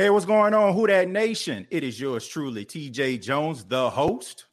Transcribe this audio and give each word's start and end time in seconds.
Hey, 0.00 0.10
what's 0.10 0.24
going 0.24 0.54
on? 0.54 0.74
Who 0.74 0.86
Dat 0.86 1.08
nation? 1.08 1.66
It 1.72 1.82
is 1.82 2.00
yours 2.00 2.24
truly, 2.24 2.64
TJ 2.64 3.20
Jones, 3.20 3.64
the 3.64 3.90
host 3.90 4.46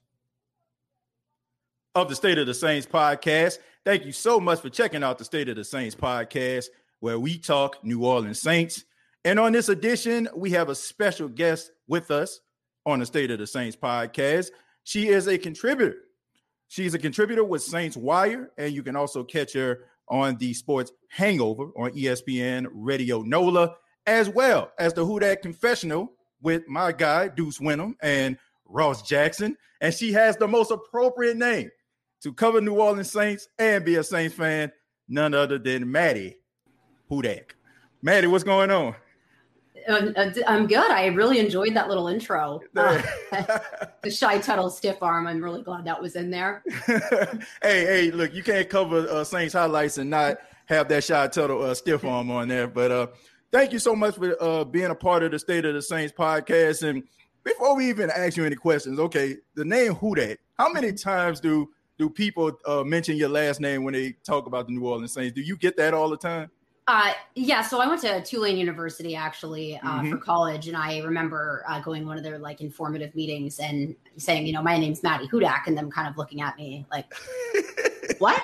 of 1.94 2.10
the 2.10 2.16
State 2.16 2.40
of 2.40 2.48
the 2.48 2.54
Saints 2.56 2.88
podcast. 2.88 3.60
Thank 3.86 4.06
you 4.06 4.12
so 4.12 4.40
much 4.40 4.62
for 4.62 4.72
checking 4.72 5.04
out 5.04 5.20
the 5.20 5.24
State 5.24 5.48
of 5.48 5.56
the 5.56 5.64
Saints 5.64 5.96
podcast, 5.96 6.66
where 7.00 7.20
we 7.20 7.38
talk 7.38 7.78
New 7.84 8.04
Orleans 8.04 8.42
Saints. 8.42 8.86
And 9.24 9.40
on 9.40 9.52
this 9.52 9.70
edition, 9.70 10.28
we 10.36 10.50
have 10.50 10.70
a 10.70 10.74
special 10.74 11.28
guest 11.28 11.70
with 11.88 12.10
us 12.10 12.40
on 12.88 12.98
the 12.98 13.06
State 13.06 13.30
of 13.30 13.38
the 13.38 13.46
Saints 13.46 13.78
podcast. 13.78 14.50
She 14.84 15.10
is 15.10 15.28
a 15.28 15.38
contributor. 15.38 15.98
She's 16.70 16.96
a 16.96 17.00
contributor 17.00 17.44
with 17.44 17.62
Saints 17.62 17.96
Wire, 17.96 18.50
and 18.58 18.74
you 18.74 18.82
can 18.82 18.96
also 18.96 19.24
catch 19.24 19.54
her 19.54 19.82
on 20.08 20.38
the 20.38 20.56
Sports 20.56 20.92
Hangover 21.10 21.66
on 21.78 21.92
ESPN 21.92 22.66
Radio 22.74 23.22
NOLA 23.22 23.76
as 24.08 24.30
well 24.30 24.72
as 24.78 24.94
the 24.94 25.06
Who 25.06 25.20
Dat 25.20 25.42
Confessional 25.42 26.12
with 26.42 26.68
my 26.68 26.92
guy 26.92 27.28
Deuce 27.28 27.60
Windham 27.60 27.96
and 28.02 28.38
Ross 28.66 29.02
Jackson. 29.02 29.58
And 29.82 29.94
she 29.94 30.14
has 30.14 30.38
the 30.38 30.48
most 30.48 30.72
appropriate 30.72 31.38
name 31.38 31.72
to 32.22 32.34
cover 32.34 32.62
New 32.62 32.76
Orleans 32.76 33.12
Saints 33.12 33.48
and 33.60 33.84
be 33.84 33.96
a 33.96 34.04
Saints 34.04 34.36
fan, 34.36 34.72
none 35.08 35.34
other 35.34 35.58
than 35.58 35.92
Maddy 35.92 36.38
Hudak. 37.10 37.52
Maddy, 38.02 38.28
what's 38.28 38.44
going 38.44 38.72
on? 38.72 38.96
Uh, 39.88 40.12
uh, 40.16 40.34
I'm 40.48 40.68
good. 40.68 40.90
I 40.90 41.08
really 41.08 41.40
enjoyed 41.40 41.74
that 41.76 41.88
little 41.88 42.08
intro. 42.08 42.62
Uh, 42.76 43.02
the 44.04 44.12
shy 44.12 44.38
tuttle 44.40 44.70
stiff 44.70 45.02
arm. 45.02 45.28
I'm 45.28 45.44
really 45.44 45.62
glad 45.62 45.86
that 45.86 46.02
was 46.02 46.16
in 46.16 46.30
there. 46.30 46.64
hey, 46.86 47.40
hey, 47.62 48.12
look, 48.12 48.34
you 48.34 48.44
can't 48.44 48.70
cover 48.70 49.08
uh, 49.10 49.24
Saints 49.24 49.54
highlights 49.54 49.98
and 49.98 50.10
not 50.10 50.38
have 50.68 50.88
that 50.90 51.04
shy 51.04 51.28
tuttle 51.28 51.62
uh, 51.64 51.74
stiff 51.74 52.06
arm 52.06 52.32
on 52.32 52.48
there. 52.48 52.68
But 52.68 52.92
uh, 52.92 53.08
thank 53.56 53.72
you 53.72 53.80
so 53.80 53.96
much 53.96 54.16
for 54.16 54.36
uh, 54.44 54.66
being 54.66 54.92
a 54.92 54.96
part 54.96 55.24
of 55.24 55.32
the 55.32 55.40
State 55.40 55.64
of 55.64 55.74
the 55.74 55.82
Saints 55.82 56.14
podcast. 56.14 56.88
And 56.88 57.04
before 57.46 57.74
we 57.78 57.88
even 57.88 58.10
ask 58.10 58.36
you 58.36 58.44
any 58.44 58.58
questions, 58.58 59.00
okay, 59.00 59.38
the 59.56 59.64
name 59.64 59.94
Who 59.96 60.14
Dat? 60.14 60.40
How 60.60 60.72
many 60.72 60.92
times 60.92 61.40
do 61.40 61.70
do 61.98 62.10
people 62.10 62.52
uh, 62.66 62.84
mention 62.84 63.16
your 63.16 63.30
last 63.30 63.62
name 63.62 63.86
when 63.86 63.94
they 63.94 64.12
talk 64.26 64.48
about 64.48 64.68
the 64.68 64.74
New 64.74 64.86
Orleans 64.86 65.14
Saints? 65.14 65.34
Do 65.34 65.42
you 65.42 65.56
get 65.56 65.78
that 65.78 65.94
all 65.94 66.10
the 66.10 66.18
time? 66.18 66.52
Uh, 66.88 67.14
yeah, 67.36 67.62
so 67.62 67.80
I 67.80 67.88
went 67.88 68.02
to 68.02 68.22
Tulane 68.22 68.58
University 68.58 69.16
actually 69.16 69.78
uh, 69.78 69.82
mm-hmm. 69.88 70.12
for 70.12 70.18
college, 70.18 70.68
and 70.68 70.76
I 70.76 71.00
remember 71.00 71.64
uh, 71.68 71.80
going 71.80 72.06
one 72.06 72.18
of 72.18 72.24
their 72.24 72.38
like 72.38 72.60
informative 72.60 73.16
meetings 73.16 73.60
and 73.60 73.96
saying, 74.18 74.46
you 74.48 74.54
know, 74.54 74.62
my 74.62 74.78
name's 74.78 75.02
Maddy 75.02 75.30
Hudak, 75.30 75.68
and 75.68 75.78
them 75.78 75.90
kind 75.90 76.10
of 76.10 76.18
looking 76.18 76.42
at 76.42 76.58
me 76.58 76.86
like, 76.92 77.06
what? 78.20 78.44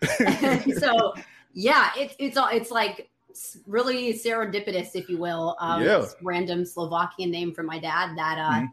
so 0.78 1.12
yeah, 1.54 1.90
it's 1.96 2.14
it's 2.20 2.36
all 2.36 2.48
it's 2.48 2.70
like 2.70 3.10
really 3.66 4.14
serendipitous, 4.14 4.90
if 4.94 5.08
you 5.08 5.18
will. 5.18 5.56
Um, 5.60 5.82
yeah. 5.82 6.04
Random 6.22 6.64
Slovakian 6.64 7.30
name 7.30 7.52
from 7.52 7.66
my 7.66 7.78
dad 7.78 8.16
that 8.16 8.38
uh, 8.38 8.52
mm-hmm. 8.54 8.66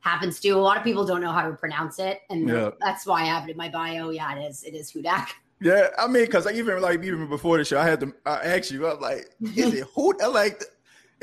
happens 0.00 0.40
to. 0.40 0.50
A 0.50 0.56
lot 0.56 0.76
of 0.76 0.84
people 0.84 1.04
don't 1.04 1.20
know 1.20 1.32
how 1.32 1.48
to 1.48 1.54
pronounce 1.54 1.98
it, 1.98 2.20
and 2.30 2.48
yeah. 2.48 2.70
that's 2.80 3.06
why 3.06 3.22
I 3.22 3.26
have 3.26 3.48
it 3.48 3.52
in 3.52 3.56
my 3.56 3.68
bio. 3.68 4.10
Yeah, 4.10 4.36
it 4.36 4.48
is. 4.48 4.64
It 4.64 4.74
is 4.74 4.92
Hudak. 4.92 5.28
Yeah, 5.60 5.88
I 5.96 6.08
mean, 6.08 6.24
because 6.24 6.46
I 6.46 6.52
even 6.52 6.80
like 6.82 7.02
even 7.04 7.28
before 7.28 7.58
the 7.58 7.64
show, 7.64 7.78
I 7.78 7.86
had 7.86 8.00
to 8.00 8.12
I 8.26 8.38
ask 8.56 8.70
you. 8.70 8.86
I 8.86 8.94
was 8.94 9.00
like, 9.00 9.30
"Is 9.56 9.74
it 9.74 9.86
who?" 9.94 10.12
Like 10.18 10.62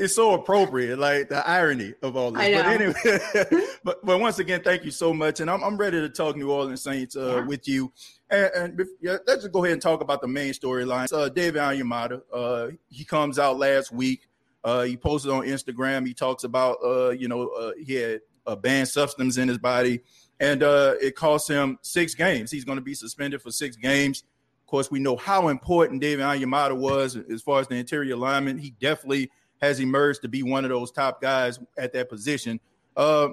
it's 0.00 0.14
so 0.14 0.32
appropriate, 0.32 0.98
like 0.98 1.28
the 1.28 1.46
irony 1.46 1.92
of 2.02 2.16
all 2.16 2.32
this. 2.32 2.56
But 2.56 2.66
anyway, 2.66 3.60
but 3.84 4.04
but 4.04 4.18
once 4.18 4.38
again, 4.38 4.62
thank 4.62 4.84
you 4.84 4.90
so 4.90 5.12
much, 5.12 5.40
and 5.40 5.50
I'm 5.50 5.62
I'm 5.62 5.76
ready 5.76 6.00
to 6.00 6.08
talk 6.08 6.36
New 6.36 6.50
Orleans 6.50 6.82
Saints 6.82 7.16
uh, 7.16 7.36
yeah. 7.36 7.46
with 7.46 7.68
you. 7.68 7.92
And, 8.30 8.50
and 8.54 8.86
yeah, 9.00 9.16
let's 9.26 9.42
just 9.42 9.52
go 9.52 9.64
ahead 9.64 9.74
and 9.74 9.82
talk 9.82 10.00
about 10.00 10.20
the 10.20 10.28
main 10.28 10.52
storyline. 10.52 11.12
Uh, 11.12 11.28
David 11.28 11.60
Onyemata, 11.60 12.22
uh, 12.32 12.68
he 12.88 13.04
comes 13.04 13.38
out 13.38 13.58
last 13.58 13.92
week. 13.92 14.28
Uh, 14.62 14.82
he 14.82 14.96
posted 14.96 15.32
on 15.32 15.42
Instagram. 15.44 16.06
He 16.06 16.14
talks 16.14 16.44
about, 16.44 16.76
uh, 16.84 17.10
you 17.10 17.28
know, 17.28 17.48
uh, 17.48 17.72
he 17.82 17.94
had 17.94 18.20
a 18.46 18.56
banned 18.56 18.88
substance 18.88 19.36
in 19.36 19.48
his 19.48 19.58
body, 19.58 20.00
and 20.38 20.62
uh, 20.62 20.94
it 21.00 21.16
cost 21.16 21.48
him 21.48 21.78
six 21.82 22.14
games. 22.14 22.50
He's 22.50 22.64
going 22.64 22.76
to 22.76 22.82
be 22.82 22.94
suspended 22.94 23.42
for 23.42 23.50
six 23.50 23.76
games. 23.76 24.24
Of 24.62 24.66
course, 24.66 24.90
we 24.90 25.00
know 25.00 25.16
how 25.16 25.48
important 25.48 26.00
David 26.00 26.24
Onyemata 26.24 26.76
was 26.76 27.16
as 27.16 27.42
far 27.42 27.60
as 27.60 27.68
the 27.68 27.74
interior 27.74 28.16
lineman. 28.16 28.58
He 28.58 28.70
definitely 28.80 29.30
has 29.60 29.80
emerged 29.80 30.22
to 30.22 30.28
be 30.28 30.42
one 30.42 30.64
of 30.64 30.70
those 30.70 30.90
top 30.90 31.20
guys 31.20 31.58
at 31.76 31.92
that 31.92 32.08
position. 32.08 32.60
Uh, 32.96 33.28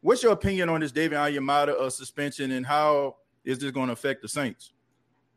what's 0.00 0.22
your 0.22 0.32
opinion 0.32 0.68
on 0.68 0.80
this 0.80 0.92
David 0.92 1.16
Onyemata 1.16 1.80
uh, 1.80 1.90
suspension, 1.90 2.50
and 2.50 2.66
how 2.66 3.16
is 3.46 3.58
this 3.58 3.70
going 3.70 3.86
to 3.86 3.94
affect 3.94 4.20
the 4.20 4.28
Saints? 4.28 4.72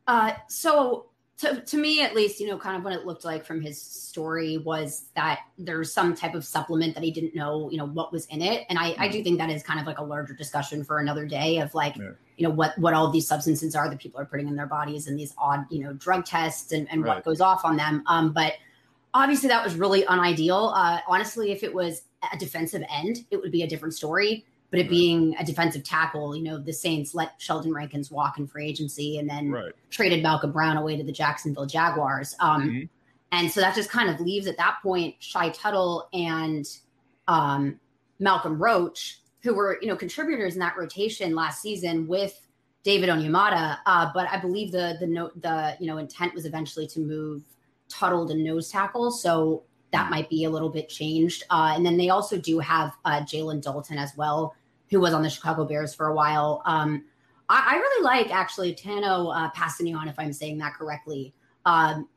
Uh, 0.06 0.32
so 0.48 1.06
to, 1.40 1.60
to 1.62 1.78
me 1.78 2.02
at 2.02 2.14
least 2.14 2.38
you 2.38 2.46
know 2.46 2.58
kind 2.58 2.76
of 2.76 2.84
what 2.84 2.92
it 2.92 3.06
looked 3.06 3.24
like 3.24 3.46
from 3.46 3.62
his 3.62 3.80
story 3.80 4.58
was 4.58 5.06
that 5.16 5.40
there's 5.56 5.92
some 5.92 6.14
type 6.14 6.34
of 6.34 6.44
supplement 6.44 6.94
that 6.94 7.02
he 7.02 7.10
didn't 7.10 7.34
know 7.34 7.70
you 7.70 7.78
know 7.78 7.86
what 7.86 8.12
was 8.12 8.26
in 8.26 8.42
it 8.42 8.66
and 8.68 8.78
i, 8.78 8.90
mm-hmm. 8.90 9.00
I 9.00 9.08
do 9.08 9.18
mm-hmm. 9.18 9.24
think 9.24 9.38
that 9.38 9.48
is 9.48 9.62
kind 9.62 9.80
of 9.80 9.86
like 9.86 9.98
a 9.98 10.04
larger 10.04 10.34
discussion 10.34 10.84
for 10.84 10.98
another 10.98 11.24
day 11.24 11.58
of 11.58 11.74
like 11.74 11.96
yeah. 11.96 12.10
you 12.36 12.46
know 12.46 12.52
what 12.52 12.76
what 12.78 12.92
all 12.92 13.10
these 13.10 13.26
substances 13.26 13.74
are 13.74 13.88
that 13.88 13.98
people 13.98 14.20
are 14.20 14.26
putting 14.26 14.48
in 14.48 14.56
their 14.56 14.66
bodies 14.66 15.06
and 15.06 15.18
these 15.18 15.34
odd 15.38 15.64
you 15.70 15.82
know 15.82 15.94
drug 15.94 16.26
tests 16.26 16.72
and, 16.72 16.86
and 16.90 17.04
right. 17.04 17.16
what 17.16 17.24
goes 17.24 17.40
off 17.40 17.64
on 17.64 17.76
them 17.76 18.02
um 18.06 18.32
but 18.32 18.54
obviously 19.14 19.48
that 19.48 19.64
was 19.64 19.76
really 19.76 20.04
unideal 20.10 20.74
uh 20.76 20.98
honestly 21.08 21.52
if 21.52 21.62
it 21.62 21.72
was 21.72 22.02
a 22.34 22.36
defensive 22.36 22.82
end 22.90 23.24
it 23.30 23.40
would 23.40 23.50
be 23.50 23.62
a 23.62 23.66
different 23.66 23.94
story 23.94 24.44
but 24.70 24.78
it 24.78 24.82
right. 24.82 24.90
being 24.90 25.34
a 25.38 25.44
defensive 25.44 25.82
tackle, 25.82 26.36
you 26.36 26.42
know, 26.42 26.58
the 26.58 26.72
Saints 26.72 27.14
let 27.14 27.32
Sheldon 27.38 27.72
Rankins 27.72 28.10
walk 28.10 28.38
in 28.38 28.46
free 28.46 28.66
agency 28.66 29.18
and 29.18 29.28
then 29.28 29.50
right. 29.50 29.72
traded 29.90 30.22
Malcolm 30.22 30.52
Brown 30.52 30.76
away 30.76 30.96
to 30.96 31.02
the 31.02 31.12
Jacksonville 31.12 31.66
Jaguars. 31.66 32.36
Um, 32.40 32.62
mm-hmm. 32.62 32.84
And 33.32 33.50
so 33.50 33.60
that 33.60 33.74
just 33.74 33.90
kind 33.90 34.10
of 34.10 34.20
leaves 34.20 34.46
at 34.46 34.56
that 34.56 34.78
point 34.82 35.16
Shy 35.18 35.50
Tuttle 35.50 36.08
and 36.12 36.66
um, 37.28 37.78
Malcolm 38.18 38.60
Roach, 38.60 39.20
who 39.42 39.54
were, 39.54 39.78
you 39.80 39.88
know, 39.88 39.96
contributors 39.96 40.54
in 40.54 40.60
that 40.60 40.76
rotation 40.76 41.34
last 41.34 41.62
season 41.62 42.06
with 42.06 42.40
David 42.82 43.08
Onyemata. 43.08 43.78
Uh, 43.86 44.10
but 44.14 44.28
I 44.30 44.38
believe 44.38 44.72
the 44.72 44.96
the 45.00 45.06
note 45.06 45.40
the 45.40 45.76
you 45.80 45.86
know 45.86 45.98
intent 45.98 46.34
was 46.34 46.44
eventually 46.44 46.86
to 46.88 47.00
move 47.00 47.42
Tuttle 47.88 48.26
to 48.28 48.34
nose 48.34 48.70
tackle. 48.70 49.10
So 49.10 49.64
that 49.92 50.06
mm. 50.06 50.10
might 50.10 50.30
be 50.30 50.44
a 50.44 50.50
little 50.50 50.70
bit 50.70 50.88
changed. 50.88 51.44
Uh, 51.50 51.72
and 51.74 51.84
then 51.84 51.96
they 51.96 52.08
also 52.08 52.38
do 52.38 52.58
have 52.58 52.92
uh, 53.04 53.20
Jalen 53.20 53.62
Dalton 53.62 53.98
as 53.98 54.12
well, 54.16 54.54
who 54.90 55.00
was 55.00 55.14
on 55.14 55.22
the 55.22 55.30
Chicago 55.30 55.64
Bears 55.64 55.94
for 55.94 56.08
a 56.08 56.14
while. 56.14 56.62
Um, 56.64 57.04
I, 57.48 57.74
I, 57.74 57.76
really 57.76 58.04
like 58.04 58.34
actually 58.34 58.74
Tanoh 58.74 59.34
uh, 59.34 59.50
Kpassagnon, 59.52 60.08
if 60.08 60.18
I'm 60.18 60.32
saying 60.32 60.58
that 60.58 60.74
correctly. 60.74 61.34
Um, 61.64 62.08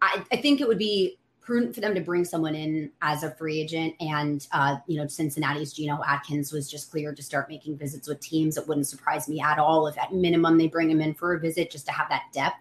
I, 0.00 0.22
I, 0.32 0.36
think 0.36 0.60
it 0.60 0.68
would 0.68 0.78
be 0.78 1.18
prudent 1.40 1.74
for 1.74 1.80
them 1.80 1.94
to 1.94 2.00
bring 2.00 2.24
someone 2.24 2.54
in 2.54 2.90
as 3.00 3.22
a 3.22 3.30
free 3.32 3.60
agent. 3.60 3.94
And, 4.00 4.46
uh, 4.52 4.76
you 4.86 4.96
know, 4.96 5.06
Cincinnati's 5.06 5.72
Geno 5.72 6.00
Atkins 6.06 6.52
was 6.52 6.70
just 6.70 6.90
cleared 6.90 7.16
to 7.16 7.22
start 7.22 7.48
making 7.48 7.76
visits 7.76 8.06
with 8.08 8.20
teams. 8.20 8.56
It 8.56 8.68
wouldn't 8.68 8.86
surprise 8.86 9.28
me 9.28 9.40
at 9.40 9.58
all 9.58 9.86
if 9.86 9.98
at 9.98 10.12
minimum 10.12 10.58
they 10.58 10.68
bring 10.68 10.90
him 10.90 11.00
in 11.00 11.14
for 11.14 11.34
a 11.34 11.40
visit 11.40 11.70
just 11.70 11.86
to 11.86 11.92
have 11.92 12.08
that 12.10 12.24
depth. 12.32 12.56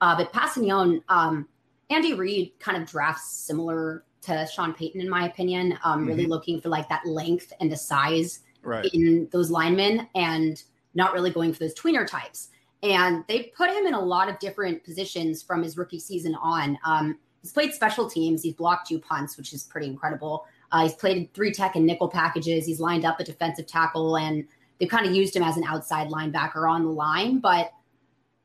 Uh, 0.00 0.16
but 0.16 0.32
Kpassagnon, 0.32 1.02
um, 1.08 1.48
Andy 1.90 2.14
Reid 2.14 2.52
kind 2.58 2.80
of 2.80 2.88
drafts 2.88 3.30
similar 3.30 4.04
to 4.22 4.46
Sean 4.46 4.72
Payton, 4.72 5.00
in 5.00 5.08
my 5.08 5.26
opinion, 5.26 5.78
um, 5.84 6.00
mm-hmm. 6.00 6.08
really 6.08 6.26
looking 6.26 6.60
for 6.60 6.68
like 6.68 6.88
that 6.88 7.04
length 7.06 7.52
and 7.60 7.70
the 7.70 7.76
size 7.76 8.40
right. 8.62 8.88
in 8.92 9.28
those 9.32 9.50
linemen 9.50 10.08
and 10.14 10.62
not 10.94 11.12
really 11.12 11.30
going 11.30 11.52
for 11.52 11.60
those 11.60 11.74
tweener 11.74 12.06
types. 12.06 12.48
And 12.82 13.24
they 13.28 13.52
put 13.56 13.70
him 13.70 13.86
in 13.86 13.94
a 13.94 14.00
lot 14.00 14.28
of 14.28 14.38
different 14.38 14.82
positions 14.84 15.42
from 15.42 15.62
his 15.62 15.76
rookie 15.76 16.00
season 16.00 16.34
on. 16.34 16.78
Um, 16.84 17.18
he's 17.40 17.52
played 17.52 17.72
special 17.72 18.10
teams. 18.10 18.42
He's 18.42 18.54
blocked 18.54 18.88
two 18.88 18.98
punts, 18.98 19.36
which 19.36 19.52
is 19.52 19.62
pretty 19.62 19.86
incredible. 19.86 20.46
Uh, 20.72 20.84
he's 20.84 20.94
played 20.94 21.32
three 21.34 21.52
tech 21.52 21.76
and 21.76 21.86
nickel 21.86 22.08
packages. 22.08 22.66
He's 22.66 22.80
lined 22.80 23.04
up 23.04 23.20
a 23.20 23.24
defensive 23.24 23.66
tackle, 23.66 24.16
and 24.16 24.44
they've 24.80 24.88
kind 24.88 25.06
of 25.06 25.14
used 25.14 25.36
him 25.36 25.42
as 25.42 25.56
an 25.56 25.64
outside 25.64 26.08
linebacker 26.08 26.68
on 26.68 26.84
the 26.84 26.90
line. 26.90 27.38
But 27.38 27.72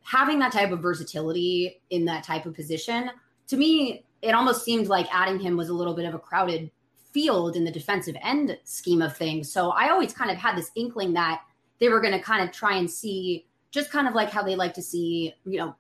having 0.04 0.40
that 0.40 0.52
type 0.52 0.72
of 0.72 0.81
versatility 0.81 1.81
in 1.90 2.06
that 2.06 2.24
type 2.24 2.46
of 2.46 2.54
position, 2.54 3.10
to 3.48 3.58
me, 3.58 4.06
it 4.22 4.31
almost 4.31 4.64
seemed 4.64 4.88
like 4.88 5.08
adding 5.14 5.40
him 5.40 5.58
was 5.58 5.69
a 5.69 5.74
little 5.74 5.94
bit 5.94 6.06
of 6.06 6.14
a 6.14 6.19
crowded 6.19 6.69
field 7.13 7.56
in 7.56 7.63
the 7.63 7.71
defensive 7.71 8.15
end 8.21 8.57
scheme 8.63 9.01
of 9.01 9.15
things. 9.15 9.51
So 9.51 9.71
I 9.71 9.89
always 9.89 10.13
kind 10.13 10.31
of 10.31 10.38
had 10.38 10.57
this 10.57 10.71
inkling 10.75 11.13
that 11.13 11.42
they 11.80 11.89
were 11.89 12.01
going 12.01 12.13
to 12.13 12.21
kind 12.21 12.44
of 12.44 12.54
try 12.54 12.75
and 12.75 12.89
see 12.89 13.45
just 13.71 13.92
kind 13.92 14.07
of 14.07 14.15
like 14.15 14.30
how 14.30 14.44
they 14.44 14.56
like 14.56 14.74
to 14.75 14.81
see, 14.81 15.33
you 15.45 15.57
know, 15.57 15.75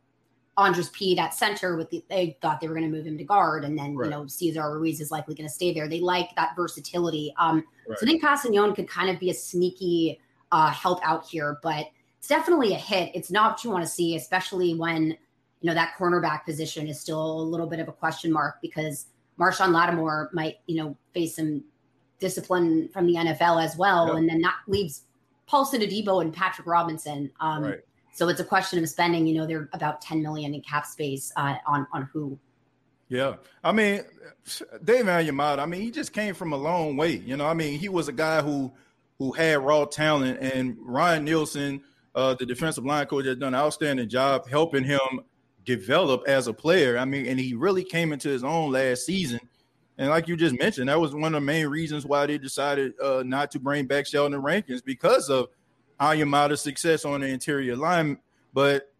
Andrus 0.57 0.89
Peat 0.91 1.19
at 1.19 1.33
center 1.33 1.77
with 1.77 1.89
the, 1.91 2.03
they 2.09 2.37
thought 2.41 2.59
they 2.59 2.67
were 2.67 2.73
going 2.73 2.89
to 2.89 2.95
move 2.95 3.05
him 3.05 3.17
to 3.17 3.23
guard 3.23 3.63
and 3.63 3.77
then, 3.77 3.95
right. 3.95 4.05
you 4.05 4.11
know, 4.11 4.25
Cesar 4.25 4.71
Ruiz 4.73 4.99
is 4.99 5.11
likely 5.11 5.35
going 5.35 5.47
to 5.47 5.53
stay 5.53 5.73
there. 5.73 5.87
They 5.87 5.99
like 5.99 6.35
that 6.35 6.55
versatility. 6.55 7.33
Um, 7.37 7.63
right. 7.87 7.97
So 7.99 8.05
I 8.05 8.09
think 8.09 8.23
Kpassagnon 8.23 8.75
could 8.75 8.89
kind 8.89 9.09
of 9.09 9.19
be 9.19 9.29
a 9.29 9.35
sneaky 9.35 10.19
uh, 10.51 10.71
help 10.71 10.99
out 11.03 11.27
here, 11.27 11.59
but 11.61 11.87
it's 12.17 12.27
definitely 12.27 12.73
a 12.73 12.77
hit. 12.77 13.11
It's 13.13 13.29
not 13.29 13.51
what 13.51 13.63
you 13.63 13.69
want 13.69 13.83
to 13.83 13.89
see, 13.89 14.15
especially 14.15 14.73
when, 14.73 15.09
you 15.61 15.67
know, 15.67 15.75
that 15.75 15.93
cornerback 15.97 16.43
position 16.43 16.87
is 16.87 16.99
still 16.99 17.39
a 17.39 17.43
little 17.43 17.67
bit 17.67 17.79
of 17.79 17.87
a 17.87 17.93
question 17.93 18.31
mark 18.31 18.55
because 18.61 19.05
Marshon 19.39 19.71
Lattimore 19.71 20.29
might, 20.33 20.55
you 20.65 20.75
know, 20.75 20.97
face 21.13 21.35
some 21.35 21.63
discipline 22.19 22.89
from 22.89 23.05
the 23.07 23.15
NFL 23.15 23.63
as 23.63 23.77
well. 23.77 24.07
Yep. 24.07 24.15
And 24.17 24.29
then 24.29 24.41
that 24.41 24.55
leaves 24.67 25.03
Paulson 25.45 25.81
Adebo 25.81 26.21
and 26.21 26.33
Patrick 26.33 26.67
Robinson. 26.67 27.31
Um, 27.39 27.63
right. 27.63 27.79
So 28.13 28.27
it's 28.29 28.39
a 28.39 28.43
question 28.43 28.81
of 28.81 28.89
spending, 28.89 29.27
you 29.27 29.35
know, 29.35 29.45
they're 29.45 29.69
about 29.73 30.01
10 30.01 30.23
million 30.23 30.55
in 30.55 30.61
cap 30.61 30.87
space 30.87 31.31
uh, 31.35 31.55
on, 31.67 31.85
on 31.93 32.09
who. 32.11 32.39
Yeah. 33.09 33.35
I 33.63 33.71
mean, 33.71 34.01
Dave 34.83 35.05
Onyemata, 35.05 35.59
I 35.59 35.65
mean, 35.67 35.81
he 35.81 35.91
just 35.91 36.13
came 36.13 36.33
from 36.33 36.51
a 36.51 36.57
long 36.57 36.97
way. 36.97 37.11
You 37.11 37.37
know, 37.37 37.45
I 37.45 37.53
mean, 37.53 37.79
he 37.79 37.89
was 37.89 38.07
a 38.07 38.13
guy 38.13 38.41
who, 38.41 38.73
who 39.19 39.31
had 39.31 39.59
raw 39.59 39.85
talent 39.85 40.39
and 40.41 40.77
Ryan 40.79 41.25
Nielsen, 41.25 41.83
uh, 42.15 42.33
the 42.33 42.45
defensive 42.45 42.83
line 42.85 43.05
coach 43.05 43.25
has 43.25 43.37
done 43.37 43.53
an 43.53 43.59
outstanding 43.59 44.09
job 44.09 44.47
helping 44.49 44.83
him 44.83 44.99
develop 45.67 46.23
as 46.27 46.47
a 46.47 46.53
player. 46.53 46.97
I 46.97 47.05
mean, 47.05 47.27
and 47.27 47.39
he 47.39 47.53
really 47.53 47.83
came 47.83 48.13
into 48.13 48.29
his 48.29 48.43
own 48.43 48.71
last 48.71 49.05
season. 49.05 49.41
And 49.99 50.09
like 50.09 50.27
you 50.27 50.37
just 50.37 50.57
mentioned, 50.57 50.89
that 50.89 50.99
was 50.99 51.13
one 51.13 51.35
of 51.35 51.41
the 51.41 51.45
main 51.45 51.67
reasons 51.67 52.05
why 52.05 52.25
they 52.25 52.37
decided 52.37 52.93
uh, 52.99 53.21
not 53.25 53.51
to 53.51 53.59
bring 53.59 53.85
back 53.85 54.07
Sheldon 54.07 54.41
Rankins 54.41 54.81
because 54.81 55.29
of 55.29 55.49
Onyemata's 55.99 56.61
success 56.61 57.03
on 57.03 57.21
the 57.21 57.27
interior 57.27 57.75
line. 57.75 58.17
But 58.53 58.93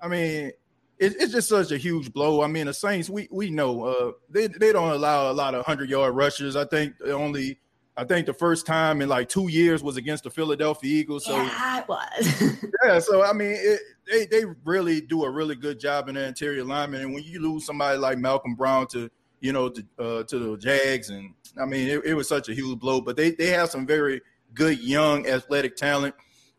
I 0.00 0.08
mean, 0.08 0.52
it, 0.98 1.16
it's 1.20 1.32
just 1.32 1.48
such 1.48 1.72
a 1.72 1.76
huge 1.76 2.12
blow. 2.12 2.42
I 2.42 2.46
mean, 2.46 2.66
the 2.66 2.74
Saints, 2.74 3.10
we 3.10 3.28
we 3.32 3.50
know 3.50 3.84
uh, 3.84 4.12
they 4.30 4.46
they 4.46 4.72
don't 4.72 4.92
allow 4.92 5.30
a 5.30 5.34
lot 5.34 5.54
of 5.54 5.66
hundred 5.66 5.90
yard 5.90 6.14
rushes. 6.14 6.54
I 6.54 6.66
think 6.66 6.94
only 7.06 7.58
I 7.96 8.04
think 8.04 8.26
the 8.26 8.32
first 8.32 8.64
time 8.64 9.02
in 9.02 9.08
like 9.08 9.28
two 9.28 9.48
years 9.48 9.82
was 9.82 9.98
against 9.98 10.24
the 10.24 10.30
Philadelphia 10.30 10.90
Eagles. 10.90 11.26
So 11.26 11.36
yeah, 11.36 11.80
it 11.80 11.88
was. 11.88 12.64
yeah, 12.84 12.98
so 12.98 13.22
I 13.22 13.34
mean, 13.34 13.54
it, 13.54 13.80
they 14.10 14.26
they 14.26 14.44
really 14.64 15.00
do 15.00 15.24
a 15.24 15.30
really 15.30 15.54
good 15.54 15.78
job 15.78 16.08
in 16.08 16.14
the 16.14 16.26
interior 16.26 16.64
lineman. 16.64 17.02
And 17.02 17.14
when 17.14 17.22
you 17.22 17.40
lose 17.40 17.66
somebody 17.66 17.98
like 17.98 18.16
Malcolm 18.18 18.54
Brown 18.54 18.86
to 18.88 19.10
you 19.40 19.52
know 19.52 19.68
to, 19.68 19.84
uh, 19.98 20.22
to 20.24 20.38
the 20.38 20.56
Jags, 20.56 21.10
and 21.10 21.34
I 21.60 21.66
mean, 21.66 21.88
it, 21.88 22.04
it, 22.06 22.14
was 22.14 22.28
such 22.28 22.48
a 22.48 22.54
huge 22.54 22.78
blow. 22.78 23.02
But 23.02 23.16
they 23.16 23.32
they 23.32 23.48
have 23.48 23.68
some 23.68 23.86
very 23.86 24.22
good 24.54 24.78
young 24.78 25.26
athletic 25.26 25.76
talent, 25.76 26.14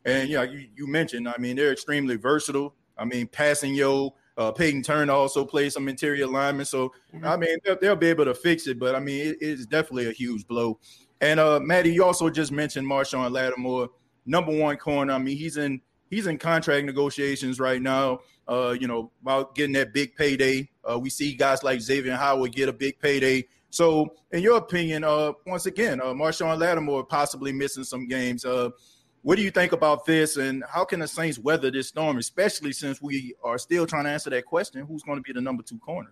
and 0.05 0.29
yeah, 0.29 0.43
you, 0.43 0.67
you 0.75 0.85
mentioned, 0.85 1.27
I 1.27 1.39
mean, 1.39 1.55
they're 1.55 1.71
extremely 1.71 2.15
versatile. 2.15 2.75
I 2.97 3.05
mean, 3.05 3.27
Kpassagnon. 3.27 4.11
Uh, 4.35 4.51
Peyton 4.51 4.81
Turner 4.81 5.13
also 5.13 5.45
plays 5.45 5.75
some 5.75 5.87
interior 5.87 6.25
linemen, 6.25 6.65
so 6.65 6.91
mm-hmm. 7.13 7.23
I 7.23 7.37
mean 7.37 7.55
they'll, 7.63 7.77
they'll, 7.79 7.95
be 7.95 8.07
able 8.07 8.25
to 8.25 8.33
fix 8.33 8.65
it. 8.65 8.79
But 8.79 8.95
I 8.95 8.99
mean, 8.99 9.27
it, 9.27 9.37
it's 9.41 9.67
definitely 9.67 10.09
a 10.09 10.11
huge 10.11 10.47
blow. 10.47 10.79
And 11.23 11.39
uh, 11.39 11.57
Maddy, 11.61 11.93
you 11.93 12.03
also 12.03 12.29
just 12.29 12.51
mentioned 12.51 12.85
Marshon 12.85 13.31
Lattimore, 13.31 13.87
number 14.25 14.51
one 14.51 14.75
corner. 14.75 15.13
I 15.13 15.19
mean, 15.19 15.37
he's 15.37 15.55
in 15.55 15.79
he's 16.09 16.27
in 16.27 16.37
contract 16.37 16.85
negotiations 16.85 17.61
right 17.61 17.81
now. 17.81 18.19
Uh, 18.45 18.75
you 18.77 18.89
know, 18.89 19.09
about 19.21 19.55
getting 19.55 19.71
that 19.71 19.93
big 19.93 20.17
payday. 20.17 20.69
Uh, 20.83 20.99
we 20.99 21.09
see 21.09 21.33
guys 21.33 21.63
like 21.63 21.79
Xavier 21.79 22.17
Howard 22.17 22.53
get 22.53 22.67
a 22.67 22.73
big 22.73 22.99
payday. 22.99 23.45
So, 23.69 24.13
in 24.33 24.43
your 24.43 24.57
opinion, 24.57 25.05
uh, 25.05 25.31
once 25.47 25.65
again, 25.65 26.01
uh, 26.01 26.07
Marshon 26.07 26.59
Lattimore 26.59 27.05
possibly 27.05 27.53
missing 27.53 27.85
some 27.85 28.05
games. 28.05 28.43
Uh, 28.43 28.71
what 29.21 29.37
do 29.37 29.43
you 29.43 29.51
think 29.51 29.71
about 29.71 30.05
this, 30.05 30.35
and 30.35 30.61
how 30.69 30.83
can 30.83 30.99
the 30.99 31.07
Saints 31.07 31.39
weather 31.39 31.71
this 31.71 31.87
storm, 31.87 32.17
especially 32.17 32.73
since 32.73 33.01
we 33.01 33.33
are 33.45 33.57
still 33.57 33.87
trying 33.87 34.03
to 34.03 34.09
answer 34.09 34.29
that 34.29 34.43
question: 34.43 34.85
Who's 34.85 35.03
going 35.03 35.19
to 35.19 35.23
be 35.23 35.31
the 35.31 35.39
number 35.39 35.63
two 35.63 35.79
corner? 35.79 36.11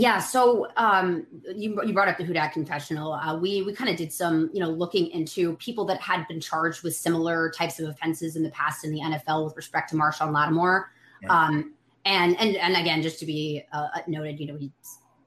Yeah, 0.00 0.18
so 0.18 0.68
um, 0.76 1.26
you, 1.54 1.80
you 1.84 1.92
brought 1.92 2.08
up 2.08 2.18
the 2.18 2.24
Who 2.24 2.32
Dat 2.32 2.52
confessional. 2.52 3.12
Uh, 3.12 3.36
we 3.38 3.62
we 3.62 3.72
kind 3.72 3.90
of 3.90 3.96
did 3.96 4.12
some, 4.12 4.50
you 4.52 4.60
know, 4.60 4.70
looking 4.70 5.08
into 5.10 5.56
people 5.56 5.84
that 5.86 6.00
had 6.00 6.26
been 6.28 6.40
charged 6.40 6.82
with 6.82 6.94
similar 6.96 7.50
types 7.50 7.78
of 7.80 7.88
offenses 7.88 8.36
in 8.36 8.42
the 8.42 8.50
past 8.50 8.84
in 8.84 8.92
the 8.92 9.00
NFL 9.00 9.44
with 9.44 9.56
respect 9.56 9.90
to 9.90 9.96
Marshon 9.96 10.32
Lattimore. 10.32 10.90
Yeah. 11.22 11.28
Um, 11.28 11.74
and 12.04 12.38
and 12.40 12.56
and 12.56 12.76
again, 12.76 13.02
just 13.02 13.18
to 13.20 13.26
be 13.26 13.64
uh, 13.72 13.88
uh 13.94 14.00
noted, 14.06 14.40
you 14.40 14.46
know, 14.46 14.56
he 14.56 14.72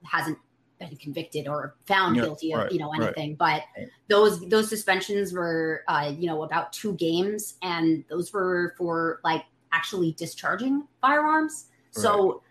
hasn't 0.04 0.38
been 0.78 0.96
convicted 0.96 1.48
or 1.48 1.74
found 1.86 2.16
yeah, 2.16 2.22
guilty 2.22 2.52
of 2.52 2.60
right, 2.60 2.72
you 2.72 2.78
know 2.78 2.92
anything. 2.92 3.36
Right. 3.40 3.62
But 3.74 3.84
those 4.08 4.46
those 4.48 4.68
suspensions 4.68 5.32
were, 5.32 5.82
uh, 5.88 6.12
you 6.16 6.26
know, 6.26 6.42
about 6.42 6.72
two 6.72 6.94
games, 6.94 7.54
and 7.62 8.04
those 8.08 8.32
were 8.32 8.74
for 8.76 9.20
like 9.24 9.44
actually 9.72 10.12
discharging 10.12 10.86
firearms. 11.00 11.66
Right. 11.96 12.02
So 12.02 12.42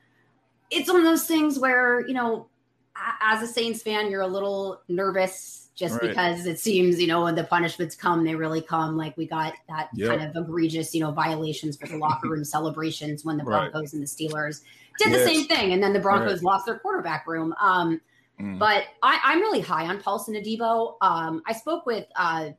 it's 0.70 0.90
one 0.90 1.00
of 1.00 1.06
those 1.06 1.26
things 1.26 1.60
where 1.60 2.06
you 2.08 2.14
know 2.14 2.48
as 3.22 3.42
a 3.42 3.48
saints 3.48 3.82
fan 3.82 4.10
you're 4.10 4.22
a 4.22 4.28
little 4.28 4.82
nervous 4.88 5.70
just 5.76 5.94
right. 6.02 6.10
because 6.10 6.46
it 6.46 6.60
seems 6.60 7.00
you 7.00 7.08
know 7.08 7.24
when 7.24 7.36
the 7.36 7.44
punishments 7.44 7.96
come 7.96 8.24
they 8.24 8.36
really 8.36 8.62
come 8.62 8.98
like 8.98 9.16
we 9.16 9.28
got 9.28 9.54
that 9.70 9.90
yep. 9.94 10.18
kind 10.18 10.30
of 10.30 10.36
egregious 10.36 10.94
you 10.94 11.02
know 11.02 11.12
violations 11.12 11.78
for 11.78 11.88
the 11.88 11.98
locker 12.06 12.30
room 12.30 12.44
celebrations 12.44 13.24
when 13.24 13.38
the 13.38 13.44
broncos 13.44 13.74
right. 13.82 13.94
and 13.94 14.02
the 14.02 14.08
steelers 14.08 14.62
did 15.00 15.12
yes. 15.12 15.22
the 15.22 15.34
same 15.34 15.48
thing 15.48 15.74
and 15.74 15.82
then 15.82 15.94
the 15.94 16.00
broncos 16.00 16.40
right. 16.40 16.44
lost 16.44 16.66
their 16.66 16.80
quarterback 16.80 17.28
room 17.28 17.54
um, 17.62 18.02
mm. 18.40 18.58
but 18.58 18.86
I, 19.04 19.34
am 19.34 19.40
really 19.40 19.62
high 19.62 19.86
on 19.86 20.02
paulson 20.02 20.34
adebo 20.34 20.96
um, 21.02 21.44
i 21.46 21.54
spoke 21.54 21.86
with 21.86 22.08
uh, 22.16 22.50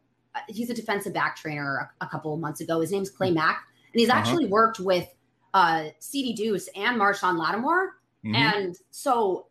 he's 0.48 0.70
a 0.70 0.74
defensive 0.74 1.12
back 1.12 1.36
trainer 1.36 1.90
a, 2.00 2.04
a 2.04 2.08
couple 2.08 2.32
of 2.32 2.40
months 2.40 2.60
ago 2.60 2.80
his 2.80 2.92
name's 2.92 3.10
clay 3.10 3.32
mack 3.32 3.64
and 3.92 4.00
he's 4.00 4.08
uh-huh. 4.08 4.18
actually 4.18 4.46
worked 4.46 4.78
with 4.78 5.08
uh, 5.54 5.88
CD 5.98 6.34
Deuce 6.34 6.68
and 6.76 7.00
Marshon 7.00 7.38
Lattimore 7.38 7.97
Mm-hmm. 8.24 8.34
And 8.34 8.76
so 8.90 9.46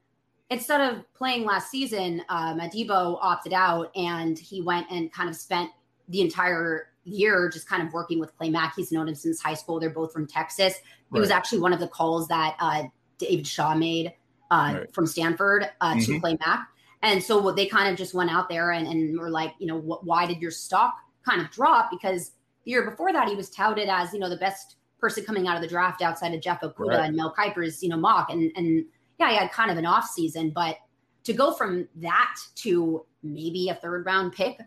instead 0.49 0.81
of 0.81 1.03
playing 1.13 1.45
last 1.45 1.71
season, 1.71 2.23
um, 2.29 2.59
Adebo 2.59 3.17
opted 3.21 3.53
out 3.53 3.91
and 3.95 4.37
he 4.37 4.61
went 4.61 4.87
and 4.89 5.11
kind 5.11 5.29
of 5.29 5.35
spent 5.35 5.71
the 6.09 6.21
entire 6.21 6.89
year 7.03 7.49
just 7.49 7.67
kind 7.67 7.85
of 7.85 7.93
working 7.93 8.19
with 8.19 8.35
Clay 8.37 8.49
Mack. 8.49 8.73
He's 8.75 8.91
known 8.91 9.07
him 9.07 9.15
since 9.15 9.41
high 9.41 9.53
school. 9.53 9.79
They're 9.79 9.89
both 9.89 10.13
from 10.13 10.27
Texas. 10.27 10.75
Right. 11.09 11.19
was 11.19 11.31
actually 11.31 11.59
one 11.59 11.71
of 11.71 11.79
the 11.79 11.87
calls 11.87 12.27
that 12.27 12.55
uh, 12.59 12.83
David 13.17 13.47
Shaw 13.47 13.75
made 13.75 14.13
uh, 14.51 14.73
right. 14.75 14.93
from 14.93 15.07
Stanford 15.07 15.69
uh, 15.79 15.93
mm-hmm. 15.93 16.13
to 16.13 16.19
Clay 16.19 16.37
Mack. 16.45 16.67
And 17.01 17.23
so 17.23 17.39
what 17.39 17.55
they 17.55 17.65
kind 17.65 17.89
of 17.89 17.97
just 17.97 18.13
went 18.13 18.29
out 18.29 18.49
there 18.49 18.71
and, 18.71 18.87
and 18.87 19.19
were 19.19 19.29
like, 19.29 19.53
you 19.59 19.67
know, 19.67 19.79
wh- 19.79 20.05
why 20.05 20.25
did 20.25 20.41
your 20.41 20.51
stock 20.51 20.95
kind 21.27 21.41
of 21.41 21.49
drop 21.51 21.89
because 21.91 22.31
the 22.65 22.71
year 22.71 22.89
before 22.89 23.13
that 23.13 23.27
he 23.27 23.35
was 23.35 23.49
touted 23.49 23.89
as 23.89 24.13
you 24.13 24.19
know 24.19 24.29
the 24.29 24.37
best 24.37 24.75
person 24.99 25.23
coming 25.23 25.47
out 25.47 25.55
of 25.55 25.61
the 25.61 25.67
draft 25.67 26.01
outside 26.01 26.33
of 26.33 26.41
Jeff 26.41 26.61
Okudah 26.61 26.89
right. 26.89 27.07
and 27.07 27.15
Mel 27.15 27.33
Kiper's 27.37 27.81
you 27.83 27.89
know 27.89 27.97
mock 27.97 28.29
and 28.29 28.51
and 28.55 28.85
yeah 29.19 29.29
he 29.29 29.35
had 29.35 29.51
kind 29.51 29.71
of 29.71 29.77
an 29.77 29.85
off 29.85 30.07
season 30.07 30.49
but 30.49 30.77
to 31.23 31.33
go 31.33 31.51
from 31.51 31.87
that 31.97 32.35
to 32.55 33.05
maybe 33.23 33.69
a 33.69 33.75
third 33.75 34.05
round 34.05 34.33
pick 34.33 34.59
uh, 34.59 34.63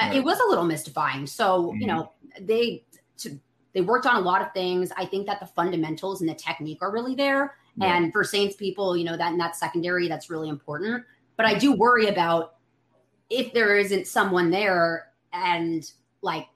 right. 0.00 0.16
it 0.16 0.24
was 0.24 0.38
a 0.40 0.48
little 0.48 0.64
mystifying 0.64 1.26
so 1.26 1.66
mm-hmm. 1.66 1.80
you 1.80 1.86
know 1.86 2.12
they 2.40 2.84
to 3.16 3.38
they 3.72 3.80
worked 3.80 4.06
on 4.06 4.16
a 4.16 4.20
lot 4.20 4.42
of 4.42 4.52
things. 4.52 4.92
I 4.96 5.06
think 5.06 5.26
that 5.26 5.40
the 5.40 5.46
fundamentals 5.46 6.20
and 6.20 6.28
the 6.28 6.34
technique 6.34 6.78
are 6.82 6.92
really 6.92 7.14
there. 7.14 7.56
Yeah. 7.76 7.96
And 7.96 8.12
for 8.12 8.22
Saints 8.22 8.54
people, 8.54 8.96
you 8.96 9.04
know, 9.04 9.16
that 9.16 9.32
in 9.32 9.38
that 9.38 9.56
secondary, 9.56 10.08
that's 10.08 10.28
really 10.28 10.48
important. 10.48 11.04
But 11.36 11.46
I 11.46 11.54
do 11.54 11.72
worry 11.72 12.08
about 12.08 12.56
if 13.30 13.52
there 13.54 13.76
isn't 13.76 14.06
someone 14.06 14.50
there 14.50 15.08
and 15.32 15.90
like 16.20 16.46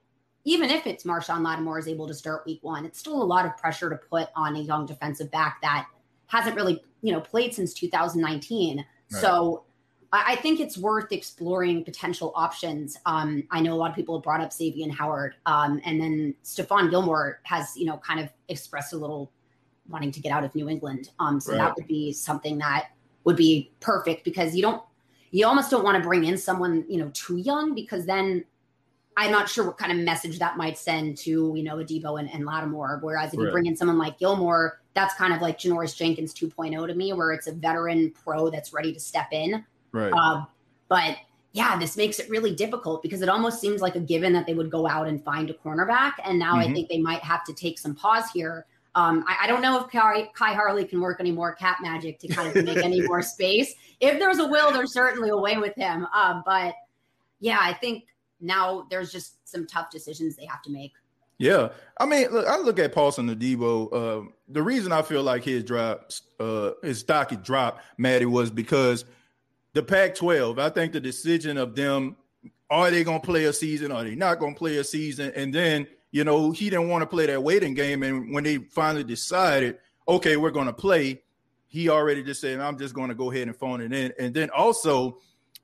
even 0.47 0.71
if 0.71 0.87
it's 0.87 1.03
Marshon 1.03 1.43
Lattimore 1.43 1.77
is 1.77 1.89
able 1.89 2.07
to 2.07 2.15
start 2.15 2.47
week 2.47 2.61
one, 2.63 2.87
it's 2.87 3.01
still 3.01 3.21
a 3.21 3.25
lot 3.25 3.45
of 3.45 3.57
pressure 3.57 3.91
to 3.91 3.97
put 3.97 4.29
on 4.37 4.55
a 4.55 4.61
young 4.61 4.87
defensive 4.87 5.29
back 5.33 5.61
that 5.61 5.89
hasn't 6.29 6.55
really, 6.55 6.81
you 7.03 7.13
know, 7.13 7.21
played 7.21 7.53
since 7.53 7.75
2019. 7.75 8.79
Right. 8.79 8.87
So 9.21 9.65
I 10.13 10.37
think 10.37 10.61
it's 10.61 10.79
worth 10.79 11.11
exploring 11.11 11.85
potential 11.85 12.33
options. 12.37 12.97
Um, 13.07 13.43
I 13.51 13.61
know 13.61 13.75
a 13.75 13.77
lot 13.77 13.91
of 13.91 13.97
people 13.97 14.17
have 14.17 14.23
brought 14.23 14.41
up 14.41 14.53
Xavier 14.53 14.89
Howard, 14.93 15.35
um, 15.47 15.81
and 15.85 16.01
then 16.01 16.33
Stephon 16.45 16.91
Gilmore 16.91 17.41
has, 17.43 17.77
you 17.77 17.85
know, 17.85 17.97
kind 17.97 18.21
of 18.21 18.29
expressed 18.49 18.93
a 18.93 18.97
little 18.97 19.33
wanting 19.89 20.13
to 20.13 20.21
get 20.21 20.31
out 20.31 20.45
of 20.45 20.55
New 20.55 20.69
England. 20.69 21.11
Um, 21.19 21.41
so 21.41 21.53
right. 21.53 21.59
that 21.59 21.77
would 21.77 21.89
be 21.89 22.13
something 22.13 22.57
that 22.59 22.91
would 23.25 23.37
be 23.37 23.73
perfect 23.81 24.25
because 24.25 24.55
you 24.55 24.63
don't, 24.63 24.81
you 25.33 25.45
almost 25.45 25.73
don't 25.73 25.83
want 25.83 26.01
to 26.01 26.09
bring 26.09 26.25
in 26.25 26.39
someone, 26.39 26.85
you 26.89 26.99
know, 26.99 27.11
too 27.13 27.37
young 27.37 27.75
because 27.75 28.07
then 28.07 28.45
I'm 29.17 29.31
not 29.31 29.49
sure 29.49 29.65
what 29.65 29.79
kind 29.79 29.93
of 29.93 29.99
message 29.99 30.39
that 30.39 30.57
might 30.59 30.77
send 30.77 31.17
to, 31.19 31.53
you 31.57 31.63
know, 31.63 31.77
Adebo 31.77 32.21
and, 32.21 32.31
and 32.33 32.45
Lattimore. 32.45 32.99
Whereas 33.01 33.33
if 33.33 33.39
right. 33.39 33.47
you 33.47 33.51
bring 33.51 33.67
in 33.67 33.77
someone 33.77 33.97
like 33.97 34.19
Gilmore, 34.19 34.81
that's 34.93 35.15
kind 35.15 35.33
of 35.33 35.41
like 35.41 35.59
Janoris 35.59 35.97
Jenkins 35.97 36.35
2.0 36.35 36.87
to 36.87 36.95
me, 36.95 37.13
where 37.15 37.33
it's 37.33 37.47
a 37.47 37.53
veteran 37.53 38.13
pro 38.25 38.51
that's 38.51 38.75
ready 38.75 38.93
to 38.93 39.01
step 39.01 39.29
in. 39.33 39.65
Right. 39.93 40.13
Uh, 40.13 40.45
but 40.89 41.17
yeah, 41.53 41.79
this 41.79 41.97
makes 41.97 42.19
it 42.19 42.29
really 42.29 42.55
difficult 42.55 43.03
because 43.03 43.23
it 43.23 43.31
almost 43.31 43.61
seems 43.63 43.81
like 43.81 43.97
a 43.97 44.01
given 44.01 44.35
that 44.35 44.47
they 44.47 44.53
would 44.53 44.71
go 44.71 44.87
out 44.87 45.09
and 45.09 45.25
find 45.25 45.49
a 45.49 45.55
cornerback. 45.55 46.13
And 46.23 46.39
now 46.39 46.57
mm-hmm. 46.57 46.71
I 46.71 46.75
think 46.75 46.91
they 46.91 47.01
might 47.01 47.23
have 47.23 47.45
to 47.45 47.55
take 47.55 47.79
some 47.79 47.95
pause 47.95 48.31
here. 48.35 48.67
Um, 48.95 49.25
I, 49.27 49.45
I, 49.45 49.47
don't 49.47 49.63
know 49.63 49.79
if 49.81 49.91
Kai, 49.91 50.31
Khai 50.35 50.55
Harley 50.55 50.85
can 50.85 51.01
work 51.01 51.19
any 51.21 51.31
more 51.31 51.55
cat 51.55 51.79
magic 51.83 52.19
to 52.21 52.29
kind 52.29 52.55
of 52.55 52.65
make 52.65 52.79
any 52.79 53.01
more 53.07 53.23
space. 53.23 53.75
If 54.01 54.19
there's 54.19 54.39
a 54.39 54.47
will, 54.47 54.73
there's 54.73 54.93
certainly 54.93 55.31
a 55.31 55.37
way 55.37 55.57
with 55.57 55.75
him. 55.75 56.07
Um, 56.15 56.43
but 56.47 56.75
yeah, 57.41 57.59
I 57.61 57.73
think 57.75 58.05
now 58.41 58.87
there's 58.91 59.13
just 59.13 59.49
some 59.49 59.67
tough 59.67 59.91
decisions 59.91 60.37
they 60.37 60.47
have 60.47 60.63
to 60.63 60.71
make. 60.71 60.93
Yeah, 61.39 61.69
I 61.99 62.07
mean, 62.07 62.31
look, 62.31 62.47
I 62.47 62.59
look 62.59 62.79
at 62.79 62.95
Paulson 62.95 63.29
Adebo. 63.29 63.93
Uh, 63.93 64.31
the 64.49 64.63
reason 64.63 64.91
I 64.91 65.03
feel 65.03 65.23
like 65.23 65.45
his 65.45 65.65
drop, 65.65 66.11
uh, 66.41 66.71
his 66.83 67.01
stock 67.01 67.31
had 67.31 67.43
dropped, 67.43 67.83
Maddy, 67.99 68.27
was 68.27 68.51
because– 68.51 69.05
the 69.77 69.83
Pac-12. 69.83 70.59
I 70.59 70.71
think 70.71 70.95
the 70.95 71.01
decision 71.01 71.59
of 71.59 71.77
them 71.77 72.17
are 72.71 72.91
they 72.91 73.05
going 73.05 73.21
to 73.21 73.27
play 73.27 73.45
a 73.45 73.53
season? 73.53 73.93
Are 73.93 74.03
they 74.03 74.15
not 74.15 74.41
going 74.41 74.55
to 74.55 74.59
play 74.59 74.79
a 74.79 74.85
season? 74.85 75.33
And 75.37 75.55
then 75.55 75.87
you 76.11 76.25
know 76.25 76.51
he 76.51 76.71
didn't 76.71 76.89
want 76.89 77.03
to 77.03 77.07
play 77.07 77.27
that 77.27 77.43
waiting 77.43 77.75
game. 77.75 78.03
And 78.03 78.33
when 78.33 78.43
they 78.43 78.57
finally 78.57 79.05
decided, 79.05 79.77
okay, 80.09 80.39
we're 80.39 80.51
going 80.51 80.67
to 80.67 80.73
play, 80.73 81.23
he 81.69 81.91
already 81.91 82.25
just 82.25 82.41
said, 82.41 82.59
I'm 82.59 82.79
just 82.79 82.95
going 82.95 83.11
to 83.11 83.15
go 83.15 83.31
ahead 83.31 83.49
and 83.49 83.57
phone 83.57 83.83
it 83.83 83.93
in. 83.93 84.15
And 84.19 84.33
then 84.33 84.49
also, 84.49 85.19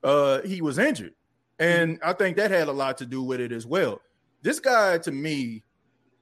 uh, 0.05 0.43
he 0.43 0.61
was 0.61 0.79
injured, 0.79 1.15
and 1.63 1.99
I 2.03 2.13
think 2.13 2.37
that 2.37 2.51
had 2.51 2.69
a 2.69 2.73
lot 2.73 2.99
to 2.99 3.07
do 3.07 3.23
with 3.23 3.41
it 3.41 3.53
as 3.53 3.67
well. 3.67 4.01
This 4.43 4.59
guy, 4.59 4.99
to 4.99 5.13
me, 5.13 5.63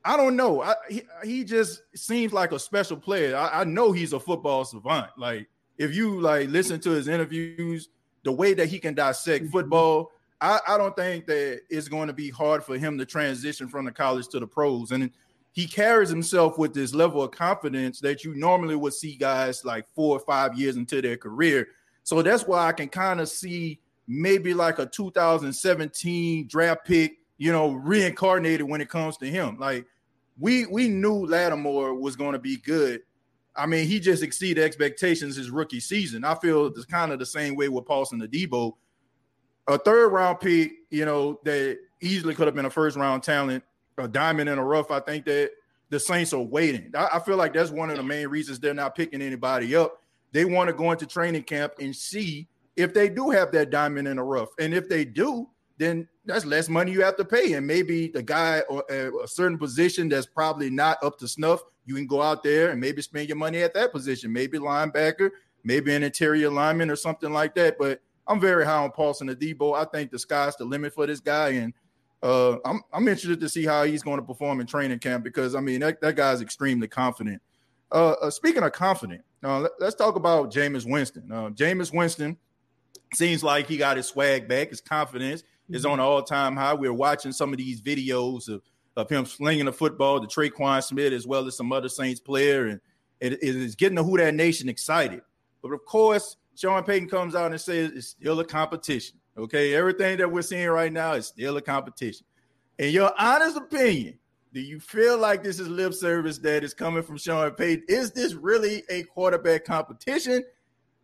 I 0.04 0.16
don't 0.16 0.36
know. 0.36 0.62
I, 0.62 0.74
he, 0.88 1.02
he 1.24 1.44
just 1.44 1.82
seems 1.94 2.32
like 2.32 2.52
a 2.52 2.58
special 2.58 2.96
player. 2.96 3.36
I, 3.36 3.60
I 3.60 3.64
know 3.64 3.92
he's 3.92 4.12
a 4.12 4.20
football 4.20 4.64
savant. 4.64 5.10
Like 5.16 5.48
if 5.78 5.94
you 5.94 6.20
like 6.20 6.48
listen 6.48 6.80
to 6.80 6.90
his 6.90 7.08
interviews, 7.08 7.88
the 8.22 8.32
way 8.32 8.52
that 8.52 8.66
he 8.66 8.78
can 8.78 8.94
dissect 8.94 9.44
mm-hmm. 9.44 9.52
football, 9.52 10.12
I, 10.42 10.60
I 10.68 10.78
don't 10.78 10.94
think 10.94 11.26
that 11.26 11.62
it's 11.70 11.88
going 11.88 12.08
to 12.08 12.12
be 12.12 12.30
hard 12.30 12.62
for 12.62 12.76
him 12.76 12.98
to 12.98 13.06
transition 13.06 13.68
from 13.68 13.86
the 13.86 13.92
college 13.92 14.28
to 14.28 14.40
the 14.40 14.46
pros. 14.46 14.90
And 14.90 15.10
he 15.52 15.66
carries 15.66 16.10
himself 16.10 16.58
with 16.58 16.74
this 16.74 16.94
level 16.94 17.22
of 17.22 17.30
confidence 17.30 18.00
that 18.00 18.24
you 18.24 18.34
normally 18.34 18.76
would 18.76 18.94
see 18.94 19.16
guys 19.16 19.64
like 19.64 19.86
four 19.94 20.16
or 20.16 20.20
five 20.20 20.58
years 20.58 20.76
into 20.76 21.00
their 21.00 21.16
career. 21.16 21.68
So 22.02 22.22
that's 22.22 22.46
why 22.46 22.66
I 22.66 22.72
can 22.72 22.88
kind 22.88 23.20
of 23.20 23.28
see 23.28 23.80
maybe 24.12 24.52
like 24.52 24.80
a 24.80 24.86
2017 24.86 26.48
draft 26.48 26.84
pick, 26.84 27.18
you 27.38 27.52
know, 27.52 27.72
reincarnated 27.72 28.68
when 28.68 28.80
it 28.80 28.88
comes 28.88 29.16
to 29.18 29.26
him. 29.26 29.56
Like 29.58 29.86
we 30.38 30.66
we 30.66 30.88
knew 30.88 31.26
Lattimore 31.26 31.94
was 31.94 32.16
going 32.16 32.32
to 32.32 32.38
be 32.38 32.56
good, 32.56 33.02
I 33.54 33.66
mean, 33.66 33.86
he 33.86 34.00
just 34.00 34.22
exceeded 34.22 34.64
expectations 34.64 35.36
his 35.36 35.50
rookie 35.50 35.80
season. 35.80 36.24
I 36.24 36.34
feel 36.34 36.66
it's 36.66 36.84
kind 36.84 37.12
of 37.12 37.18
the 37.18 37.26
same 37.26 37.56
way 37.56 37.68
with 37.68 37.86
Paulson 37.86 38.20
Adebo. 38.20 38.72
A 39.68 39.78
third 39.78 40.08
round 40.08 40.40
pick, 40.40 40.72
you 40.90 41.04
know, 41.04 41.40
that 41.44 41.78
easily 42.00 42.34
could 42.34 42.46
have 42.46 42.54
been 42.54 42.64
a 42.64 42.70
first 42.70 42.96
round 42.96 43.22
talent, 43.22 43.62
a 43.98 44.08
diamond 44.08 44.48
in 44.48 44.58
a 44.58 44.64
rough. 44.64 44.90
I 44.90 45.00
think 45.00 45.24
that 45.26 45.50
the 45.90 46.00
Saints 46.00 46.32
are 46.32 46.40
waiting. 46.40 46.90
I, 46.96 47.08
I 47.14 47.18
feel 47.20 47.36
like 47.36 47.52
that's 47.52 47.70
one 47.70 47.90
of 47.90 47.96
the 47.96 48.02
main 48.02 48.28
reasons 48.28 48.58
they're 48.58 48.74
not 48.74 48.94
picking 48.94 49.22
anybody 49.22 49.76
up. 49.76 50.00
They 50.32 50.44
want 50.44 50.68
to 50.68 50.74
go 50.74 50.90
into 50.92 51.06
training 51.06 51.42
camp 51.42 51.74
and 51.80 51.94
see 51.94 52.48
if 52.76 52.94
they 52.94 53.08
do 53.08 53.30
have 53.30 53.52
that 53.52 53.70
diamond 53.70 54.08
in 54.08 54.16
the 54.16 54.22
rough. 54.22 54.48
And 54.58 54.72
if 54.74 54.88
they 54.88 55.04
do, 55.04 55.48
then 55.78 56.08
that's 56.24 56.44
less 56.44 56.68
money 56.68 56.92
you 56.92 57.02
have 57.02 57.16
to 57.16 57.24
pay. 57.24 57.54
And 57.54 57.66
maybe 57.66 58.08
the 58.08 58.22
guy 58.22 58.60
or 58.68 58.84
a 58.90 59.26
certain 59.26 59.58
position 59.58 60.08
that's 60.08 60.26
probably 60.26 60.70
not 60.70 61.02
up 61.02 61.18
to 61.18 61.28
snuff 61.28 61.62
you 61.86 61.94
can 61.94 62.06
go 62.06 62.22
out 62.22 62.42
there 62.42 62.70
and 62.70 62.80
maybe 62.80 63.02
spend 63.02 63.28
your 63.28 63.36
money 63.36 63.62
at 63.62 63.74
that 63.74 63.92
position, 63.92 64.32
maybe 64.32 64.58
linebacker, 64.58 65.30
maybe 65.64 65.94
an 65.94 66.02
interior 66.02 66.50
lineman 66.50 66.90
or 66.90 66.96
something 66.96 67.32
like 67.32 67.54
that. 67.56 67.78
But 67.78 68.00
I'm 68.26 68.40
very 68.40 68.64
high 68.64 68.84
on 68.84 68.92
Paulson 68.92 69.28
Adebo. 69.28 69.74
I 69.74 69.84
think 69.84 70.10
the 70.10 70.18
sky's 70.18 70.56
the 70.56 70.64
limit 70.64 70.94
for 70.94 71.06
this 71.06 71.20
guy, 71.20 71.50
and 71.50 71.74
uh, 72.22 72.56
I'm 72.64 72.82
I'm 72.92 73.08
interested 73.08 73.40
to 73.40 73.48
see 73.48 73.64
how 73.64 73.84
he's 73.84 74.02
going 74.02 74.18
to 74.18 74.24
perform 74.24 74.60
in 74.60 74.66
training 74.66 75.00
camp 75.00 75.24
because 75.24 75.54
I 75.54 75.60
mean 75.60 75.80
that, 75.80 76.00
that 76.00 76.14
guy's 76.16 76.40
extremely 76.40 76.86
confident. 76.86 77.42
Uh, 77.90 78.12
uh, 78.22 78.30
speaking 78.30 78.62
of 78.62 78.72
confident, 78.72 79.22
uh, 79.42 79.60
let, 79.60 79.82
us 79.82 79.94
talk 79.96 80.14
about 80.14 80.52
Jameis 80.52 80.88
Winston. 80.88 81.30
Uh, 81.32 81.50
Jameis 81.50 81.92
Winston 81.92 82.36
seems 83.14 83.42
like 83.42 83.66
he 83.66 83.76
got 83.76 83.96
his 83.96 84.06
swag 84.06 84.48
back. 84.48 84.70
His 84.70 84.80
confidence 84.80 85.42
is 85.68 85.82
mm-hmm. 85.82 85.92
on 85.92 86.00
an 86.00 86.04
all 86.04 86.22
time 86.22 86.56
high. 86.56 86.74
We're 86.74 86.92
watching 86.92 87.32
some 87.32 87.52
of 87.52 87.58
these 87.58 87.80
videos 87.80 88.48
of 88.48 88.62
of 88.96 89.08
him 89.08 89.24
slinging 89.24 89.66
the 89.66 89.72
football 89.72 90.20
to 90.20 90.26
Tre'Quan 90.26 90.82
Smith 90.82 91.12
as 91.12 91.26
well 91.26 91.46
as 91.46 91.56
some 91.56 91.72
other 91.72 91.88
Saints 91.88 92.20
player, 92.20 92.66
and 92.66 92.80
it 93.20 93.42
is 93.42 93.74
getting 93.74 93.96
the 93.96 94.04
Who 94.04 94.16
Dat 94.16 94.34
Nation 94.34 94.68
excited. 94.68 95.22
But 95.62 95.72
of 95.72 95.84
course, 95.84 96.36
Sean 96.54 96.82
Payton 96.82 97.08
comes 97.08 97.34
out 97.34 97.50
and 97.50 97.60
says 97.60 97.92
it's 97.92 98.08
still 98.08 98.40
a 98.40 98.44
competition. 98.44 99.18
Okay, 99.36 99.74
everything 99.74 100.18
that 100.18 100.30
we're 100.30 100.42
seeing 100.42 100.68
right 100.68 100.92
now 100.92 101.12
is 101.12 101.26
still 101.26 101.56
a 101.56 101.62
competition. 101.62 102.26
In 102.78 102.90
your 102.90 103.12
honest 103.18 103.56
opinion, 103.56 104.18
do 104.52 104.60
you 104.60 104.80
feel 104.80 105.16
like 105.16 105.42
this 105.42 105.60
is 105.60 105.68
lip 105.68 105.94
service 105.94 106.38
that 106.38 106.64
is 106.64 106.74
coming 106.74 107.02
from 107.02 107.16
Sean 107.16 107.50
Payton? 107.52 107.84
Is 107.88 108.10
this 108.10 108.34
really 108.34 108.82
a 108.90 109.04
quarterback 109.04 109.64
competition, 109.64 110.44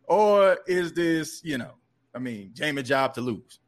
or 0.03 0.59
is 0.67 0.91
this, 0.93 1.41
you 1.43 1.57
know, 1.57 1.73
I 2.17 2.19
mean, 2.19 2.49
Jamie 2.55 2.81
job 2.81 3.13
to 3.13 3.21
lose? 3.21 3.59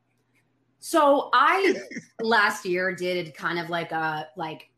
So 0.79 1.29
I 1.33 1.75
last 2.21 2.65
year 2.65 2.95
did 2.95 3.35
kind 3.35 3.59
of 3.59 3.69
like 3.69 3.91
a 3.91 4.27
like 4.35 4.71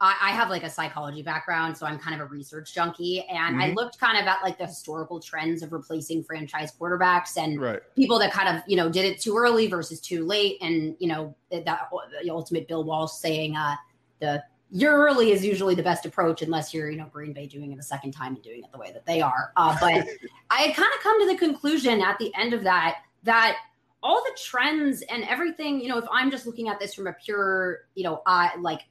I, 0.00 0.16
I, 0.20 0.30
have 0.32 0.50
like 0.50 0.64
a 0.64 0.68
psychology 0.68 1.22
background, 1.22 1.76
so 1.76 1.86
I'm 1.86 2.00
kind 2.00 2.20
of 2.20 2.26
a 2.26 2.28
research 2.28 2.74
junkie, 2.74 3.24
and 3.30 3.54
mm-hmm. 3.54 3.62
I 3.62 3.72
looked 3.74 4.00
kind 4.00 4.18
of 4.18 4.26
at 4.26 4.42
like 4.42 4.58
the 4.58 4.66
historical 4.66 5.20
trends 5.20 5.62
of 5.62 5.72
replacing 5.72 6.24
franchise 6.24 6.72
quarterbacks 6.78 7.38
and 7.38 7.60
right. 7.60 7.80
people 7.94 8.18
that 8.18 8.32
kind 8.32 8.48
of 8.48 8.64
you 8.66 8.76
know 8.76 8.90
did 8.90 9.04
it 9.04 9.20
too 9.20 9.36
early 9.36 9.68
versus 9.68 10.00
too 10.00 10.26
late, 10.26 10.58
and 10.60 10.96
you 10.98 11.06
know 11.06 11.32
that 11.52 11.64
the 11.64 12.30
ultimate 12.30 12.66
Bill 12.66 12.82
Walsh 12.82 13.12
saying 13.12 13.56
uh, 13.56 13.76
the 14.20 14.42
year 14.70 14.96
early 14.96 15.30
is 15.30 15.44
usually 15.44 15.74
the 15.74 15.82
best 15.82 16.06
approach 16.06 16.42
unless 16.42 16.74
you're 16.74 16.90
you 16.90 16.98
know 16.98 17.06
Green 17.12 17.32
Bay 17.32 17.46
doing 17.46 17.72
it 17.72 17.78
a 17.78 17.82
second 17.82 18.12
time 18.12 18.34
and 18.34 18.42
doing 18.42 18.64
it 18.64 18.72
the 18.72 18.78
way 18.78 18.92
that 18.92 19.06
they 19.06 19.20
are. 19.20 19.52
Uh, 19.56 19.76
but 19.80 20.06
I 20.50 20.62
had 20.62 20.76
kind 20.76 20.88
of 20.96 21.02
come 21.02 21.20
to 21.20 21.32
the 21.32 21.38
conclusion 21.38 22.00
at 22.00 22.18
the 22.18 22.32
end 22.34 22.52
of 22.52 22.64
that 22.64 22.98
that 23.22 23.56
all 24.02 24.22
the 24.22 24.38
trends 24.40 25.02
and 25.02 25.24
everything, 25.24 25.80
you 25.80 25.88
know, 25.88 25.98
if 25.98 26.04
I'm 26.12 26.30
just 26.30 26.46
looking 26.46 26.68
at 26.68 26.78
this 26.78 26.94
from 26.94 27.06
a 27.06 27.12
pure, 27.12 27.80
you 27.94 28.04
know, 28.04 28.22
eye 28.26 28.52
like 28.58 28.82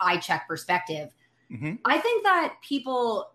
eye 0.00 0.18
check 0.18 0.48
perspective, 0.48 1.12
mm-hmm. 1.50 1.74
I 1.84 1.98
think 1.98 2.24
that 2.24 2.54
people 2.62 3.30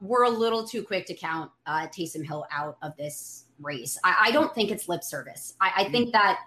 were 0.00 0.24
a 0.24 0.30
little 0.30 0.66
too 0.66 0.82
quick 0.82 1.06
to 1.06 1.14
count 1.14 1.50
uh, 1.66 1.86
Taysom 1.86 2.24
Hill 2.26 2.46
out 2.50 2.76
of 2.82 2.96
this 2.96 3.44
race. 3.60 3.98
I, 4.04 4.26
I 4.26 4.30
don't 4.30 4.54
think 4.54 4.70
it's 4.70 4.88
lip 4.88 5.02
service. 5.02 5.54
I, 5.60 5.66
I 5.66 5.82
mm-hmm. 5.82 5.92
think 5.92 6.12
that 6.12 6.40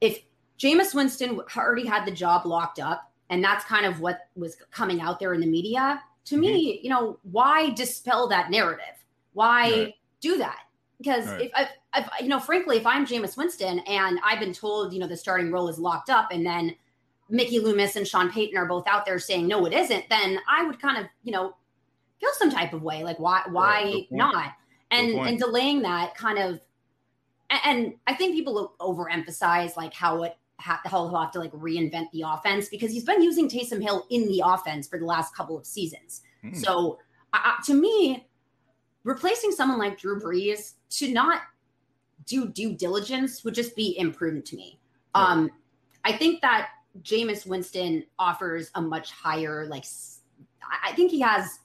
if 0.00 0.20
Jameis 0.58 0.94
Winston 0.94 1.40
already 1.56 1.86
had 1.86 2.06
the 2.06 2.10
job 2.12 2.46
locked 2.46 2.78
up, 2.78 3.12
and 3.30 3.42
that's 3.42 3.64
kind 3.64 3.86
of 3.86 4.00
what 4.00 4.28
was 4.34 4.56
coming 4.70 5.00
out 5.00 5.18
there 5.18 5.34
in 5.34 5.40
the 5.40 5.46
media. 5.46 6.02
To 6.26 6.34
mm-hmm. 6.34 6.40
me, 6.40 6.80
you 6.82 6.90
know, 6.90 7.18
why 7.22 7.70
dispel 7.70 8.28
that 8.28 8.50
narrative? 8.50 8.84
Why 9.32 9.70
right. 9.70 9.94
do 10.20 10.38
that? 10.38 10.58
Because 10.98 11.26
right. 11.26 11.50
if 11.54 11.68
if, 11.94 12.08
you 12.20 12.28
know, 12.28 12.40
frankly, 12.40 12.76
if 12.76 12.86
I'm 12.86 13.06
Jameis 13.06 13.36
Winston 13.36 13.80
and 13.80 14.18
I've 14.24 14.40
been 14.40 14.52
told, 14.52 14.92
you 14.92 14.98
know, 14.98 15.06
the 15.06 15.16
starting 15.16 15.50
role 15.50 15.68
is 15.68 15.78
locked 15.78 16.10
up, 16.10 16.28
and 16.30 16.44
then 16.44 16.74
Mickey 17.28 17.58
Loomis 17.58 17.96
and 17.96 18.06
Sean 18.06 18.30
Payton 18.30 18.56
are 18.56 18.66
both 18.66 18.86
out 18.86 19.04
there 19.04 19.18
saying 19.18 19.46
no, 19.46 19.66
it 19.66 19.72
isn't, 19.72 20.08
then 20.08 20.38
I 20.48 20.64
would 20.64 20.80
kind 20.80 20.98
of, 20.98 21.06
you 21.24 21.32
know, 21.32 21.56
feel 22.20 22.30
some 22.34 22.50
type 22.50 22.72
of 22.72 22.82
way, 22.82 23.02
like 23.02 23.18
why, 23.18 23.42
why 23.50 23.82
right, 23.82 24.06
not? 24.10 24.52
And 24.90 25.14
and 25.14 25.38
delaying 25.38 25.82
that 25.82 26.14
kind 26.16 26.38
of, 26.38 26.60
and 27.50 27.94
I 28.06 28.14
think 28.14 28.34
people 28.34 28.74
overemphasize 28.80 29.76
like 29.76 29.92
how 29.92 30.22
it 30.22 30.36
how 30.58 30.78
he'll 30.88 31.14
have 31.16 31.30
to 31.32 31.38
like 31.38 31.52
reinvent 31.52 32.10
the 32.12 32.22
offense 32.26 32.68
because 32.68 32.90
he's 32.90 33.04
been 33.04 33.22
using 33.22 33.48
Taysom 33.48 33.82
Hill 33.82 34.06
in 34.10 34.26
the 34.26 34.42
offense 34.44 34.88
for 34.88 34.98
the 34.98 35.04
last 35.04 35.34
couple 35.34 35.56
of 35.56 35.66
seasons. 35.66 36.22
Hmm. 36.42 36.54
So 36.54 36.98
uh, 37.32 37.52
to 37.66 37.74
me, 37.74 38.26
replacing 39.04 39.52
someone 39.52 39.78
like 39.78 39.98
Drew 39.98 40.20
Brees 40.20 40.74
to 40.90 41.12
not 41.12 41.42
do 42.24 42.48
due 42.48 42.72
diligence 42.72 43.44
would 43.44 43.54
just 43.54 43.76
be 43.76 43.98
imprudent 43.98 44.44
to 44.46 44.56
me. 44.56 44.80
Um, 45.14 45.50
I 46.04 46.12
think 46.12 46.40
that 46.42 46.68
Jameis 47.02 47.46
Winston 47.46 48.04
offers 48.18 48.70
a 48.74 48.82
much 48.82 49.12
higher, 49.12 49.66
like, 49.66 49.84
I 50.82 50.92
think 50.92 51.10
he 51.10 51.20
has 51.20 51.58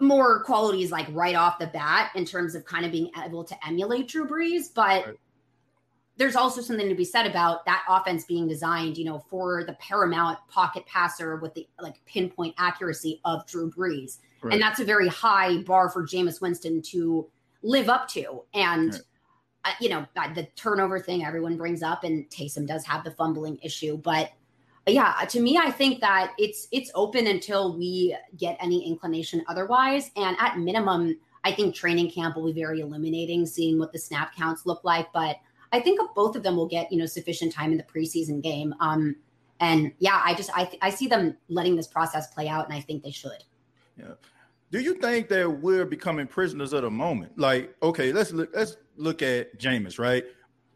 more 0.00 0.42
qualities 0.44 0.90
like 0.92 1.06
right 1.12 1.34
off 1.34 1.58
the 1.58 1.66
bat 1.68 2.10
in 2.14 2.24
terms 2.24 2.54
of 2.54 2.64
kind 2.64 2.84
of 2.84 2.92
being 2.92 3.10
able 3.24 3.44
to 3.44 3.66
emulate 3.66 4.08
Drew 4.08 4.26
Brees, 4.26 4.72
but 4.74 5.06
right. 5.06 5.18
There's 6.16 6.36
also 6.36 6.60
something 6.60 6.88
to 6.88 6.94
be 6.94 7.04
said 7.04 7.26
about 7.26 7.64
that 7.66 7.84
offense 7.88 8.24
being 8.24 8.46
designed, 8.46 8.96
you 8.96 9.04
know, 9.04 9.18
for 9.18 9.64
the 9.64 9.72
paramount 9.74 10.38
pocket 10.48 10.86
passer 10.86 11.36
with 11.36 11.54
the 11.54 11.66
like 11.80 11.96
pinpoint 12.06 12.54
accuracy 12.58 13.20
of 13.24 13.46
Drew 13.46 13.70
Brees. 13.70 14.18
Right. 14.42 14.54
And 14.54 14.62
that's 14.62 14.80
a 14.80 14.84
very 14.84 15.08
high 15.08 15.58
bar 15.62 15.90
for 15.90 16.06
Jameis 16.06 16.40
Winston 16.40 16.82
to 16.82 17.28
live 17.62 17.88
up 17.88 18.08
to. 18.08 18.44
And 18.54 18.92
right. 18.92 19.02
uh, 19.64 19.72
you 19.80 19.88
know, 19.88 20.06
uh, 20.16 20.32
the 20.34 20.46
turnover 20.54 21.00
thing 21.00 21.24
everyone 21.24 21.56
brings 21.56 21.82
up 21.82 22.04
and 22.04 22.28
Taysom 22.30 22.66
does 22.66 22.84
have 22.84 23.02
the 23.02 23.10
fumbling 23.10 23.58
issue, 23.62 23.96
but 23.96 24.30
uh, 24.86 24.90
yeah, 24.90 25.14
uh, 25.18 25.26
to 25.26 25.40
me, 25.40 25.56
I 25.56 25.70
think 25.70 26.00
that 26.00 26.32
it's 26.38 26.68
it's 26.70 26.90
open 26.94 27.26
until 27.26 27.76
we 27.76 28.16
get 28.36 28.56
any 28.60 28.86
inclination 28.86 29.42
otherwise. 29.48 30.10
And 30.16 30.36
at 30.38 30.58
minimum, 30.58 31.16
I 31.42 31.52
think 31.52 31.74
training 31.74 32.10
camp 32.10 32.36
will 32.36 32.46
be 32.46 32.60
very 32.60 32.80
illuminating, 32.80 33.46
seeing 33.46 33.78
what 33.78 33.92
the 33.92 33.98
snap 33.98 34.34
counts 34.36 34.66
look 34.66 34.84
like. 34.84 35.12
But 35.12 35.36
I 35.74 35.80
think 35.80 36.00
both 36.14 36.36
of 36.36 36.42
them 36.42 36.56
will 36.56 36.68
get 36.68 36.90
you 36.92 36.98
know 36.98 37.06
sufficient 37.06 37.52
time 37.52 37.72
in 37.72 37.78
the 37.78 37.84
preseason 37.84 38.40
game. 38.42 38.74
Um, 38.80 39.16
and 39.60 39.92
yeah, 39.98 40.20
I 40.24 40.34
just 40.34 40.50
I 40.54 40.70
I 40.80 40.90
see 40.90 41.06
them 41.08 41.36
letting 41.48 41.74
this 41.76 41.88
process 41.88 42.32
play 42.32 42.48
out, 42.48 42.66
and 42.66 42.74
I 42.74 42.80
think 42.80 43.02
they 43.02 43.10
should. 43.10 43.44
Yeah. 43.98 44.14
Do 44.70 44.80
you 44.80 44.94
think 44.94 45.28
that 45.28 45.48
we're 45.48 45.84
becoming 45.84 46.26
prisoners 46.26 46.72
of 46.72 46.82
the 46.82 46.90
moment? 46.90 47.38
Like, 47.38 47.74
okay, 47.82 48.12
let's 48.12 48.32
look 48.32 48.50
let's 48.54 48.76
look 48.96 49.22
at 49.22 49.58
Jameis, 49.58 49.98
right? 49.98 50.24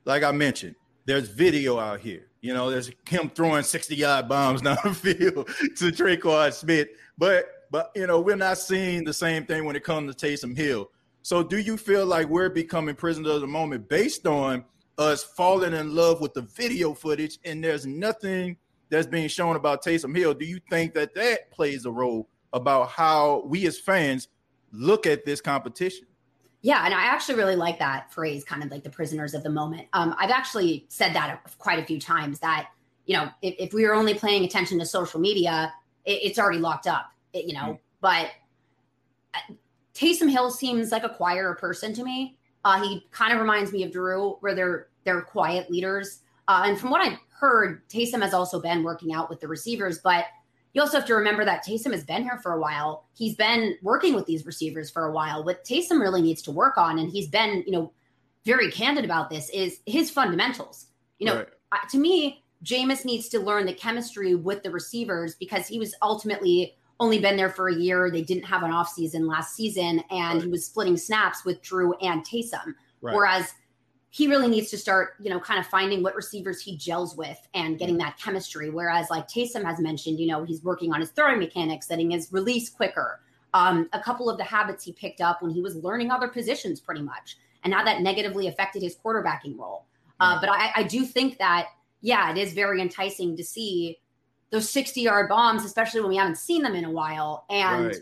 Like 0.05 0.25
I 0.25 0.33
mentioned, 0.33 0.75
there's 1.05 1.29
video 1.29 1.79
out 1.79 2.01
here. 2.01 2.27
You 2.41 2.55
know, 2.55 2.71
there's 2.71 2.91
him 3.09 3.31
throwing 3.31 3.63
60 3.63 3.95
yard 3.95 4.29
bombs 4.29 4.63
down 4.63 4.79
the 4.85 4.95
field 4.95 5.47
to 5.77 5.93
Tre'Quan 5.93 6.53
Smith. 6.53 6.89
But 7.17 7.47
but 7.71 7.93
you 7.95 8.07
know, 8.07 8.21
we're 8.21 8.37
not 8.37 8.59
seeing 8.59 9.05
the 9.05 9.15
same 9.15 9.47
thing 9.47 9.65
when 9.65 9.77
it 9.77 9.85
comes 9.85 10.15
to 10.15 10.27
Taysom 10.27 10.57
Hill. 10.57 10.91
So 11.23 11.43
do 11.43 11.59
you 11.59 11.77
feel 11.77 12.07
like 12.07 12.29
we're 12.29 12.49
becoming 12.49 12.95
prisoners 12.95 13.35
of 13.35 13.41
the 13.43 13.47
moment 13.47 13.89
based 13.89 14.27
on 14.27 14.65
us 14.99 15.23
falling 15.23 15.73
in 15.73 15.95
love 15.95 16.21
with 16.21 16.35
the 16.35 16.43
video 16.43 16.93
footage 16.93 17.39
and 17.45 17.63
there's 17.63 17.87
nothing 17.87 18.57
that's 18.91 19.07
being 19.07 19.29
shown 19.29 19.57
about 19.57 19.85
Taysom 19.85 20.17
Hill? 20.17 20.35
Do 20.35 20.45
you 20.45 20.61
think 20.71 20.95
that 20.95 21.15
that 21.15 21.51
plays 21.51 21.87
a 21.87 21.91
role 21.91 22.29
about 22.53 22.91
how 22.91 23.43
we 23.47 23.67
as 23.67 23.79
fans 23.79 24.29
look 24.73 25.07
at 25.07 25.25
this 25.25 25.41
competition? 25.41 26.07
Yeah, 26.61 26.85
and 26.85 26.93
I 26.93 27.05
actually 27.05 27.37
really 27.37 27.55
like 27.55 27.79
that 27.79 28.13
phrase, 28.13 28.45
kind 28.45 28.65
of 28.65 28.71
like 28.71 28.83
the 28.83 28.91
prisoners 28.91 29.33
of 29.35 29.45
the 29.45 29.51
moment. 29.51 29.87
Um, 29.93 30.15
I've 30.19 30.31
actually 30.31 30.87
said 30.89 31.15
that 31.15 31.41
quite 31.59 31.79
a 31.79 31.85
few 31.85 32.01
times 32.01 32.41
that, 32.41 32.71
you 33.07 33.17
know, 33.17 33.31
if, 33.43 33.55
if 33.59 33.73
we 33.73 33.85
are 33.85 33.95
only 33.95 34.15
paying 34.15 34.45
attention 34.45 34.79
to 34.81 34.87
social 34.87 35.21
media, 35.21 35.73
it, 36.05 36.21
it's 36.25 36.39
already 36.39 36.59
locked 36.59 36.89
up, 36.89 37.13
it, 37.33 37.45
you 37.45 37.55
know. 37.55 37.61
Mm. 37.61 37.79
But 38.01 38.31
uh, 39.35 39.55
Taysom 39.95 40.29
Hill 40.29 40.51
seems 40.51 40.91
like 40.91 41.05
a 41.05 41.09
quieter 41.09 41.55
person 41.55 41.95
to 41.95 42.03
me. 42.03 42.38
Uh, 42.69 42.83
he 42.83 43.07
kind 43.13 43.33
of 43.33 43.41
reminds 43.41 43.73
me 43.73 43.83
of 43.83 43.91
Drew, 43.91 44.37
where 44.41 44.55
they're 44.55 44.89
they're 45.05 45.23
quiet 45.23 45.71
leaders. 45.71 46.21
Uh, 46.49 46.65
and 46.67 46.79
from 46.79 46.91
what 46.91 47.01
I've 47.01 47.19
heard, 47.31 47.89
Taysom 47.89 48.21
has 48.21 48.35
also 48.35 48.61
been 48.61 48.83
working 48.83 49.15
out 49.15 49.31
with 49.31 49.41
the 49.41 49.49
receivers, 49.49 50.01
but 50.01 50.27
you 50.75 50.83
also 50.83 50.99
have 50.99 51.07
to 51.07 51.15
remember 51.15 51.47
that 51.47 51.65
Taysom 51.65 51.93
has 51.93 52.05
been 52.05 52.23
here 52.23 52.39
for 52.43 52.53
a 52.53 52.61
while. 52.61 53.07
He's 53.15 53.35
been 53.37 53.79
working 53.83 54.15
with 54.15 54.27
these 54.27 54.45
receivers 54.45 54.91
for 54.91 55.07
a 55.07 55.13
while. 55.13 55.45
What 55.45 55.65
Taysom 55.65 55.99
really 55.99 56.21
needs 56.21 56.43
to 56.43 56.51
work 56.51 56.77
on, 56.77 56.99
and 56.99 57.11
he's 57.11 57.27
been, 57.27 57.65
you 57.65 57.73
know, 57.73 57.91
very 58.45 58.71
candid 58.71 59.07
about 59.07 59.31
this, 59.31 59.49
is 59.49 59.81
his 59.87 60.11
fundamentals. 60.11 60.89
You 61.19 61.27
know, 61.29 61.37
right. 61.73 61.89
to 61.91 61.99
me, 61.99 62.45
Jameis 62.63 63.03
needs 63.03 63.31
to 63.31 63.41
learn 63.41 63.65
the 63.65 63.73
chemistry 63.73 64.35
with 64.35 64.63
the 64.63 64.71
receivers 64.71 65.37
because 65.37 65.67
he 65.67 65.79
was 65.79 65.95
ultimately 66.03 66.77
only 67.01 67.19
been 67.19 67.37
there 67.37 67.51
for 67.51 67.69
a 67.69 67.75
year. 67.75 68.11
They 68.11 68.23
didn't 68.23 68.45
have 68.45 68.63
an 68.63 68.71
offseason 68.71 69.29
last 69.29 69.55
season, 69.55 70.03
and 70.11 70.35
right. 70.35 70.43
he 70.43 70.49
was 70.49 70.65
splitting 70.65 70.97
snaps 70.97 71.45
with 71.45 71.63
Drew 71.63 71.95
and 71.99 72.25
Taysom. 72.27 72.75
Right. 73.01 73.15
Whereas 73.15 73.53
he 74.11 74.27
really 74.27 74.49
needs 74.49 74.71
to 74.71 74.79
start, 74.79 75.11
you 75.21 75.31
know, 75.31 75.39
kind 75.39 75.61
of 75.61 75.67
finding 75.67 76.03
what 76.03 76.15
receivers 76.15 76.61
he 76.61 76.77
gels 76.77 77.17
with 77.17 77.39
and 77.55 77.79
getting 77.79 77.99
that 77.99 78.19
chemistry. 78.19 78.71
Whereas, 78.71 79.11
like 79.11 79.29
Taysom 79.29 79.65
has 79.65 79.79
mentioned, 79.79 80.19
you 80.19 80.27
know, 80.27 80.45
he's 80.45 80.65
working 80.65 80.93
on 80.93 81.01
his 81.01 81.11
throwing 81.11 81.39
mechanics, 81.39 81.87
getting 81.87 82.11
his 82.11 82.33
release 82.33 82.71
quicker. 82.71 83.21
Um, 83.55 83.89
a 83.93 84.01
couple 84.01 84.29
of 84.29 84.37
the 84.37 84.45
habits 84.45 84.85
he 84.85 84.93
picked 84.93 85.21
up 85.21 85.41
when 85.41 85.51
he 85.51 85.61
was 85.61 85.77
learning 85.77 86.11
other 86.11 86.29
positions, 86.29 86.81
pretty 86.81 87.03
much, 87.03 87.37
and 87.65 87.73
how 87.73 87.85
that 87.85 88.03
negatively 88.03 88.47
affected 88.47 88.83
his 88.83 88.97
quarterbacking 88.97 89.59
role. 89.59 89.87
Uh, 90.21 90.41
but 90.41 90.51
I, 90.51 90.73
I 90.77 90.83
do 90.83 91.05
think 91.05 91.39
that, 91.39 91.69
yeah, 92.01 92.31
it 92.31 92.39
is 92.39 92.53
very 92.53 92.81
enticing 92.81 93.37
to 93.37 93.45
see 93.45 93.99
those 94.51 94.69
60 94.71 95.01
yard 95.01 95.29
bombs, 95.29 95.65
especially 95.65 96.01
when 96.01 96.11
we 96.11 96.17
haven't 96.17 96.39
seen 96.39 96.63
them 96.63 96.75
in 96.75 96.85
a 96.85 96.91
while, 96.91 97.45
and 97.51 97.87
right. 97.87 97.97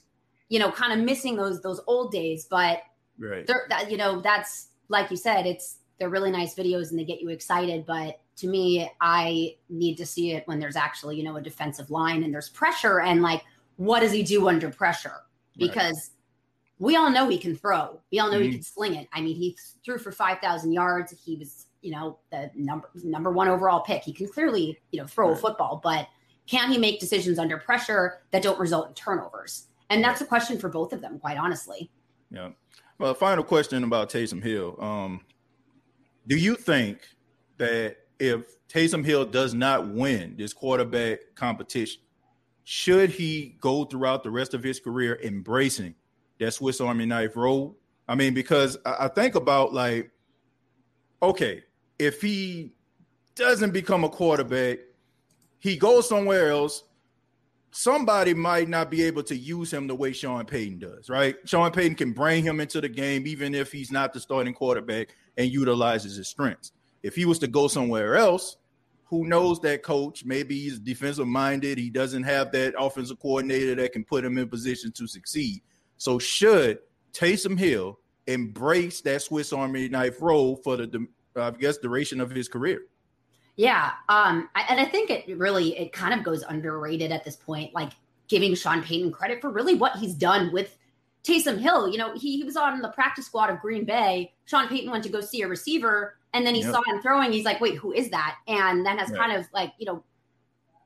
you 0.49 0.59
know, 0.59 0.71
kind 0.71 0.93
of 0.93 1.05
missing 1.05 1.37
those 1.37 1.61
those 1.63 1.81
old 1.87 2.13
days. 2.13 2.47
But 2.49 2.81
right. 3.19 3.47
that, 3.69 3.91
you 3.91 3.97
know, 3.97 4.21
that's 4.21 4.69
like 4.89 5.11
you 5.11 5.17
said, 5.17 5.47
it's 5.47 5.79
they're 5.99 6.11
really 6.11 6.31
nice 6.31 6.55
videos 6.55 6.91
and 6.91 6.99
they 6.99 7.05
get 7.05 7.21
you 7.21 7.31
excited. 7.31 7.87
But 7.87 8.21
to 8.37 8.49
me, 8.49 8.91
I 9.01 9.57
need 9.69 9.97
to 9.97 10.07
see 10.07 10.33
it 10.33 10.47
when 10.47 10.59
there's 10.59 10.77
actually, 10.77 11.17
you 11.17 11.25
know, 11.25 11.37
a 11.37 11.41
defensive 11.41 11.91
line 11.91 12.23
and 12.23 12.33
there's 12.33 12.51
pressure 12.51 13.01
and 13.01 13.23
like, 13.23 13.43
what 13.77 14.01
does 14.01 14.13
he 14.13 14.23
do 14.23 14.49
under 14.49 14.71
pressure? 14.71 15.23
Because 15.57 16.11
right. 16.79 16.87
we 16.87 16.97
all 16.97 17.11
know 17.11 17.29
he 17.29 17.39
can 17.39 17.57
throw. 17.57 17.99
We 18.13 18.19
all 18.19 18.31
know 18.31 18.39
mm-hmm. 18.39 18.45
he 18.45 18.53
can 18.53 18.63
sling 18.63 18.95
it. 18.95 19.09
I 19.13 19.23
mean, 19.23 19.37
he 19.37 19.57
threw 19.85 19.99
for 19.99 20.13
5,000 20.13 20.73
yards. 20.73 21.15
He 21.25 21.37
was, 21.37 21.67
you 21.81 21.93
know, 21.93 22.19
the 22.31 22.51
number 22.55 22.91
number 23.03 23.31
one 23.31 23.49
overall 23.49 23.81
pick. 23.81 24.03
He 24.03 24.13
can 24.13 24.29
clearly, 24.29 24.79
you 24.91 25.01
know, 25.01 25.07
throw 25.07 25.29
right. 25.29 25.37
a 25.37 25.41
football, 25.41 25.81
but 25.83 26.09
can 26.47 26.71
he 26.71 26.79
make 26.79 27.01
decisions 27.01 27.39
under 27.39 27.59
pressure 27.59 28.21
that 28.31 28.43
don't 28.43 28.59
result 28.59 28.89
in 28.89 28.95
turnovers? 28.95 29.67
And 29.91 30.03
that's 30.03 30.21
a 30.21 30.27
question 30.27 30.59
for 30.59 30.69
both 30.69 30.93
of 30.93 31.01
them, 31.01 31.19
quite 31.19 31.39
honestly. 31.39 31.91
Yeah. 32.31 32.51
Well, 32.99 33.15
final 33.15 33.45
question 33.45 33.85
about 33.85 34.11
Taysom 34.11 34.43
Hill. 34.43 34.77
Um, 34.81 35.21
do 36.27 36.37
you 36.37 36.57
think 36.57 37.01
that 37.59 37.97
if 38.19 38.67
Taysom 38.69 39.05
Hill 39.05 39.25
does 39.27 39.55
not 39.55 39.89
win 39.89 40.35
this 40.37 40.53
quarterback 40.53 41.21
competition, 41.35 42.03
should 42.65 43.11
he 43.11 43.57
go 43.61 43.85
throughout 43.85 44.23
the 44.23 44.31
rest 44.31 44.55
of 44.55 44.63
his 44.63 44.81
career 44.81 45.21
embracing 45.23 45.95
that 46.41 46.53
Swiss 46.53 46.81
Army 46.81 47.07
knife 47.07 47.37
role? 47.37 47.77
I 48.09 48.15
mean, 48.15 48.35
because 48.35 48.77
I 48.85 49.09
think 49.09 49.35
about 49.35 49.73
like, 49.73 50.11
okay, 51.23 51.63
if 51.99 52.21
he 52.21 52.73
doesn't 53.35 53.73
become 53.73 54.05
a 54.05 54.09
quarterback, 54.09 54.79
he 55.67 55.77
goes 55.77 56.09
somewhere 56.09 56.51
else. 56.51 56.85
Somebody 57.73 58.33
might 58.33 58.69
not 58.69 58.91
be 58.91 59.03
able 59.03 59.23
to 59.25 59.37
use 59.37 59.73
him 59.73 59.87
the 59.87 59.95
way 59.95 60.13
Sean 60.13 60.47
Payton 60.47 60.79
does, 60.79 61.11
right? 61.11 61.37
Sean 61.45 61.73
Payton 61.73 61.97
can 61.97 62.13
bring 62.13 62.45
him 62.45 62.61
into 62.61 62.81
the 62.81 62.89
game 62.89 63.27
even 63.27 63.55
if 63.55 63.73
he's 63.73 63.91
not 63.91 64.13
the 64.13 64.21
starting 64.21 64.55
quarterback 64.55 65.09
and 65.37 65.51
utilizes 65.51 66.17
his 66.17 66.29
strengths. 66.29 66.73
If 67.03 67.17
he 67.17 67.25
was 67.25 67.39
to 67.41 67.49
go 67.49 67.69
somewhere 67.69 68.17
else, 68.17 68.57
who 69.07 69.27
knows 69.27 69.61
that 69.61 69.83
coach? 69.83 70.25
Maybe 70.25 70.59
he's 70.59 70.79
defensive 70.79 71.27
minded. 71.27 71.79
He 71.79 71.91
doesn't 71.91 72.23
have 72.23 72.51
that 72.53 72.75
offensive 72.79 73.19
coordinator 73.21 73.75
that 73.75 73.93
can 73.93 74.05
put 74.05 74.25
him 74.25 74.39
in 74.39 74.49
position 74.49 74.93
to 74.93 75.07
succeed. 75.07 75.63
So, 75.99 76.19
should 76.19 76.79
Taysom 77.13 77.59
Hill 77.59 77.99
embrace 78.27 79.01
that 79.03 79.23
Swiss 79.23 79.53
Army 79.53 79.89
knife 79.89 80.23
role 80.23 80.57
for 80.57 80.77
the, 80.77 81.07
I 81.37 81.51
guess, 81.51 81.79
duration 81.79 82.21
of 82.21 82.31
his 82.31 82.49
career? 82.49 82.83
Yeah, 83.57 83.93
um, 84.09 84.51
I, 84.55 84.67
and 84.69 84.79
I 84.79 84.85
think 84.85 85.11
it 85.11 85.27
really 85.39 85.79
it 85.79 85.93
kind 85.93 86.13
of 86.13 86.23
goes 86.23 86.43
underrated 86.43 87.11
at 87.11 87.25
this 87.25 87.37
point, 87.37 87.75
like 87.75 87.93
giving 88.29 88.55
Sean 88.55 88.83
Payton 88.83 89.13
credit 89.13 89.41
for 89.41 89.51
really 89.51 89.75
what 89.75 89.97
he's 89.97 90.15
done 90.15 90.53
with 90.53 90.77
Taysom 91.27 91.59
Hill, 91.59 91.89
you 91.89 91.99
know, 91.99 92.15
he, 92.15 92.37
he 92.37 92.45
was 92.45 92.57
on 92.57 92.81
the 92.81 92.89
practice 92.91 93.27
squad 93.27 93.51
of 93.51 93.61
Green 93.61 93.85
Bay. 93.85 94.33
Sean 94.45 94.69
Payton 94.69 94.91
went 94.91 95.03
to 95.05 95.11
go 95.11 95.21
see 95.21 95.43
a 95.43 95.49
receiver, 95.49 96.17
and 96.33 96.47
then 96.47 96.55
he 96.55 96.61
yep. 96.61 96.73
saw 96.73 96.83
him 96.87 97.03
throwing. 97.03 97.33
He's 97.33 97.45
like, 97.45 97.61
wait, 97.61 97.77
who 97.77 97.93
is 97.93 98.11
that? 98.11 98.37
And 98.47 98.87
then 98.87 98.99
has 98.99 99.11
right. 99.11 99.19
kind 99.19 99.33
of 99.33 99.47
like, 99.53 99.73
you 99.79 99.87
know, 99.87 100.05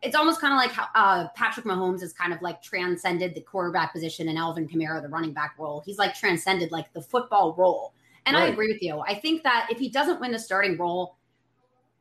it's 0.01 0.17
almost 0.17 0.41
kind 0.41 0.55
of 0.55 0.57
like 0.57 0.73
how 0.73 0.87
uh, 0.95 1.29
Patrick 1.37 1.67
Mahomes 1.67 2.01
has 2.01 2.15
kind 2.15 2.33
of 2.33 2.41
like 2.41 2.63
transcended 2.63 3.35
the 3.35 3.43
quarterback 3.43 3.93
position 3.93 4.31
and 4.31 4.39
Alvin 4.39 4.67
Kamara, 4.67 5.03
the 5.03 5.09
running 5.09 5.35
back 5.35 5.57
role. 5.59 5.83
He's 5.85 5.99
like 5.99 6.15
transcended 6.15 6.73
like 6.73 6.91
the 6.95 7.03
football 7.03 7.55
role. 7.59 7.93
And 8.25 8.35
right. 8.35 8.45
I 8.45 8.47
agree 8.47 8.73
with 8.73 8.81
you. 8.81 9.01
I 9.01 9.15
think 9.15 9.43
that 9.43 9.69
if 9.71 9.79
he 9.79 9.91
doesn't 9.91 10.21
win 10.21 10.33
the 10.33 10.39
starting 10.39 10.79
role, 10.79 11.17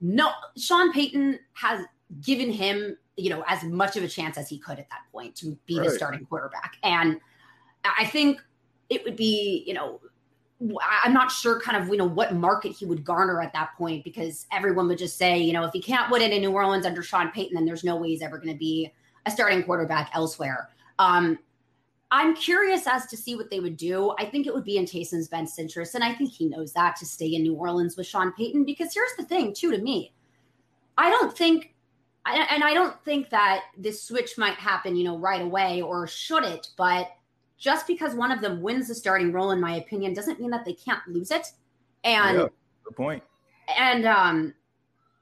no, 0.02 0.32
Sean 0.58 0.92
Payton 0.92 1.40
has 1.54 1.86
given 2.22 2.52
him, 2.52 2.98
you 3.18 3.30
know, 3.30 3.44
as 3.48 3.64
much 3.64 3.96
of 3.96 4.04
a 4.04 4.08
chance 4.08 4.38
as 4.38 4.50
he 4.50 4.58
could 4.58 4.80
at 4.80 4.90
that 4.90 5.02
point 5.12 5.36
to 5.38 5.58
be 5.66 5.78
right. 5.78 5.90
the 5.90 5.96
starting 5.96 6.26
quarterback. 6.26 6.78
And 6.84 7.20
I 7.84 8.06
think 8.06 8.42
it 8.90 9.04
would 9.04 9.16
be, 9.16 9.64
you 9.68 9.74
know, 9.74 10.00
I'm 11.04 11.14
not 11.14 11.32
sure 11.32 11.60
kind 11.62 11.82
of, 11.82 11.90
you 11.90 11.98
know, 11.98 12.06
what 12.06 12.34
market 12.34 12.74
he 12.74 12.86
would 12.86 13.06
garner 13.06 13.42
at 13.42 13.54
that 13.54 13.76
point 13.78 14.04
because 14.04 14.46
everyone 14.52 14.88
would 14.90 14.98
just 14.98 15.18
say, 15.18 15.38
you 15.38 15.54
know, 15.54 15.64
if 15.64 15.72
he 15.72 15.82
can't 15.82 16.12
win 16.12 16.22
it 16.22 16.34
in 16.34 16.42
New 16.42 16.52
Orleans 16.52 16.86
under 16.86 17.02
Sean 17.02 17.32
Payton, 17.32 17.56
then 17.56 17.66
there's 17.66 17.84
no 17.84 17.96
way 17.96 18.10
he's 18.10 18.22
ever 18.22 18.38
going 18.38 18.52
to 18.52 18.60
be 18.60 18.92
a 19.26 19.32
starting 19.32 19.64
quarterback 19.64 20.10
elsewhere. 20.14 20.70
Um, 20.98 21.40
I'm 22.12 22.36
curious 22.36 22.88
as 22.88 23.06
to 23.08 23.18
see 23.18 23.36
what 23.36 23.52
they 23.52 23.60
would 23.60 23.78
do. 23.78 24.16
I 24.18 24.26
think 24.26 24.48
it 24.48 24.54
would 24.54 24.64
be 24.64 24.78
in 24.78 24.86
Taysom's 24.86 25.28
best 25.28 25.60
interest, 25.60 25.94
and 25.96 26.04
I 26.04 26.14
think 26.14 26.32
he 26.32 26.48
knows 26.48 26.74
that 26.74 26.96
to 26.98 27.06
stay 27.06 27.36
in 27.36 27.44
New 27.44 27.54
Orleans 27.54 27.96
with 27.96 28.08
Sean 28.08 28.32
Payton. 28.34 28.66
Because 28.66 28.94
here's 28.94 29.16
the 29.18 29.24
thing, 29.24 29.54
too, 29.54 29.72
to 29.72 29.78
me, 29.78 30.14
I 30.98 31.10
don't 31.10 31.38
think, 31.38 31.76
and 32.26 32.64
I 32.64 32.74
don't 32.74 33.00
think 33.06 33.30
that 33.30 33.66
this 33.78 34.02
switch 34.04 34.38
might 34.38 34.56
happen, 34.56 34.96
you 34.96 35.04
know, 35.04 35.18
right 35.18 35.42
away, 35.42 35.82
or 35.82 36.08
should 36.08 36.44
it? 36.44 36.70
But 36.78 37.10
just 37.60 37.86
because 37.86 38.16
one 38.16 38.32
of 38.32 38.42
them 38.42 38.62
wins 38.62 38.88
the 38.88 38.96
starting 38.96 39.32
role, 39.32 39.52
in 39.52 39.62
my 39.62 39.76
opinion, 39.76 40.14
doesn't 40.14 40.40
mean 40.40 40.50
that 40.50 40.66
they 40.66 40.74
can't 40.74 41.06
lose 41.08 41.30
it. 41.30 41.46
And 42.04 42.38
yeah, 42.38 42.48
good 42.86 42.96
point. 42.96 43.24
And 43.78 44.06
um, 44.06 44.54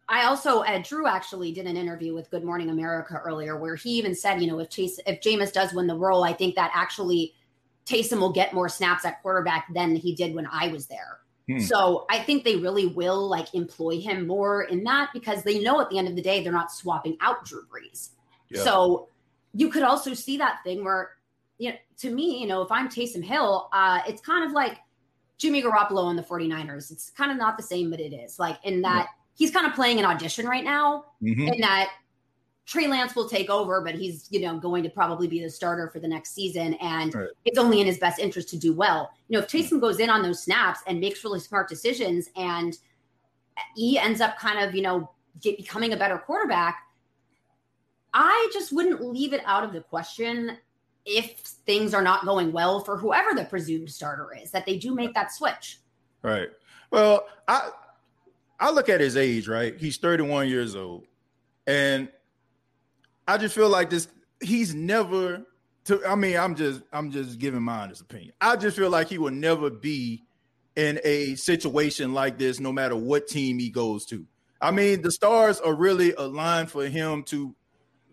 I 0.09 0.25
also, 0.25 0.61
uh, 0.61 0.81
Drew 0.83 1.05
actually 1.05 1.51
did 1.51 1.65
an 1.65 1.75
interview 1.75 2.13
with 2.13 2.29
Good 2.29 2.43
Morning 2.43 2.69
America 2.69 3.19
earlier 3.23 3.57
where 3.57 3.75
he 3.75 3.91
even 3.91 4.15
said, 4.15 4.41
you 4.41 4.47
know, 4.47 4.59
if 4.59 4.69
Chase, 4.69 4.99
if 5.05 5.19
Jameis 5.19 5.51
does 5.51 5.73
win 5.73 5.87
the 5.87 5.97
role, 5.97 6.23
I 6.23 6.31
think 6.31 6.55
that 6.55 6.71
actually 6.73 7.33
Taysom 7.85 8.19
will 8.19 8.31
get 8.31 8.53
more 8.53 8.69
snaps 8.69 9.03
at 9.03 9.21
quarterback 9.21 9.67
than 9.73 9.95
he 9.95 10.15
did 10.15 10.33
when 10.33 10.47
I 10.49 10.69
was 10.69 10.87
there. 10.87 11.19
Hmm. 11.49 11.59
So 11.59 12.05
I 12.09 12.19
think 12.19 12.45
they 12.45 12.55
really 12.55 12.87
will 12.87 13.27
like 13.27 13.53
employ 13.53 13.99
him 13.99 14.27
more 14.27 14.63
in 14.63 14.83
that 14.85 15.09
because 15.13 15.43
they 15.43 15.59
know 15.59 15.81
at 15.81 15.89
the 15.89 15.97
end 15.97 16.07
of 16.07 16.15
the 16.15 16.21
day 16.21 16.41
they're 16.41 16.53
not 16.53 16.71
swapping 16.71 17.17
out 17.19 17.43
Drew 17.45 17.63
Brees. 17.65 18.09
Yeah. 18.49 18.63
So 18.63 19.09
you 19.53 19.69
could 19.69 19.83
also 19.83 20.13
see 20.13 20.37
that 20.37 20.59
thing 20.63 20.85
where, 20.85 21.11
you 21.57 21.71
know, 21.71 21.75
to 21.99 22.13
me, 22.13 22.39
you 22.39 22.47
know, 22.47 22.61
if 22.61 22.71
I'm 22.71 22.87
Taysom 22.87 23.23
Hill, 23.23 23.69
uh, 23.73 24.01
it's 24.07 24.21
kind 24.21 24.45
of 24.45 24.51
like 24.51 24.77
Jimmy 25.37 25.61
Garoppolo 25.61 26.09
and 26.09 26.17
the 26.17 26.23
49ers. 26.23 26.91
It's 26.91 27.09
kind 27.09 27.31
of 27.31 27.37
not 27.37 27.57
the 27.57 27.63
same, 27.63 27.89
but 27.89 27.99
it 27.99 28.13
is 28.13 28.39
like 28.39 28.57
in 28.63 28.81
that 28.83 29.07
he's 29.38 29.52
kind 29.52 29.65
of 29.65 29.73
playing 29.73 30.00
an 30.00 30.06
audition 30.06 30.45
right 30.45 30.63
now 30.63 31.06
mm-hmm. 31.21 31.47
in 31.47 31.62
that 31.62 31.91
Trey 32.65 32.88
Lance 32.88 33.15
will 33.15 33.30
take 33.30 33.50
over, 33.50 33.80
but 33.80 33.95
he's, 33.95 34.28
you 34.30 34.41
know, 34.41 34.58
going 34.60 34.84
to 34.84 34.89
probably 34.89 35.28
be 35.28 35.41
the 35.41 35.50
starter 35.50 35.89
for 35.89 36.00
the 36.00 36.08
next 36.08 36.36
season. 36.36 36.73
And 36.76 37.15
right. 37.15 37.30
it's 37.45 37.58
only 37.58 37.80
in 37.80 37.88
his 37.88 37.97
best 37.97 38.19
interest 38.19 38.50
to 38.50 38.58
do 38.58 38.73
well. 38.73 39.10
You 39.30 39.38
know, 39.38 39.43
if 39.43 39.50
Taysom 39.50 39.80
goes 39.80 40.00
in 40.00 40.10
on 40.10 40.21
those 40.21 40.43
snaps 40.43 40.82
and 40.86 41.00
makes 41.00 41.23
really 41.23 41.39
smart 41.39 41.69
decisions 41.69 42.30
and 42.36 42.78
he 43.76 43.97
ends 43.97 44.19
up 44.19 44.38
kind 44.38 44.60
of, 44.60 44.76
you 44.76 44.82
know, 44.82 45.10
get, 45.41 45.56
becoming 45.56 45.93
a 45.93 45.97
better 45.97 46.17
quarterback, 46.17 46.80
I 48.13 48.50
just 48.52 48.73
wouldn't 48.73 49.02
leave 49.02 49.32
it 49.32 49.41
out 49.45 49.63
of 49.63 49.71
the 49.71 49.82
question 49.82 50.58
if 51.06 51.38
things 51.38 51.93
are 51.93 52.02
not 52.02 52.26
going 52.26 52.52
well 52.52 52.82
for 52.82 52.97
whoever 52.97 53.34
the 53.34 53.45
presumed 53.45 53.89
starter 53.89 54.36
is, 54.43 54.52
that 54.52 54.65
they 54.65 54.78
do 54.78 54.93
make 54.93 55.13
that 55.13 55.32
switch. 55.32 55.80
Right. 56.21 56.50
Well, 56.91 57.28
I 57.47 57.69
I 58.59 58.71
look 58.71 58.89
at 58.89 58.99
his 58.99 59.17
age, 59.17 59.47
right? 59.47 59.75
He's 59.77 59.97
31 59.97 60.49
years 60.49 60.75
old. 60.75 61.05
And 61.65 62.09
I 63.27 63.37
just 63.37 63.53
feel 63.53 63.69
like 63.69 63.89
this, 63.89 64.07
he's 64.41 64.73
never 64.73 65.45
to 65.87 66.05
I 66.05 66.15
mean, 66.15 66.37
I'm 66.37 66.55
just 66.55 66.81
I'm 66.91 67.11
just 67.11 67.39
giving 67.39 67.61
my 67.61 67.79
honest 67.79 68.01
opinion. 68.01 68.33
I 68.41 68.55
just 68.57 68.77
feel 68.77 68.89
like 68.89 69.07
he 69.07 69.17
will 69.17 69.31
never 69.31 69.69
be 69.69 70.23
in 70.75 70.99
a 71.03 71.35
situation 71.35 72.13
like 72.13 72.37
this, 72.37 72.59
no 72.59 72.71
matter 72.71 72.95
what 72.95 73.27
team 73.27 73.57
he 73.57 73.69
goes 73.69 74.05
to. 74.07 74.25
I 74.61 74.71
mean, 74.71 75.01
the 75.01 75.11
stars 75.11 75.59
are 75.59 75.73
really 75.73 76.13
aligned 76.13 76.69
for 76.69 76.85
him 76.87 77.23
to, 77.23 77.55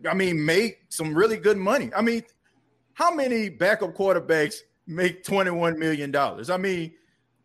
I 0.09 0.15
mean, 0.15 0.45
make 0.45 0.85
some 0.89 1.15
really 1.15 1.37
good 1.37 1.57
money. 1.57 1.91
I 1.95 2.01
mean, 2.01 2.23
how 2.95 3.13
many 3.13 3.49
backup 3.49 3.95
quarterbacks 3.95 4.57
make 4.87 5.25
$21 5.25 5.77
million? 5.77 6.15
I 6.17 6.57
mean, 6.57 6.93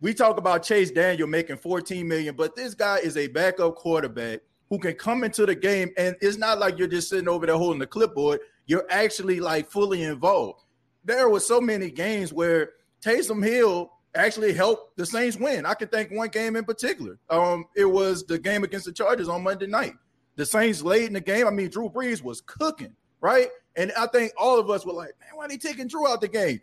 we 0.01 0.13
talk 0.13 0.37
about 0.37 0.63
Chase 0.63 0.91
Daniel 0.91 1.27
making 1.27 1.57
14 1.57 2.07
million, 2.07 2.35
but 2.35 2.55
this 2.55 2.73
guy 2.73 2.97
is 2.97 3.17
a 3.17 3.27
backup 3.27 3.75
quarterback 3.75 4.39
who 4.69 4.79
can 4.79 4.93
come 4.93 5.23
into 5.23 5.45
the 5.45 5.55
game 5.55 5.91
and 5.97 6.15
it's 6.21 6.37
not 6.37 6.59
like 6.59 6.77
you're 6.77 6.87
just 6.87 7.09
sitting 7.09 7.27
over 7.27 7.45
there 7.45 7.57
holding 7.57 7.79
the 7.79 7.87
clipboard. 7.87 8.39
You're 8.65 8.85
actually 8.89 9.39
like 9.39 9.69
fully 9.69 10.03
involved. 10.03 10.63
There 11.03 11.27
were 11.29 11.39
so 11.39 11.59
many 11.59 11.89
games 11.89 12.31
where 12.31 12.71
Taysom 13.01 13.43
Hill 13.43 13.91
actually 14.15 14.53
helped 14.53 14.95
the 14.97 15.05
Saints 15.05 15.37
win. 15.37 15.65
I 15.65 15.73
can 15.73 15.87
think 15.87 16.11
one 16.11 16.29
game 16.29 16.55
in 16.55 16.65
particular. 16.65 17.17
Um, 17.29 17.65
it 17.75 17.85
was 17.85 18.23
the 18.25 18.37
game 18.37 18.63
against 18.63 18.85
the 18.85 18.91
Chargers 18.91 19.27
on 19.27 19.43
Monday 19.43 19.67
night. 19.67 19.93
The 20.35 20.45
Saints 20.45 20.81
late 20.81 21.05
in 21.05 21.13
the 21.13 21.21
game. 21.21 21.47
I 21.47 21.51
mean, 21.51 21.69
Drew 21.69 21.89
Brees 21.89 22.23
was 22.23 22.41
cooking, 22.41 22.95
right? 23.21 23.49
And 23.75 23.91
I 23.97 24.07
think 24.07 24.33
all 24.37 24.59
of 24.59 24.69
us 24.69 24.85
were 24.85 24.93
like, 24.93 25.11
man, 25.19 25.31
why 25.35 25.45
are 25.45 25.47
they 25.47 25.57
taking 25.57 25.87
Drew 25.87 26.07
out 26.07 26.21
the 26.21 26.27
game? 26.27 26.61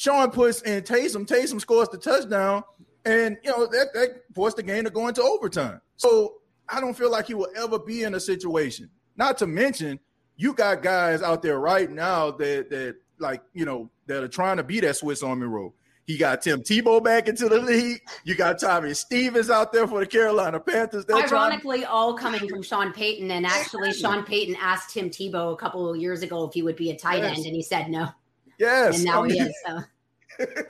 Sean 0.00 0.30
puts 0.30 0.62
in 0.62 0.82
Taysom. 0.82 1.26
Taysom 1.26 1.60
scores 1.60 1.90
the 1.90 1.98
touchdown, 1.98 2.62
and 3.04 3.36
you 3.44 3.50
know 3.50 3.66
that, 3.66 3.92
that 3.92 4.22
forced 4.34 4.56
the 4.56 4.62
game 4.62 4.84
to 4.84 4.90
go 4.90 5.08
into 5.08 5.20
overtime. 5.22 5.78
So 5.98 6.36
I 6.70 6.80
don't 6.80 6.96
feel 6.96 7.10
like 7.10 7.26
he 7.26 7.34
will 7.34 7.50
ever 7.54 7.78
be 7.78 8.04
in 8.04 8.14
a 8.14 8.20
situation. 8.20 8.88
Not 9.16 9.36
to 9.38 9.46
mention, 9.46 10.00
you 10.36 10.54
got 10.54 10.82
guys 10.82 11.20
out 11.20 11.42
there 11.42 11.60
right 11.60 11.90
now 11.90 12.30
that 12.30 12.70
that 12.70 12.96
like 13.18 13.42
you 13.52 13.66
know 13.66 13.90
that 14.06 14.22
are 14.22 14.28
trying 14.28 14.56
to 14.56 14.62
be 14.64 14.80
that 14.80 14.96
Swiss 14.96 15.22
Army 15.22 15.46
role. 15.46 15.74
He 16.06 16.16
got 16.16 16.40
Tim 16.40 16.62
Tebow 16.62 17.04
back 17.04 17.28
into 17.28 17.50
the 17.50 17.58
league. 17.58 18.00
You 18.24 18.34
got 18.34 18.58
Tommy 18.58 18.94
Stevens 18.94 19.50
out 19.50 19.70
there 19.70 19.86
for 19.86 20.00
the 20.00 20.06
Carolina 20.06 20.58
Panthers. 20.60 21.04
They're 21.04 21.18
Ironically, 21.18 21.82
to- 21.82 21.90
all 21.90 22.14
coming 22.14 22.48
from 22.48 22.62
Sean 22.62 22.94
Payton. 22.94 23.30
And 23.30 23.44
actually, 23.44 23.92
Sean 23.92 24.24
Payton 24.24 24.56
asked 24.58 24.94
Tim 24.94 25.10
Tebow 25.10 25.52
a 25.52 25.56
couple 25.56 25.90
of 25.90 25.98
years 25.98 26.22
ago 26.22 26.46
if 26.46 26.54
he 26.54 26.62
would 26.62 26.76
be 26.76 26.90
a 26.90 26.96
tight 26.96 27.18
yes. 27.18 27.36
end, 27.36 27.46
and 27.46 27.54
he 27.54 27.62
said 27.62 27.90
no. 27.90 28.08
Yes. 28.60 28.96
And 28.96 29.06
now 29.06 29.24
I 29.24 29.26
mean, 29.26 29.36
he 29.36 29.40
is. 29.40 29.54
So. 29.66 29.80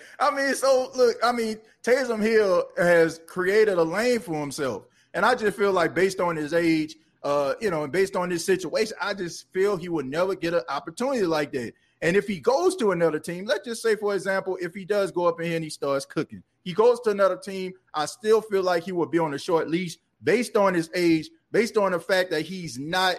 I 0.20 0.30
mean, 0.30 0.54
so 0.54 0.90
look, 0.96 1.16
I 1.22 1.32
mean, 1.32 1.58
Taysom 1.82 2.22
Hill 2.22 2.68
has 2.78 3.20
created 3.26 3.78
a 3.78 3.82
lane 3.82 4.20
for 4.20 4.38
himself. 4.38 4.84
And 5.12 5.26
I 5.26 5.34
just 5.34 5.56
feel 5.56 5.72
like 5.72 5.92
based 5.92 6.20
on 6.20 6.36
his 6.36 6.54
age, 6.54 6.96
uh, 7.24 7.54
you 7.60 7.70
know, 7.70 7.82
and 7.82 7.92
based 7.92 8.14
on 8.14 8.28
this 8.28 8.44
situation, 8.44 8.96
I 9.00 9.12
just 9.12 9.52
feel 9.52 9.76
he 9.76 9.88
will 9.88 10.04
never 10.04 10.36
get 10.36 10.54
an 10.54 10.62
opportunity 10.68 11.26
like 11.26 11.52
that. 11.52 11.74
And 12.00 12.16
if 12.16 12.26
he 12.28 12.38
goes 12.38 12.76
to 12.76 12.92
another 12.92 13.18
team, 13.18 13.44
let's 13.44 13.66
just 13.66 13.82
say, 13.82 13.96
for 13.96 14.14
example, 14.14 14.56
if 14.60 14.72
he 14.72 14.84
does 14.84 15.10
go 15.10 15.26
up 15.26 15.40
in 15.40 15.46
here 15.46 15.56
and 15.56 15.64
he 15.64 15.70
starts 15.70 16.06
cooking, 16.06 16.42
he 16.62 16.72
goes 16.72 17.00
to 17.00 17.10
another 17.10 17.36
team, 17.36 17.72
I 17.92 18.06
still 18.06 18.40
feel 18.40 18.62
like 18.62 18.84
he 18.84 18.92
will 18.92 19.06
be 19.06 19.18
on 19.18 19.34
a 19.34 19.38
short 19.38 19.68
leash 19.68 19.98
based 20.22 20.56
on 20.56 20.74
his 20.74 20.90
age, 20.94 21.28
based 21.50 21.76
on 21.76 21.92
the 21.92 22.00
fact 22.00 22.30
that 22.30 22.42
he's 22.42 22.78
not 22.78 23.16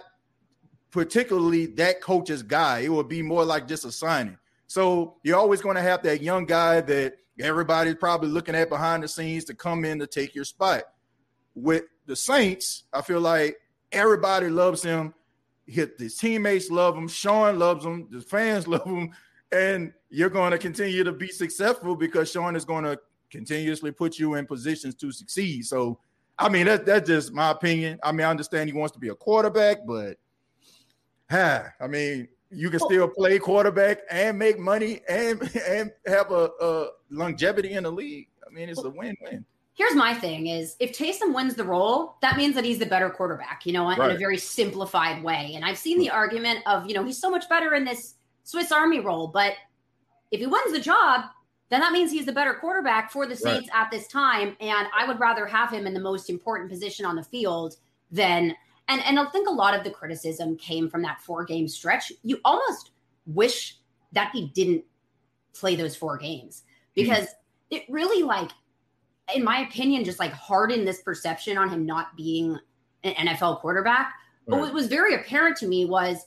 particularly 0.90 1.66
that 1.66 2.00
coach's 2.00 2.42
guy. 2.42 2.80
It 2.80 2.92
would 2.92 3.08
be 3.08 3.22
more 3.22 3.44
like 3.44 3.68
just 3.68 3.84
a 3.84 3.92
signing. 3.92 4.38
So 4.72 5.16
you're 5.22 5.36
always 5.36 5.60
going 5.60 5.76
to 5.76 5.82
have 5.82 6.02
that 6.04 6.22
young 6.22 6.46
guy 6.46 6.80
that 6.80 7.16
everybody's 7.38 7.96
probably 7.96 8.30
looking 8.30 8.54
at 8.54 8.70
behind 8.70 9.02
the 9.02 9.08
scenes 9.08 9.44
to 9.44 9.54
come 9.54 9.84
in 9.84 9.98
to 9.98 10.06
take 10.06 10.34
your 10.34 10.46
spot. 10.46 10.84
With 11.54 11.84
the 12.06 12.16
Saints, 12.16 12.84
I 12.90 13.02
feel 13.02 13.20
like 13.20 13.58
everybody 13.92 14.48
loves 14.48 14.82
him. 14.82 15.12
His 15.66 16.16
teammates 16.16 16.70
love 16.70 16.96
him. 16.96 17.06
Sean 17.06 17.58
loves 17.58 17.84
him. 17.84 18.08
The 18.10 18.22
fans 18.22 18.66
love 18.66 18.86
him. 18.86 19.10
And 19.52 19.92
you're 20.08 20.30
going 20.30 20.52
to 20.52 20.58
continue 20.58 21.04
to 21.04 21.12
be 21.12 21.28
successful 21.28 21.94
because 21.94 22.30
Sean 22.30 22.56
is 22.56 22.64
going 22.64 22.84
to 22.84 22.98
continuously 23.30 23.92
put 23.92 24.18
you 24.18 24.36
in 24.36 24.46
positions 24.46 24.94
to 24.94 25.12
succeed. 25.12 25.66
So, 25.66 25.98
I 26.38 26.48
mean, 26.48 26.64
that, 26.64 26.86
that's 26.86 27.06
just 27.06 27.34
my 27.34 27.50
opinion. 27.50 27.98
I 28.02 28.10
mean, 28.12 28.24
I 28.24 28.30
understand 28.30 28.70
he 28.70 28.74
wants 28.74 28.94
to 28.94 28.98
be 28.98 29.10
a 29.10 29.14
quarterback, 29.14 29.86
but 29.86 30.16
I 31.30 31.86
mean, 31.90 32.28
you 32.52 32.70
can 32.70 32.80
oh. 32.82 32.86
still 32.86 33.08
play 33.08 33.38
quarterback 33.38 34.00
and 34.10 34.38
make 34.38 34.58
money 34.58 35.00
and 35.08 35.40
and 35.68 35.92
have 36.06 36.30
a, 36.30 36.50
a 36.60 36.86
longevity 37.10 37.72
in 37.72 37.84
the 37.84 37.90
league. 37.90 38.28
I 38.46 38.52
mean, 38.52 38.68
it's 38.68 38.82
a 38.82 38.90
win-win. 38.90 39.44
Here's 39.74 39.94
my 39.94 40.14
thing: 40.14 40.48
is 40.48 40.76
if 40.80 40.96
Taysom 40.96 41.34
wins 41.34 41.54
the 41.54 41.64
role, 41.64 42.16
that 42.20 42.36
means 42.36 42.54
that 42.54 42.64
he's 42.64 42.78
the 42.78 42.86
better 42.86 43.10
quarterback. 43.10 43.64
You 43.64 43.72
know, 43.72 43.88
in, 43.90 43.98
right. 43.98 44.10
in 44.10 44.16
a 44.16 44.18
very 44.18 44.38
simplified 44.38 45.22
way. 45.22 45.52
And 45.54 45.64
I've 45.64 45.78
seen 45.78 45.98
the 45.98 46.10
argument 46.10 46.60
of 46.66 46.86
you 46.86 46.94
know 46.94 47.04
he's 47.04 47.18
so 47.18 47.30
much 47.30 47.48
better 47.48 47.74
in 47.74 47.84
this 47.84 48.14
Swiss 48.44 48.70
Army 48.70 49.00
role, 49.00 49.28
but 49.28 49.54
if 50.30 50.40
he 50.40 50.46
wins 50.46 50.72
the 50.72 50.80
job, 50.80 51.26
then 51.68 51.80
that 51.80 51.92
means 51.92 52.10
he's 52.10 52.26
the 52.26 52.32
better 52.32 52.54
quarterback 52.54 53.10
for 53.10 53.26
the 53.26 53.36
Saints 53.36 53.68
right. 53.72 53.82
at 53.82 53.90
this 53.90 54.06
time. 54.08 54.56
And 54.60 54.88
I 54.96 55.06
would 55.06 55.20
rather 55.20 55.46
have 55.46 55.70
him 55.70 55.86
in 55.86 55.94
the 55.94 56.00
most 56.00 56.28
important 56.28 56.70
position 56.70 57.06
on 57.06 57.16
the 57.16 57.22
field 57.22 57.76
than 58.10 58.54
and 58.88 59.00
and 59.02 59.18
I 59.18 59.24
think 59.26 59.48
a 59.48 59.52
lot 59.52 59.74
of 59.74 59.84
the 59.84 59.90
criticism 59.90 60.56
came 60.56 60.88
from 60.88 61.02
that 61.02 61.20
four 61.20 61.44
game 61.44 61.68
stretch. 61.68 62.12
You 62.22 62.38
almost 62.44 62.90
wish 63.26 63.78
that 64.12 64.30
he 64.32 64.48
didn't 64.48 64.84
play 65.54 65.76
those 65.76 65.96
four 65.96 66.16
games 66.18 66.62
because 66.94 67.26
mm-hmm. 67.26 67.76
it 67.76 67.84
really 67.88 68.22
like 68.22 68.50
in 69.34 69.44
my 69.44 69.60
opinion 69.60 70.04
just 70.04 70.18
like 70.18 70.32
hardened 70.32 70.86
this 70.86 71.00
perception 71.02 71.56
on 71.56 71.68
him 71.68 71.86
not 71.86 72.16
being 72.16 72.58
an 73.04 73.26
NFL 73.26 73.60
quarterback. 73.60 74.06
Right. 74.46 74.48
But 74.48 74.60
what 74.60 74.74
was 74.74 74.88
very 74.88 75.14
apparent 75.14 75.56
to 75.58 75.66
me 75.66 75.84
was 75.84 76.26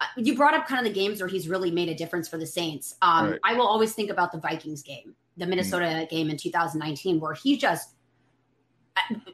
uh, 0.00 0.06
you 0.16 0.34
brought 0.34 0.54
up 0.54 0.66
kind 0.66 0.84
of 0.84 0.92
the 0.92 0.98
games 0.98 1.20
where 1.20 1.28
he's 1.28 1.48
really 1.48 1.70
made 1.70 1.88
a 1.88 1.94
difference 1.94 2.28
for 2.28 2.38
the 2.38 2.46
Saints. 2.46 2.96
Um, 3.02 3.32
right. 3.32 3.40
I 3.44 3.54
will 3.54 3.66
always 3.66 3.92
think 3.92 4.10
about 4.10 4.32
the 4.32 4.38
Vikings 4.38 4.82
game 4.82 5.14
the 5.40 5.46
Minnesota 5.46 5.86
mm-hmm. 5.86 6.14
game 6.14 6.30
in 6.30 6.36
2019 6.36 7.18
where 7.18 7.34
he 7.34 7.56
just 7.56 7.94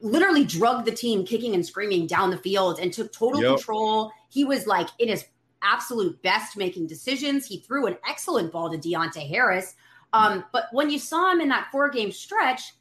literally 0.00 0.44
drugged 0.44 0.86
the 0.86 0.92
team 0.92 1.24
kicking 1.24 1.54
and 1.54 1.64
screaming 1.64 2.06
down 2.06 2.30
the 2.30 2.38
field 2.38 2.78
and 2.78 2.92
took 2.92 3.12
total 3.12 3.42
yep. 3.42 3.56
control. 3.56 4.10
He 4.28 4.44
was 4.44 4.66
like 4.66 4.88
in 4.98 5.08
his 5.08 5.24
absolute 5.62 6.20
best 6.22 6.56
making 6.56 6.86
decisions. 6.86 7.46
He 7.46 7.58
threw 7.58 7.86
an 7.86 7.96
excellent 8.08 8.52
ball 8.52 8.70
to 8.70 8.78
Deonte 8.78 9.28
Harris. 9.28 9.74
Um, 10.12 10.44
but 10.52 10.66
when 10.72 10.90
you 10.90 10.98
saw 10.98 11.32
him 11.32 11.40
in 11.40 11.48
that 11.48 11.68
four 11.70 11.90
game 11.90 12.12
stretch, 12.12 12.74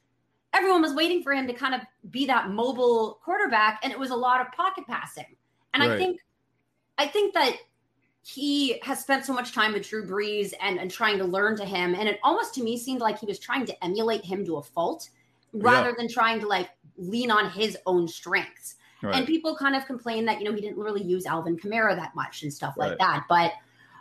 everyone 0.53 0.81
was 0.81 0.93
waiting 0.93 1.21
for 1.21 1.33
him 1.33 1.47
to 1.47 1.53
kind 1.53 1.75
of 1.75 1.81
be 2.11 2.25
that 2.27 2.49
mobile 2.49 3.19
quarterback, 3.23 3.79
and 3.83 3.91
it 3.91 3.99
was 3.99 4.11
a 4.11 4.15
lot 4.15 4.41
of 4.41 4.51
pocket 4.53 4.85
passing. 4.87 5.35
And 5.73 5.83
right. 5.83 5.91
I 5.91 5.97
think, 5.97 6.19
I 6.97 7.07
think 7.07 7.33
that 7.33 7.57
he 8.23 8.79
has 8.83 9.01
spent 9.01 9.25
so 9.25 9.33
much 9.33 9.53
time 9.53 9.73
with 9.73 9.87
Drew 9.87 10.05
Brees 10.07 10.53
and, 10.61 10.79
and 10.79 10.89
trying 10.89 11.17
to 11.17 11.25
learn 11.25 11.57
to 11.57 11.65
him, 11.65 11.93
and 11.93 12.07
it 12.07 12.19
almost 12.23 12.53
to 12.55 12.63
me 12.63 12.77
seemed 12.77 13.01
like 13.01 13.19
he 13.19 13.25
was 13.25 13.39
trying 13.39 13.65
to 13.65 13.83
emulate 13.83 14.23
him 14.23 14.45
to 14.45 14.57
a 14.57 14.63
fault 14.63 15.09
rather 15.55 15.89
yeah. 15.89 15.95
than 15.97 16.09
trying 16.09 16.39
to 16.41 16.47
like 16.47 16.69
lean 16.97 17.31
on 17.31 17.49
his 17.49 17.77
own 17.85 18.07
strengths. 18.07 18.75
Right. 19.01 19.15
And 19.15 19.27
people 19.27 19.55
kind 19.55 19.75
of 19.75 19.85
complain 19.85 20.25
that 20.25 20.39
you 20.39 20.45
know 20.45 20.53
he 20.53 20.61
didn't 20.61 20.77
really 20.77 21.03
use 21.03 21.25
Alvin 21.25 21.57
Kamara 21.57 21.95
that 21.95 22.15
much 22.15 22.43
and 22.43 22.53
stuff 22.53 22.75
right. 22.77 22.89
like 22.89 22.99
that, 22.99 23.25
but. 23.29 23.53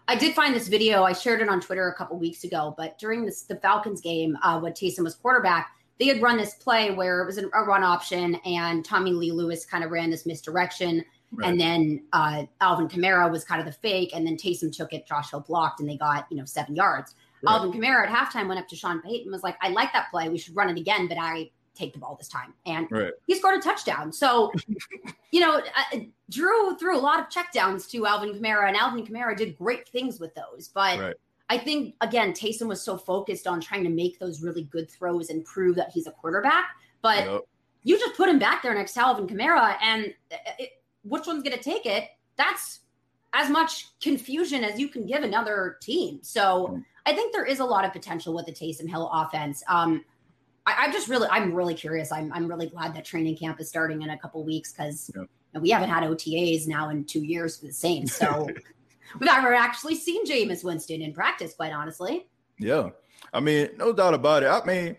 I 0.06 0.16
did 0.16 0.34
find 0.34 0.54
this 0.54 0.68
video. 0.68 1.02
I 1.02 1.14
shared 1.14 1.40
it 1.40 1.48
on 1.48 1.62
Twitter 1.62 1.88
a 1.88 1.94
couple 1.94 2.18
weeks 2.18 2.44
ago, 2.44 2.74
but 2.76 2.98
during 2.98 3.24
this, 3.24 3.44
the 3.44 3.56
Falcons 3.56 4.02
game, 4.02 4.36
uh, 4.42 4.60
when 4.60 4.74
Taysom 4.74 5.02
was 5.02 5.14
quarterback, 5.14 5.74
they 5.98 6.06
had 6.06 6.20
run 6.20 6.36
this 6.36 6.54
play 6.54 6.90
where 6.90 7.22
it 7.22 7.26
was 7.26 7.38
a 7.38 7.46
run 7.46 7.84
option 7.84 8.34
and 8.44 8.84
Tommy 8.84 9.12
Lee 9.12 9.30
Lewis 9.30 9.64
kind 9.64 9.84
of 9.84 9.90
ran 9.90 10.10
this 10.10 10.26
misdirection. 10.26 11.04
Right. 11.32 11.48
And 11.48 11.60
then 11.60 12.04
uh, 12.12 12.44
Alvin 12.60 12.88
Kamara 12.88 13.30
was 13.30 13.44
kind 13.44 13.60
of 13.60 13.66
the 13.66 13.72
fake. 13.72 14.10
And 14.14 14.26
then 14.26 14.36
Taysom 14.36 14.74
took 14.76 14.92
it, 14.92 15.06
Josh 15.06 15.30
Hill 15.30 15.40
blocked, 15.40 15.80
and 15.80 15.88
they 15.88 15.96
got, 15.96 16.26
you 16.30 16.36
know, 16.36 16.44
seven 16.44 16.74
yards. 16.74 17.14
Right. 17.44 17.52
Alvin 17.52 17.72
Kamara 17.72 18.08
at 18.08 18.08
halftime 18.08 18.48
went 18.48 18.60
up 18.60 18.68
to 18.68 18.76
Sean 18.76 19.00
Payton 19.02 19.30
was 19.30 19.42
like, 19.42 19.56
I 19.60 19.68
like 19.70 19.92
that 19.92 20.10
play. 20.10 20.28
We 20.28 20.38
should 20.38 20.56
run 20.56 20.70
it 20.70 20.78
again, 20.78 21.08
but 21.08 21.18
I 21.18 21.50
take 21.74 21.92
the 21.92 21.98
ball 21.98 22.16
this 22.16 22.28
time. 22.28 22.54
And 22.66 22.90
right. 22.90 23.12
he 23.26 23.34
scored 23.34 23.58
a 23.58 23.62
touchdown. 23.62 24.12
So, 24.12 24.52
you 25.30 25.40
know, 25.40 25.58
uh, 25.58 25.98
Drew 26.30 26.76
threw 26.76 26.96
a 26.96 27.00
lot 27.00 27.20
of 27.20 27.26
checkdowns 27.28 27.90
to 27.90 28.06
Alvin 28.06 28.34
Kamara, 28.34 28.68
and 28.68 28.76
Alvin 28.76 29.04
Kamara 29.06 29.36
did 29.36 29.58
great 29.58 29.88
things 29.88 30.20
with 30.20 30.34
those. 30.34 30.68
But 30.68 30.98
right. 30.98 31.16
I 31.50 31.58
think 31.58 31.94
again, 32.00 32.32
Taysom 32.32 32.68
was 32.68 32.80
so 32.80 32.96
focused 32.96 33.46
on 33.46 33.60
trying 33.60 33.84
to 33.84 33.90
make 33.90 34.18
those 34.18 34.42
really 34.42 34.62
good 34.64 34.90
throws 34.90 35.30
and 35.30 35.44
prove 35.44 35.76
that 35.76 35.90
he's 35.92 36.06
a 36.06 36.12
quarterback. 36.12 36.66
But 37.02 37.26
yep. 37.26 37.42
you 37.82 37.98
just 37.98 38.16
put 38.16 38.28
him 38.28 38.38
back 38.38 38.62
there 38.62 38.74
next 38.74 38.94
to 38.94 39.00
Alvin 39.00 39.26
Kamara, 39.26 39.76
and 39.82 40.14
it, 40.58 40.82
which 41.02 41.26
one's 41.26 41.42
going 41.42 41.56
to 41.56 41.62
take 41.62 41.86
it? 41.86 42.08
That's 42.36 42.80
as 43.34 43.50
much 43.50 43.88
confusion 44.00 44.62
as 44.64 44.78
you 44.78 44.88
can 44.88 45.06
give 45.06 45.22
another 45.22 45.76
team. 45.82 46.20
So 46.22 46.68
mm. 46.68 46.84
I 47.06 47.12
think 47.12 47.32
there 47.32 47.44
is 47.44 47.60
a 47.60 47.64
lot 47.64 47.84
of 47.84 47.92
potential 47.92 48.34
with 48.34 48.46
the 48.46 48.52
Taysom 48.52 48.88
Hill 48.88 49.10
offense. 49.12 49.62
Um, 49.68 50.04
I, 50.66 50.86
am 50.86 50.92
just 50.92 51.08
really, 51.08 51.28
I'm 51.30 51.52
really 51.52 51.74
curious. 51.74 52.10
I'm, 52.10 52.32
I'm 52.32 52.48
really 52.48 52.66
glad 52.66 52.94
that 52.94 53.04
training 53.04 53.36
camp 53.36 53.60
is 53.60 53.68
starting 53.68 54.02
in 54.02 54.10
a 54.10 54.18
couple 54.18 54.42
weeks 54.44 54.72
because 54.72 55.10
you 55.14 55.28
know, 55.52 55.60
we 55.60 55.70
haven't 55.70 55.90
had 55.90 56.02
OTAs 56.04 56.66
now 56.66 56.88
in 56.88 57.04
two 57.04 57.22
years 57.22 57.58
for 57.58 57.66
the 57.66 57.72
Saints. 57.72 58.14
So 58.14 58.48
We've 59.18 59.26
never 59.26 59.54
actually 59.54 59.94
seen 59.94 60.26
Jameis 60.26 60.64
Winston 60.64 61.02
in 61.02 61.12
practice, 61.12 61.54
quite 61.54 61.72
honestly. 61.72 62.26
Yeah. 62.58 62.90
I 63.32 63.40
mean, 63.40 63.70
no 63.76 63.92
doubt 63.92 64.14
about 64.14 64.42
it. 64.42 64.46
I 64.46 64.64
mean, 64.64 64.96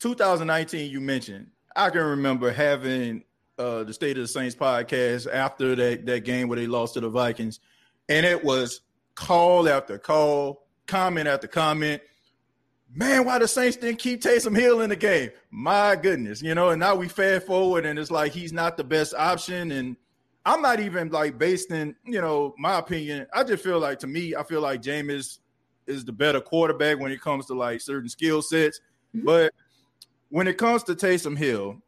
2019, 0.00 0.90
you 0.90 1.00
mentioned, 1.00 1.48
I 1.74 1.90
can 1.90 2.02
remember 2.02 2.52
having 2.52 3.24
uh, 3.58 3.84
the 3.84 3.92
State 3.92 4.16
of 4.16 4.24
the 4.24 4.28
Saints 4.28 4.54
podcast 4.54 5.32
after 5.32 5.74
that, 5.74 6.06
that 6.06 6.24
game 6.24 6.48
where 6.48 6.58
they 6.58 6.66
lost 6.66 6.94
to 6.94 7.00
the 7.00 7.08
Vikings, 7.08 7.60
and 8.08 8.24
it 8.24 8.42
was 8.42 8.82
call 9.14 9.68
after 9.68 9.98
call, 9.98 10.63
comment 10.86 11.28
after 11.28 11.46
comment. 11.46 12.02
Man, 12.96 13.24
why 13.24 13.38
the 13.38 13.48
Saints 13.48 13.76
didn't 13.76 13.98
keep 13.98 14.20
Taysom 14.22 14.56
Hill 14.56 14.80
in 14.80 14.90
the 14.90 14.96
game? 14.96 15.30
My 15.50 15.96
goodness, 15.96 16.40
you 16.42 16.54
know. 16.54 16.70
And 16.70 16.78
now 16.78 16.94
we 16.94 17.08
fast 17.08 17.46
forward, 17.46 17.86
and 17.86 17.98
it's 17.98 18.10
like 18.10 18.32
he's 18.32 18.52
not 18.52 18.76
the 18.76 18.84
best 18.84 19.14
option, 19.14 19.72
and 19.72 19.96
I'm 20.46 20.62
not 20.62 20.78
even 20.78 21.08
like 21.08 21.38
based 21.38 21.70
in, 21.70 21.96
you 22.04 22.20
know, 22.20 22.54
my 22.58 22.78
opinion. 22.78 23.26
I 23.32 23.42
just 23.42 23.64
feel 23.64 23.80
like 23.80 23.98
to 24.00 24.06
me, 24.06 24.36
I 24.36 24.44
feel 24.44 24.60
like 24.60 24.80
Jameis 24.80 25.38
is 25.86 26.04
the 26.04 26.12
better 26.12 26.40
quarterback 26.40 26.98
when 27.00 27.10
it 27.10 27.20
comes 27.20 27.46
to 27.46 27.54
like 27.54 27.80
certain 27.80 28.08
skill 28.08 28.42
sets. 28.42 28.80
Mm-hmm. 29.14 29.26
But 29.26 29.54
when 30.28 30.46
it 30.46 30.58
comes 30.58 30.82
to 30.84 30.94
Taysom 30.94 31.36
Hill, 31.36 31.82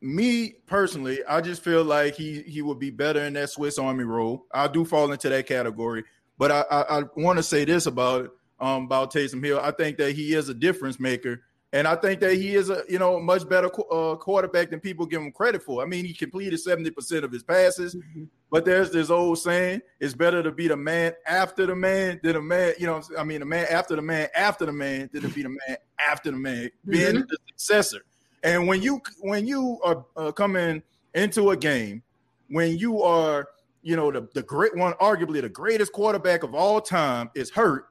me 0.00 0.54
personally, 0.66 1.24
I 1.24 1.40
just 1.40 1.64
feel 1.64 1.84
like 1.84 2.14
he 2.14 2.42
he 2.42 2.62
would 2.62 2.78
be 2.78 2.90
better 2.90 3.20
in 3.20 3.32
that 3.32 3.50
Swiss 3.50 3.78
Army 3.78 4.04
role. 4.04 4.46
I 4.52 4.68
do 4.68 4.84
fall 4.84 5.10
into 5.10 5.28
that 5.28 5.46
category, 5.46 6.04
but 6.38 6.50
I 6.50 6.64
I, 6.70 6.98
I 6.98 7.02
want 7.16 7.38
to 7.38 7.42
say 7.42 7.64
this 7.64 7.86
about 7.86 8.32
um 8.62 8.84
about 8.84 9.12
Taysom 9.12 9.44
Hill. 9.44 9.60
I 9.62 9.72
think 9.72 9.98
that 9.98 10.12
he 10.12 10.34
is 10.34 10.48
a 10.48 10.54
difference 10.54 10.98
maker 10.98 11.42
and 11.74 11.88
I 11.88 11.96
think 11.96 12.20
that 12.20 12.34
he 12.34 12.54
is 12.54 12.68
a 12.68 12.82
you 12.88 12.98
know 12.98 13.18
much 13.18 13.48
better 13.48 13.70
uh, 13.90 14.16
quarterback 14.16 14.70
than 14.70 14.80
people 14.80 15.06
give 15.06 15.22
him 15.22 15.32
credit 15.32 15.62
for. 15.62 15.82
I 15.82 15.86
mean, 15.86 16.04
he 16.04 16.12
completed 16.12 16.58
seventy 16.58 16.90
percent 16.90 17.24
of 17.24 17.32
his 17.32 17.42
passes, 17.42 17.94
mm-hmm. 17.94 18.24
but 18.50 18.66
there's 18.66 18.90
this 18.90 19.08
old 19.08 19.38
saying: 19.38 19.80
it's 19.98 20.12
better 20.12 20.42
to 20.42 20.52
be 20.52 20.68
the 20.68 20.76
man 20.76 21.14
after 21.26 21.64
the 21.64 21.74
man 21.74 22.20
than 22.22 22.36
a 22.36 22.42
man. 22.42 22.74
You 22.78 22.86
know, 22.86 23.02
I 23.18 23.24
mean, 23.24 23.40
the 23.40 23.46
man 23.46 23.66
after 23.70 23.96
the 23.96 24.02
man 24.02 24.28
after 24.36 24.66
the 24.66 24.72
man 24.72 25.08
than 25.12 25.22
to 25.22 25.28
be 25.28 25.42
the 25.42 25.48
man 25.48 25.78
after 25.98 26.30
the 26.30 26.36
man, 26.36 26.70
being 26.86 27.14
mm-hmm. 27.14 27.20
the 27.20 27.38
successor. 27.48 28.04
And 28.42 28.68
when 28.68 28.82
you 28.82 29.00
when 29.20 29.46
you 29.46 29.80
are 29.82 30.04
uh, 30.16 30.32
coming 30.32 30.82
into 31.14 31.50
a 31.50 31.56
game, 31.56 32.02
when 32.48 32.76
you 32.76 33.02
are 33.02 33.48
you 33.80 33.96
know 33.96 34.12
the 34.12 34.28
the 34.34 34.42
great 34.42 34.76
one, 34.76 34.92
arguably 34.94 35.40
the 35.40 35.48
greatest 35.48 35.92
quarterback 35.92 36.42
of 36.42 36.54
all 36.54 36.82
time, 36.82 37.30
is 37.34 37.48
hurt 37.48 37.86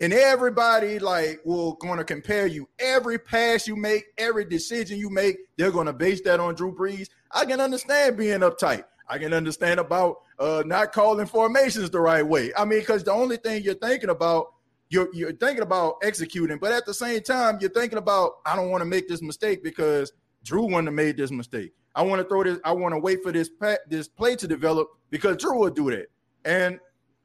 and 0.00 0.12
everybody 0.12 0.98
like 0.98 1.40
will 1.44 1.74
going 1.74 1.98
to 1.98 2.04
compare 2.04 2.46
you. 2.46 2.68
Every 2.78 3.18
pass 3.18 3.66
you 3.66 3.76
make 3.76 4.04
every 4.16 4.44
decision 4.44 4.98
you 4.98 5.10
make 5.10 5.38
they're 5.56 5.72
going 5.72 5.86
to 5.86 5.92
base 5.92 6.20
that 6.22 6.40
on 6.40 6.54
drew 6.54 6.74
brees. 6.74 7.08
I 7.30 7.44
can 7.44 7.60
understand 7.60 8.16
being 8.16 8.40
uptight. 8.40 8.84
I 9.08 9.18
can 9.18 9.32
understand 9.32 9.80
about 9.80 10.18
uh, 10.38 10.62
not 10.66 10.92
calling 10.92 11.26
formations 11.26 11.90
the 11.90 12.00
right 12.00 12.26
way. 12.26 12.52
I 12.56 12.64
mean 12.64 12.80
because 12.80 13.04
the 13.04 13.12
only 13.12 13.36
thing 13.36 13.62
you're 13.62 13.74
thinking 13.74 14.10
about 14.10 14.52
you're, 14.90 15.08
you're 15.12 15.32
thinking 15.32 15.62
about 15.62 15.96
executing 16.02 16.56
but 16.58 16.72
at 16.72 16.86
the 16.86 16.94
same 16.94 17.20
time 17.20 17.58
you're 17.60 17.68
thinking 17.68 17.98
about 17.98 18.36
i 18.46 18.56
don't 18.56 18.70
want 18.70 18.80
to 18.80 18.86
make 18.86 19.06
this 19.06 19.20
mistake 19.20 19.62
because 19.62 20.14
drew 20.42 20.62
wouldn't 20.62 20.86
have 20.86 20.94
made 20.94 21.16
this 21.16 21.30
mistake. 21.30 21.72
I 21.94 22.02
want 22.02 22.22
to 22.22 22.28
throw 22.28 22.44
this 22.44 22.58
i 22.64 22.72
want 22.72 22.94
to 22.94 23.00
wait 23.00 23.22
for 23.22 23.32
this 23.32 23.50
this 23.88 24.08
play 24.08 24.36
to 24.36 24.46
develop 24.46 24.88
because 25.10 25.36
drew 25.38 25.58
will 25.58 25.70
do 25.70 25.90
that. 25.90 26.06
And 26.44 26.78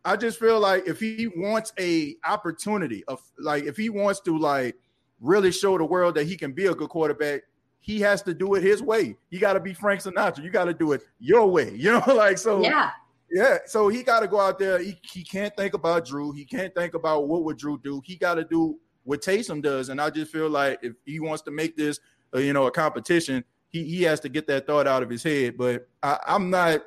I 0.06 0.16
just 0.18 0.39
feel 0.39 0.60
like 0.60 0.88
if 0.88 1.00
he 1.00 1.28
wants 1.36 1.72
a 1.80 2.16
opportunity 2.26 3.04
of 3.08 3.22
like 3.39 3.63
if 3.63 3.78
he 3.78 3.89
wants 3.89 4.20
to 4.22 4.38
like 4.38 4.76
really 5.22 5.52
show 5.52 5.78
the 5.78 5.86
world 5.86 6.16
that 6.16 6.26
he 6.26 6.36
can 6.36 6.52
be 6.52 6.66
a 6.66 6.76
good 6.76 6.89
quarterback, 6.89 7.44
he 7.80 8.00
has 8.02 8.22
to 8.24 8.34
do 8.34 8.56
it 8.56 8.63
his 8.63 8.82
way. 8.82 9.16
You 9.30 9.39
got 9.39 9.54
to 9.54 9.60
be 9.60 9.74
Frank 9.74 10.02
Sinatra. 10.02 10.44
You 10.44 10.50
got 10.50 10.66
to 10.66 10.74
do 10.74 10.92
it 10.92 11.02
your 11.20 11.48
way. 11.48 11.72
You 11.76 11.94
know, 11.94 12.04
like 12.13 12.38
so. 12.38 12.62
Yeah. 12.62 12.92
Yeah. 13.32 13.60
So 13.66 13.88
he 13.88 14.04
got 14.04 14.20
to 14.20 14.28
go 14.28 14.39
out 14.39 14.60
there. 14.60 14.80
He, 14.80 14.98
he 15.02 15.24
can't 15.24 15.56
think 15.58 15.74
about 15.74 16.06
Drew. 16.06 16.32
He 16.32 16.46
can't 16.46 16.74
think 16.76 16.94
about 16.94 17.28
what 17.28 17.44
would 17.44 17.58
Drew 17.58 17.80
do. 17.84 18.02
He 18.06 18.16
got 18.16 18.36
to 18.36 18.44
do 18.44 18.80
what 19.04 19.22
Taysom 19.22 19.62
does. 19.62 19.89
And 19.89 20.00
I 20.00 20.10
just 20.10 20.32
feel 20.32 20.50
like 20.50 20.80
if 20.82 20.94
he 21.06 21.20
wants 21.20 21.42
to 21.44 21.52
make 21.52 21.76
this, 21.76 22.00
uh, 22.36 22.39
you 22.39 22.54
know, 22.54 22.68
a 22.68 22.72
competition, 22.72 23.44
he 23.70 23.84
he 23.84 24.04
has 24.04 24.20
to 24.22 24.30
get 24.30 24.48
that 24.48 24.68
thought 24.68 24.88
out 24.88 25.04
of 25.04 25.10
his 25.10 25.24
head. 25.24 25.58
But 25.58 25.88
I, 26.02 26.20
I'm 26.28 26.50
not 26.50 26.82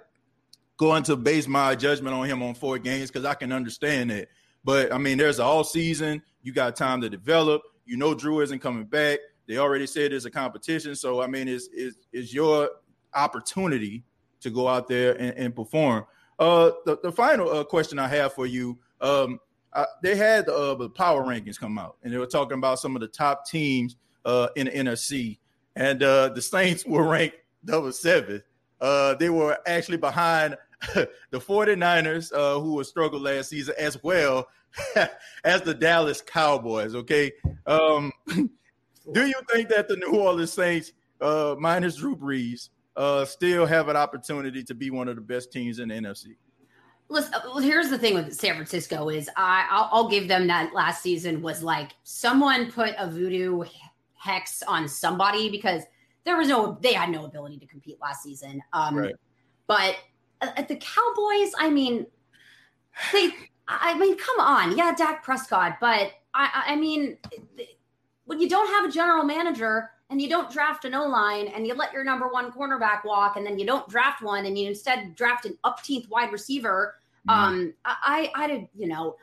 going 0.77 1.03
to 1.05 1.17
base 1.17 1.47
my 1.49 1.75
judgment 1.75 2.15
on 2.15 2.27
him 2.27 2.43
on 2.43 2.55
four 2.55 2.79
games 2.79 3.11
because 3.11 3.25
I 3.25 3.35
can 3.35 3.53
understand 3.53 4.11
it. 4.11 4.29
But 4.65 4.93
I 4.93 4.99
mean, 4.99 5.19
there's 5.19 5.41
all 5.41 5.65
season. 5.65 6.23
You 6.43 6.53
got 6.53 6.77
time 6.77 7.01
to 7.03 7.09
develop. 7.09 7.63
You 7.85 7.97
know, 7.97 8.15
Drew 8.15 8.41
isn't 8.41 8.61
coming 8.61 8.85
back. 8.85 9.21
They 9.47 9.59
already 9.59 9.87
said 9.87 10.13
there's 10.13 10.25
a 10.25 10.31
competition. 10.31 10.95
So 10.97 11.23
I 11.23 11.27
mean, 11.27 11.49
it's 11.49 11.69
it's, 11.73 11.97
it's 12.13 12.35
your 12.35 12.71
opportunity 13.15 14.05
to 14.41 14.51
go 14.51 14.69
out 14.69 14.89
there 14.89 15.13
and, 15.15 15.37
and 15.37 15.57
perform. 15.57 16.05
Uh, 16.39 16.73
the, 16.85 16.99
the 17.03 17.13
final 17.13 17.49
uh, 17.51 17.65
question 17.65 17.99
I 17.99 18.09
have 18.09 18.35
for 18.35 18.47
you. 18.47 18.79
Um, 19.01 19.41
I, 19.73 19.87
they 20.03 20.17
had 20.17 20.49
uh, 20.49 20.75
the 20.75 20.91
power 20.91 21.25
rankings 21.25 21.59
come 21.59 21.79
out, 21.79 21.97
and 22.03 22.13
they 22.13 22.19
were 22.19 22.27
talking 22.27 22.59
about 22.59 22.79
some 22.79 22.95
of 22.97 23.01
the 23.01 23.09
top 23.09 23.47
teams 23.47 23.97
uh, 24.25 24.49
in 24.57 24.67
the 24.67 24.73
NFC, 24.73 25.39
and 25.75 26.03
uh, 26.03 26.31
the 26.31 26.43
Saints 26.43 26.85
were 26.87 27.05
ranked 27.05 27.37
number 27.63 27.93
seven. 27.93 28.43
Uh, 28.81 29.15
they 29.15 29.31
were 29.31 29.59
actually 29.67 29.97
behind 29.97 30.57
the 30.95 31.09
49ers, 31.33 32.33
uh, 32.33 32.61
who 32.61 32.75
were 32.75 32.85
struggled 32.85 33.23
last 33.23 33.51
season, 33.51 33.75
as 33.79 34.03
well 34.03 34.47
as 35.45 35.63
the 35.63 35.75
Dallas 35.75 36.23
Cowboys. 36.23 36.95
Okay. 36.95 37.33
Um, 37.67 38.13
do 38.27 39.27
you 39.27 39.41
think 39.53 39.69
that 39.71 39.89
the 39.89 39.97
New 39.97 40.19
Orleans 40.19 40.53
Saints, 40.53 40.93
uh, 41.21 41.57
minus 41.59 41.97
Drew 41.97 42.17
Brees, 42.17 42.71
uh, 42.97 43.25
still 43.25 43.67
have 43.67 43.89
an 43.89 43.97
opportunity 43.97 44.63
to 44.65 44.75
be 44.75 44.91
one 44.91 45.09
of 45.09 45.17
the 45.17 45.23
best 45.23 45.53
teams 45.53 45.79
in 45.79 45.89
the 45.89 45.95
NFC? 45.95 46.37
Listen, 47.09 47.35
well, 47.45 47.59
here's 47.59 47.89
the 47.89 47.99
thing 47.99 48.15
with 48.15 48.35
San 48.35 48.55
Francisco 48.55 49.11
is 49.11 49.31
I 49.37 49.67
I'll, 49.71 49.89
I'll, 49.93 50.09
give 50.09 50.27
them 50.27 50.49
that 50.49 50.75
last 50.75 51.03
season 51.03 51.41
was 51.41 51.63
like 51.63 51.93
someone 52.03 52.73
put 52.73 52.95
a 52.99 53.09
voodoo 53.09 53.63
hex 54.15 54.61
on 54.65 54.89
somebody 54.89 55.49
because 55.49 55.85
there 56.25 56.37
was 56.37 56.49
no 56.49 56.77
they 56.81 56.95
had 56.95 57.11
no 57.11 57.25
ability 57.25 57.59
to 57.59 57.67
compete 57.67 57.99
last 58.01 58.25
season. 58.25 58.61
Um, 58.73 58.97
right. 58.97 59.15
But 59.69 59.97
at 60.41 60.69
the 60.69 60.77
Cowboys, 60.77 61.53
I 61.59 61.71
mean, 61.71 62.07
they, 63.13 63.31
I 63.69 63.99
mean, 63.99 64.17
come 64.17 64.41
on, 64.41 64.77
yeah, 64.77 64.95
Dak 64.95 65.23
Prescott, 65.23 65.79
but 65.81 66.13
I, 66.35 66.65
I 66.69 66.77
mean, 66.77 67.17
when 68.25 68.41
you 68.41 68.49
don't 68.49 68.69
have 68.69 68.85
a 68.85 68.93
general 68.93 69.25
manager 69.25 69.91
and 70.11 70.21
you 70.21 70.29
don't 70.29 70.51
draft 70.53 70.85
an 70.85 70.95
O 70.95 71.07
line 71.07 71.49
and 71.49 71.67
you 71.67 71.75
let 71.75 71.93
your 71.93 72.05
number 72.05 72.29
one 72.29 72.53
cornerback 72.53 73.05
walk 73.05 73.37
and 73.37 73.47
then 73.47 73.59
you 73.59 73.67
don't 73.67 73.89
draft 73.89 74.23
one 74.23 74.47
and 74.47 74.59
you 74.59 74.69
instead 74.69 75.15
draft 75.15 75.47
an 75.47 75.57
upteenth 75.65 76.09
wide 76.09 76.33
receiver, 76.33 76.97
mm-hmm. 77.29 77.39
um, 77.39 77.75
I, 77.85 78.31
I, 78.35 78.45
I, 78.45 78.69
you 78.75 78.87
know, 78.87 79.17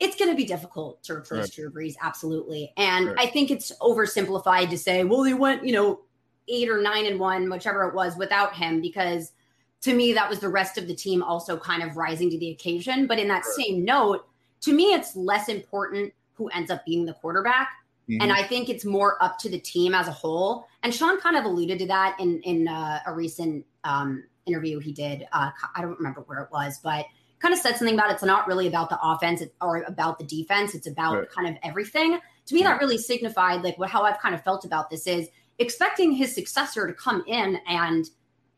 it's 0.00 0.16
going 0.16 0.30
to 0.30 0.36
be 0.36 0.44
difficult 0.44 1.02
to 1.04 1.14
replace 1.14 1.42
right. 1.42 1.52
Drew 1.52 1.70
Brees, 1.70 1.94
absolutely. 2.02 2.72
And 2.76 3.08
right. 3.08 3.16
I 3.20 3.26
think 3.26 3.50
it's 3.50 3.72
oversimplified 3.80 4.68
to 4.70 4.78
say, 4.78 5.04
well, 5.04 5.22
they 5.22 5.34
went, 5.34 5.64
you 5.64 5.72
know, 5.72 6.00
eight 6.48 6.68
or 6.68 6.82
nine 6.82 7.06
and 7.06 7.20
one, 7.20 7.48
whichever 7.48 7.84
it 7.88 7.94
was, 7.94 8.16
without 8.16 8.54
him, 8.54 8.80
because 8.80 9.32
to 9.82 9.94
me, 9.94 10.12
that 10.12 10.30
was 10.30 10.38
the 10.38 10.48
rest 10.48 10.78
of 10.78 10.86
the 10.86 10.94
team 10.94 11.22
also 11.22 11.56
kind 11.56 11.82
of 11.82 11.96
rising 11.96 12.30
to 12.30 12.38
the 12.38 12.50
occasion. 12.50 13.06
But 13.06 13.18
in 13.18 13.28
that 13.28 13.44
same 13.44 13.84
note, 13.84 14.26
to 14.62 14.72
me, 14.72 14.94
it's 14.94 15.14
less 15.16 15.48
important 15.48 16.12
who 16.34 16.48
ends 16.48 16.70
up 16.70 16.84
being 16.84 17.04
the 17.04 17.14
quarterback. 17.14 17.68
Mm-hmm. 18.08 18.22
And 18.22 18.32
I 18.32 18.42
think 18.42 18.68
it's 18.68 18.84
more 18.84 19.22
up 19.22 19.38
to 19.38 19.48
the 19.48 19.58
team 19.58 19.94
as 19.94 20.08
a 20.08 20.12
whole. 20.12 20.66
And 20.82 20.94
Sean 20.94 21.20
kind 21.20 21.36
of 21.36 21.44
alluded 21.44 21.78
to 21.80 21.86
that 21.86 22.18
in 22.18 22.40
in 22.42 22.68
uh, 22.68 23.00
a 23.06 23.12
recent 23.12 23.64
um, 23.84 24.24
interview 24.46 24.78
he 24.78 24.92
did. 24.92 25.26
Uh, 25.32 25.50
I 25.74 25.82
don't 25.82 25.96
remember 25.98 26.22
where 26.22 26.40
it 26.40 26.50
was, 26.50 26.78
but 26.82 27.06
kind 27.38 27.52
of 27.52 27.60
said 27.60 27.76
something 27.76 27.94
about 27.94 28.10
it's 28.12 28.22
not 28.22 28.46
really 28.46 28.68
about 28.68 28.88
the 28.88 28.98
offense 29.02 29.42
or 29.60 29.82
about 29.82 30.18
the 30.18 30.24
defense. 30.24 30.74
It's 30.74 30.86
about 30.86 31.14
right. 31.18 31.30
kind 31.30 31.48
of 31.48 31.56
everything. 31.64 32.18
To 32.46 32.54
me, 32.54 32.62
that 32.62 32.80
really 32.80 32.98
signified 32.98 33.62
like 33.62 33.78
what 33.78 33.90
how 33.90 34.02
I've 34.02 34.20
kind 34.20 34.34
of 34.34 34.42
felt 34.42 34.64
about 34.64 34.90
this 34.90 35.06
is 35.06 35.28
expecting 35.58 36.12
his 36.12 36.34
successor 36.34 36.86
to 36.86 36.92
come 36.92 37.22
in 37.26 37.58
and 37.66 38.08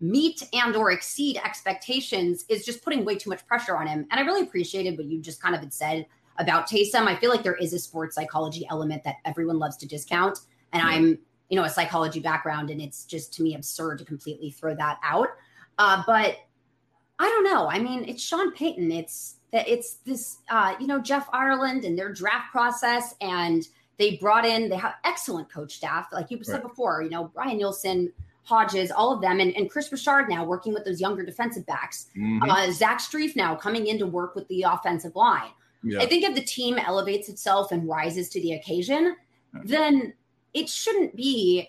meet 0.00 0.46
and 0.52 0.76
or 0.76 0.90
exceed 0.90 1.38
expectations 1.44 2.44
is 2.48 2.64
just 2.64 2.82
putting 2.82 3.04
way 3.04 3.16
too 3.16 3.30
much 3.30 3.46
pressure 3.46 3.76
on 3.76 3.86
him. 3.86 4.06
And 4.10 4.20
I 4.20 4.22
really 4.22 4.42
appreciated 4.42 4.96
what 4.96 5.06
you 5.06 5.20
just 5.20 5.40
kind 5.40 5.54
of 5.54 5.60
had 5.60 5.72
said 5.72 6.06
about 6.38 6.68
Taysom. 6.68 7.06
I 7.06 7.16
feel 7.16 7.30
like 7.30 7.42
there 7.42 7.54
is 7.54 7.72
a 7.72 7.78
sports 7.78 8.16
psychology 8.16 8.66
element 8.70 9.04
that 9.04 9.16
everyone 9.24 9.58
loves 9.58 9.76
to 9.78 9.86
discount. 9.86 10.40
And 10.72 10.82
I'm, 10.82 11.18
you 11.48 11.56
know, 11.56 11.64
a 11.64 11.70
psychology 11.70 12.18
background, 12.18 12.70
and 12.70 12.80
it's 12.80 13.04
just 13.04 13.32
to 13.34 13.42
me 13.42 13.54
absurd 13.54 13.98
to 13.98 14.04
completely 14.04 14.50
throw 14.50 14.74
that 14.74 14.98
out. 15.04 15.28
Uh, 15.78 16.02
but 16.06 16.38
I 17.18 17.28
don't 17.28 17.44
know. 17.44 17.68
I 17.68 17.78
mean, 17.78 18.04
it's 18.08 18.22
Sean 18.22 18.52
Payton. 18.52 18.90
It's 18.90 19.36
that 19.52 19.68
it's 19.68 19.94
this, 20.04 20.38
uh, 20.50 20.74
you 20.80 20.88
know, 20.88 21.00
Jeff 21.00 21.28
Ireland 21.32 21.84
and 21.84 21.96
their 21.96 22.12
draft 22.12 22.50
process, 22.50 23.14
and 23.20 23.68
they 23.98 24.16
brought 24.16 24.44
in. 24.44 24.68
They 24.68 24.76
have 24.76 24.94
excellent 25.04 25.48
coach 25.48 25.76
staff, 25.76 26.08
like 26.12 26.30
you 26.30 26.42
said 26.42 26.54
right. 26.54 26.62
before. 26.64 27.02
You 27.02 27.10
know, 27.10 27.30
Brian 27.32 27.58
Nielsen, 27.58 28.12
Hodges, 28.44 28.90
all 28.90 29.12
of 29.12 29.20
them, 29.20 29.40
and, 29.40 29.56
and 29.56 29.70
Kris 29.70 29.90
Richard 29.90 30.28
now 30.28 30.44
working 30.44 30.72
with 30.74 30.84
those 30.84 31.00
younger 31.00 31.24
defensive 31.24 31.66
backs. 31.66 32.06
Mm-hmm. 32.16 32.48
Uh, 32.48 32.70
Zach 32.70 33.00
Strief 33.00 33.34
now 33.36 33.54
coming 33.54 33.86
in 33.86 33.98
to 33.98 34.06
work 34.06 34.34
with 34.34 34.46
the 34.48 34.62
offensive 34.62 35.16
line. 35.16 35.50
Yeah. 35.82 36.00
I 36.00 36.06
think 36.06 36.24
if 36.24 36.34
the 36.34 36.44
team 36.44 36.78
elevates 36.78 37.28
itself 37.28 37.72
and 37.72 37.88
rises 37.88 38.28
to 38.30 38.40
the 38.40 38.52
occasion, 38.52 39.16
then 39.64 40.14
it 40.52 40.68
shouldn't 40.68 41.16
be 41.16 41.68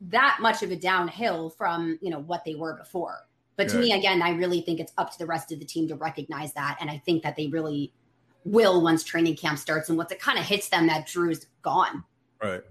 that 0.00 0.38
much 0.40 0.62
of 0.62 0.70
a 0.70 0.76
downhill 0.76 1.50
from 1.50 1.98
you 2.00 2.10
know 2.10 2.20
what 2.20 2.44
they 2.44 2.54
were 2.54 2.74
before. 2.76 3.28
But 3.58 3.68
to 3.70 3.78
me, 3.78 3.92
again, 3.92 4.22
I 4.22 4.30
really 4.30 4.60
think 4.60 4.78
it's 4.78 4.92
up 4.98 5.10
to 5.10 5.18
the 5.18 5.26
rest 5.26 5.50
of 5.50 5.58
the 5.58 5.64
team 5.64 5.88
to 5.88 5.96
recognize 5.96 6.52
that. 6.52 6.78
And 6.80 6.88
I 6.88 6.98
think 6.98 7.24
that 7.24 7.34
they 7.34 7.48
really 7.48 7.92
will 8.44 8.80
once 8.80 9.02
training 9.02 9.34
camp 9.34 9.58
starts. 9.58 9.88
And 9.88 9.98
once 9.98 10.12
it 10.12 10.20
kind 10.20 10.38
of 10.38 10.44
hits 10.44 10.68
them 10.68 10.86
that 10.86 11.08
Drew's 11.08 11.44
gone. 11.62 12.04
Right. 12.40 12.62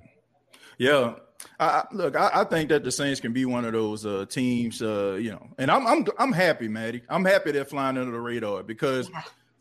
Yeah. 0.78 1.16
I, 1.60 1.86
look, 1.92 2.16
I, 2.16 2.30
I, 2.34 2.44
think 2.44 2.70
that 2.70 2.84
the 2.84 2.92
Saints 2.92 3.20
can 3.20 3.34
be 3.34 3.46
one 3.46 3.66
of 3.66 3.74
those 3.74 4.06
uh, 4.06 4.26
teams, 4.30 4.80
uh, 4.82 5.18
you 5.20 5.32
know, 5.32 5.48
and 5.58 5.72
I'm 5.72 5.88
I'm 5.88 6.06
I'm 6.20 6.32
happy, 6.32 6.68
Maddy. 6.68 7.02
I'm 7.10 7.26
happy 7.26 7.52
they're 7.52 7.66
flying 7.66 7.98
under 7.98 8.12
the 8.12 8.20
radar 8.20 8.62
because 8.62 9.10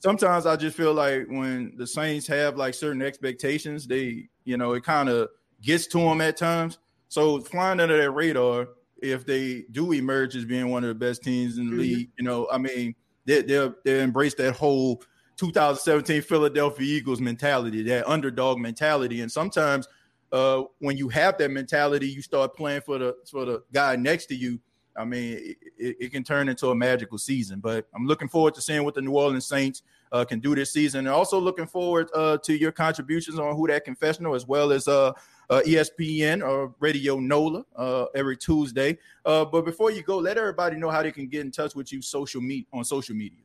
sometimes 0.00 0.44
I 0.44 0.56
just 0.56 0.76
feel 0.76 0.92
like 0.92 1.26
when 1.28 1.72
the 1.76 1.87
Saints 1.87 2.26
have 2.26 2.56
like 2.56 2.74
certain 2.74 3.00
expectations, 3.00 3.87
they, 3.87 4.28
you 4.44 4.59
know, 4.59 4.74
it 4.74 4.85
kind 4.85 5.09
of 5.09 5.30
gets 5.62 5.87
to 5.88 5.98
them 5.98 6.20
at 6.20 6.37
times. 6.37 6.78
So 7.09 7.40
flying 7.40 7.80
under 7.80 7.96
that 7.96 8.11
radar, 8.11 8.68
if 9.02 9.24
they 9.26 9.64
do 9.70 9.92
emerge 9.92 10.37
as 10.37 10.44
being 10.44 10.70
one 10.70 10.85
of 10.85 10.88
the 10.88 10.94
best 10.94 11.22
teams 11.22 11.59
in 11.59 11.66
the 11.66 11.70
mm-hmm. 11.72 11.80
league. 11.80 12.11
You 12.18 12.24
know, 12.24 12.48
I 12.50 12.59
mean, 12.59 12.94
they 13.24 13.42
they 13.42 13.70
they 13.85 14.02
embrace 14.02 14.35
that 14.35 14.54
whole 14.54 15.02
2017 15.37 16.22
Philadelphia 16.22 16.87
Eagles 16.87 17.20
mentality, 17.20 17.82
that 17.85 18.09
underdog 18.09 18.59
mentality, 18.59 19.20
and 19.20 19.30
sometimes 19.30 19.88
uh, 20.33 20.65
when 20.79 20.97
you 20.97 21.09
have 21.09 21.39
that 21.39 21.51
mentality, 21.51 22.09
you 22.09 22.23
start 22.23 22.55
playing 22.55 22.81
for 22.83 22.99
the 22.99 23.17
for 23.31 23.45
the 23.45 23.62
guy 23.73 23.97
next 23.97 24.27
to 24.27 24.35
you. 24.35 24.61
I 24.99 25.05
mean, 25.05 25.55
it, 25.79 25.97
it, 26.01 26.12
can 26.12 26.25
turn 26.25 26.49
into 26.49 26.71
a 26.71 26.75
magical 26.75 27.19
season. 27.19 27.61
But 27.61 27.87
I'm 27.95 28.07
looking 28.07 28.29
forward 28.29 28.55
to 28.55 28.62
seeing 28.62 28.83
what 28.83 28.95
the 28.95 29.03
New 29.03 29.12
Orleans 29.12 29.47
Saints 29.47 29.83
uh, 30.11 30.25
can 30.25 30.41
do 30.41 30.55
this 30.55 30.73
season, 30.73 31.01
and 31.01 31.09
also 31.09 31.39
looking 31.39 31.67
forward 31.67 32.09
uh, 32.15 32.39
to 32.39 32.57
your 32.57 32.73
contributions 32.73 33.39
on 33.39 33.55
Who 33.55 33.67
Dat 33.67 33.85
Confessional, 33.85 34.35
as 34.35 34.47
well 34.47 34.73
as 34.73 34.89
uh, 34.89 35.12
uh, 35.51 35.61
ESPN 35.67 36.47
or 36.47 36.75
Radio 36.81 37.19
NOLA 37.19 37.65
uh, 37.77 38.07
every 38.15 38.37
Tuesday. 38.37 38.99
Uh, 39.25 39.45
but 39.45 39.65
before 39.65 39.91
you 39.91 40.03
go, 40.03 40.19
let 40.19 40.39
everybody 40.39 40.77
know 40.77 40.91
how 40.91 41.03
they 41.03 41.12
can 41.12 41.29
get 41.29 41.43
in 41.43 41.51
touch 41.51 41.75
with 41.75 41.93
you 41.93 42.01
social 42.01 42.41
media 42.41 42.67
on 42.73 42.85
social 42.85 43.15
media. 43.15 43.39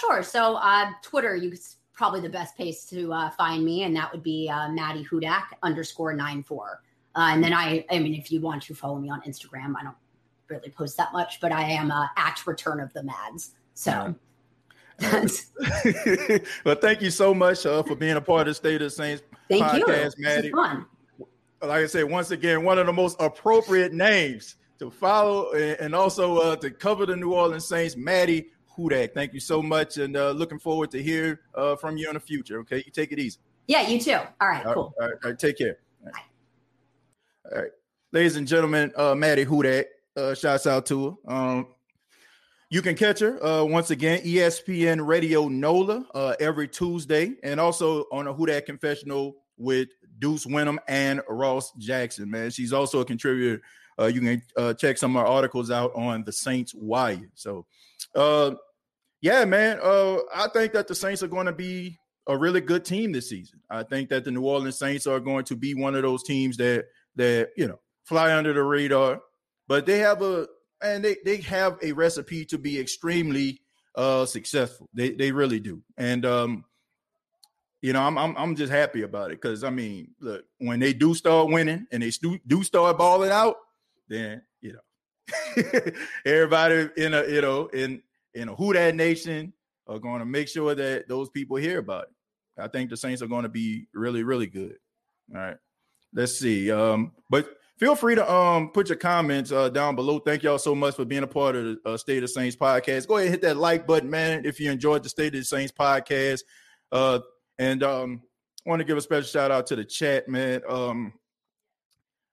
Sure. 0.00 0.24
So 0.24 0.56
uh, 0.56 0.90
Twitter, 1.02 1.36
you 1.36 1.54
probably 1.98 2.20
the 2.20 2.28
best 2.28 2.56
place 2.56 2.84
to 2.84 3.12
uh, 3.12 3.28
find 3.30 3.64
me, 3.64 3.82
and 3.82 3.94
that 3.96 4.10
would 4.12 4.22
be 4.22 4.48
uh, 4.48 4.70
Maddy 4.70 5.04
Hudak 5.04 5.42
underscore 5.64 6.14
nine 6.14 6.44
four. 6.44 6.80
Uh, 7.16 7.30
and 7.32 7.42
then 7.42 7.52
I, 7.52 7.84
I 7.90 7.98
mean, 7.98 8.14
if 8.14 8.30
you 8.30 8.40
want 8.40 8.62
to 8.62 8.74
follow 8.74 8.98
me 9.00 9.10
on 9.10 9.20
Instagram, 9.22 9.74
I 9.78 9.82
don't 9.82 9.96
really 10.48 10.70
post 10.70 10.96
that 10.96 11.12
much, 11.12 11.40
but 11.40 11.50
I 11.50 11.62
am 11.62 11.90
uh, 11.90 12.06
at 12.16 12.46
Return 12.46 12.80
of 12.80 12.92
the 12.92 13.02
Mads. 13.02 13.50
So. 13.74 14.14
well, 16.64 16.74
thank 16.76 17.02
you 17.02 17.10
so 17.10 17.32
much 17.34 17.66
uh, 17.66 17.82
for 17.82 17.94
being 17.94 18.16
a 18.16 18.20
part 18.20 18.42
of 18.42 18.46
the 18.48 18.54
State 18.54 18.82
of 18.82 18.92
Saints 18.92 19.22
thank 19.48 19.64
podcast, 19.64 20.14
you. 20.18 20.24
Maddy. 20.24 20.52
Like 21.60 21.70
I 21.70 21.86
said, 21.86 22.04
once 22.04 22.30
again, 22.30 22.64
one 22.64 22.78
of 22.78 22.86
the 22.86 22.92
most 22.92 23.16
appropriate 23.20 23.92
names 23.92 24.56
to 24.78 24.90
follow 24.90 25.52
and 25.52 25.94
also 25.94 26.38
uh, 26.38 26.56
to 26.56 26.70
cover 26.70 27.06
the 27.06 27.16
New 27.16 27.32
Orleans 27.32 27.64
Saints, 27.64 27.96
Maddy 27.96 28.48
Hudak. 28.78 29.12
Thank 29.14 29.34
you 29.34 29.40
so 29.40 29.60
much, 29.60 29.98
and 29.98 30.16
uh, 30.16 30.30
looking 30.30 30.58
forward 30.58 30.90
to 30.92 31.02
hear 31.02 31.40
uh, 31.54 31.76
from 31.76 31.96
you 31.96 32.08
in 32.08 32.14
the 32.14 32.20
future. 32.20 32.60
Okay, 32.60 32.78
you 32.78 32.92
take 32.92 33.12
it 33.12 33.18
easy. 33.18 33.38
Yeah, 33.66 33.88
you 33.88 34.00
too. 34.00 34.18
All 34.40 34.48
right, 34.48 34.64
cool. 34.64 34.94
All 35.00 35.06
right, 35.06 35.14
all 35.24 35.30
right 35.30 35.38
take 35.38 35.58
care. 35.58 35.78
All 36.04 36.12
right. 36.12 36.22
all 37.52 37.62
right. 37.62 37.70
ladies 38.12 38.36
and 38.36 38.46
gentlemen, 38.46 38.92
uh, 38.96 39.14
Maddy 39.14 39.44
Hudak. 39.44 39.84
Uh, 40.16 40.34
shouts 40.34 40.66
out 40.66 40.84
to 40.84 41.16
her. 41.26 41.32
Um, 41.32 41.68
you 42.70 42.82
can 42.82 42.96
catch 42.96 43.20
her 43.20 43.42
uh, 43.44 43.64
once 43.64 43.90
again, 43.90 44.20
ESPN 44.22 45.06
Radio 45.06 45.48
NOLA 45.48 46.04
uh, 46.12 46.34
every 46.40 46.66
Tuesday, 46.66 47.34
and 47.42 47.60
also 47.60 48.04
on 48.10 48.26
a 48.26 48.32
Who 48.32 48.46
Dat 48.46 48.66
Confessional 48.66 49.36
with 49.56 49.88
Deuce 50.18 50.44
Windham 50.44 50.80
and 50.88 51.22
Ross 51.28 51.72
Jackson, 51.78 52.30
man. 52.30 52.50
She's 52.50 52.72
also 52.72 53.00
a 53.00 53.04
contributor. 53.04 53.62
Uh, 53.98 54.06
you 54.06 54.20
can 54.20 54.42
uh, 54.56 54.74
check 54.74 54.98
some 54.98 55.16
of 55.16 55.22
our 55.22 55.26
articles 55.26 55.70
out 55.70 55.92
on 55.94 56.24
the 56.24 56.32
Saints 56.32 56.74
Wire. 56.74 57.30
So, 57.34 57.64
uh, 58.14 58.52
yeah, 59.20 59.44
man, 59.44 59.78
uh, 59.82 60.18
I 60.34 60.48
think 60.52 60.72
that 60.72 60.88
the 60.88 60.94
Saints 60.94 61.22
are 61.22 61.28
going 61.28 61.46
to 61.46 61.52
be 61.52 61.98
a 62.26 62.36
really 62.36 62.60
good 62.60 62.84
team 62.84 63.12
this 63.12 63.30
season. 63.30 63.60
I 63.70 63.82
think 63.82 64.10
that 64.10 64.24
the 64.24 64.30
New 64.30 64.44
Orleans 64.44 64.78
Saints 64.78 65.06
are 65.06 65.18
going 65.18 65.44
to 65.46 65.56
be 65.56 65.74
one 65.74 65.94
of 65.94 66.02
those 66.02 66.22
teams 66.22 66.56
that 66.58 66.86
that 67.16 67.50
you 67.56 67.66
know 67.66 67.80
fly 68.04 68.36
under 68.36 68.52
the 68.52 68.62
radar, 68.62 69.20
but 69.66 69.86
they 69.86 69.98
have 69.98 70.22
a 70.22 70.46
and 70.82 71.04
they 71.04 71.16
they 71.24 71.38
have 71.38 71.78
a 71.82 71.92
recipe 71.92 72.44
to 72.46 72.58
be 72.58 72.78
extremely 72.78 73.60
uh 73.94 74.26
successful. 74.26 74.88
They 74.94 75.10
they 75.10 75.32
really 75.32 75.58
do. 75.58 75.82
And 75.96 76.24
um 76.24 76.64
you 77.80 77.92
know, 77.92 78.02
I'm 78.02 78.18
I'm 78.18 78.36
I'm 78.36 78.56
just 78.56 78.72
happy 78.72 79.02
about 79.02 79.30
it 79.30 79.40
because 79.40 79.64
I 79.64 79.70
mean, 79.70 80.10
look, 80.20 80.44
when 80.58 80.80
they 80.80 80.92
do 80.92 81.14
start 81.14 81.48
winning 81.48 81.86
and 81.92 82.02
they 82.02 82.10
do, 82.10 82.38
do 82.46 82.62
start 82.62 82.98
balling 82.98 83.30
out, 83.30 83.56
then 84.08 84.42
you 84.60 84.74
know, 84.74 85.62
everybody 86.26 86.90
in 86.96 87.14
a 87.14 87.24
you 87.26 87.40
know 87.40 87.66
in 87.68 88.02
in 88.34 88.48
a 88.48 88.54
Who 88.54 88.72
Dat 88.72 88.94
Nation 88.94 89.52
are 89.86 89.98
going 89.98 90.20
to 90.20 90.26
make 90.26 90.48
sure 90.48 90.74
that 90.74 91.08
those 91.08 91.30
people 91.30 91.56
hear 91.56 91.78
about 91.78 92.04
it. 92.04 92.10
I 92.60 92.68
think 92.68 92.90
the 92.90 92.96
Saints 92.96 93.22
are 93.22 93.26
going 93.28 93.44
to 93.44 93.48
be 93.48 93.86
really 93.94 94.22
really 94.22 94.46
good. 94.46 94.76
All 95.34 95.40
right, 95.40 95.56
let's 96.12 96.38
see. 96.38 96.70
Um, 96.70 97.12
but 97.30 97.56
feel 97.78 97.94
free 97.94 98.14
to 98.14 98.32
um 98.32 98.70
put 98.70 98.88
your 98.88 98.98
comments 98.98 99.52
uh 99.52 99.68
down 99.68 99.94
below. 99.94 100.18
Thank 100.18 100.42
y'all 100.42 100.58
so 100.58 100.74
much 100.74 100.96
for 100.96 101.04
being 101.04 101.22
a 101.22 101.28
part 101.28 101.56
of 101.56 101.64
the 101.64 101.78
uh, 101.84 101.96
State 101.96 102.22
of 102.22 102.30
Saints 102.30 102.56
podcast. 102.56 103.06
Go 103.06 103.16
ahead 103.16 103.26
and 103.26 103.34
hit 103.34 103.42
that 103.42 103.56
like 103.56 103.86
button, 103.86 104.10
man. 104.10 104.44
If 104.44 104.58
you 104.60 104.70
enjoyed 104.70 105.02
the 105.02 105.08
State 105.08 105.34
of 105.34 105.40
the 105.40 105.44
Saints 105.44 105.72
podcast. 105.72 106.40
Uh, 106.90 107.20
and 107.58 107.82
um, 107.82 108.22
want 108.64 108.80
to 108.80 108.84
give 108.84 108.96
a 108.96 109.00
special 109.00 109.24
shout 109.24 109.50
out 109.50 109.66
to 109.66 109.76
the 109.76 109.84
chat, 109.84 110.28
man. 110.28 110.62
Um, 110.68 111.12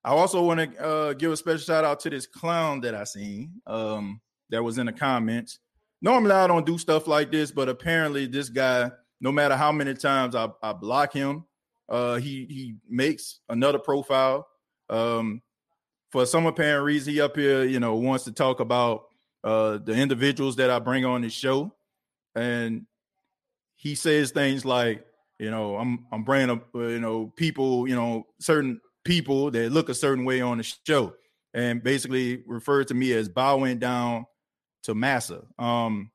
I 0.04 0.10
also 0.10 0.43
want 0.43 0.60
to 0.60 0.80
uh, 0.80 1.14
give 1.14 1.32
a 1.32 1.38
special 1.38 1.60
shout 1.60 1.84
out 1.84 2.00
to 2.02 2.10
this 2.10 2.28
clown 2.28 2.82
that 2.82 2.93
I 2.93 3.06
seen 3.06 3.54
um, 3.66 4.22
that 4.50 4.64
was 4.64 4.78
in 4.78 4.86
the 4.86 4.93
comments. 4.93 5.60
Normally, 6.06 6.34
I 6.34 6.45
don't 6.45 6.68
do 6.68 6.78
stuff 6.78 7.08
like 7.08 7.32
this, 7.32 7.49
but 7.49 7.68
apparently, 7.68 8.28
this 8.28 8.47
guy, 8.47 8.91
no 9.20 9.32
matter 9.32 9.56
how 9.56 9.72
many 9.72 9.95
times 9.95 10.36
I, 10.36 10.49
I 10.62 10.72
block 10.72 11.12
him, 11.12 11.45
uh, 11.89 12.18
he 12.18 12.45
he 12.47 12.76
makes 12.88 13.39
another 13.49 13.80
profile. 13.80 14.47
Um, 14.88 15.41
for 16.12 16.28
some 16.28 16.45
apparent 16.45 16.86
reason, 16.86 17.12
he 17.12 17.22
up 17.22 17.36
here, 17.36 17.64
you 17.64 17.80
know, 17.80 17.95
wants 17.95 18.24
to 18.26 18.32
talk 18.32 18.60
about 18.60 19.06
uh, 19.43 19.80
the 19.80 19.93
individuals 19.93 20.56
that 20.58 20.70
I 20.70 20.78
bring 20.78 21.06
on 21.06 21.24
the 21.24 21.30
show, 21.32 21.74
and 22.36 22.86
he 23.76 23.95
says 23.95 24.30
things 24.30 24.64
like, 24.64 25.03
you 25.39 25.49
know, 25.49 25.76
I'm 25.76 26.06
I'm 26.12 26.24
bringing 26.24 26.51
up 26.51 26.68
uh, 26.76 26.82
you 26.82 26.99
know 26.99 27.34
people, 27.36 27.88
you 27.88 27.95
know, 27.95 28.28
certain 28.39 28.80
people 29.06 29.49
that 29.49 29.72
look 29.72 29.89
a 29.89 29.95
certain 29.95 30.24
way 30.24 30.39
on 30.39 30.60
the 30.60 30.64
show, 30.86 31.16
and 31.56 31.82
basically 31.82 32.43
refer 32.45 32.84
to 32.84 32.93
me 32.93 33.12
as 33.14 33.28
bowing 33.28 33.80
down 33.80 34.28
to 34.86 34.96
massa. 34.96 35.44
Um, 35.60 36.12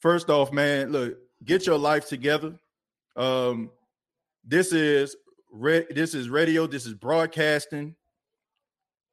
first 0.00 0.30
off, 0.30 0.52
man, 0.52 0.90
look, 0.90 1.16
get 1.44 1.66
your 1.66 1.78
life 1.78 2.08
together. 2.08 2.58
Um, 3.16 3.70
this 4.44 4.72
is 4.72 5.16
re- 5.52 5.86
this 5.90 6.14
is 6.14 6.28
radio, 6.28 6.66
this 6.66 6.86
is 6.86 6.94
broadcasting. 6.94 7.94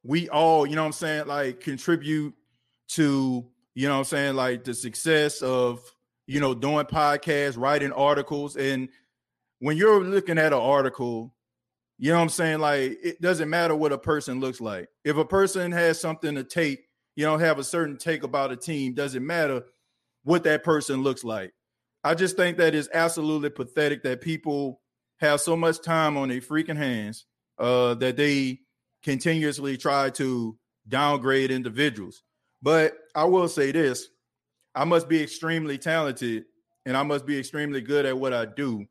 We 0.02 0.28
all, 0.28 0.66
you 0.66 0.76
know 0.76 0.82
what 0.82 0.86
I'm 0.86 0.92
saying, 0.92 1.26
like 1.26 1.60
contribute 1.60 2.34
to, 2.92 3.46
you 3.74 3.88
know 3.88 3.94
what 3.94 3.98
I'm 3.98 4.04
saying, 4.04 4.34
like 4.34 4.64
the 4.64 4.74
success 4.74 5.42
of, 5.42 5.80
you 6.26 6.40
know, 6.40 6.54
doing 6.54 6.86
podcasts, 6.86 7.58
writing 7.58 7.92
articles. 7.92 8.56
And 8.56 8.88
when 9.58 9.76
you're 9.76 10.02
looking 10.02 10.38
at 10.38 10.52
an 10.52 10.58
article, 10.58 11.34
you 11.98 12.10
know 12.10 12.16
what 12.16 12.22
I'm 12.22 12.28
saying? 12.30 12.60
Like 12.60 12.98
it 13.02 13.20
doesn't 13.20 13.50
matter 13.50 13.76
what 13.76 13.92
a 13.92 13.98
person 13.98 14.40
looks 14.40 14.60
like. 14.60 14.88
If 15.04 15.16
a 15.18 15.24
person 15.24 15.70
has 15.72 16.00
something 16.00 16.34
to 16.36 16.44
take, 16.44 16.80
you 17.16 17.24
don't 17.24 17.40
have 17.40 17.58
a 17.58 17.64
certain 17.64 17.96
take 17.96 18.22
about 18.22 18.52
a 18.52 18.56
team, 18.56 18.94
doesn't 18.94 19.26
matter 19.26 19.62
what 20.24 20.44
that 20.44 20.64
person 20.64 21.02
looks 21.02 21.24
like. 21.24 21.52
I 22.02 22.14
just 22.14 22.36
think 22.36 22.58
that 22.58 22.74
is 22.74 22.88
absolutely 22.92 23.50
pathetic 23.50 24.02
that 24.04 24.20
people 24.20 24.80
have 25.18 25.40
so 25.40 25.56
much 25.56 25.82
time 25.82 26.16
on 26.16 26.28
their 26.28 26.40
freaking 26.40 26.76
hands 26.76 27.26
uh, 27.58 27.94
that 27.94 28.16
they 28.16 28.60
continuously 29.02 29.76
try 29.76 30.10
to 30.10 30.56
downgrade 30.88 31.50
individuals. 31.50 32.22
But 32.62 32.94
I 33.14 33.24
will 33.24 33.48
say 33.48 33.72
this 33.72 34.08
I 34.74 34.84
must 34.84 35.08
be 35.08 35.22
extremely 35.22 35.78
talented 35.78 36.44
and 36.86 36.96
I 36.96 37.02
must 37.02 37.26
be 37.26 37.38
extremely 37.38 37.80
good 37.80 38.06
at 38.06 38.18
what 38.18 38.32
I 38.32 38.46
do 38.46 38.86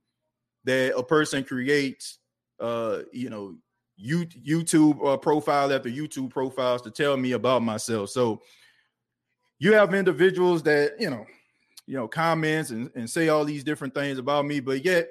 that 0.65 0.95
a 0.95 1.03
person 1.03 1.43
creates, 1.43 2.19
uh, 2.59 2.99
you 3.11 3.29
know, 3.29 3.55
YouTube 4.03 5.05
uh, 5.05 5.17
profile 5.17 5.73
after 5.73 5.89
YouTube 5.89 6.29
profiles 6.29 6.81
to 6.83 6.91
tell 6.91 7.17
me 7.17 7.33
about 7.33 7.61
myself. 7.61 8.09
So 8.09 8.41
you 9.59 9.73
have 9.73 9.93
individuals 9.93 10.63
that, 10.63 10.93
you 10.99 11.09
know, 11.09 11.25
you 11.85 11.95
know, 11.95 12.07
comments 12.07 12.69
and, 12.69 12.89
and 12.95 13.09
say 13.09 13.29
all 13.29 13.43
these 13.43 13.63
different 13.63 13.93
things 13.93 14.17
about 14.17 14.45
me, 14.45 14.59
but 14.59 14.85
yet 14.85 15.09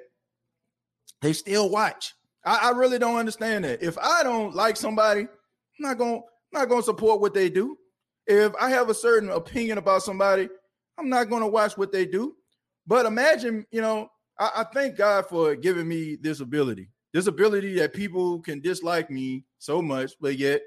they 1.21 1.33
still 1.33 1.69
watch. 1.69 2.15
I, 2.45 2.69
I 2.69 2.69
really 2.71 2.97
don't 2.97 3.17
understand 3.17 3.65
that. 3.65 3.83
If 3.83 3.97
I 3.97 4.23
don't 4.23 4.55
like 4.55 4.77
somebody, 4.77 5.21
I'm 5.21 5.27
not 5.79 5.97
gonna 5.97 6.21
not 6.51 6.69
gonna 6.69 6.83
support 6.83 7.21
what 7.21 7.33
they 7.33 7.49
do. 7.49 7.77
If 8.27 8.53
I 8.59 8.69
have 8.69 8.89
a 8.89 8.93
certain 8.93 9.29
opinion 9.29 9.77
about 9.77 10.03
somebody, 10.03 10.49
I'm 10.97 11.09
not 11.09 11.29
gonna 11.29 11.47
watch 11.47 11.77
what 11.77 11.91
they 11.91 12.05
do. 12.05 12.35
But 12.87 13.05
imagine, 13.05 13.65
you 13.71 13.81
know, 13.81 14.09
I, 14.39 14.51
I 14.57 14.63
thank 14.63 14.97
God 14.97 15.27
for 15.27 15.55
giving 15.55 15.87
me 15.87 16.15
this 16.15 16.39
ability. 16.39 16.89
This 17.13 17.27
ability 17.27 17.75
that 17.75 17.93
people 17.93 18.39
can 18.39 18.59
dislike 18.59 19.09
me 19.09 19.45
so 19.57 19.81
much, 19.81 20.13
but 20.21 20.37
yet 20.37 20.61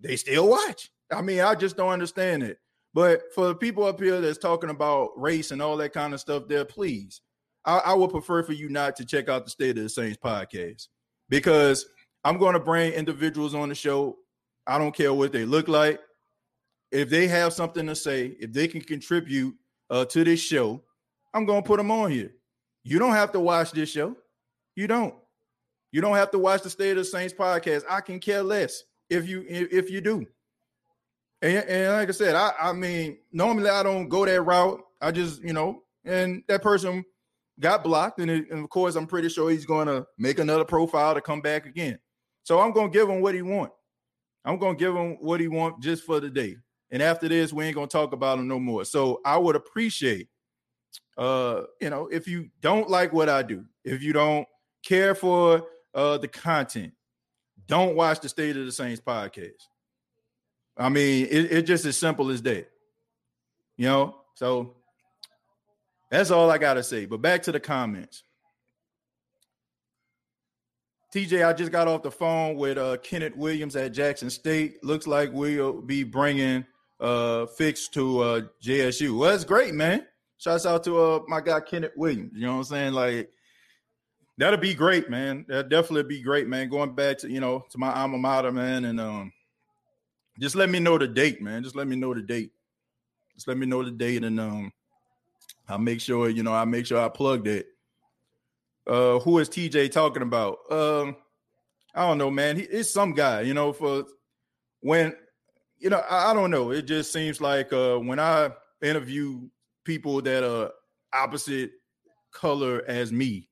they 0.00 0.16
still 0.16 0.48
watch. 0.48 0.90
I 1.12 1.22
mean, 1.22 1.40
I 1.40 1.54
just 1.54 1.76
don't 1.76 1.90
understand 1.90 2.42
it. 2.42 2.58
But 2.94 3.22
for 3.34 3.48
the 3.48 3.54
people 3.54 3.84
up 3.84 4.00
here 4.00 4.20
that's 4.20 4.38
talking 4.38 4.70
about 4.70 5.10
race 5.20 5.50
and 5.50 5.60
all 5.60 5.76
that 5.76 5.92
kind 5.92 6.14
of 6.14 6.20
stuff, 6.20 6.44
there, 6.48 6.64
please, 6.64 7.20
I, 7.66 7.78
I 7.78 7.94
would 7.94 8.10
prefer 8.10 8.42
for 8.42 8.54
you 8.54 8.70
not 8.70 8.96
to 8.96 9.04
check 9.04 9.28
out 9.28 9.44
the 9.44 9.50
State 9.50 9.76
of 9.76 9.82
the 9.82 9.88
Saints 9.90 10.16
podcast 10.16 10.88
because 11.28 11.86
I'm 12.24 12.38
going 12.38 12.54
to 12.54 12.60
bring 12.60 12.92
individuals 12.92 13.54
on 13.54 13.68
the 13.68 13.74
show. 13.74 14.16
I 14.66 14.78
don't 14.78 14.94
care 14.94 15.12
what 15.12 15.32
they 15.32 15.44
look 15.44 15.68
like. 15.68 16.00
If 16.90 17.10
they 17.10 17.28
have 17.28 17.52
something 17.52 17.86
to 17.86 17.94
say, 17.94 18.36
if 18.40 18.52
they 18.52 18.66
can 18.66 18.80
contribute 18.80 19.54
uh, 19.90 20.06
to 20.06 20.24
this 20.24 20.40
show, 20.40 20.82
I'm 21.34 21.44
going 21.44 21.62
to 21.62 21.66
put 21.66 21.76
them 21.76 21.90
on 21.90 22.10
here. 22.10 22.32
You 22.82 22.98
don't 22.98 23.12
have 23.12 23.32
to 23.32 23.40
watch 23.40 23.72
this 23.72 23.90
show. 23.90 24.16
You 24.74 24.86
don't. 24.86 25.14
You 25.96 26.02
don't 26.02 26.16
have 26.16 26.30
to 26.32 26.38
watch 26.38 26.60
the 26.60 26.68
State 26.68 26.90
of 26.90 26.96
the 26.98 27.04
Saints 27.06 27.32
podcast. 27.32 27.84
I 27.88 28.02
can 28.02 28.20
care 28.20 28.42
less 28.42 28.84
if 29.08 29.26
you 29.26 29.46
if 29.48 29.88
you 29.88 30.02
do. 30.02 30.26
And, 31.40 31.64
and 31.64 31.92
like 31.94 32.10
I 32.10 32.12
said, 32.12 32.34
I, 32.34 32.52
I 32.60 32.74
mean, 32.74 33.16
normally 33.32 33.70
I 33.70 33.82
don't 33.82 34.10
go 34.10 34.26
that 34.26 34.42
route. 34.42 34.82
I 35.00 35.10
just, 35.10 35.42
you 35.42 35.54
know, 35.54 35.84
and 36.04 36.42
that 36.48 36.60
person 36.60 37.02
got 37.60 37.82
blocked. 37.82 38.20
And, 38.20 38.30
it, 38.30 38.50
and 38.50 38.62
of 38.62 38.68
course, 38.68 38.94
I'm 38.94 39.06
pretty 39.06 39.30
sure 39.30 39.48
he's 39.48 39.64
going 39.64 39.86
to 39.86 40.06
make 40.18 40.38
another 40.38 40.66
profile 40.66 41.14
to 41.14 41.22
come 41.22 41.40
back 41.40 41.64
again. 41.64 41.98
So 42.42 42.60
I'm 42.60 42.72
going 42.72 42.92
to 42.92 42.98
give 42.98 43.08
him 43.08 43.22
what 43.22 43.34
he 43.34 43.40
want. 43.40 43.72
I'm 44.44 44.58
going 44.58 44.76
to 44.76 44.78
give 44.78 44.94
him 44.94 45.16
what 45.22 45.40
he 45.40 45.48
want 45.48 45.82
just 45.82 46.04
for 46.04 46.20
the 46.20 46.28
day. 46.28 46.56
And 46.90 47.02
after 47.02 47.26
this, 47.26 47.54
we 47.54 47.64
ain't 47.64 47.74
going 47.74 47.88
to 47.88 47.96
talk 47.96 48.12
about 48.12 48.38
him 48.38 48.48
no 48.48 48.60
more. 48.60 48.84
So 48.84 49.22
I 49.24 49.38
would 49.38 49.56
appreciate, 49.56 50.28
uh, 51.16 51.62
you 51.80 51.88
know, 51.88 52.06
if 52.08 52.28
you 52.28 52.50
don't 52.60 52.90
like 52.90 53.14
what 53.14 53.30
I 53.30 53.42
do, 53.42 53.64
if 53.82 54.02
you 54.02 54.12
don't 54.12 54.46
care 54.84 55.14
for 55.14 55.66
uh 55.96 56.18
the 56.18 56.28
content, 56.28 56.92
don't 57.66 57.96
watch 57.96 58.20
the 58.20 58.28
State 58.28 58.56
of 58.56 58.64
the 58.64 58.72
Saints 58.72 59.00
podcast. 59.00 59.66
I 60.76 60.88
mean, 60.88 61.26
it, 61.26 61.52
it's 61.52 61.66
just 61.66 61.84
as 61.86 61.96
simple 61.96 62.30
as 62.30 62.42
that. 62.42 62.70
You 63.76 63.86
know, 63.86 64.16
so 64.34 64.76
that's 66.10 66.30
all 66.30 66.50
I 66.50 66.58
gotta 66.58 66.82
say. 66.82 67.06
But 67.06 67.22
back 67.22 67.42
to 67.44 67.52
the 67.52 67.60
comments. 67.60 68.22
TJ, 71.14 71.46
I 71.46 71.52
just 71.52 71.72
got 71.72 71.88
off 71.88 72.02
the 72.02 72.10
phone 72.10 72.56
with 72.56 72.76
uh, 72.76 72.98
Kenneth 72.98 73.36
Williams 73.36 73.74
at 73.74 73.92
Jackson 73.92 74.28
State. 74.28 74.84
Looks 74.84 75.06
like 75.06 75.30
we'll 75.32 75.80
be 75.80 76.04
bringing 76.04 76.66
uh, 77.00 77.46
Fix 77.46 77.88
to 77.88 78.20
uh, 78.20 78.40
JSU. 78.62 79.16
Well, 79.16 79.30
that's 79.30 79.44
great, 79.44 79.72
man. 79.72 80.06
Shouts 80.38 80.66
out 80.66 80.84
to 80.84 80.98
uh, 80.98 81.20
my 81.26 81.40
guy 81.40 81.60
Kenneth 81.60 81.92
Williams. 81.96 82.32
You 82.34 82.42
know 82.42 82.52
what 82.52 82.58
I'm 82.58 82.64
saying? 82.64 82.92
Like 82.92 83.30
that'll 84.38 84.58
be 84.58 84.74
great, 84.74 85.10
man. 85.10 85.44
That'll 85.48 85.68
definitely 85.68 86.04
be 86.04 86.22
great, 86.22 86.48
man. 86.48 86.68
Going 86.68 86.94
back 86.94 87.18
to 87.18 87.30
you 87.30 87.40
know 87.40 87.64
to 87.70 87.78
my 87.78 87.92
alma 87.92 88.18
mater, 88.18 88.52
man, 88.52 88.84
and 88.84 89.00
um, 89.00 89.32
just 90.38 90.54
let 90.54 90.70
me 90.70 90.78
know 90.78 90.98
the 90.98 91.08
date, 91.08 91.42
man. 91.42 91.62
Just 91.62 91.76
let 91.76 91.86
me 91.86 91.96
know 91.96 92.14
the 92.14 92.22
date. 92.22 92.52
Just 93.34 93.48
let 93.48 93.58
me 93.58 93.66
know 93.66 93.82
the 93.82 93.90
date, 93.90 94.24
and 94.24 94.40
um, 94.40 94.72
I'll 95.68 95.78
make 95.78 96.00
sure 96.00 96.28
you 96.28 96.42
know 96.42 96.52
I 96.52 96.64
make 96.64 96.86
sure 96.86 97.00
I 97.00 97.08
plug 97.08 97.44
that. 97.44 97.66
Uh, 98.86 99.18
who 99.18 99.38
is 99.38 99.48
TJ 99.48 99.90
talking 99.90 100.22
about? 100.22 100.58
Um, 100.70 101.16
I 101.94 102.06
don't 102.06 102.18
know, 102.18 102.30
man. 102.30 102.56
He, 102.56 102.62
it's 102.62 102.90
some 102.90 103.12
guy, 103.12 103.40
you 103.40 103.54
know. 103.54 103.72
For 103.72 104.04
when 104.80 105.14
you 105.78 105.90
know, 105.90 106.02
I, 106.08 106.30
I 106.30 106.34
don't 106.34 106.50
know. 106.50 106.70
It 106.70 106.82
just 106.82 107.12
seems 107.12 107.40
like 107.40 107.72
uh, 107.72 107.96
when 107.96 108.18
I 108.18 108.50
interview 108.82 109.48
people 109.84 110.20
that 110.22 110.44
are 110.44 110.70
opposite 111.12 111.72
color 112.32 112.82
as 112.86 113.12
me, 113.12 113.48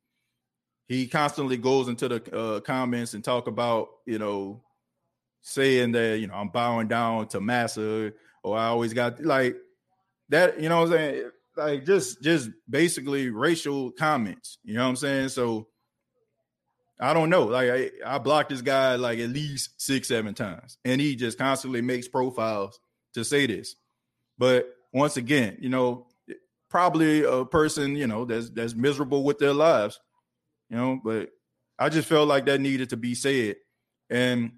he 0.86 1.06
constantly 1.06 1.56
goes 1.56 1.88
into 1.88 2.08
the 2.08 2.36
uh, 2.36 2.60
comments 2.60 3.14
and 3.14 3.24
talk 3.24 3.46
about 3.46 3.88
you 4.06 4.18
know 4.18 4.62
saying 5.42 5.92
that 5.92 6.18
you 6.18 6.26
know 6.26 6.34
I'm 6.34 6.48
bowing 6.48 6.88
down 6.88 7.28
to 7.28 7.40
massa 7.40 8.12
or 8.42 8.58
I 8.58 8.66
always 8.66 8.92
got 8.92 9.24
like 9.24 9.56
that, 10.28 10.60
you 10.60 10.68
know 10.68 10.80
what 10.80 10.86
I'm 10.86 10.92
saying? 10.92 11.30
Like 11.56 11.86
just 11.86 12.22
just 12.22 12.50
basically 12.68 13.30
racial 13.30 13.90
comments, 13.92 14.58
you 14.64 14.74
know 14.74 14.82
what 14.82 14.90
I'm 14.90 14.96
saying? 14.96 15.28
So 15.28 15.68
I 17.00 17.12
don't 17.12 17.30
know. 17.30 17.44
Like 17.44 17.70
I, 17.70 17.90
I 18.04 18.18
blocked 18.18 18.50
this 18.50 18.62
guy 18.62 18.96
like 18.96 19.18
at 19.18 19.30
least 19.30 19.80
six, 19.80 20.08
seven 20.08 20.34
times, 20.34 20.78
and 20.84 21.00
he 21.00 21.16
just 21.16 21.38
constantly 21.38 21.80
makes 21.80 22.08
profiles 22.08 22.78
to 23.14 23.24
say 23.24 23.46
this. 23.46 23.76
But 24.38 24.68
once 24.92 25.16
again, 25.16 25.56
you 25.60 25.68
know, 25.68 26.06
probably 26.68 27.24
a 27.24 27.44
person, 27.44 27.96
you 27.96 28.06
know, 28.06 28.24
that's 28.24 28.50
that's 28.50 28.74
miserable 28.74 29.22
with 29.24 29.38
their 29.38 29.52
lives, 29.52 30.00
you 30.70 30.76
know. 30.76 31.00
But 31.02 31.30
I 31.78 31.88
just 31.88 32.08
felt 32.08 32.28
like 32.28 32.46
that 32.46 32.60
needed 32.60 32.90
to 32.90 32.96
be 32.96 33.14
said, 33.14 33.56
and 34.10 34.52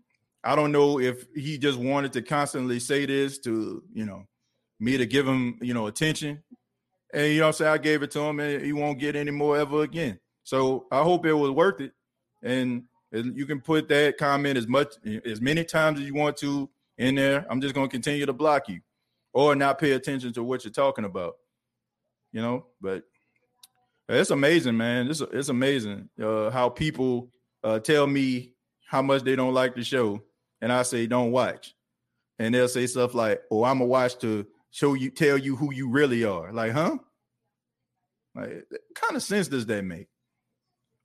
I 0.46 0.54
don't 0.54 0.70
know 0.70 1.00
if 1.00 1.26
he 1.34 1.58
just 1.58 1.78
wanted 1.78 2.12
to 2.12 2.22
constantly 2.22 2.78
say 2.78 3.04
this 3.04 3.38
to, 3.40 3.82
you 3.92 4.04
know, 4.04 4.26
me 4.78 4.96
to 4.96 5.04
give 5.04 5.26
him, 5.26 5.58
you 5.60 5.74
know, 5.74 5.88
attention. 5.88 6.44
And 7.12 7.32
you 7.32 7.40
know 7.40 7.48
I'm? 7.48 7.66
I 7.66 7.78
gave 7.78 8.02
it 8.02 8.10
to 8.12 8.20
him 8.20 8.40
and 8.40 8.64
he 8.64 8.72
won't 8.72 8.98
get 8.98 9.16
any 9.16 9.30
more 9.30 9.58
ever 9.58 9.82
again. 9.82 10.20
So 10.44 10.86
I 10.92 11.02
hope 11.02 11.26
it 11.26 11.32
was 11.32 11.50
worth 11.50 11.80
it. 11.80 11.92
And 12.42 12.84
you 13.10 13.46
can 13.46 13.60
put 13.60 13.88
that 13.88 14.18
comment 14.18 14.56
as 14.56 14.68
much 14.68 14.94
as 15.24 15.40
many 15.40 15.64
times 15.64 15.98
as 15.98 16.06
you 16.06 16.14
want 16.14 16.36
to 16.38 16.70
in 16.98 17.16
there. 17.16 17.44
I'm 17.50 17.60
just 17.60 17.74
gonna 17.74 17.88
continue 17.88 18.26
to 18.26 18.32
block 18.32 18.68
you 18.68 18.80
or 19.32 19.56
not 19.56 19.78
pay 19.78 19.92
attention 19.92 20.32
to 20.34 20.44
what 20.44 20.64
you're 20.64 20.72
talking 20.72 21.04
about. 21.04 21.36
You 22.32 22.42
know, 22.42 22.66
but 22.80 23.04
it's 24.08 24.30
amazing, 24.30 24.76
man. 24.76 25.08
It's 25.08 25.20
it's 25.20 25.48
amazing 25.48 26.08
uh, 26.22 26.50
how 26.50 26.68
people 26.68 27.30
uh, 27.64 27.80
tell 27.80 28.06
me 28.06 28.52
how 28.86 29.02
much 29.02 29.22
they 29.22 29.36
don't 29.36 29.54
like 29.54 29.74
the 29.74 29.82
show 29.82 30.22
and 30.60 30.72
I 30.72 30.82
say 30.82 31.06
don't 31.06 31.32
watch, 31.32 31.74
and 32.38 32.54
they'll 32.54 32.68
say 32.68 32.86
stuff 32.86 33.14
like, 33.14 33.42
"Oh, 33.50 33.64
I'm 33.64 33.78
gonna 33.78 33.86
watch 33.86 34.18
to 34.18 34.46
show 34.70 34.94
you, 34.94 35.10
tell 35.10 35.36
you 35.36 35.56
who 35.56 35.72
you 35.72 35.90
really 35.90 36.24
are." 36.24 36.52
Like, 36.52 36.72
huh? 36.72 36.98
Like, 38.34 38.64
kind 38.94 39.16
of 39.16 39.22
sense 39.22 39.48
does 39.48 39.66
that 39.66 39.84
make? 39.84 40.08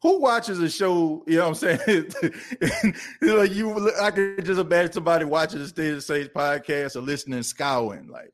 Who 0.02 0.20
watches 0.20 0.60
a 0.60 0.70
show? 0.70 1.24
You 1.28 1.38
know 1.38 1.50
what 1.50 1.64
I'm 1.64 1.80
saying? 1.86 2.96
know, 3.22 3.44
you 3.44 3.92
I 4.02 4.12
could 4.12 4.46
just 4.46 4.60
imagine 4.60 4.94
somebody 4.94 5.26
watching 5.26 5.60
the 5.60 5.68
State 5.68 5.94
of 5.94 6.04
Saints 6.04 6.32
podcast 6.34 6.96
or 6.96 7.02
listening 7.02 7.44
scowling, 7.44 8.08
like, 8.08 8.32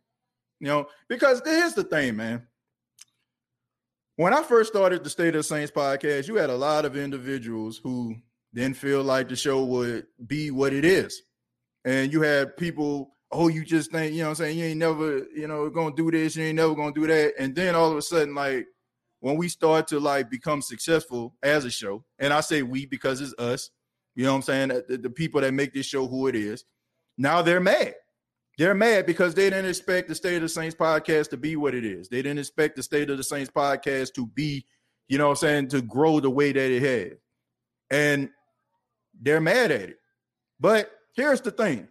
you 0.60 0.68
know, 0.68 0.88
because 1.10 1.42
here's 1.46 1.74
the 1.74 1.84
thing, 1.84 2.16
man. 2.16 2.48
When 4.18 4.34
I 4.34 4.42
first 4.42 4.72
started 4.72 5.04
the 5.04 5.10
State 5.12 5.30
of 5.30 5.34
the 5.40 5.44
Saints 5.44 5.72
podcast, 5.72 6.28
you 6.28 6.36
had 6.36 6.50
a 6.50 6.56
lot 6.56 6.86
of 6.86 6.98
individuals 6.98 7.80
who 7.82 8.16
didn't 8.54 8.78
feel 8.78 9.04
like 9.04 9.30
the 9.30 9.36
show 9.36 9.64
would 9.64 10.08
be 10.26 10.50
what 10.50 10.74
it 10.74 10.84
is. 10.84 11.22
And 11.86 12.12
you 12.12 12.22
had 12.22 12.58
people, 12.58 13.12
oh, 13.32 13.48
you 13.48 13.64
just 13.64 13.92
think, 13.92 14.14
you 14.14 14.24
know 14.24 14.30
I'm 14.30 14.36
saying, 14.36 14.58
you 14.58 14.66
ain't 14.66 14.80
never, 14.80 15.20
you 15.36 15.48
know, 15.48 15.70
gonna 15.70 15.96
do 15.96 16.10
this, 16.10 16.36
you 16.36 16.46
ain't 16.46 16.56
never 16.56 16.74
gonna 16.74 16.94
do 16.94 17.06
that. 17.06 17.36
And 17.38 17.56
then 17.56 17.76
all 17.76 17.92
of 17.92 17.98
a 17.98 18.02
sudden, 18.02 18.34
like 18.34 18.66
when 19.20 19.38
we 19.38 19.50
start 19.50 19.88
to 19.90 20.00
like 20.00 20.32
become 20.32 20.64
successful 20.64 21.36
as 21.44 21.64
a 21.64 21.72
show, 21.72 22.04
and 22.18 22.34
I 22.34 22.42
say 22.42 22.64
we 22.64 22.88
because 22.88 23.22
it's 23.22 23.36
us, 23.38 23.70
you 24.16 24.24
know 24.24 24.32
what 24.32 24.38
I'm 24.38 24.42
saying? 24.42 24.68
The, 24.90 24.98
the 24.98 25.10
people 25.12 25.42
that 25.42 25.54
make 25.54 25.76
this 25.76 25.86
show 25.86 26.08
who 26.08 26.26
it 26.26 26.36
is, 26.36 26.66
now 27.20 27.44
they're 27.44 27.60
mad. 27.60 27.94
They're 28.58 28.74
mad 28.74 29.06
because 29.06 29.36
they 29.36 29.50
didn't 29.50 29.70
expect 29.70 30.08
the 30.08 30.16
State 30.16 30.38
of 30.38 30.42
the 30.42 30.50
Saints 30.50 30.76
podcast 30.76 31.30
to 31.30 31.38
be 31.38 31.56
what 31.56 31.76
it 31.76 31.86
is. 31.86 32.10
They 32.10 32.24
didn't 32.24 32.40
expect 32.40 32.76
the 32.76 32.84
State 32.84 33.10
of 33.10 33.18
the 33.18 33.24
Saints 33.24 33.52
podcast 33.52 34.14
to 34.16 34.26
be, 34.26 34.66
you 35.08 35.18
know 35.18 35.26
what 35.26 35.44
I'm 35.44 35.48
saying, 35.48 35.68
to 35.70 35.82
grow 35.82 36.20
the 36.20 36.30
way 36.30 36.52
that 36.52 36.72
it 36.72 36.82
had. 36.82 37.18
And 37.92 38.30
they're 39.22 39.42
mad 39.42 39.72
at 39.72 39.90
it. 39.90 40.00
But 40.60 40.92
here's 41.16 41.42
the 41.42 41.52
thing 41.52 41.88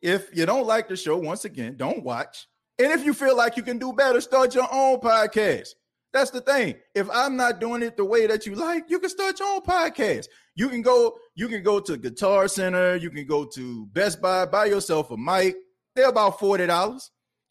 if 0.00 0.28
you 0.32 0.46
don't 0.46 0.66
like 0.66 0.88
the 0.88 0.96
show, 0.96 1.16
once 1.16 1.44
again, 1.44 1.76
don't 1.76 2.04
watch. 2.04 2.46
And 2.78 2.92
if 2.92 3.04
you 3.04 3.12
feel 3.12 3.36
like 3.36 3.56
you 3.56 3.64
can 3.64 3.78
do 3.78 3.92
better, 3.92 4.20
start 4.20 4.54
your 4.54 4.68
own 4.72 5.00
podcast. 5.00 5.70
That's 6.12 6.30
the 6.30 6.40
thing. 6.40 6.76
If 6.94 7.08
I'm 7.12 7.36
not 7.36 7.60
doing 7.60 7.82
it 7.82 7.96
the 7.96 8.04
way 8.04 8.26
that 8.26 8.46
you 8.46 8.54
like, 8.54 8.84
you 8.88 8.98
can 8.98 9.10
start 9.10 9.38
your 9.38 9.48
own 9.48 9.60
podcast. 9.60 10.26
You 10.54 10.68
can 10.68 10.82
go, 10.82 11.16
you 11.34 11.48
can 11.48 11.62
go 11.62 11.80
to 11.80 11.96
Guitar 11.96 12.48
Center, 12.48 12.96
you 12.96 13.10
can 13.10 13.26
go 13.26 13.44
to 13.44 13.86
Best 13.86 14.20
Buy, 14.20 14.46
buy 14.46 14.66
yourself 14.66 15.10
a 15.10 15.16
mic. 15.16 15.56
They're 15.94 16.08
about 16.08 16.38
$40. 16.38 17.00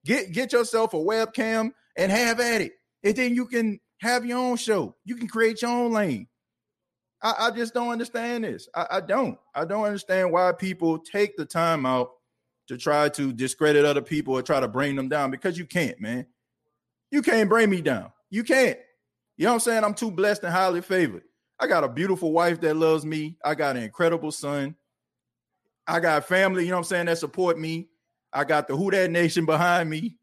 Get 0.05 0.31
get 0.31 0.53
yourself 0.53 0.93
a 0.93 0.97
webcam 0.97 1.71
and 1.97 2.11
have 2.11 2.39
at 2.39 2.61
it. 2.61 2.71
And 3.03 3.15
then 3.15 3.35
you 3.35 3.45
can 3.45 3.79
have 3.99 4.25
your 4.25 4.37
own 4.37 4.57
show. 4.57 4.95
You 5.05 5.15
can 5.15 5.27
create 5.27 5.61
your 5.61 5.71
own 5.71 5.91
lane. 5.91 6.27
I, 7.21 7.33
I 7.39 7.51
just 7.51 7.73
don't 7.73 7.89
understand 7.89 8.43
this. 8.43 8.69
I, 8.75 8.87
I 8.91 9.01
don't. 9.01 9.37
I 9.53 9.65
don't 9.65 9.83
understand 9.83 10.31
why 10.31 10.51
people 10.51 10.99
take 10.99 11.35
the 11.35 11.45
time 11.45 11.85
out 11.85 12.09
to 12.67 12.77
try 12.77 13.09
to 13.09 13.33
discredit 13.33 13.85
other 13.85 14.01
people 14.01 14.37
or 14.37 14.41
try 14.41 14.59
to 14.59 14.67
bring 14.67 14.95
them 14.95 15.09
down 15.09 15.31
because 15.31 15.57
you 15.57 15.65
can't, 15.65 15.99
man. 15.99 16.25
You 17.11 17.21
can't 17.21 17.49
bring 17.49 17.69
me 17.69 17.81
down. 17.81 18.11
You 18.29 18.43
can't. 18.43 18.77
You 19.37 19.45
know 19.45 19.51
what 19.51 19.55
I'm 19.55 19.59
saying? 19.61 19.83
I'm 19.83 19.93
too 19.93 20.11
blessed 20.11 20.43
and 20.43 20.51
highly 20.51 20.81
favored. 20.81 21.23
I 21.59 21.67
got 21.67 21.83
a 21.83 21.89
beautiful 21.89 22.31
wife 22.31 22.61
that 22.61 22.75
loves 22.75 23.05
me. 23.05 23.37
I 23.43 23.55
got 23.55 23.77
an 23.77 23.83
incredible 23.83 24.31
son. 24.31 24.75
I 25.87 25.99
got 25.99 26.27
family, 26.27 26.63
you 26.63 26.69
know 26.69 26.75
what 26.75 26.79
I'm 26.79 26.83
saying, 26.85 27.05
that 27.05 27.17
support 27.17 27.57
me. 27.57 27.87
I 28.33 28.43
got 28.43 28.67
the 28.67 28.75
Who 28.75 28.91
Dat 28.91 29.09
Nation 29.09 29.45
behind 29.45 29.89
me. 29.89 30.17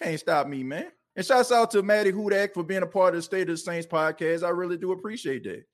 Can't 0.00 0.18
stop 0.18 0.48
me, 0.48 0.64
man. 0.64 0.90
And 1.14 1.24
shouts 1.24 1.52
out 1.52 1.70
to 1.70 1.82
Maddy 1.82 2.10
Hudak 2.10 2.52
for 2.52 2.64
being 2.64 2.82
a 2.82 2.86
part 2.86 3.14
of 3.14 3.18
the 3.18 3.22
State 3.22 3.42
of 3.42 3.54
the 3.54 3.58
Saints 3.58 3.86
podcast. 3.86 4.42
I 4.42 4.48
really 4.48 4.76
do 4.76 4.90
appreciate 4.90 5.44
that. 5.44 5.64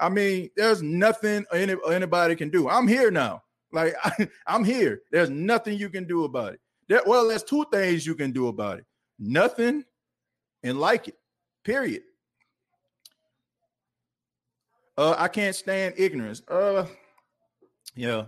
I 0.00 0.08
mean, 0.08 0.48
there's 0.56 0.82
nothing 0.82 1.44
any, 1.52 1.76
anybody 1.90 2.34
can 2.34 2.48
do. 2.48 2.68
I'm 2.68 2.88
here 2.88 3.10
now. 3.10 3.42
Like 3.72 3.94
I, 4.04 4.28
am 4.46 4.64
here. 4.64 5.02
There's 5.10 5.30
nothing 5.30 5.78
you 5.78 5.90
can 5.90 6.06
do 6.06 6.24
about 6.24 6.54
it. 6.54 6.60
There, 6.88 7.02
well, 7.06 7.28
there's 7.28 7.42
two 7.42 7.66
things 7.70 8.06
you 8.06 8.14
can 8.14 8.32
do 8.32 8.48
about 8.48 8.78
it. 8.78 8.86
Nothing 9.18 9.84
and 10.62 10.78
like 10.78 11.08
it. 11.08 11.16
Period. 11.64 12.02
Uh, 14.96 15.14
I 15.16 15.28
can't 15.28 15.54
stand 15.54 15.94
ignorance. 15.96 16.42
Uh, 16.48 16.86
yeah. 17.94 18.24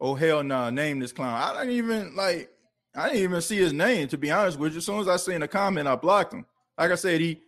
Oh 0.00 0.14
hell 0.14 0.42
no! 0.42 0.64
Nah. 0.64 0.70
Name 0.70 0.98
this 0.98 1.12
clown. 1.12 1.34
I 1.34 1.60
didn't 1.60 1.76
even 1.76 2.14
like. 2.14 2.50
I 2.94 3.08
didn't 3.08 3.24
even 3.24 3.40
see 3.42 3.56
his 3.56 3.72
name. 3.72 4.08
To 4.08 4.18
be 4.18 4.30
honest 4.30 4.58
with 4.58 4.72
you, 4.72 4.78
as 4.78 4.86
soon 4.86 5.00
as 5.00 5.08
I 5.08 5.16
seen 5.16 5.42
a 5.42 5.48
comment, 5.48 5.88
I 5.88 5.96
blocked 5.96 6.32
him. 6.32 6.46
Like 6.78 6.90
I 6.90 6.94
said, 6.94 7.20
he 7.20 7.40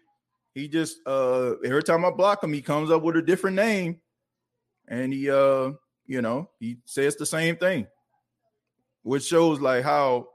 he 0.54 0.68
just 0.68 0.98
uh 1.06 1.54
every 1.64 1.82
time 1.82 2.04
I 2.04 2.10
block 2.10 2.42
him, 2.42 2.52
he 2.52 2.62
comes 2.62 2.90
up 2.90 3.02
with 3.02 3.16
a 3.16 3.22
different 3.22 3.56
name, 3.56 4.00
and 4.88 5.12
he 5.12 5.30
uh 5.30 5.72
you 6.06 6.22
know 6.22 6.50
he 6.58 6.78
says 6.84 7.16
the 7.16 7.26
same 7.26 7.56
thing, 7.56 7.86
which 9.02 9.24
shows 9.24 9.60
like 9.60 9.84
how 9.84 10.28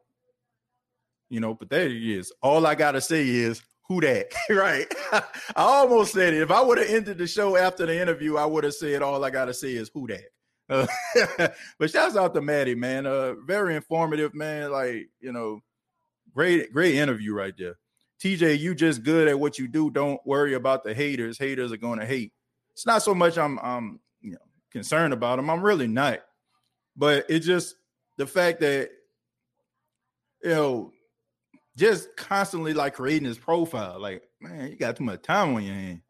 you 1.33 1.39
know 1.39 1.55
pathetic 1.55 1.93
he 1.93 2.13
is. 2.13 2.31
All 2.43 2.67
I 2.67 2.75
gotta 2.75 3.01
say 3.01 3.27
is 3.27 3.63
who 3.89 3.99
dat 4.01 4.27
right? 4.51 4.85
I 5.11 5.23
almost 5.55 6.13
said 6.13 6.35
it. 6.35 6.43
If 6.43 6.51
I 6.51 6.61
would 6.61 6.77
have 6.77 6.87
ended 6.87 7.17
the 7.17 7.25
show 7.25 7.57
after 7.57 7.87
the 7.87 7.99
interview, 7.99 8.37
I 8.37 8.45
would 8.45 8.63
have 8.63 8.75
said 8.75 9.01
all 9.01 9.25
I 9.25 9.31
gotta 9.31 9.53
say 9.53 9.73
is 9.73 9.89
who 9.91 10.05
dat. 10.05 10.21
Uh, 10.69 10.87
but 11.79 11.89
shouts 11.89 12.15
out 12.15 12.35
to 12.35 12.41
Maddy, 12.41 12.75
man. 12.75 13.07
Uh, 13.07 13.33
very 13.45 13.75
informative, 13.75 14.35
man. 14.35 14.71
Like 14.71 15.09
you 15.19 15.31
know, 15.31 15.59
great, 16.35 16.71
great 16.71 16.95
interview 16.95 17.33
right 17.33 17.53
there. 17.57 17.77
TJ, 18.21 18.59
you 18.59 18.75
just 18.75 19.03
good 19.03 19.27
at 19.27 19.39
what 19.39 19.57
you 19.57 19.67
do. 19.67 19.89
Don't 19.89 20.21
worry 20.25 20.53
about 20.53 20.83
the 20.83 20.93
haters. 20.93 21.39
Haters 21.39 21.71
are 21.71 21.77
going 21.77 21.99
to 21.99 22.05
hate. 22.05 22.31
It's 22.73 22.85
not 22.85 23.01
so 23.01 23.15
much 23.15 23.39
I'm 23.39 23.57
I'm 23.59 23.99
you 24.21 24.33
know 24.33 24.45
concerned 24.71 25.13
about 25.13 25.37
them. 25.37 25.49
I'm 25.49 25.63
really 25.63 25.87
not. 25.87 26.19
But 26.95 27.25
it's 27.27 27.45
just 27.45 27.75
the 28.17 28.27
fact 28.27 28.59
that 28.59 28.91
you 30.43 30.49
know 30.51 30.91
just 31.75 32.15
constantly 32.15 32.73
like 32.73 32.93
creating 32.93 33.27
his 33.27 33.37
profile. 33.37 33.99
Like, 33.99 34.23
man, 34.41 34.69
you 34.69 34.77
got 34.77 34.95
too 34.95 35.03
much 35.03 35.21
time 35.21 35.55
on 35.55 35.63
your 35.63 35.75
hand. 35.75 36.01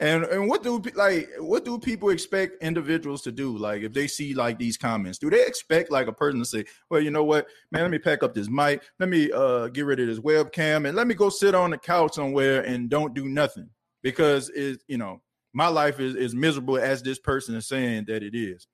And 0.00 0.22
and 0.24 0.48
what 0.48 0.62
do 0.62 0.80
like 0.94 1.28
what 1.38 1.64
do 1.64 1.76
people 1.76 2.10
expect 2.10 2.62
individuals 2.62 3.20
to 3.22 3.32
do? 3.32 3.58
Like 3.58 3.82
if 3.82 3.92
they 3.92 4.06
see 4.06 4.32
like 4.32 4.56
these 4.56 4.76
comments, 4.76 5.18
do 5.18 5.28
they 5.28 5.44
expect 5.44 5.90
like 5.90 6.06
a 6.06 6.12
person 6.12 6.38
to 6.38 6.46
say, 6.46 6.66
"Well, 6.88 7.00
you 7.00 7.10
know 7.10 7.24
what, 7.24 7.48
man, 7.72 7.82
let 7.82 7.90
me 7.90 7.98
pack 7.98 8.22
up 8.22 8.32
this 8.32 8.48
mic, 8.48 8.84
let 9.00 9.08
me 9.08 9.32
uh 9.32 9.66
get 9.68 9.86
rid 9.86 9.98
of 9.98 10.06
this 10.06 10.20
webcam, 10.20 10.86
and 10.86 10.96
let 10.96 11.08
me 11.08 11.14
go 11.14 11.30
sit 11.30 11.52
on 11.52 11.70
the 11.70 11.78
couch 11.78 12.14
somewhere 12.14 12.62
and 12.62 12.88
don't 12.88 13.12
do 13.12 13.28
nothing 13.28 13.68
because 14.00 14.50
it 14.50 14.80
you 14.86 14.98
know 14.98 15.20
my 15.52 15.66
life 15.66 15.98
is 15.98 16.14
is 16.14 16.32
miserable 16.32 16.78
as 16.78 17.02
this 17.02 17.18
person 17.18 17.56
is 17.56 17.66
saying 17.66 18.04
that 18.06 18.22
it 18.22 18.36
is." 18.36 18.68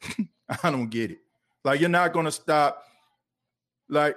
I 0.62 0.70
don't 0.70 0.90
get 0.90 1.10
it. 1.10 1.18
Like 1.64 1.80
you're 1.80 1.88
not 1.88 2.12
gonna 2.12 2.30
stop. 2.30 2.84
Like 3.88 4.16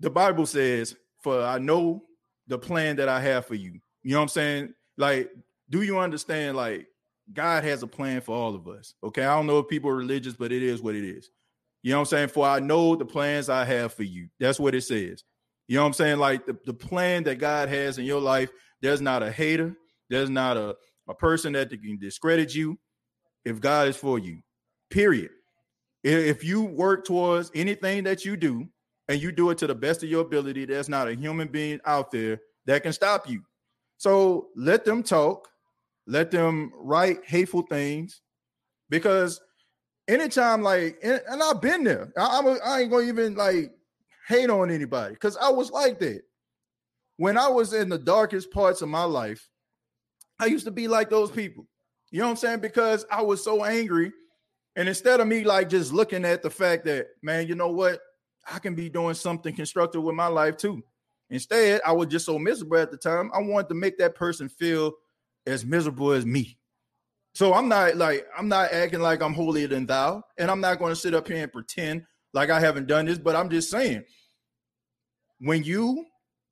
the 0.00 0.10
Bible 0.10 0.46
says, 0.46 0.96
"For 1.22 1.42
I 1.42 1.58
know 1.58 2.04
the 2.46 2.58
plan 2.58 2.96
that 2.96 3.08
I 3.08 3.20
have 3.20 3.46
for 3.46 3.54
you." 3.54 3.80
You 4.02 4.12
know 4.12 4.18
what 4.18 4.22
I'm 4.22 4.28
saying? 4.28 4.74
Like, 4.96 5.30
do 5.70 5.82
you 5.82 5.98
understand? 5.98 6.56
Like, 6.56 6.86
God 7.32 7.64
has 7.64 7.82
a 7.82 7.86
plan 7.86 8.20
for 8.20 8.36
all 8.36 8.54
of 8.54 8.68
us. 8.68 8.94
Okay. 9.02 9.24
I 9.24 9.34
don't 9.34 9.46
know 9.46 9.58
if 9.58 9.68
people 9.68 9.90
are 9.90 9.96
religious, 9.96 10.34
but 10.34 10.52
it 10.52 10.62
is 10.62 10.82
what 10.82 10.94
it 10.94 11.04
is. 11.04 11.30
You 11.82 11.90
know 11.90 11.98
what 11.98 12.02
I'm 12.02 12.06
saying? 12.06 12.28
For 12.28 12.46
I 12.46 12.60
know 12.60 12.96
the 12.96 13.04
plans 13.04 13.48
I 13.48 13.64
have 13.64 13.94
for 13.94 14.02
you. 14.02 14.28
That's 14.40 14.60
what 14.60 14.74
it 14.74 14.82
says. 14.82 15.24
You 15.68 15.76
know 15.76 15.82
what 15.82 15.88
I'm 15.88 15.92
saying? 15.94 16.18
Like 16.18 16.46
the, 16.46 16.56
the 16.66 16.74
plan 16.74 17.24
that 17.24 17.36
God 17.36 17.68
has 17.68 17.98
in 17.98 18.04
your 18.04 18.20
life, 18.20 18.50
there's 18.82 19.00
not 19.00 19.22
a 19.22 19.30
hater, 19.30 19.74
there's 20.10 20.30
not 20.30 20.56
a, 20.56 20.76
a 21.08 21.14
person 21.14 21.54
that 21.54 21.70
can 21.70 21.98
discredit 21.98 22.54
you 22.54 22.78
if 23.44 23.60
God 23.60 23.88
is 23.88 23.96
for 23.96 24.18
you. 24.18 24.40
Period. 24.90 25.30
If 26.02 26.44
you 26.44 26.62
work 26.62 27.06
towards 27.06 27.50
anything 27.54 28.04
that 28.04 28.26
you 28.26 28.36
do 28.36 28.68
and 29.08 29.20
you 29.20 29.32
do 29.32 29.50
it 29.50 29.58
to 29.58 29.66
the 29.66 29.74
best 29.74 30.02
of 30.02 30.08
your 30.08 30.22
ability, 30.22 30.64
there's 30.64 30.88
not 30.88 31.08
a 31.08 31.14
human 31.14 31.48
being 31.48 31.80
out 31.84 32.10
there 32.10 32.40
that 32.66 32.82
can 32.82 32.92
stop 32.92 33.28
you. 33.28 33.42
So 33.98 34.48
let 34.56 34.84
them 34.84 35.02
talk, 35.02 35.48
let 36.06 36.30
them 36.30 36.72
write 36.76 37.24
hateful 37.24 37.62
things, 37.62 38.22
because 38.90 39.40
anytime 40.08 40.62
like, 40.62 40.98
and, 41.02 41.20
and 41.28 41.42
I've 41.42 41.60
been 41.60 41.84
there. 41.84 42.12
I, 42.16 42.38
I'm 42.38 42.46
a, 42.46 42.58
I 42.64 42.80
ain't 42.80 42.90
gonna 42.90 43.06
even 43.06 43.34
like 43.34 43.72
hate 44.28 44.50
on 44.50 44.70
anybody 44.70 45.14
because 45.14 45.36
I 45.36 45.50
was 45.50 45.70
like 45.70 45.98
that 46.00 46.22
when 47.16 47.36
I 47.36 47.48
was 47.48 47.72
in 47.72 47.88
the 47.88 47.98
darkest 47.98 48.50
parts 48.50 48.82
of 48.82 48.88
my 48.88 49.04
life. 49.04 49.48
I 50.40 50.46
used 50.46 50.64
to 50.64 50.72
be 50.72 50.88
like 50.88 51.10
those 51.10 51.30
people. 51.30 51.66
You 52.10 52.18
know 52.18 52.26
what 52.26 52.32
I'm 52.32 52.36
saying? 52.36 52.60
Because 52.60 53.06
I 53.10 53.22
was 53.22 53.42
so 53.42 53.64
angry. 53.64 54.12
And 54.76 54.88
instead 54.88 55.20
of 55.20 55.28
me 55.28 55.44
like 55.44 55.68
just 55.68 55.92
looking 55.92 56.24
at 56.24 56.42
the 56.42 56.50
fact 56.50 56.84
that, 56.86 57.06
man, 57.22 57.46
you 57.46 57.54
know 57.54 57.70
what? 57.70 58.00
I 58.50 58.58
can 58.58 58.74
be 58.74 58.88
doing 58.88 59.14
something 59.14 59.54
constructive 59.54 60.02
with 60.02 60.14
my 60.14 60.26
life 60.26 60.56
too. 60.56 60.82
Instead, 61.30 61.80
I 61.86 61.92
was 61.92 62.08
just 62.08 62.26
so 62.26 62.38
miserable 62.38 62.76
at 62.76 62.90
the 62.90 62.96
time. 62.96 63.30
I 63.34 63.40
wanted 63.40 63.68
to 63.68 63.74
make 63.74 63.98
that 63.98 64.14
person 64.14 64.48
feel 64.48 64.92
as 65.46 65.64
miserable 65.64 66.12
as 66.12 66.26
me. 66.26 66.58
So 67.34 67.52
I'm 67.52 67.68
not 67.68 67.96
like 67.96 68.26
I'm 68.36 68.48
not 68.48 68.72
acting 68.72 69.00
like 69.00 69.20
I'm 69.20 69.34
holier 69.34 69.66
than 69.66 69.86
thou, 69.86 70.22
and 70.38 70.50
I'm 70.50 70.60
not 70.60 70.78
going 70.78 70.92
to 70.92 70.96
sit 70.96 71.14
up 71.14 71.26
here 71.26 71.42
and 71.42 71.52
pretend 71.52 72.04
like 72.32 72.50
I 72.50 72.60
haven't 72.60 72.86
done 72.86 73.06
this. 73.06 73.18
But 73.18 73.34
I'm 73.34 73.50
just 73.50 73.70
saying, 73.70 74.04
when 75.40 75.64
you 75.64 76.06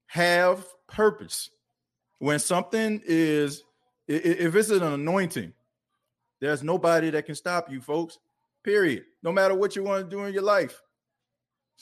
have 0.06 0.66
purpose, 0.88 1.50
when 2.18 2.38
something 2.38 3.00
is, 3.04 3.62
if 4.08 4.54
it's 4.56 4.70
an 4.70 4.82
anointing, 4.82 5.52
there's 6.40 6.62
nobody 6.62 7.10
that 7.10 7.26
can 7.26 7.36
stop 7.36 7.70
you, 7.70 7.80
folks. 7.80 8.18
Period. 8.64 9.04
No 9.22 9.30
matter 9.30 9.54
what 9.54 9.76
you 9.76 9.84
want 9.84 10.02
to 10.02 10.16
do 10.16 10.24
in 10.24 10.34
your 10.34 10.42
life. 10.42 10.82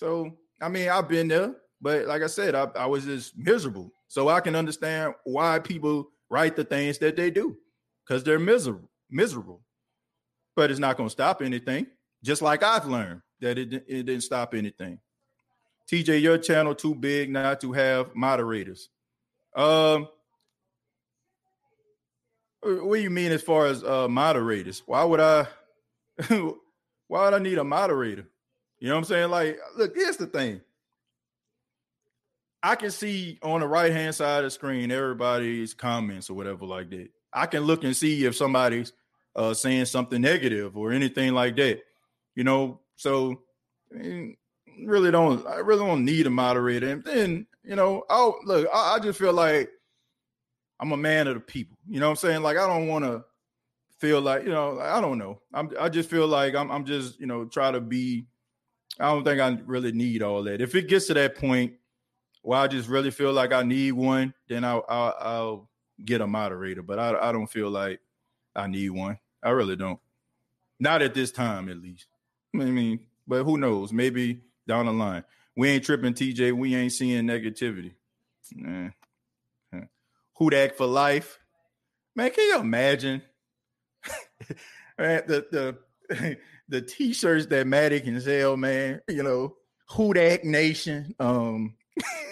So 0.00 0.38
I 0.62 0.70
mean, 0.70 0.88
I've 0.88 1.08
been 1.08 1.28
there. 1.28 1.54
But 1.78 2.06
like 2.06 2.22
I 2.22 2.26
said, 2.26 2.54
I, 2.54 2.68
I 2.74 2.86
was 2.86 3.04
just 3.04 3.36
miserable. 3.36 3.92
So 4.08 4.28
I 4.28 4.40
can 4.40 4.56
understand 4.56 5.14
why 5.24 5.58
people 5.58 6.08
write 6.30 6.56
the 6.56 6.64
things 6.64 6.98
that 6.98 7.16
they 7.16 7.30
do 7.30 7.56
because 8.06 8.24
they're 8.24 8.38
miserable, 8.38 8.90
miserable. 9.10 9.60
But 10.56 10.70
it's 10.70 10.80
not 10.80 10.96
going 10.96 11.08
to 11.08 11.12
stop 11.12 11.42
anything. 11.42 11.86
Just 12.24 12.40
like 12.40 12.62
I've 12.62 12.86
learned 12.86 13.20
that 13.40 13.58
it, 13.58 13.72
it 13.72 14.02
didn't 14.04 14.22
stop 14.22 14.54
anything. 14.54 14.98
TJ, 15.90 16.22
your 16.22 16.38
channel 16.38 16.74
too 16.74 16.94
big 16.94 17.30
not 17.30 17.60
to 17.60 17.72
have 17.72 18.14
moderators. 18.14 18.88
Um, 19.54 20.08
what 22.62 22.96
do 22.96 23.02
you 23.02 23.10
mean 23.10 23.32
as 23.32 23.42
far 23.42 23.66
as 23.66 23.84
uh 23.84 24.08
moderators? 24.08 24.82
Why 24.86 25.04
would 25.04 25.20
I? 25.20 25.46
why 26.28 27.24
would 27.24 27.34
I 27.34 27.38
need 27.38 27.58
a 27.58 27.64
moderator? 27.64 28.26
You 28.80 28.88
know 28.88 28.94
what 28.94 28.98
I'm 28.98 29.04
saying? 29.04 29.30
Like, 29.30 29.58
look, 29.76 29.94
here's 29.94 30.16
the 30.16 30.26
thing. 30.26 30.60
I 32.62 32.74
can 32.74 32.90
see 32.90 33.38
on 33.42 33.60
the 33.60 33.68
right 33.68 33.92
hand 33.92 34.14
side 34.14 34.38
of 34.38 34.44
the 34.44 34.50
screen 34.50 34.90
everybody's 34.90 35.72
comments 35.72 36.28
or 36.28 36.34
whatever 36.34 36.66
like 36.66 36.90
that. 36.90 37.08
I 37.32 37.46
can 37.46 37.62
look 37.62 37.84
and 37.84 37.96
see 37.96 38.24
if 38.24 38.36
somebody's 38.36 38.92
uh, 39.36 39.54
saying 39.54 39.86
something 39.86 40.20
negative 40.20 40.76
or 40.76 40.92
anything 40.92 41.32
like 41.32 41.56
that. 41.56 41.80
You 42.34 42.44
know, 42.44 42.80
so 42.96 43.42
I 43.94 43.98
mean, 43.98 44.36
really 44.84 45.10
don't 45.10 45.46
I 45.46 45.56
really 45.56 45.84
don't 45.84 46.04
need 46.04 46.26
a 46.26 46.30
moderator. 46.30 46.88
And 46.88 47.04
then 47.04 47.46
you 47.64 47.76
know, 47.76 48.04
oh 48.10 48.36
look, 48.44 48.68
I, 48.72 48.96
I 48.96 48.98
just 48.98 49.18
feel 49.18 49.32
like 49.32 49.70
I'm 50.78 50.92
a 50.92 50.96
man 50.96 51.26
of 51.28 51.34
the 51.34 51.40
people. 51.40 51.76
You 51.88 52.00
know 52.00 52.06
what 52.06 52.10
I'm 52.10 52.16
saying? 52.16 52.42
Like 52.42 52.56
I 52.56 52.66
don't 52.66 52.88
want 52.88 53.04
to 53.04 53.24
feel 53.98 54.20
like 54.20 54.44
you 54.44 54.50
know 54.50 54.80
I 54.80 55.00
don't 55.00 55.18
know. 55.18 55.40
I'm 55.52 55.70
I 55.78 55.88
just 55.88 56.10
feel 56.10 56.26
like 56.26 56.54
I'm 56.54 56.70
I'm 56.70 56.84
just 56.84 57.20
you 57.20 57.26
know 57.26 57.44
try 57.44 57.70
to 57.70 57.80
be. 57.80 58.26
I 59.00 59.12
don't 59.12 59.24
think 59.24 59.40
I 59.40 59.58
really 59.66 59.92
need 59.92 60.22
all 60.22 60.42
that. 60.44 60.60
If 60.60 60.74
it 60.74 60.88
gets 60.88 61.06
to 61.06 61.14
that 61.14 61.36
point 61.36 61.74
where 62.42 62.60
I 62.60 62.66
just 62.68 62.88
really 62.88 63.10
feel 63.10 63.32
like 63.32 63.52
I 63.52 63.62
need 63.62 63.92
one, 63.92 64.34
then 64.48 64.64
I'll 64.64 64.84
I'll, 64.88 65.14
I'll 65.18 65.68
get 66.04 66.20
a 66.20 66.26
moderator. 66.26 66.82
But 66.82 66.98
I 66.98 67.28
I 67.28 67.32
don't 67.32 67.46
feel 67.46 67.70
like 67.70 68.00
I 68.54 68.66
need 68.66 68.90
one. 68.90 69.18
I 69.42 69.50
really 69.50 69.76
don't. 69.76 69.98
Not 70.78 71.02
at 71.02 71.14
this 71.14 71.32
time, 71.32 71.68
at 71.68 71.78
least. 71.78 72.06
I 72.54 72.58
mean, 72.58 73.00
but 73.26 73.44
who 73.44 73.58
knows? 73.58 73.92
Maybe 73.92 74.40
down 74.66 74.86
the 74.86 74.92
line. 74.92 75.24
We 75.56 75.68
ain't 75.68 75.84
tripping, 75.84 76.14
TJ. 76.14 76.52
We 76.52 76.74
ain't 76.74 76.92
seeing 76.92 77.26
negativity. 77.26 77.94
Man. 78.54 78.94
Hudak 80.40 80.74
for 80.74 80.86
life. 80.86 81.38
Man, 82.16 82.30
can 82.30 82.44
you 82.44 82.60
imagine? 82.60 83.22
the 84.96 85.76
the 86.10 86.38
the 86.70 86.80
t-shirts 86.80 87.46
that 87.46 87.66
Maddy 87.66 88.00
can 88.00 88.20
sell, 88.20 88.56
man. 88.56 89.00
You 89.08 89.22
know, 89.22 89.56
Hudak 89.90 90.44
Nation. 90.44 91.14
Um, 91.18 91.74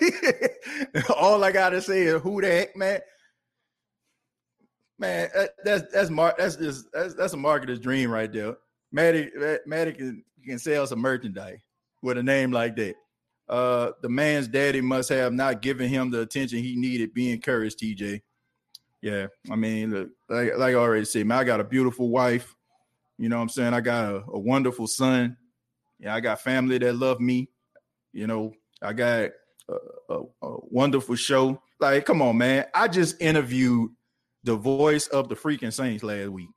all 1.17 1.45
I 1.45 1.53
gotta 1.53 1.83
say 1.83 2.03
is 2.03 2.23
Hudak, 2.23 2.75
man. 2.77 3.01
Man, 4.99 5.29
that, 5.35 5.51
that's 5.65 5.93
that's 5.93 6.11
mar- 6.11 6.35
that's 6.39 6.57
just 6.57 6.87
that's 6.93 7.15
that's 7.15 7.35
a 7.35 7.37
marketer's 7.37 7.81
dream 7.81 8.11
right 8.11 8.33
there. 8.33 8.57
Maddy, 8.91 9.31
Maddy 9.67 9.93
can, 9.93 10.25
can 10.45 10.59
sell 10.59 10.87
some 10.87 11.01
merchandise 11.01 11.61
with 12.03 12.17
a 12.17 12.23
name 12.23 12.53
like 12.53 12.75
that. 12.77 12.95
Uh, 13.49 13.93
the 14.03 14.09
man's 14.09 14.49
daddy 14.49 14.81
must 14.81 15.09
have 15.09 15.33
not 15.33 15.63
given 15.63 15.89
him 15.89 16.11
the 16.11 16.21
attention 16.21 16.59
he 16.59 16.77
needed. 16.77 17.15
Be 17.15 17.33
encouraged, 17.33 17.81
TJ. 17.81 18.23
Yeah, 19.01 19.29
I 19.51 19.57
mean, 19.57 19.91
look, 19.91 20.11
like, 20.29 20.57
like 20.57 20.75
I 20.75 20.79
already 20.79 21.05
said, 21.05 21.27
man, 21.27 21.39
I 21.39 21.45
got 21.45 21.61
a 21.61 21.65
beautiful 21.65 22.09
wife. 22.09 22.55
You 23.19 23.29
know 23.29 23.37
what 23.37 23.43
I'm 23.43 23.49
saying? 23.49 23.75
I 23.75 23.81
got 23.81 24.13
a, 24.13 24.17
a 24.33 24.39
wonderful 24.39 24.87
son. 24.87 25.37
Yeah, 25.99 26.15
I 26.15 26.21
got 26.21 26.41
family 26.41 26.79
that 26.79 26.95
love 26.95 27.21
me. 27.21 27.51
You 28.13 28.27
know, 28.27 28.53
I 28.81 28.93
got 28.93 29.31
a, 29.69 29.75
a, 30.09 30.21
a 30.43 30.57
wonderful 30.71 31.17
show. 31.17 31.61
Like, 31.81 32.05
come 32.07 32.23
on, 32.23 32.39
man. 32.39 32.67
I 32.75 32.89
just 32.89 33.21
interviewed 33.21 33.91
the 34.45 34.57
voice 34.57 35.09
of 35.09 35.29
the 35.29 35.35
freaking 35.35 35.73
Saints 35.73 36.05
last 36.05 36.29
week. 36.29 36.49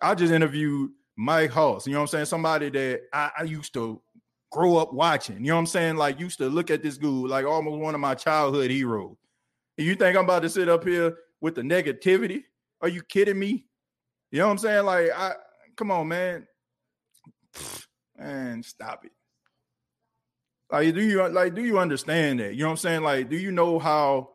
I 0.00 0.14
just 0.14 0.32
interviewed 0.32 0.90
Mike 1.16 1.50
Hoss. 1.50 1.86
You 1.86 1.94
know 1.94 2.00
what 2.00 2.02
I'm 2.02 2.08
saying? 2.08 2.26
Somebody 2.26 2.70
that 2.70 3.00
I, 3.12 3.30
I, 3.38 3.42
used 3.42 3.74
to 3.74 4.00
grow 4.52 4.76
up 4.76 4.92
watching. 4.92 5.36
You 5.36 5.48
know 5.48 5.54
what 5.54 5.60
I'm 5.60 5.66
saying? 5.66 5.96
Like 5.96 6.20
used 6.20 6.38
to 6.38 6.48
look 6.48 6.70
at 6.70 6.82
this 6.82 6.96
dude 6.96 7.28
like 7.28 7.44
almost 7.44 7.80
one 7.80 7.94
of 7.94 8.00
my 8.00 8.14
childhood 8.14 8.70
heroes. 8.70 9.16
And 9.76 9.86
you 9.86 9.96
think 9.96 10.16
I'm 10.16 10.24
about 10.24 10.42
to 10.42 10.48
sit 10.48 10.68
up 10.68 10.84
here 10.84 11.16
with 11.40 11.54
the 11.54 11.62
negativity? 11.62 12.44
Are 12.80 12.88
you 12.88 13.02
kidding 13.02 13.38
me? 13.38 13.66
You 14.30 14.38
know 14.38 14.46
what 14.46 14.52
I'm 14.52 14.58
saying? 14.58 14.84
Like, 14.84 15.10
I 15.16 15.32
come 15.78 15.90
on, 15.90 16.08
man. 16.08 16.46
Man, 18.18 18.64
stop 18.64 19.04
it. 19.04 19.12
Like, 20.72 20.92
do 20.92 21.00
you 21.00 21.26
like 21.28 21.54
do 21.54 21.64
you 21.64 21.78
understand 21.78 22.40
that? 22.40 22.54
You 22.54 22.62
know 22.62 22.66
what 22.66 22.72
I'm 22.72 22.76
saying? 22.78 23.02
Like, 23.02 23.30
do 23.30 23.36
you 23.36 23.52
know 23.52 23.78
how 23.78 24.30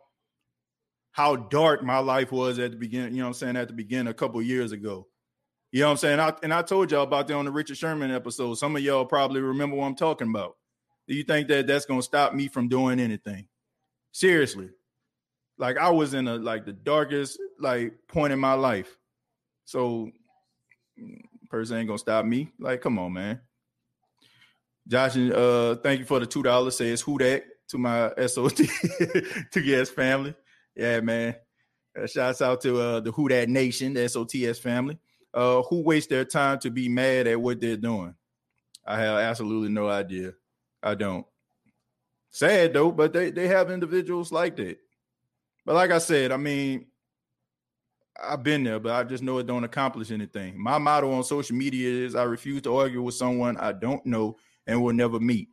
how 1.12 1.36
dark 1.36 1.84
my 1.84 2.00
life 2.00 2.32
was 2.32 2.60
at 2.60 2.72
the 2.72 2.78
beginning? 2.78 3.14
You 3.14 3.18
know 3.18 3.26
what 3.26 3.30
I'm 3.30 3.34
saying? 3.34 3.58
At 3.58 3.68
the 3.68 3.74
beginning, 3.74 4.08
a 4.08 4.14
couple 4.14 4.42
years 4.42 4.72
ago. 4.72 5.08
You 5.74 5.82
know 5.82 5.88
what 5.88 5.92
I'm 5.92 5.98
saying? 5.98 6.20
I, 6.20 6.34
and 6.44 6.54
I 6.54 6.62
told 6.62 6.92
y'all 6.92 7.04
about 7.04 7.28
that 7.28 7.34
on 7.34 7.46
the 7.46 7.52
Richard 7.52 7.78
Sherman 7.78 8.10
episode. 8.10 8.54
Some 8.56 8.76
of 8.76 8.82
y'all 8.82 9.06
probably 9.06 9.42
remember 9.42 9.76
what 9.76 9.86
I'm 9.86 9.96
talking 9.96 10.30
about. 10.30 10.56
Do 11.08 11.16
you 11.16 11.24
think 11.24 11.48
that 11.50 11.68
that's 11.68 11.86
going 11.86 12.00
to 12.00 12.06
stop 12.06 12.34
me 12.34 12.48
from 12.48 12.70
doing 12.70 13.00
anything? 13.00 13.48
Seriously. 14.12 14.70
Like 15.58 15.78
I 15.78 15.90
was 15.90 16.14
in 16.14 16.28
a 16.28 16.36
like 16.36 16.66
the 16.66 16.74
darkest 16.74 17.38
like 17.60 17.94
point 18.08 18.34
in 18.34 18.40
my 18.40 18.54
life. 18.54 18.98
So 19.66 20.12
person 21.54 21.78
ain't 21.78 21.88
to 21.90 21.98
stop 21.98 22.26
me. 22.26 22.52
Like 22.60 22.82
come 22.82 22.98
on, 22.98 23.14
man. 23.14 23.40
Josh, 24.88 25.16
uh 25.16 25.76
thank 25.76 26.00
you 26.00 26.06
for 26.06 26.20
the 26.20 26.28
$2 26.28 26.72
says 26.74 27.02
who 27.02 27.18
that 27.20 27.44
to 27.70 27.78
my 27.78 28.12
SOT 28.26 28.58
to 29.52 29.62
guest 29.62 29.94
family. 29.94 30.34
Yeah, 30.76 31.00
man. 31.02 31.36
Uh, 31.98 32.08
shouts 32.08 32.42
out 32.42 32.60
to 32.62 32.80
uh 32.80 33.00
the 33.02 33.12
Who 33.12 33.30
Dat 33.30 33.50
Nation, 33.50 33.94
the 33.94 34.02
SOTS 34.10 34.60
family 34.60 34.98
uh, 35.34 35.62
who 35.64 35.82
waste 35.82 36.10
their 36.10 36.26
time 36.26 36.60
to 36.60 36.70
be 36.70 36.88
mad 36.90 37.28
at 37.28 37.42
what 37.42 37.60
they're 37.60 37.78
doing? 37.78 38.16
I 38.86 39.00
have 39.00 39.20
absolutely 39.20 39.70
no 39.70 39.90
idea. 39.90 40.34
I 40.82 40.96
don't. 40.96 41.26
Sad 42.30 42.74
though, 42.74 42.92
but 42.92 43.14
they, 43.14 43.32
they 43.32 43.48
have 43.48 43.72
individuals 43.72 44.32
like 44.32 44.56
that. 44.58 44.78
But 45.66 45.76
like 45.76 45.92
I 45.92 46.00
said, 46.00 46.32
I 46.32 46.38
mean, 46.38 46.88
I've 48.22 48.44
been 48.44 48.64
there, 48.64 48.80
but 48.80 48.94
I 48.94 49.04
just 49.04 49.24
know 49.24 49.40
it 49.40 49.48
don't 49.48 49.64
accomplish 49.64 50.12
anything. 50.12 50.62
My 50.62 50.78
motto 50.78 51.12
on 51.12 51.24
social 51.24 51.56
media 51.56 52.06
is 52.06 52.16
I 52.16 52.24
refuse 52.24 52.62
to 52.64 52.76
argue 52.76 53.02
with 53.02 53.16
someone 53.16 53.58
I 53.58 53.72
don't 53.72 54.06
know 54.06 54.38
and 54.68 54.82
will 54.82 54.94
never 54.94 55.20
meet. 55.20 55.50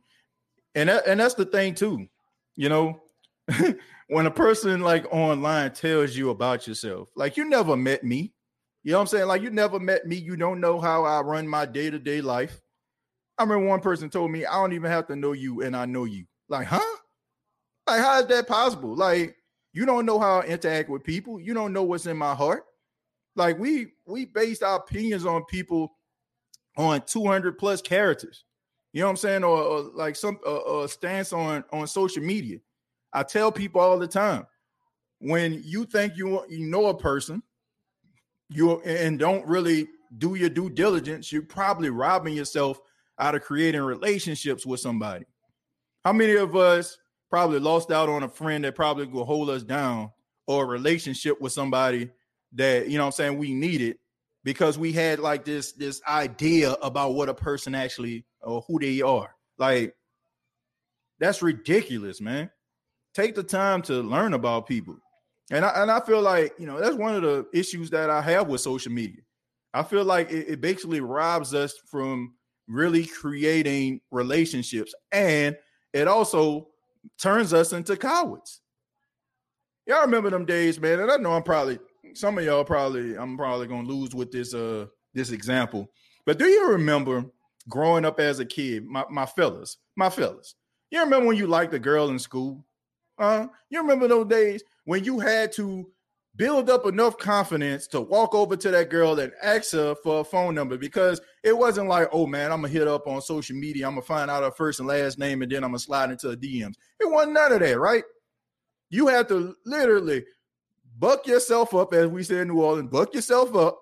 And 0.75 0.89
that, 0.89 1.07
and 1.07 1.19
that's 1.19 1.33
the 1.33 1.45
thing 1.45 1.75
too. 1.75 2.07
You 2.55 2.69
know, 2.69 3.01
when 4.07 4.25
a 4.25 4.31
person 4.31 4.81
like 4.81 5.05
online 5.11 5.71
tells 5.71 6.15
you 6.15 6.29
about 6.29 6.67
yourself, 6.67 7.09
like 7.15 7.37
you 7.37 7.45
never 7.45 7.75
met 7.75 8.03
me. 8.03 8.33
You 8.83 8.91
know 8.91 8.97
what 8.97 9.01
I'm 9.01 9.07
saying? 9.07 9.27
Like 9.27 9.41
you 9.41 9.49
never 9.49 9.79
met 9.79 10.05
me. 10.05 10.15
You 10.15 10.35
don't 10.35 10.59
know 10.59 10.79
how 10.79 11.03
I 11.03 11.21
run 11.21 11.47
my 11.47 11.65
day-to-day 11.65 12.21
life. 12.21 12.61
I 13.37 13.43
remember 13.43 13.67
one 13.67 13.79
person 13.79 14.09
told 14.09 14.31
me, 14.31 14.45
I 14.45 14.53
don't 14.53 14.73
even 14.73 14.91
have 14.91 15.07
to 15.07 15.15
know 15.15 15.31
you 15.31 15.61
and 15.61 15.75
I 15.75 15.85
know 15.85 16.05
you. 16.05 16.25
Like, 16.47 16.67
huh? 16.67 16.79
Like, 17.87 18.01
how 18.01 18.19
is 18.19 18.27
that 18.27 18.47
possible? 18.47 18.95
Like, 18.95 19.35
you 19.73 19.85
don't 19.85 20.05
know 20.05 20.19
how 20.19 20.41
I 20.41 20.45
interact 20.45 20.89
with 20.89 21.03
people. 21.03 21.39
You 21.39 21.53
don't 21.53 21.73
know 21.73 21.83
what's 21.83 22.05
in 22.05 22.17
my 22.17 22.35
heart. 22.35 22.65
Like, 23.35 23.57
we 23.57 23.93
we 24.05 24.25
based 24.25 24.63
our 24.63 24.77
opinions 24.77 25.25
on 25.25 25.45
people 25.45 25.93
on 26.77 27.01
200 27.05 27.57
plus 27.57 27.81
characters. 27.81 28.45
You 28.93 29.01
know 29.01 29.07
what 29.07 29.11
I'm 29.11 29.17
saying? 29.17 29.43
Or, 29.43 29.57
or 29.57 29.81
like 29.93 30.15
some 30.15 30.39
uh, 30.45 30.87
stance 30.87 31.31
on 31.31 31.63
on 31.71 31.87
social 31.87 32.23
media. 32.23 32.59
I 33.13 33.23
tell 33.23 33.51
people 33.51 33.81
all 33.81 33.97
the 33.97 34.07
time 34.07 34.45
when 35.19 35.61
you 35.63 35.85
think 35.85 36.17
you 36.17 36.43
you 36.49 36.65
know 36.65 36.87
a 36.87 36.97
person 36.97 37.41
you 38.49 38.81
and 38.81 39.17
don't 39.17 39.45
really 39.47 39.87
do 40.17 40.35
your 40.35 40.49
due 40.49 40.69
diligence, 40.69 41.31
you're 41.31 41.41
probably 41.41 41.89
robbing 41.89 42.33
yourself 42.33 42.79
out 43.19 43.35
of 43.35 43.41
creating 43.41 43.81
relationships 43.81 44.65
with 44.65 44.79
somebody. 44.79 45.25
How 46.03 46.11
many 46.11 46.33
of 46.33 46.55
us 46.55 46.97
probably 47.31 47.59
lost 47.59 47.91
out 47.91 48.09
on 48.09 48.21
a 48.21 48.29
friend 48.29 48.63
that 48.65 48.75
probably 48.75 49.07
will 49.07 49.25
hold 49.25 49.49
us 49.49 49.63
down 49.63 50.11
or 50.47 50.65
a 50.65 50.67
relationship 50.67 51.39
with 51.41 51.53
somebody 51.53 52.11
that 52.53 52.89
you 52.89 52.97
know 52.97 53.05
I'm 53.05 53.11
saying 53.11 53.37
we 53.37 53.53
needed 53.53 53.97
because 54.43 54.77
we 54.77 54.91
had 54.91 55.19
like 55.19 55.45
this 55.45 55.71
this 55.71 56.01
idea 56.07 56.73
about 56.73 57.15
what 57.15 57.29
a 57.29 57.33
person 57.33 57.73
actually 57.73 58.25
or 58.41 58.61
who 58.67 58.79
they 58.79 59.01
are. 59.01 59.33
Like 59.57 59.95
that's 61.19 61.41
ridiculous, 61.41 62.19
man. 62.19 62.51
Take 63.13 63.35
the 63.35 63.43
time 63.43 63.81
to 63.83 64.01
learn 64.01 64.33
about 64.33 64.67
people. 64.67 64.97
And 65.51 65.65
I, 65.65 65.81
and 65.81 65.91
I 65.91 65.99
feel 65.99 66.21
like, 66.21 66.53
you 66.57 66.65
know, 66.65 66.79
that's 66.79 66.95
one 66.95 67.13
of 67.13 67.21
the 67.21 67.45
issues 67.53 67.89
that 67.91 68.09
I 68.09 68.21
have 68.21 68.47
with 68.47 68.61
social 68.61 68.91
media. 68.91 69.21
I 69.73 69.83
feel 69.83 70.03
like 70.03 70.31
it, 70.31 70.47
it 70.47 70.61
basically 70.61 71.01
robs 71.01 71.53
us 71.53 71.73
from 71.85 72.33
really 72.67 73.05
creating 73.05 74.01
relationships 74.11 74.93
and 75.11 75.55
it 75.93 76.07
also 76.07 76.70
turns 77.21 77.53
us 77.53 77.73
into 77.73 77.97
cowards. 77.97 78.61
Y'all 79.87 80.01
remember 80.01 80.29
them 80.29 80.45
days, 80.45 80.79
man. 80.79 80.99
And 80.99 81.11
I 81.11 81.17
know 81.17 81.33
I'm 81.33 81.43
probably 81.43 81.79
some 82.13 82.37
of 82.37 82.43
y'all 82.43 82.63
probably 82.63 83.17
I'm 83.17 83.37
probably 83.37 83.67
gonna 83.67 83.87
lose 83.87 84.13
with 84.13 84.31
this 84.31 84.53
uh 84.53 84.85
this 85.13 85.31
example. 85.31 85.91
But 86.25 86.37
do 86.37 86.45
you 86.45 86.69
remember 86.69 87.25
growing 87.67 88.05
up 88.05 88.19
as 88.19 88.39
a 88.39 88.45
kid, 88.45 88.85
my, 88.85 89.03
my 89.09 89.25
fellas, 89.25 89.77
my 89.95 90.09
fellas? 90.09 90.55
You 90.91 90.99
remember 90.99 91.27
when 91.27 91.37
you 91.37 91.47
liked 91.47 91.73
a 91.73 91.79
girl 91.79 92.09
in 92.09 92.19
school? 92.19 92.65
Uh, 93.17 93.47
you 93.69 93.81
remember 93.81 94.07
those 94.07 94.27
days 94.27 94.63
when 94.85 95.03
you 95.03 95.19
had 95.19 95.51
to 95.53 95.89
build 96.35 96.69
up 96.69 96.85
enough 96.85 97.17
confidence 97.17 97.87
to 97.87 98.01
walk 98.01 98.33
over 98.33 98.55
to 98.55 98.71
that 98.71 98.89
girl 98.89 99.19
and 99.19 99.33
ask 99.41 99.73
her 99.73 99.95
for 99.95 100.21
a 100.21 100.23
phone 100.23 100.55
number 100.55 100.77
because 100.77 101.21
it 101.43 101.57
wasn't 101.57 101.87
like, 101.87 102.07
oh 102.11 102.25
man, 102.25 102.51
I'm 102.51 102.61
gonna 102.61 102.73
hit 102.73 102.87
up 102.87 103.07
on 103.07 103.21
social 103.21 103.55
media, 103.55 103.87
I'm 103.87 103.93
gonna 103.93 104.01
find 104.01 104.31
out 104.31 104.43
her 104.43 104.51
first 104.51 104.79
and 104.79 104.87
last 104.87 105.19
name, 105.19 105.41
and 105.41 105.51
then 105.51 105.63
I'm 105.63 105.71
gonna 105.71 105.79
slide 105.79 106.09
into 106.09 106.33
the 106.33 106.37
DMs. 106.37 106.75
It 106.99 107.09
wasn't 107.09 107.33
none 107.33 107.51
of 107.51 107.59
that, 107.59 107.79
right? 107.79 108.03
You 108.89 109.07
had 109.07 109.27
to 109.29 109.55
literally 109.65 110.23
buck 110.97 111.27
yourself 111.27 111.73
up, 111.73 111.93
as 111.93 112.07
we 112.07 112.23
say 112.23 112.39
in 112.39 112.47
New 112.47 112.61
Orleans, 112.61 112.89
buck 112.89 113.13
yourself 113.13 113.55
up, 113.55 113.79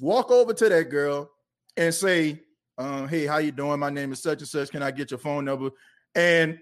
walk 0.00 0.30
over 0.30 0.52
to 0.52 0.68
that 0.68 0.90
girl 0.90 1.30
and 1.76 1.92
say, 1.92 2.40
um, 2.78 3.08
hey, 3.08 3.26
how 3.26 3.38
you 3.38 3.52
doing? 3.52 3.78
My 3.80 3.90
name 3.90 4.12
is 4.12 4.22
such 4.22 4.40
and 4.40 4.48
such. 4.48 4.70
Can 4.70 4.82
I 4.82 4.90
get 4.90 5.10
your 5.10 5.18
phone 5.18 5.44
number? 5.44 5.70
And 6.14 6.58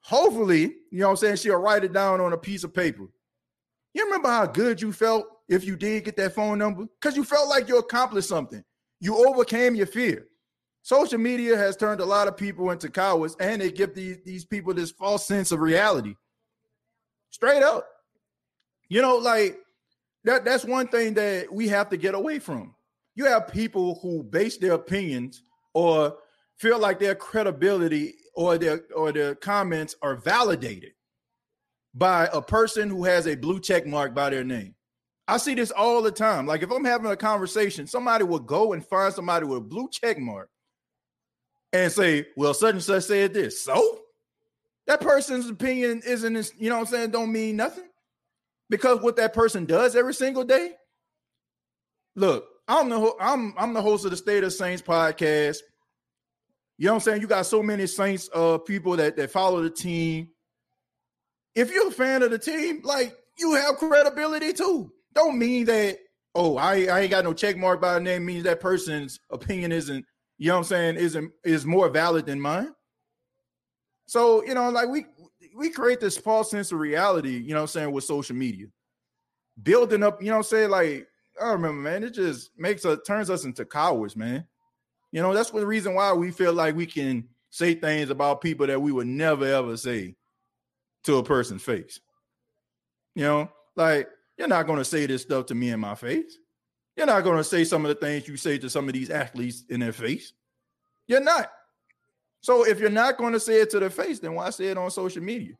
hopefully, 0.00 0.62
you 0.90 1.00
know 1.00 1.06
what 1.06 1.10
I'm 1.12 1.16
saying, 1.16 1.36
she'll 1.36 1.56
write 1.56 1.84
it 1.84 1.92
down 1.92 2.20
on 2.20 2.32
a 2.32 2.38
piece 2.38 2.64
of 2.64 2.72
paper. 2.72 3.06
You 3.96 4.04
remember 4.04 4.28
how 4.28 4.44
good 4.44 4.82
you 4.82 4.92
felt 4.92 5.26
if 5.48 5.64
you 5.64 5.74
did 5.74 6.04
get 6.04 6.16
that 6.18 6.34
phone 6.34 6.58
number? 6.58 6.84
Because 7.00 7.16
you 7.16 7.24
felt 7.24 7.48
like 7.48 7.66
you 7.66 7.78
accomplished 7.78 8.28
something. 8.28 8.62
You 9.00 9.26
overcame 9.26 9.74
your 9.74 9.86
fear. 9.86 10.26
Social 10.82 11.18
media 11.18 11.56
has 11.56 11.78
turned 11.78 12.02
a 12.02 12.04
lot 12.04 12.28
of 12.28 12.36
people 12.36 12.70
into 12.72 12.90
cowards, 12.90 13.36
and 13.40 13.62
they 13.62 13.72
give 13.72 13.94
these, 13.94 14.18
these 14.22 14.44
people 14.44 14.74
this 14.74 14.90
false 14.90 15.26
sense 15.26 15.50
of 15.50 15.60
reality. 15.60 16.14
Straight 17.30 17.62
up. 17.62 17.88
You 18.90 19.00
know, 19.00 19.16
like 19.16 19.56
that, 20.24 20.44
that's 20.44 20.66
one 20.66 20.88
thing 20.88 21.14
that 21.14 21.50
we 21.50 21.66
have 21.68 21.88
to 21.88 21.96
get 21.96 22.14
away 22.14 22.38
from. 22.38 22.74
You 23.14 23.24
have 23.24 23.48
people 23.48 23.98
who 24.02 24.22
base 24.24 24.58
their 24.58 24.72
opinions 24.72 25.42
or 25.72 26.18
feel 26.58 26.78
like 26.78 26.98
their 26.98 27.14
credibility 27.14 28.16
or 28.34 28.58
their 28.58 28.82
or 28.94 29.10
their 29.10 29.34
comments 29.34 29.96
are 30.02 30.16
validated 30.16 30.92
by 31.96 32.28
a 32.32 32.42
person 32.42 32.90
who 32.90 33.04
has 33.04 33.26
a 33.26 33.34
blue 33.34 33.58
check 33.58 33.86
mark 33.86 34.14
by 34.14 34.28
their 34.28 34.44
name. 34.44 34.74
I 35.26 35.38
see 35.38 35.54
this 35.54 35.70
all 35.70 36.02
the 36.02 36.12
time. 36.12 36.46
Like 36.46 36.62
if 36.62 36.70
I'm 36.70 36.84
having 36.84 37.10
a 37.10 37.16
conversation, 37.16 37.86
somebody 37.86 38.22
will 38.22 38.38
go 38.38 38.74
and 38.74 38.86
find 38.86 39.12
somebody 39.12 39.46
with 39.46 39.58
a 39.58 39.62
blue 39.62 39.88
check 39.90 40.18
mark 40.18 40.50
and 41.72 41.90
say, 41.90 42.28
"Well, 42.36 42.54
such 42.54 42.74
and 42.74 42.82
such 42.82 43.04
said 43.04 43.34
this." 43.34 43.62
So 43.62 44.00
that 44.86 45.00
person's 45.00 45.48
opinion 45.48 46.02
isn't, 46.06 46.52
you 46.58 46.68
know, 46.68 46.76
what 46.76 46.82
I'm 46.82 46.86
saying, 46.86 47.10
don't 47.10 47.32
mean 47.32 47.56
nothing 47.56 47.88
because 48.68 49.00
what 49.00 49.16
that 49.16 49.34
person 49.34 49.64
does 49.64 49.96
every 49.96 50.14
single 50.14 50.44
day. 50.44 50.74
Look, 52.14 52.46
I'm 52.68 52.88
the 52.88 53.14
I'm 53.18 53.54
I'm 53.56 53.72
the 53.72 53.82
host 53.82 54.04
of 54.04 54.10
the 54.10 54.16
State 54.16 54.44
of 54.44 54.52
Saints 54.52 54.82
podcast. 54.82 55.58
You 56.78 56.86
know 56.86 56.92
what 56.92 56.96
I'm 56.96 57.00
saying? 57.00 57.20
You 57.22 57.26
got 57.26 57.46
so 57.46 57.62
many 57.62 57.86
Saints 57.86 58.28
uh 58.34 58.58
people 58.58 58.96
that, 58.96 59.16
that 59.16 59.30
follow 59.30 59.62
the 59.62 59.70
team. 59.70 60.28
If 61.56 61.72
you're 61.72 61.88
a 61.88 61.90
fan 61.90 62.22
of 62.22 62.30
the 62.30 62.38
team, 62.38 62.82
like 62.84 63.16
you 63.38 63.54
have 63.54 63.78
credibility 63.78 64.52
too. 64.52 64.92
Don't 65.14 65.38
mean 65.38 65.64
that, 65.64 65.98
oh, 66.34 66.58
I, 66.58 66.84
I 66.84 67.00
ain't 67.00 67.10
got 67.10 67.24
no 67.24 67.32
check 67.32 67.56
mark 67.56 67.80
by 67.80 67.98
name 67.98 68.26
means 68.26 68.44
that 68.44 68.60
person's 68.60 69.18
opinion 69.30 69.72
isn't, 69.72 70.04
you 70.36 70.48
know 70.48 70.54
what 70.54 70.58
I'm 70.58 70.64
saying, 70.64 70.96
isn't 70.96 71.32
is 71.44 71.64
more 71.64 71.88
valid 71.88 72.26
than 72.26 72.40
mine. 72.40 72.74
So, 74.04 74.44
you 74.44 74.54
know, 74.54 74.68
like 74.68 74.88
we 74.88 75.06
we 75.56 75.70
create 75.70 75.98
this 75.98 76.18
false 76.18 76.50
sense 76.50 76.70
of 76.72 76.78
reality, 76.78 77.38
you 77.38 77.48
know 77.48 77.56
what 77.56 77.62
I'm 77.62 77.68
saying, 77.68 77.92
with 77.92 78.04
social 78.04 78.36
media. 78.36 78.66
Building 79.62 80.02
up, 80.02 80.20
you 80.20 80.28
know 80.28 80.34
what 80.34 80.38
I'm 80.38 80.42
saying? 80.44 80.70
Like, 80.70 81.08
I 81.42 81.48
remember, 81.48 81.80
man, 81.80 82.04
it 82.04 82.12
just 82.12 82.50
makes 82.58 82.84
us 82.84 82.98
turns 83.06 83.30
us 83.30 83.44
into 83.44 83.64
cowards, 83.64 84.14
man. 84.14 84.44
You 85.10 85.22
know, 85.22 85.32
that's 85.32 85.50
the 85.50 85.66
reason 85.66 85.94
why 85.94 86.12
we 86.12 86.30
feel 86.30 86.52
like 86.52 86.76
we 86.76 86.84
can 86.84 87.26
say 87.48 87.74
things 87.74 88.10
about 88.10 88.42
people 88.42 88.66
that 88.66 88.82
we 88.82 88.92
would 88.92 89.06
never 89.06 89.46
ever 89.46 89.78
say 89.78 90.14
to 91.06 91.16
a 91.16 91.22
person's 91.22 91.62
face. 91.62 92.00
You 93.14 93.22
know, 93.22 93.50
like 93.74 94.08
you're 94.38 94.48
not 94.48 94.66
going 94.66 94.78
to 94.78 94.84
say 94.84 95.06
this 95.06 95.22
stuff 95.22 95.46
to 95.46 95.54
me 95.54 95.70
in 95.70 95.80
my 95.80 95.94
face. 95.94 96.38
You're 96.96 97.06
not 97.06 97.24
going 97.24 97.38
to 97.38 97.44
say 97.44 97.64
some 97.64 97.84
of 97.84 97.88
the 97.88 98.06
things 98.06 98.28
you 98.28 98.36
say 98.36 98.58
to 98.58 98.70
some 98.70 98.88
of 98.88 98.94
these 98.94 99.10
athletes 99.10 99.64
in 99.68 99.80
their 99.80 99.92
face. 99.92 100.32
You're 101.06 101.22
not. 101.22 101.50
So 102.40 102.66
if 102.66 102.78
you're 102.78 102.90
not 102.90 103.18
going 103.18 103.32
to 103.32 103.40
say 103.40 103.60
it 103.60 103.70
to 103.70 103.80
their 103.80 103.90
face, 103.90 104.18
then 104.18 104.34
why 104.34 104.50
say 104.50 104.66
it 104.66 104.78
on 104.78 104.90
social 104.90 105.22
media? 105.22 105.54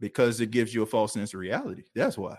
Because 0.00 0.40
it 0.40 0.50
gives 0.50 0.72
you 0.72 0.82
a 0.82 0.86
false 0.86 1.12
sense 1.12 1.34
of 1.34 1.40
reality. 1.40 1.84
That's 1.94 2.16
why 2.16 2.36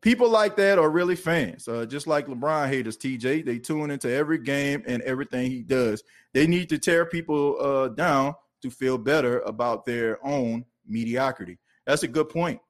people 0.00 0.30
like 0.30 0.56
that 0.56 0.78
are 0.78 0.90
really 0.90 1.16
fans. 1.16 1.68
Uh, 1.68 1.86
just 1.86 2.06
like 2.06 2.26
LeBron 2.26 2.68
haters, 2.68 2.96
TJ, 2.96 3.44
they 3.44 3.58
tune 3.58 3.90
into 3.90 4.10
every 4.10 4.38
game 4.38 4.82
and 4.86 5.02
everything 5.02 5.50
he 5.50 5.62
does. 5.62 6.02
They 6.32 6.46
need 6.46 6.68
to 6.70 6.78
tear 6.78 7.06
people 7.06 7.56
uh, 7.60 7.88
down 7.88 8.34
to 8.62 8.70
feel 8.70 8.98
better 8.98 9.40
about 9.40 9.84
their 9.84 10.24
own 10.26 10.64
mediocrity. 10.86 11.58
That's 11.86 12.02
a 12.02 12.08
good 12.08 12.28
point. 12.28 12.60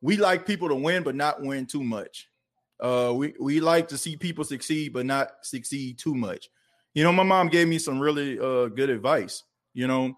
We 0.00 0.16
like 0.16 0.46
people 0.46 0.68
to 0.68 0.74
win, 0.74 1.02
but 1.02 1.14
not 1.14 1.42
win 1.42 1.66
too 1.66 1.82
much. 1.82 2.28
Uh, 2.80 3.12
we 3.14 3.34
we 3.38 3.60
like 3.60 3.88
to 3.88 3.98
see 3.98 4.16
people 4.16 4.44
succeed, 4.44 4.92
but 4.92 5.06
not 5.06 5.30
succeed 5.42 5.98
too 5.98 6.14
much. 6.14 6.48
You 6.94 7.04
know, 7.04 7.12
my 7.12 7.22
mom 7.22 7.48
gave 7.48 7.68
me 7.68 7.78
some 7.78 8.00
really 8.00 8.38
uh, 8.38 8.66
good 8.66 8.90
advice. 8.90 9.44
You 9.72 9.86
know, 9.86 10.14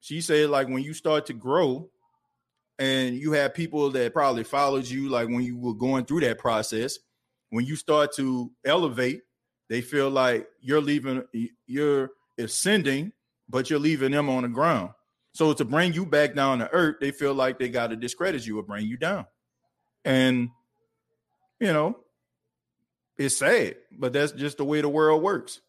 she 0.00 0.20
said 0.20 0.50
like 0.50 0.68
when 0.68 0.84
you 0.84 0.94
start 0.94 1.26
to 1.26 1.32
grow, 1.32 1.90
and 2.78 3.16
you 3.16 3.32
have 3.32 3.54
people 3.54 3.90
that 3.90 4.12
probably 4.12 4.44
followed 4.44 4.86
you 4.86 5.08
like 5.08 5.28
when 5.28 5.42
you 5.42 5.56
were 5.56 5.74
going 5.74 6.04
through 6.04 6.20
that 6.20 6.38
process 6.38 6.98
when 7.50 7.64
you 7.64 7.76
start 7.76 8.12
to 8.12 8.50
elevate 8.64 9.22
they 9.68 9.80
feel 9.80 10.10
like 10.10 10.46
you're 10.60 10.80
leaving 10.80 11.22
you're 11.66 12.10
ascending 12.38 13.12
but 13.48 13.70
you're 13.70 13.78
leaving 13.78 14.12
them 14.12 14.28
on 14.28 14.42
the 14.42 14.48
ground 14.48 14.90
so 15.32 15.52
to 15.52 15.64
bring 15.64 15.92
you 15.92 16.06
back 16.06 16.34
down 16.34 16.58
to 16.58 16.70
earth 16.72 16.96
they 17.00 17.10
feel 17.10 17.34
like 17.34 17.58
they 17.58 17.68
got 17.68 17.88
to 17.88 17.96
discredit 17.96 18.46
you 18.46 18.58
or 18.58 18.62
bring 18.62 18.86
you 18.86 18.96
down 18.96 19.26
and 20.04 20.48
you 21.60 21.72
know 21.72 21.96
it's 23.16 23.36
sad 23.36 23.76
but 23.98 24.12
that's 24.12 24.32
just 24.32 24.58
the 24.58 24.64
way 24.64 24.80
the 24.80 24.88
world 24.88 25.22
works 25.22 25.60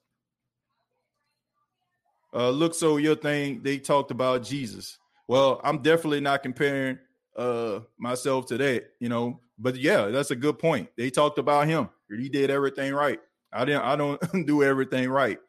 uh 2.34 2.50
look 2.50 2.74
so 2.74 2.98
your 2.98 3.16
thing 3.16 3.62
they 3.64 3.78
talked 3.78 4.12
about 4.12 4.44
jesus 4.44 4.98
well, 5.28 5.60
I'm 5.64 5.80
definitely 5.80 6.22
not 6.22 6.44
comparing 6.44 7.00
uh 7.36 7.80
myself 7.98 8.48
to 8.48 8.58
that, 8.58 8.86
you 9.00 9.10
know. 9.10 9.40
But 9.58 9.78
yeah, 9.78 10.08
that's 10.08 10.32
a 10.32 10.36
good 10.36 10.60
point. 10.60 10.90
They 10.98 11.10
talked 11.10 11.38
about 11.38 11.68
him. 11.68 11.90
He 12.10 12.30
did 12.30 12.50
everything 12.50 12.94
right. 12.94 13.20
I 13.52 13.66
didn't 13.66 13.84
I 13.84 13.96
don't 13.96 14.22
do 14.46 14.64
everything 14.64 15.10
right. 15.10 15.40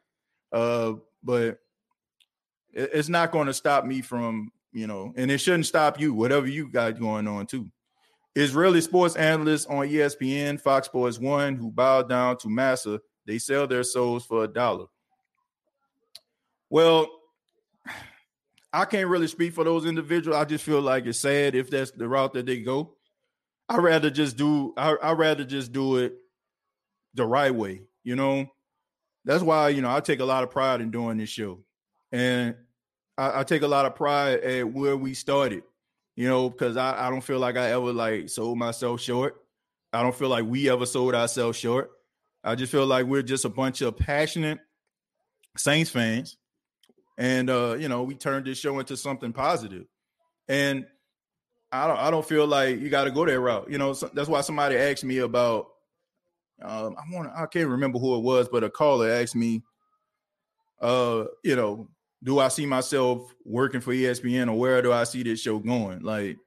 Uh, 0.51 0.93
but 1.23 1.59
it's 2.73 3.09
not 3.09 3.31
going 3.31 3.47
to 3.47 3.53
stop 3.53 3.85
me 3.85 4.01
from, 4.01 4.51
you 4.71 4.87
know, 4.87 5.13
and 5.15 5.31
it 5.31 5.39
shouldn't 5.39 5.65
stop 5.65 5.99
you, 5.99 6.13
whatever 6.13 6.47
you 6.47 6.69
got 6.69 6.99
going 6.99 7.27
on 7.27 7.47
too. 7.47 7.69
Israeli 8.35 8.81
sports 8.81 9.15
analysts 9.15 9.65
on 9.65 9.87
ESPN, 9.87 10.61
Fox 10.61 10.87
Sports 10.87 11.17
One, 11.17 11.55
who 11.55 11.71
bow 11.71 12.03
down 12.03 12.37
to 12.37 12.49
Massa, 12.49 12.99
they 13.25 13.39
sell 13.39 13.65
their 13.65 13.83
souls 13.83 14.25
for 14.25 14.43
a 14.43 14.47
dollar. 14.47 14.85
Well, 16.69 17.07
I 18.71 18.85
can't 18.85 19.07
really 19.07 19.27
speak 19.27 19.53
for 19.53 19.63
those 19.63 19.85
individuals. 19.85 20.37
I 20.37 20.45
just 20.45 20.63
feel 20.63 20.81
like 20.81 21.05
it's 21.05 21.19
sad 21.19 21.55
if 21.55 21.69
that's 21.69 21.91
the 21.91 22.07
route 22.07 22.33
that 22.33 22.45
they 22.45 22.59
go. 22.59 22.95
I 23.69 23.77
rather 23.77 24.09
just 24.09 24.37
do. 24.37 24.73
I 24.77 24.95
I 25.01 25.11
rather 25.13 25.43
just 25.43 25.71
do 25.71 25.97
it 25.97 26.15
the 27.15 27.25
right 27.25 27.53
way. 27.53 27.81
You 28.03 28.15
know, 28.15 28.45
that's 29.25 29.43
why 29.43 29.69
you 29.69 29.81
know 29.81 29.89
I 29.89 29.99
take 29.99 30.19
a 30.19 30.25
lot 30.25 30.43
of 30.43 30.51
pride 30.51 30.79
in 30.79 30.91
doing 30.91 31.17
this 31.17 31.29
show, 31.29 31.59
and 32.11 32.55
I, 33.17 33.39
I 33.39 33.43
take 33.43 33.61
a 33.61 33.67
lot 33.67 33.85
of 33.85 33.95
pride 33.95 34.39
at 34.41 34.71
where 34.71 34.97
we 34.97 35.13
started. 35.13 35.63
You 36.15 36.27
know, 36.27 36.49
because 36.49 36.77
I 36.77 37.07
I 37.07 37.09
don't 37.09 37.23
feel 37.23 37.39
like 37.39 37.57
I 37.57 37.71
ever 37.71 37.93
like 37.93 38.29
sold 38.29 38.57
myself 38.57 39.01
short. 39.01 39.35
I 39.93 40.01
don't 40.01 40.15
feel 40.15 40.29
like 40.29 40.45
we 40.45 40.69
ever 40.69 40.85
sold 40.85 41.13
ourselves 41.13 41.57
short. 41.57 41.91
I 42.43 42.55
just 42.55 42.71
feel 42.71 42.85
like 42.85 43.05
we're 43.05 43.21
just 43.21 43.45
a 43.45 43.49
bunch 43.49 43.81
of 43.81 43.97
passionate 43.97 44.59
Saints 45.55 45.89
fans 45.89 46.37
and 47.17 47.49
uh, 47.49 47.75
you 47.79 47.89
know, 47.89 48.03
we 48.03 48.15
turned 48.15 48.45
this 48.45 48.59
show 48.59 48.79
into 48.79 48.95
something 48.95 49.33
positive. 49.33 49.85
And 50.47 50.85
I 51.71 51.87
don't 51.87 51.97
I 51.97 52.11
don't 52.11 52.27
feel 52.27 52.47
like 52.47 52.79
you 52.79 52.89
got 52.89 53.05
to 53.05 53.11
go 53.11 53.25
that 53.25 53.39
route. 53.39 53.69
You 53.69 53.77
know, 53.77 53.93
so 53.93 54.09
that's 54.13 54.29
why 54.29 54.41
somebody 54.41 54.77
asked 54.77 55.03
me 55.03 55.17
about 55.17 55.67
um, 56.61 56.95
I 56.97 57.15
want 57.15 57.31
I 57.35 57.45
can't 57.47 57.69
remember 57.69 57.99
who 57.99 58.15
it 58.15 58.23
was, 58.23 58.47
but 58.47 58.63
a 58.63 58.69
caller 58.69 59.09
asked 59.09 59.35
me, 59.35 59.63
uh, 60.79 61.25
you 61.43 61.55
know, 61.55 61.89
do 62.23 62.39
I 62.39 62.47
see 62.47 62.65
myself 62.65 63.33
working 63.45 63.81
for 63.81 63.93
ESPN 63.93 64.49
or 64.49 64.57
where 64.57 64.81
do 64.81 64.91
I 64.91 65.03
see 65.03 65.23
this 65.23 65.41
show 65.41 65.59
going? 65.59 66.01
Like, 66.01 66.37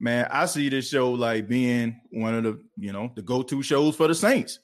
man, 0.00 0.28
I 0.30 0.46
see 0.46 0.68
this 0.68 0.88
show 0.88 1.10
like 1.10 1.48
being 1.48 2.00
one 2.10 2.34
of 2.34 2.44
the, 2.44 2.62
you 2.76 2.92
know, 2.92 3.10
the 3.16 3.22
go-to 3.22 3.62
shows 3.62 3.96
for 3.96 4.08
the 4.08 4.14
Saints. 4.14 4.60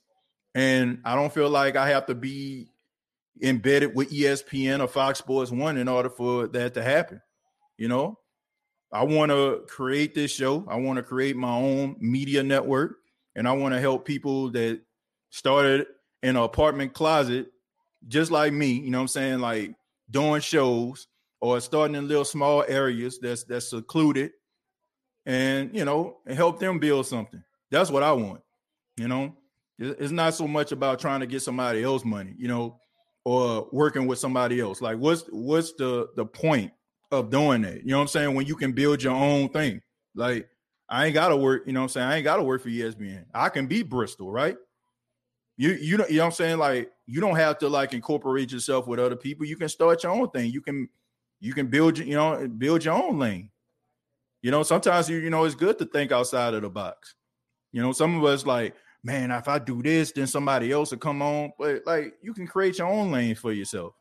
And 0.54 1.00
I 1.04 1.16
don't 1.16 1.32
feel 1.32 1.50
like 1.50 1.76
I 1.76 1.88
have 1.88 2.06
to 2.06 2.14
be 2.14 2.68
embedded 3.42 3.94
with 3.94 4.12
ESPN 4.12 4.80
or 4.80 4.86
Fox 4.86 5.18
Sports 5.18 5.50
One 5.50 5.76
in 5.76 5.88
order 5.88 6.08
for 6.08 6.46
that 6.48 6.74
to 6.74 6.82
happen. 6.82 7.20
You 7.76 7.88
know, 7.88 8.18
I 8.92 9.02
want 9.02 9.32
to 9.32 9.64
create 9.66 10.14
this 10.14 10.30
show. 10.30 10.64
I 10.68 10.76
want 10.76 10.98
to 10.98 11.02
create 11.02 11.36
my 11.36 11.52
own 11.52 11.96
media 11.98 12.44
network, 12.44 12.98
and 13.34 13.48
I 13.48 13.52
want 13.52 13.74
to 13.74 13.80
help 13.80 14.04
people 14.04 14.50
that 14.52 14.80
started 15.30 15.88
in 16.22 16.36
an 16.36 16.42
apartment 16.42 16.94
closet, 16.94 17.48
just 18.08 18.30
like 18.30 18.52
me. 18.52 18.72
You 18.72 18.90
know, 18.90 18.98
what 18.98 19.02
I'm 19.02 19.08
saying 19.08 19.40
like 19.40 19.74
doing 20.10 20.40
shows 20.40 21.06
or 21.40 21.60
starting 21.60 21.96
in 21.96 22.08
little 22.08 22.24
small 22.24 22.64
areas 22.66 23.18
that's 23.18 23.44
that's 23.44 23.70
secluded, 23.70 24.32
and 25.26 25.74
you 25.74 25.84
know, 25.84 26.18
and 26.26 26.36
help 26.36 26.58
them 26.58 26.78
build 26.78 27.06
something. 27.06 27.42
That's 27.70 27.90
what 27.90 28.02
I 28.02 28.12
want. 28.12 28.40
You 28.96 29.08
know, 29.08 29.36
it's 29.78 30.12
not 30.12 30.34
so 30.34 30.46
much 30.46 30.72
about 30.72 31.00
trying 31.00 31.20
to 31.20 31.26
get 31.26 31.42
somebody 31.42 31.82
else 31.82 32.04
money, 32.04 32.34
you 32.38 32.48
know, 32.48 32.78
or 33.24 33.68
working 33.72 34.06
with 34.06 34.18
somebody 34.18 34.60
else. 34.60 34.80
Like, 34.80 34.98
what's 34.98 35.24
what's 35.30 35.72
the 35.74 36.08
the 36.16 36.24
point 36.24 36.72
of 37.10 37.30
doing 37.30 37.62
that? 37.62 37.82
You 37.82 37.90
know 37.90 37.98
what 37.98 38.02
I'm 38.02 38.08
saying? 38.08 38.34
When 38.34 38.46
you 38.46 38.56
can 38.56 38.72
build 38.72 39.02
your 39.02 39.14
own 39.14 39.48
thing. 39.48 39.80
Like, 40.14 40.48
I 40.88 41.06
ain't 41.06 41.14
gotta 41.14 41.36
work, 41.36 41.64
you 41.66 41.72
know 41.72 41.80
what 41.80 41.84
I'm 41.84 41.88
saying? 41.88 42.06
I 42.06 42.16
ain't 42.16 42.24
gotta 42.24 42.42
work 42.42 42.62
for 42.62 42.68
ESPN. 42.68 43.24
I 43.34 43.48
can 43.48 43.66
be 43.66 43.82
Bristol, 43.82 44.30
right? 44.30 44.56
You 45.56 45.72
you 45.72 45.96
know, 45.96 46.06
you 46.08 46.16
know 46.16 46.24
what 46.24 46.26
I'm 46.26 46.32
saying? 46.32 46.58
Like, 46.58 46.90
you 47.06 47.20
don't 47.20 47.36
have 47.36 47.58
to 47.58 47.68
like 47.68 47.92
incorporate 47.94 48.52
yourself 48.52 48.86
with 48.86 48.98
other 48.98 49.16
people. 49.16 49.46
You 49.46 49.56
can 49.56 49.68
start 49.68 50.02
your 50.02 50.12
own 50.12 50.30
thing. 50.30 50.50
You 50.50 50.60
can 50.60 50.88
you 51.40 51.52
can 51.52 51.68
build 51.68 51.98
you 51.98 52.14
know 52.14 52.48
build 52.48 52.84
your 52.84 52.94
own 52.94 53.18
lane. 53.18 53.50
You 54.42 54.50
know, 54.50 54.62
sometimes 54.62 55.08
you 55.08 55.18
you 55.18 55.30
know 55.30 55.44
it's 55.44 55.54
good 55.54 55.78
to 55.78 55.84
think 55.86 56.12
outside 56.12 56.54
of 56.54 56.62
the 56.62 56.70
box. 56.70 57.14
You 57.72 57.82
know, 57.82 57.92
some 57.92 58.16
of 58.16 58.24
us 58.24 58.46
like, 58.46 58.74
man, 59.02 59.30
if 59.30 59.48
I 59.48 59.58
do 59.58 59.82
this, 59.82 60.12
then 60.12 60.26
somebody 60.26 60.72
else 60.72 60.90
will 60.90 60.98
come 60.98 61.22
on. 61.22 61.52
But 61.58 61.82
like, 61.86 62.14
you 62.22 62.32
can 62.32 62.46
create 62.46 62.78
your 62.78 62.88
own 62.88 63.10
lane 63.10 63.34
for 63.34 63.52
yourself. 63.52 63.94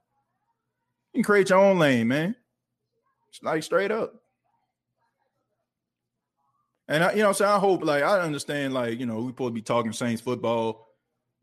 You 1.11 1.19
can 1.19 1.23
create 1.23 1.49
your 1.49 1.59
own 1.59 1.79
lane, 1.79 2.07
man. 2.07 2.35
It's 3.29 3.41
like 3.41 3.63
straight 3.63 3.91
up. 3.91 4.13
And 6.87 7.03
I, 7.03 7.13
you 7.13 7.23
know, 7.23 7.31
so 7.31 7.47
I 7.47 7.57
hope, 7.57 7.83
like, 7.83 8.03
I 8.03 8.19
understand, 8.19 8.73
like, 8.73 8.99
you 8.99 9.05
know, 9.05 9.21
we 9.21 9.31
to 9.31 9.51
be 9.51 9.61
talking 9.61 9.93
Saints 9.93 10.21
football, 10.21 10.87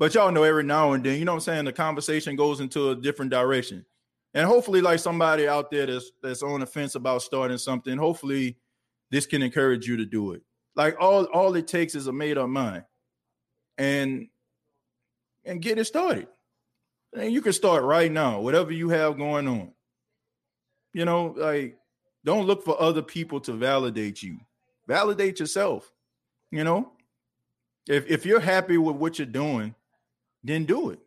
but 0.01 0.15
y'all 0.15 0.33
know 0.33 0.45
every 0.45 0.65
now 0.65 0.93
and 0.95 1.05
then, 1.05 1.19
you 1.19 1.27
know, 1.27 1.35
I'm 1.35 1.41
saying 1.41 1.67
the 1.67 1.75
conversation 1.75 2.35
goes 2.35 2.61
into 2.61 2.89
a 2.89 2.97
different 2.97 3.31
direction, 3.31 3.85
and 4.33 4.47
hopefully, 4.47 4.81
like 4.81 4.99
somebody 4.99 5.47
out 5.47 5.71
there 5.71 5.85
that's 5.85 6.11
that's 6.23 6.43
on 6.43 6.61
the 6.61 6.67
fence 6.67 6.95
about 6.95 7.21
starting 7.21 7.59
something, 7.59 7.99
hopefully, 7.99 8.57
this 9.11 9.27
can 9.27 9.43
encourage 9.43 9.87
you 9.87 9.99
to 9.99 10.07
do 10.07 10.33
it. 10.33 10.41
Like 10.75 10.97
all 10.99 11.25
all 11.25 11.55
it 11.55 11.69
takes 11.69 11.95
is 11.95 12.07
a 12.07 12.13
made 12.13 12.39
up 12.39 12.49
mind, 12.49 12.85
and 13.77 14.29
and 15.45 15.61
get 15.61 15.79
it 15.79 15.85
started. 15.85 16.29
And 17.15 17.31
you 17.31 17.43
can 17.43 17.53
start 17.53 17.85
right 17.85 18.11
now, 18.11 18.41
whatever 18.41 18.73
you 18.73 18.89
have 18.89 19.19
going 19.19 19.47
on. 19.47 19.71
You 20.95 21.05
know, 21.05 21.35
like 21.37 21.77
don't 22.25 22.47
look 22.47 22.65
for 22.65 22.81
other 22.81 23.03
people 23.03 23.39
to 23.41 23.53
validate 23.53 24.23
you. 24.23 24.39
Validate 24.89 25.41
yourself. 25.41 25.93
You 26.51 26.65
know, 26.65 26.93
if 27.87 28.07
if 28.07 28.25
you're 28.25 28.41
happy 28.41 28.79
with 28.79 28.97
what 28.97 29.19
you're 29.19 29.27
doing, 29.27 29.75
then 30.43 30.65
do 30.65 30.91
it. 30.91 31.01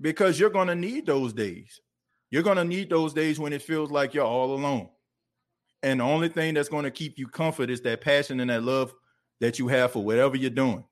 Because 0.00 0.40
you're 0.40 0.50
going 0.50 0.68
to 0.68 0.74
need 0.74 1.06
those 1.06 1.32
days. 1.32 1.80
You're 2.30 2.42
going 2.42 2.56
to 2.56 2.64
need 2.64 2.90
those 2.90 3.12
days 3.12 3.38
when 3.38 3.52
it 3.52 3.62
feels 3.62 3.90
like 3.90 4.14
you're 4.14 4.24
all 4.24 4.54
alone. 4.54 4.88
And 5.82 6.00
the 6.00 6.04
only 6.04 6.28
thing 6.28 6.54
that's 6.54 6.68
going 6.68 6.84
to 6.84 6.90
keep 6.90 7.18
you 7.18 7.26
comfort 7.26 7.70
is 7.70 7.80
that 7.82 8.00
passion 8.00 8.40
and 8.40 8.50
that 8.50 8.62
love 8.62 8.94
that 9.40 9.58
you 9.58 9.68
have 9.68 9.92
for 9.92 10.04
whatever 10.04 10.36
you're 10.36 10.50
doing. 10.50 10.84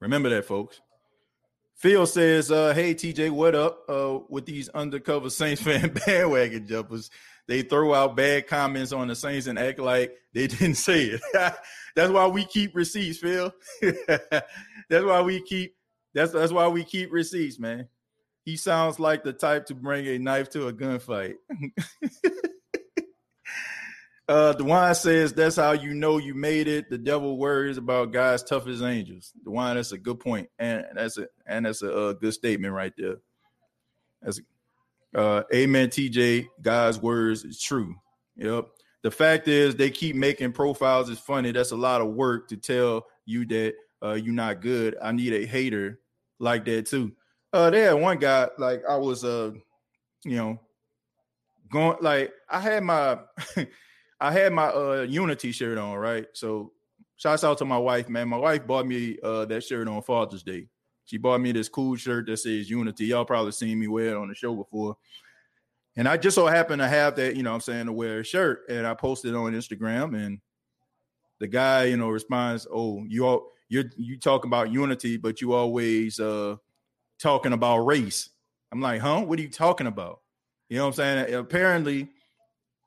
Remember 0.00 0.28
that, 0.30 0.44
folks. 0.44 0.80
Phil 1.76 2.06
says, 2.06 2.50
uh, 2.50 2.72
hey 2.72 2.94
TJ, 2.94 3.30
what 3.30 3.54
up? 3.54 3.84
Uh, 3.88 4.20
with 4.28 4.46
these 4.46 4.68
undercover 4.70 5.28
Saints 5.28 5.60
fan 5.62 5.92
bandwagon 6.06 6.66
jumpers, 6.66 7.10
they 7.46 7.62
throw 7.62 7.94
out 7.94 8.16
bad 8.16 8.46
comments 8.46 8.92
on 8.92 9.08
the 9.08 9.14
Saints 9.14 9.46
and 9.46 9.58
act 9.58 9.78
like 9.78 10.14
they 10.32 10.46
didn't 10.48 10.76
say 10.76 11.04
it. 11.04 11.20
that's 11.96 12.12
why 12.12 12.26
we 12.26 12.44
keep 12.44 12.74
receipts, 12.74 13.18
Phil. 13.18 13.52
that's 14.08 15.04
why 15.04 15.20
we 15.22 15.42
keep 15.42 15.74
that's 16.14 16.32
that's 16.32 16.52
why 16.52 16.68
we 16.68 16.84
keep 16.84 17.12
receipts, 17.12 17.58
man. 17.58 17.88
He 18.44 18.56
sounds 18.56 19.00
like 19.00 19.24
the 19.24 19.32
type 19.32 19.66
to 19.66 19.74
bring 19.74 20.06
a 20.06 20.18
knife 20.18 20.50
to 20.50 20.68
a 20.68 20.72
gunfight. 20.72 21.34
Uh, 24.26 24.54
Dewan 24.54 24.94
says 24.94 25.34
that's 25.34 25.56
how 25.56 25.72
you 25.72 25.92
know 25.92 26.16
you 26.16 26.34
made 26.34 26.66
it. 26.66 26.88
The 26.88 26.96
devil 26.96 27.36
worries 27.36 27.76
about 27.76 28.12
guys 28.12 28.42
tough 28.42 28.66
as 28.66 28.80
angels. 28.80 29.32
Dewan, 29.44 29.76
that's 29.76 29.92
a 29.92 29.98
good 29.98 30.18
point, 30.18 30.48
and 30.58 30.84
that's 30.94 31.18
a 31.18 31.28
and 31.46 31.66
that's 31.66 31.82
a, 31.82 31.90
a 31.90 32.14
good 32.14 32.32
statement 32.32 32.72
right 32.72 32.92
there. 32.96 33.16
That's 34.22 34.40
uh, 35.14 35.42
amen. 35.54 35.88
TJ, 35.88 36.48
God's 36.62 37.00
words 37.00 37.44
is 37.44 37.60
true. 37.60 37.94
Yep. 38.36 38.66
The 39.02 39.10
fact 39.10 39.48
is, 39.48 39.76
they 39.76 39.90
keep 39.90 40.16
making 40.16 40.52
profiles 40.52 41.10
is 41.10 41.18
funny. 41.18 41.52
That's 41.52 41.72
a 41.72 41.76
lot 41.76 42.00
of 42.00 42.08
work 42.08 42.48
to 42.48 42.56
tell 42.56 43.06
you 43.26 43.44
that 43.46 43.74
uh, 44.02 44.14
you're 44.14 44.34
not 44.34 44.60
good. 44.60 44.96
I 45.02 45.12
need 45.12 45.32
a 45.34 45.46
hater 45.46 46.00
like 46.38 46.64
that 46.64 46.86
too. 46.86 47.12
Uh, 47.52 47.70
had 47.70 47.92
one 47.92 48.18
guy 48.18 48.48
like 48.58 48.82
I 48.88 48.96
was 48.96 49.24
uh, 49.24 49.52
you 50.24 50.36
know, 50.36 50.60
going 51.70 51.98
like 52.00 52.32
I 52.48 52.60
had 52.60 52.82
my. 52.82 53.18
I 54.20 54.32
had 54.32 54.52
my 54.52 54.68
uh 54.68 55.06
Unity 55.08 55.52
shirt 55.52 55.76
on, 55.76 55.96
right? 55.96 56.26
So 56.32 56.72
shouts 57.16 57.44
out 57.44 57.58
to 57.58 57.64
my 57.64 57.76
wife, 57.76 58.08
man. 58.08 58.28
My 58.28 58.38
wife 58.38 58.66
bought 58.66 58.86
me 58.86 59.18
uh 59.22 59.44
that 59.46 59.64
shirt 59.64 59.86
on 59.86 60.00
Father's 60.02 60.42
Day. 60.42 60.68
She 61.06 61.18
bought 61.18 61.40
me 61.40 61.52
this 61.52 61.68
cool 61.68 61.96
shirt 61.96 62.26
that 62.26 62.38
says 62.38 62.70
Unity. 62.70 63.06
Y'all 63.06 63.24
probably 63.24 63.52
seen 63.52 63.78
me 63.78 63.88
wear 63.88 64.08
it 64.08 64.16
on 64.16 64.28
the 64.28 64.34
show 64.34 64.54
before. 64.54 64.96
And 65.96 66.08
I 66.08 66.16
just 66.16 66.34
so 66.34 66.46
happened 66.46 66.80
to 66.80 66.88
have 66.88 67.16
that, 67.16 67.36
you 67.36 67.42
know 67.42 67.54
I'm 67.54 67.60
saying, 67.60 67.86
to 67.86 67.92
wear 67.92 68.20
a 68.20 68.24
shirt. 68.24 68.62
And 68.68 68.86
I 68.86 68.94
posted 68.94 69.34
on 69.34 69.52
Instagram 69.52 70.16
and 70.16 70.40
the 71.40 71.46
guy, 71.46 71.84
you 71.84 71.96
know, 71.96 72.08
responds, 72.08 72.66
Oh, 72.72 73.04
you 73.06 73.26
all 73.26 73.50
you're 73.68 73.84
you 73.96 74.18
talk 74.18 74.44
about 74.44 74.72
unity, 74.72 75.16
but 75.16 75.40
you 75.40 75.52
always 75.52 76.20
uh 76.20 76.56
talking 77.18 77.52
about 77.52 77.78
race. 77.78 78.30
I'm 78.72 78.80
like, 78.80 79.00
huh? 79.00 79.20
What 79.20 79.38
are 79.38 79.42
you 79.42 79.48
talking 79.48 79.86
about? 79.86 80.20
You 80.68 80.78
know 80.78 80.84
what 80.84 80.98
I'm 80.98 81.26
saying? 81.26 81.34
Apparently, 81.34 82.08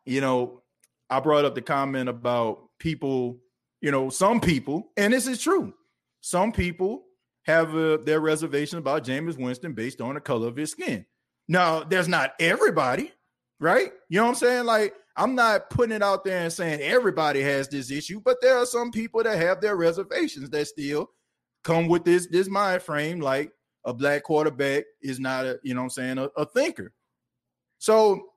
you 0.05 0.21
know, 0.21 0.63
I 1.09 1.19
brought 1.19 1.45
up 1.45 1.55
the 1.55 1.61
comment 1.61 2.09
about 2.09 2.69
people, 2.79 3.37
you 3.81 3.91
know, 3.91 4.09
some 4.09 4.41
people, 4.41 4.91
and 4.97 5.13
this 5.13 5.27
is 5.27 5.41
true. 5.41 5.73
Some 6.21 6.51
people 6.51 7.03
have 7.47 7.73
uh, 7.75 7.97
their 8.03 8.19
reservation 8.19 8.77
about 8.77 9.05
Jameis 9.05 9.39
Winston 9.39 9.73
based 9.73 10.01
on 10.01 10.15
the 10.15 10.21
color 10.21 10.47
of 10.49 10.57
his 10.57 10.71
skin. 10.71 11.05
Now, 11.47 11.83
there's 11.83 12.09
not 12.09 12.33
everybody, 12.39 13.11
right? 13.59 13.91
You 14.09 14.17
know 14.17 14.25
what 14.25 14.29
I'm 14.29 14.35
saying? 14.35 14.65
Like, 14.65 14.93
I'm 15.15 15.33
not 15.33 15.69
putting 15.69 15.95
it 15.95 16.03
out 16.03 16.25
there 16.25 16.43
and 16.43 16.53
saying 16.53 16.81
everybody 16.81 17.41
has 17.41 17.69
this 17.69 17.89
issue, 17.89 18.19
but 18.23 18.37
there 18.41 18.57
are 18.57 18.65
some 18.65 18.91
people 18.91 19.23
that 19.23 19.39
have 19.39 19.61
their 19.61 19.77
reservations 19.77 20.49
that 20.49 20.67
still 20.67 21.09
come 21.63 21.87
with 21.87 22.05
this 22.05 22.27
this 22.27 22.47
mind 22.47 22.81
frame 22.81 23.19
like 23.19 23.51
a 23.85 23.93
black 23.93 24.23
quarterback 24.23 24.83
is 25.01 25.19
not 25.19 25.45
a, 25.45 25.59
you 25.63 25.73
know 25.73 25.81
what 25.81 25.85
I'm 25.85 25.89
saying, 25.91 26.17
a, 26.17 26.29
a 26.35 26.45
thinker. 26.45 26.93
So 27.79 28.27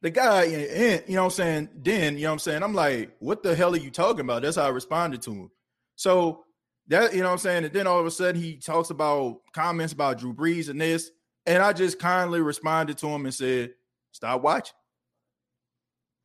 the 0.00 0.10
guy, 0.10 0.44
and, 0.44 1.04
you 1.06 1.14
know 1.14 1.22
what 1.22 1.26
I'm 1.26 1.30
saying? 1.30 1.68
Then, 1.76 2.16
you 2.16 2.22
know 2.22 2.30
what 2.30 2.32
I'm 2.32 2.38
saying? 2.40 2.62
I'm 2.62 2.74
like, 2.74 3.14
what 3.18 3.42
the 3.42 3.54
hell 3.54 3.74
are 3.74 3.78
you 3.78 3.90
talking 3.90 4.20
about? 4.20 4.42
That's 4.42 4.56
how 4.56 4.64
I 4.64 4.70
responded 4.70 5.22
to 5.22 5.32
him. 5.32 5.50
So 5.94 6.44
that, 6.92 7.14
you 7.14 7.20
know 7.20 7.26
what 7.26 7.32
I'm 7.32 7.38
saying? 7.38 7.64
And 7.64 7.72
then 7.72 7.86
all 7.86 7.98
of 7.98 8.06
a 8.06 8.10
sudden 8.10 8.40
he 8.40 8.56
talks 8.56 8.90
about 8.90 9.40
comments 9.52 9.92
about 9.92 10.18
Drew 10.18 10.32
Brees 10.32 10.68
and 10.68 10.80
this. 10.80 11.10
And 11.44 11.62
I 11.62 11.72
just 11.72 11.98
kindly 11.98 12.40
responded 12.40 12.98
to 12.98 13.08
him 13.08 13.24
and 13.24 13.34
said, 13.34 13.72
stop 14.12 14.42
watching. 14.42 14.74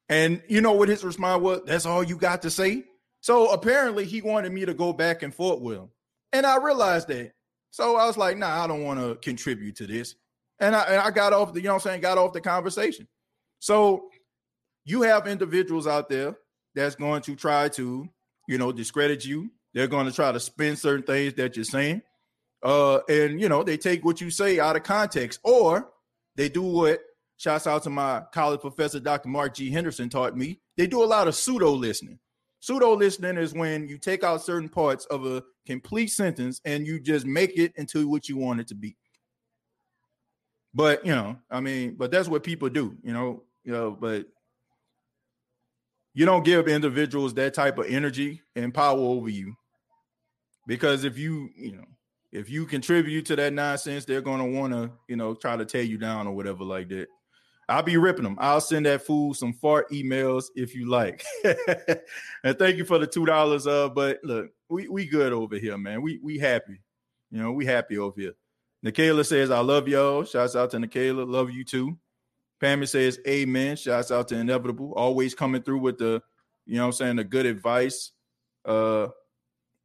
And 0.09 0.41
you 0.47 0.61
know 0.61 0.74
what 0.74 0.89
his 0.89 1.03
response 1.03 1.41
was? 1.41 1.61
That's 1.65 1.86
all 1.86 2.03
you 2.03 2.18
got 2.18 2.43
to 2.43 2.49
say. 2.49 2.84
So 3.22 3.51
apparently 3.51 4.05
he 4.05 4.22
wanted 4.22 4.51
me 4.51 4.65
to 4.65 4.74
go 4.74 4.93
back 4.93 5.24
and 5.24 5.34
forth 5.34 5.59
with 5.59 5.78
him. 5.78 5.89
And 6.32 6.45
I 6.45 6.57
realized 6.57 7.07
that. 7.07 7.34
So 7.72 7.97
I 7.97 8.05
was 8.05 8.18
like, 8.18 8.38
nah, 8.38 8.63
I 8.63 8.68
don't 8.68 8.84
want 8.84 8.99
to 8.99 9.15
contribute 9.15 9.76
to 9.78 9.88
this. 9.88 10.15
And 10.59 10.76
I, 10.76 10.84
and 10.84 11.01
I 11.01 11.11
got 11.11 11.34
off 11.34 11.53
the, 11.53 11.59
you 11.59 11.65
know 11.65 11.74
what 11.74 11.86
I'm 11.86 11.91
saying, 11.91 12.01
got 12.01 12.18
off 12.18 12.34
the 12.34 12.41
conversation. 12.41 13.07
So 13.59 14.09
you 14.86 15.01
have 15.01 15.28
individuals 15.28 15.88
out 15.88 16.09
there 16.09 16.38
that's 16.76 16.95
going 16.95 17.22
to 17.24 17.36
try 17.36 17.70
to, 17.70 18.07
you 18.47 18.57
know, 18.57 18.72
discredit 18.72 19.26
you. 19.26 19.51
They're 19.74 19.88
going 19.88 20.07
to 20.07 20.11
try 20.11 20.32
to 20.32 20.39
spin 20.39 20.76
certain 20.76 21.03
things 21.03 21.34
that 21.36 21.55
you're 21.55 21.65
saying. 21.65 22.01
Uh, 22.63 22.99
and 23.09 23.39
you 23.39 23.49
know, 23.49 23.63
they 23.63 23.78
take 23.78 24.03
what 24.03 24.20
you 24.20 24.30
say 24.30 24.59
out 24.59 24.76
of 24.76 24.84
context, 24.84 25.39
or 25.43 25.89
they 26.36 26.49
do 26.49 26.61
what 26.61 27.01
shouts 27.38 27.68
out 27.68 27.84
to 27.84 27.89
my 27.89 28.24
college 28.34 28.61
professor, 28.61 28.99
Dr. 28.99 29.30
Mark 29.30 29.55
G. 29.55 29.70
Henderson, 29.70 30.09
taught 30.09 30.36
me. 30.36 30.59
They 30.76 30.88
do 30.88 31.03
a 31.03 31.05
lot 31.05 31.28
of 31.28 31.36
pseudo 31.36 31.72
listening. 31.72 32.20
Pseudo 32.59 32.95
listening 32.95 33.38
is 33.38 33.53
when 33.53 33.88
you 33.88 33.99
take 33.99 34.24
out 34.24 34.41
certain 34.41 34.70
parts 34.70 35.05
of 35.05 35.26
a 35.26 35.43
complete 35.68 36.07
sentence 36.07 36.59
and 36.65 36.88
you 36.88 36.99
just 36.99 37.26
make 37.26 37.57
it 37.57 37.74
into 37.76 38.07
what 38.07 38.28
you 38.28 38.38
want 38.38 38.59
it 38.59 38.68
to 38.68 38.76
be. 38.76 38.97
But 40.74 41.05
you 41.05 41.13
know, 41.13 41.38
I 41.51 41.59
mean, 41.59 41.95
but 41.95 42.09
that's 42.09 42.28
what 42.28 42.43
people 42.43 42.70
do, 42.70 42.97
you 43.03 43.13
know 43.13 43.43
you 43.68 43.74
know, 43.74 43.91
but 43.91 44.26
you 46.18 46.26
don't 46.26 46.43
give 46.43 46.68
individuals 46.68 47.36
that 47.36 47.53
type 47.53 47.78
of 47.78 47.86
energy 47.88 48.41
and 48.55 48.74
power 48.74 48.97
over 48.97 49.30
you. 49.30 49.53
Because 50.65 51.03
if 51.03 51.15
you, 51.15 51.51
you 51.55 51.74
know, 51.74 51.84
if 52.32 52.49
you 52.49 52.65
contribute 52.65 53.28
to 53.28 53.36
that 53.36 53.53
nonsense, 53.53 54.03
they're 54.03 54.20
going 54.20 54.39
to 54.39 54.59
want 54.59 54.74
to, 54.74 54.89
you 55.07 55.15
know, 55.15 55.36
try 55.36 55.55
to 55.55 55.63
tear 55.63 55.84
you 55.84 55.99
down 55.99 56.26
or 56.26 56.36
whatever 56.36 56.63
like 56.63 56.89
that. 56.89 57.05
I'll 57.70 57.84
be 57.84 57.97
ripping 57.97 58.24
them. 58.24 58.36
I'll 58.39 58.61
send 58.61 58.88
that 58.88 59.03
fool 59.03 59.36
some 59.36 59.53
fart 59.53 59.91
emails 59.91 60.45
if 60.55 60.74
you 60.74 60.89
like. 60.89 61.24
and 62.43 62.57
thank 62.57 62.78
you 62.78 62.86
for 62.86 62.97
the 62.97 63.05
two 63.05 63.28
dollars. 63.28 63.68
Uh, 63.68 63.88
but 63.88 64.18
look, 64.24 64.49
we 64.70 64.88
we 64.88 65.05
good 65.05 65.34
over 65.34 65.59
here, 65.59 65.78
man. 65.78 66.01
We 66.01 66.20
we 66.24 66.39
happy. 66.39 66.82
You 67.30 67.43
know, 67.43 67.51
we 67.51 67.63
happy 67.63 67.99
over 67.99 68.20
here. 68.20 68.34
Nikayla 68.84 69.24
says, 69.24 69.51
I 69.51 69.59
love 69.59 69.88
y'all. 69.88 70.24
Shouts 70.24 70.55
out 70.55 70.72
to 70.72 70.78
Nikayla. 70.78 71.30
Love 71.30 71.51
you 71.51 71.63
too. 71.63 71.95
Pammy 72.62 72.88
says, 72.88 73.20
Amen. 73.28 73.76
Shouts 73.76 74.12
out 74.12 74.28
to 74.30 74.36
Inevitable. 74.36 74.93
Always 74.95 75.36
coming 75.36 75.62
through 75.62 75.80
with 75.80 75.97
the, 75.97 76.22
you 76.66 76.78
know 76.78 76.86
I'm 76.86 76.91
saying, 76.91 77.18
the 77.18 77.24
good 77.24 77.45
advice. 77.45 78.12
Uh 78.66 79.08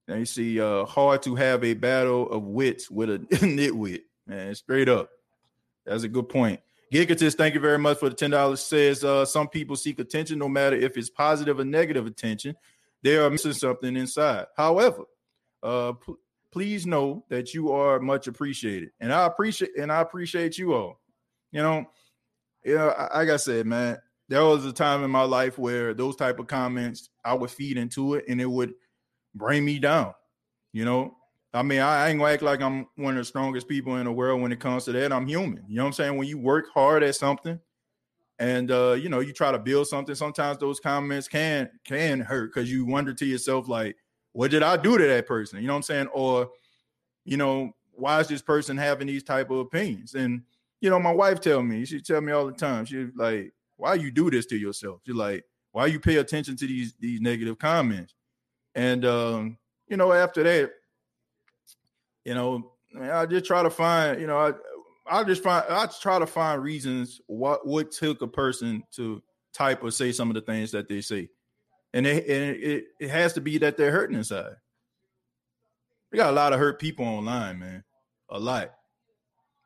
and 0.09 0.21
you 0.21 0.27
see, 0.27 0.61
uh, 0.61 0.85
hard 0.85 1.23
to 1.23 1.35
have 1.37 1.63
a 1.65 1.75
battle 1.75 2.31
of 2.31 2.43
wits 2.43 2.91
with 2.91 3.11
a 3.11 3.19
nitwit, 3.31 4.03
man. 4.27 4.55
Straight 4.55 4.89
up. 4.89 5.09
That's 5.87 6.03
a 6.03 6.09
good 6.09 6.29
point. 6.29 6.61
Gigatis, 6.93 7.35
thank 7.35 7.55
you 7.55 7.61
very 7.61 7.79
much 7.79 7.99
for 7.99 8.09
the 8.09 8.15
ten 8.15 8.31
dollars. 8.31 8.61
Says 8.61 9.03
uh, 9.05 9.25
some 9.25 9.49
people 9.49 9.77
seek 9.77 9.99
attention, 9.99 10.39
no 10.39 10.49
matter 10.49 10.77
if 10.77 10.97
it's 10.97 11.09
positive 11.09 11.59
or 11.59 11.65
negative 11.65 12.07
attention. 12.07 12.55
They 13.03 13.17
are 13.17 13.31
missing 13.31 13.55
something 13.55 13.97
inside. 13.97 14.47
However, 14.57 15.05
uh, 15.63 15.93
p- 15.93 16.15
please 16.53 16.87
know 16.87 17.25
that 17.31 17.55
you 17.55 17.73
are 17.73 17.99
much 17.99 18.27
appreciated, 18.27 18.91
and 19.01 19.13
I 19.13 19.27
appreciate 19.27 19.71
and 19.79 19.91
I 19.91 20.03
appreciate 20.03 20.59
you 20.59 20.75
all. 20.75 21.01
You 21.51 21.63
know, 21.63 21.87
yeah, 22.65 23.09
like 23.15 23.29
I 23.29 23.37
said, 23.37 23.67
man, 23.67 23.99
there 24.29 24.45
was 24.45 24.65
a 24.65 24.73
time 24.73 25.05
in 25.05 25.11
my 25.11 25.25
life 25.25 25.59
where 25.59 25.95
those 25.95 26.17
type 26.17 26.39
of 26.39 26.47
comments 26.47 27.11
I 27.25 27.35
would 27.35 27.51
feed 27.51 27.77
into 27.77 28.15
it, 28.15 28.25
and 28.29 28.41
it 28.41 28.51
would 28.51 28.75
bring 29.35 29.65
me 29.65 29.79
down. 29.79 30.15
You 30.73 30.85
know, 30.85 31.17
I 31.55 31.63
mean, 31.63 31.81
I, 31.81 32.07
I 32.07 32.09
ain't 32.09 32.19
gonna 32.19 32.33
act 32.33 32.43
like 32.43 32.63
I'm 32.63 32.87
one 32.97 33.15
of 33.15 33.19
the 33.19 33.25
strongest 33.25 33.69
people 33.69 33.97
in 33.97 34.05
the 34.05 34.13
world 34.13 34.41
when 34.41 34.53
it 34.53 34.61
comes 34.61 34.85
to 34.85 34.93
that. 34.93 35.13
I'm 35.13 35.27
human. 35.27 35.65
You 35.69 35.77
know 35.77 35.83
what 35.83 35.89
I'm 35.89 35.93
saying? 35.93 36.17
When 36.17 36.29
you 36.29 36.39
work 36.39 36.67
hard 36.73 37.03
at 37.03 37.15
something 37.15 37.61
and 38.39 38.71
uh, 38.71 38.93
you 38.93 39.09
know, 39.09 39.21
you 39.21 39.33
try 39.33 39.53
to 39.53 39.59
build 39.59 39.87
something, 39.87 40.15
sometimes 40.15 40.59
those 40.59 40.81
comments 40.81 41.29
can 41.29 41.71
can 41.85 42.21
hurt 42.21 42.55
because 42.55 42.73
you 42.73 42.87
wonder 42.87 43.13
to 43.13 43.27
yourself, 43.27 43.69
like, 43.69 43.97
what 44.33 44.51
did 44.51 44.63
I 44.63 44.77
do 44.77 44.97
to 44.97 45.07
that 45.07 45.27
person? 45.27 45.61
You 45.61 45.67
know 45.67 45.75
what 45.75 45.79
I'm 45.79 45.83
saying? 45.83 46.07
Or, 46.09 46.51
you 47.25 47.37
know, 47.37 47.73
why 47.93 48.21
is 48.21 48.29
this 48.29 48.43
person 48.43 48.79
having 48.79 49.07
these 49.07 49.23
type 49.23 49.51
of 49.51 49.59
opinions? 49.59 50.15
And 50.15 50.43
you 50.83 50.91
know, 50.91 50.99
my 50.99 51.13
wife 51.13 51.41
tell 51.41 51.63
me, 51.63 51.85
she 51.85 52.01
tell 52.01 52.21
me 52.21 52.33
all 52.33 52.45
the 52.45 52.53
time, 52.53 52.85
she's 52.85 53.09
like, 53.15 53.53
why 53.77 53.95
you 53.95 54.11
do 54.11 54.31
this 54.31 54.47
to 54.47 54.57
yourself? 54.57 55.01
She's 55.07 55.15
like, 55.15 55.45
why 55.71 55.87
you 55.87 56.01
pay 56.01 56.17
attention 56.17 56.57
to 56.57 56.67
these 56.67 56.95
these 56.99 57.21
negative 57.21 57.57
comments? 57.59 58.15
And 58.75 59.05
um, 59.05 59.59
you 59.87 59.97
know, 59.97 60.13
after 60.13 60.43
that, 60.43 60.73
you 62.25 62.35
know, 62.35 62.73
I 63.01 63.27
just 63.27 63.47
try 63.47 63.63
to 63.63 63.71
find, 63.71 64.21
you 64.21 64.27
know, 64.27 64.37
I 64.37 65.21
I 65.21 65.23
just 65.23 65.45
find 65.45 65.65
I 65.71 65.87
try 65.87 66.19
to 66.19 66.27
find 66.27 66.61
reasons 66.61 67.21
what 67.29 67.65
what 67.65 67.93
took 67.93 68.21
a 68.21 68.27
person 68.27 68.83
to 68.97 69.23
type 69.55 69.85
or 69.85 69.93
say 69.93 70.11
some 70.11 70.31
of 70.31 70.35
the 70.35 70.41
things 70.41 70.73
that 70.73 70.89
they 70.89 71.01
say. 71.01 71.29
And 71.95 72.07
it, 72.07 72.27
and 72.27 72.57
it, 72.57 72.85
it 72.99 73.11
has 73.11 73.35
to 73.35 73.41
be 73.41 73.59
that 73.59 73.77
they're 73.77 73.93
hurting 73.93 74.17
inside. 74.17 74.57
We 76.11 76.19
got 76.19 76.31
a 76.31 76.37
lot 76.37 76.53
of 76.53 76.59
hurt 76.59 76.81
people 76.81 77.05
online, 77.05 77.61
man. 77.61 77.85
A 78.31 78.41
lot. 78.41 78.73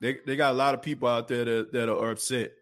They 0.00 0.18
they 0.26 0.36
got 0.36 0.52
a 0.52 0.56
lot 0.56 0.74
of 0.74 0.82
people 0.82 1.08
out 1.08 1.28
there 1.28 1.44
that, 1.44 1.72
that 1.72 1.88
are 1.88 2.10
upset. 2.10 2.52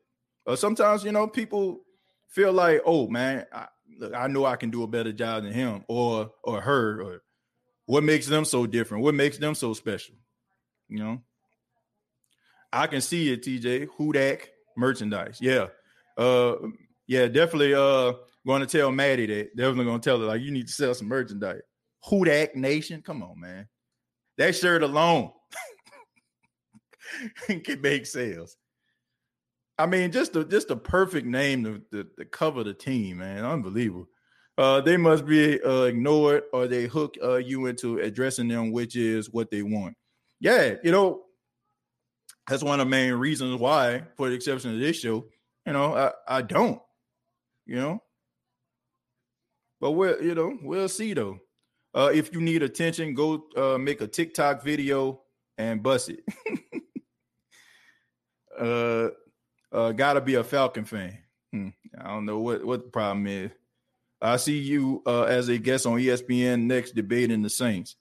Or 0.46 0.56
sometimes, 0.56 1.04
you 1.04 1.12
know, 1.12 1.26
people 1.26 1.80
feel 2.28 2.52
like, 2.52 2.82
oh 2.84 3.08
man, 3.08 3.46
I, 3.52 3.66
look, 3.98 4.14
I 4.14 4.26
know 4.26 4.44
I 4.44 4.56
can 4.56 4.70
do 4.70 4.82
a 4.82 4.88
better 4.88 5.12
job 5.12 5.44
than 5.44 5.52
him 5.52 5.84
or 5.88 6.30
or 6.42 6.60
her 6.60 7.02
or 7.02 7.22
what 7.86 8.02
makes 8.02 8.26
them 8.26 8.44
so 8.44 8.66
different? 8.66 9.04
What 9.04 9.14
makes 9.14 9.38
them 9.38 9.54
so 9.54 9.74
special? 9.74 10.14
You 10.88 10.98
know, 10.98 11.22
I 12.72 12.86
can 12.86 13.00
see 13.00 13.32
it, 13.32 13.42
TJ. 13.42 13.88
Hudak 13.98 14.46
merchandise. 14.76 15.38
Yeah. 15.40 15.68
Uh 16.16 16.54
yeah, 17.06 17.26
definitely 17.26 17.74
uh 17.74 18.12
going 18.46 18.60
to 18.60 18.66
tell 18.66 18.92
Maddy 18.92 19.26
that 19.26 19.56
definitely 19.56 19.86
gonna 19.86 19.98
tell 19.98 20.20
her 20.20 20.26
like 20.26 20.42
you 20.42 20.50
need 20.50 20.66
to 20.68 20.72
sell 20.72 20.94
some 20.94 21.08
merchandise. 21.08 21.62
Hudak 22.08 22.54
Nation. 22.54 23.02
Come 23.02 23.22
on, 23.22 23.40
man. 23.40 23.68
That 24.38 24.54
shirt 24.54 24.82
alone 24.82 25.30
can 27.64 27.80
make 27.80 28.06
sales. 28.06 28.56
I 29.78 29.86
mean, 29.86 30.12
just 30.12 30.32
the 30.32 30.44
just 30.44 30.68
the 30.68 30.76
perfect 30.76 31.26
name 31.26 31.64
to, 31.64 31.82
to, 31.92 32.08
to 32.18 32.24
cover 32.24 32.62
the 32.62 32.74
team, 32.74 33.18
man. 33.18 33.44
Unbelievable. 33.44 34.08
Uh, 34.56 34.80
they 34.80 34.96
must 34.96 35.26
be 35.26 35.60
uh, 35.62 35.82
ignored 35.82 36.44
or 36.52 36.68
they 36.68 36.86
hook 36.86 37.16
uh, 37.22 37.36
you 37.36 37.66
into 37.66 37.98
addressing 37.98 38.46
them, 38.46 38.70
which 38.70 38.94
is 38.94 39.32
what 39.32 39.50
they 39.50 39.62
want. 39.62 39.96
Yeah, 40.38 40.74
you 40.84 40.92
know, 40.92 41.22
that's 42.48 42.62
one 42.62 42.78
of 42.78 42.86
the 42.86 42.90
main 42.90 43.14
reasons 43.14 43.60
why, 43.60 44.04
for 44.16 44.28
the 44.28 44.34
exception 44.36 44.74
of 44.74 44.80
this 44.80 44.96
show, 45.00 45.24
you 45.66 45.72
know, 45.72 45.94
I, 45.96 46.12
I 46.28 46.42
don't, 46.42 46.80
you 47.66 47.76
know. 47.76 48.00
But 49.80 49.92
we'll, 49.92 50.22
you 50.22 50.34
know, 50.34 50.56
we'll 50.62 50.88
see 50.88 51.14
though. 51.14 51.38
Uh, 51.92 52.10
if 52.12 52.32
you 52.32 52.40
need 52.40 52.62
attention, 52.62 53.14
go 53.14 53.44
uh, 53.56 53.78
make 53.78 54.00
a 54.00 54.06
TikTok 54.06 54.62
video 54.62 55.22
and 55.58 55.82
bust 55.82 56.10
it. 56.10 56.20
uh, 58.58 59.08
uh, 59.72 59.92
gotta 59.92 60.20
be 60.20 60.34
a 60.34 60.44
Falcon 60.44 60.84
fan. 60.84 61.18
Hmm. 61.52 61.68
I 61.98 62.08
don't 62.08 62.26
know 62.26 62.38
what 62.38 62.64
what 62.64 62.84
the 62.84 62.90
problem 62.90 63.26
is. 63.26 63.50
I 64.20 64.36
see 64.36 64.58
you 64.58 65.02
uh, 65.06 65.24
as 65.24 65.48
a 65.48 65.58
guest 65.58 65.86
on 65.86 65.98
ESPN 65.98 66.62
next 66.62 66.92
debating 66.92 67.42
the 67.42 67.50
Saints. 67.50 67.96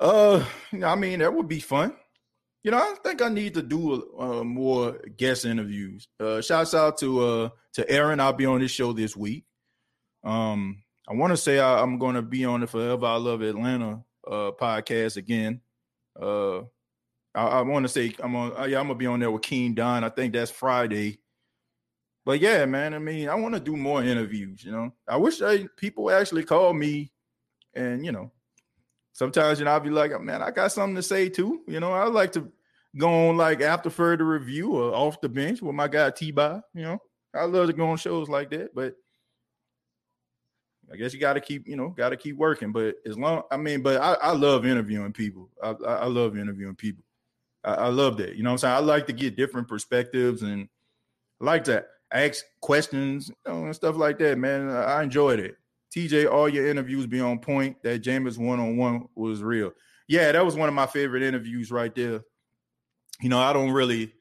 Uh, 0.00 0.44
I 0.84 0.94
mean 0.94 1.18
that 1.20 1.34
would 1.34 1.48
be 1.48 1.60
fun. 1.60 1.94
You 2.62 2.70
know, 2.70 2.78
I 2.78 2.94
think 3.02 3.20
I 3.20 3.28
need 3.28 3.54
to 3.54 3.62
do 3.62 4.10
uh, 4.18 4.42
more 4.42 4.98
guest 5.16 5.44
interviews. 5.44 6.08
Uh, 6.18 6.40
shouts 6.40 6.74
out 6.74 6.98
to 6.98 7.20
uh 7.20 7.48
to 7.74 7.90
Aaron. 7.90 8.20
I'll 8.20 8.32
be 8.32 8.46
on 8.46 8.60
this 8.60 8.70
show 8.70 8.92
this 8.92 9.16
week. 9.16 9.44
Um, 10.22 10.82
I 11.06 11.14
want 11.14 11.32
to 11.32 11.36
say 11.36 11.58
I, 11.58 11.82
am 11.82 11.98
going 11.98 12.14
to 12.14 12.22
be 12.22 12.46
on 12.46 12.60
the 12.60 12.66
Forever 12.66 13.04
I 13.04 13.16
Love 13.16 13.42
Atlanta 13.42 14.02
uh 14.26 14.52
podcast 14.58 15.16
again. 15.16 15.60
Uh, 16.18 16.62
I, 17.34 17.46
I 17.46 17.62
want 17.62 17.84
to 17.84 17.88
say 17.88 18.14
I'm 18.20 18.36
on. 18.36 18.56
Uh, 18.56 18.64
yeah, 18.64 18.78
I'm 18.78 18.86
gonna 18.86 18.98
be 18.98 19.06
on 19.06 19.20
there 19.20 19.30
with 19.30 19.42
Keen 19.42 19.74
Don. 19.74 20.04
I 20.04 20.08
think 20.08 20.32
that's 20.32 20.50
Friday. 20.50 21.18
But 22.24 22.40
yeah, 22.40 22.64
man, 22.64 22.94
I 22.94 22.98
mean, 22.98 23.28
I 23.28 23.34
want 23.34 23.54
to 23.54 23.60
do 23.60 23.76
more 23.76 24.02
interviews. 24.02 24.64
You 24.64 24.72
know, 24.72 24.92
I 25.06 25.16
wish 25.16 25.42
I, 25.42 25.66
people 25.76 26.10
actually 26.10 26.44
call 26.44 26.72
me, 26.72 27.12
and 27.74 28.04
you 28.04 28.12
know, 28.12 28.32
sometimes 29.12 29.58
you 29.58 29.64
know 29.64 29.72
I'll 29.72 29.80
be 29.80 29.90
like, 29.90 30.18
man, 30.20 30.42
I 30.42 30.50
got 30.50 30.72
something 30.72 30.96
to 30.96 31.02
say 31.02 31.28
too. 31.28 31.62
You 31.66 31.80
know, 31.80 31.92
I 31.92 32.06
like 32.06 32.32
to 32.32 32.50
go 32.96 33.28
on 33.28 33.36
like 33.36 33.60
after 33.60 33.90
further 33.90 34.24
review 34.24 34.72
or 34.72 34.94
off 34.94 35.20
the 35.20 35.28
bench 35.28 35.60
with 35.60 35.74
my 35.74 35.88
guy 35.88 36.10
T. 36.10 36.30
By. 36.30 36.60
You 36.72 36.82
know, 36.82 36.98
I 37.34 37.44
love 37.44 37.66
to 37.66 37.72
go 37.72 37.88
on 37.88 37.96
shows 37.98 38.28
like 38.28 38.50
that, 38.50 38.74
but 38.74 38.94
I 40.92 40.96
guess 40.96 41.12
you 41.12 41.20
got 41.20 41.34
to 41.34 41.40
keep, 41.40 41.66
you 41.66 41.76
know, 41.76 41.88
got 41.88 42.10
to 42.10 42.16
keep 42.16 42.36
working. 42.36 42.72
But 42.72 42.96
as 43.06 43.18
long, 43.18 43.42
I 43.50 43.56
mean, 43.56 43.82
but 43.82 44.00
I, 44.00 44.14
I 44.14 44.32
love 44.32 44.66
interviewing 44.66 45.12
people. 45.12 45.50
I, 45.62 45.70
I 45.70 46.06
love 46.06 46.36
interviewing 46.36 46.76
people. 46.76 47.04
I, 47.64 47.74
I, 47.74 47.88
love 47.88 48.16
that. 48.18 48.36
You 48.36 48.42
know 48.42 48.50
what 48.50 48.54
I'm 48.54 48.58
saying? 48.58 48.74
I 48.74 48.78
like 48.78 49.06
to 49.06 49.12
get 49.12 49.36
different 49.36 49.68
perspectives 49.68 50.42
and 50.42 50.68
I 51.40 51.44
like 51.44 51.64
that 51.64 51.88
ask 52.14 52.44
questions 52.60 53.28
you 53.28 53.52
know, 53.52 53.64
and 53.64 53.74
stuff 53.74 53.96
like 53.96 54.18
that, 54.18 54.38
man. 54.38 54.70
I 54.70 55.02
enjoyed 55.02 55.40
it. 55.40 55.56
TJ, 55.94 56.30
all 56.30 56.48
your 56.48 56.68
interviews 56.68 57.06
be 57.06 57.20
on 57.20 57.38
point. 57.38 57.82
That 57.82 58.02
Jameis 58.02 58.38
one 58.38 58.60
on 58.60 58.76
one 58.76 59.08
was 59.14 59.42
real. 59.42 59.72
Yeah, 60.08 60.32
that 60.32 60.44
was 60.44 60.56
one 60.56 60.68
of 60.68 60.74
my 60.74 60.86
favorite 60.86 61.22
interviews 61.22 61.70
right 61.70 61.94
there. 61.94 62.22
You 63.20 63.28
know, 63.28 63.40
I 63.40 63.52
don't 63.52 63.70
really. 63.70 64.12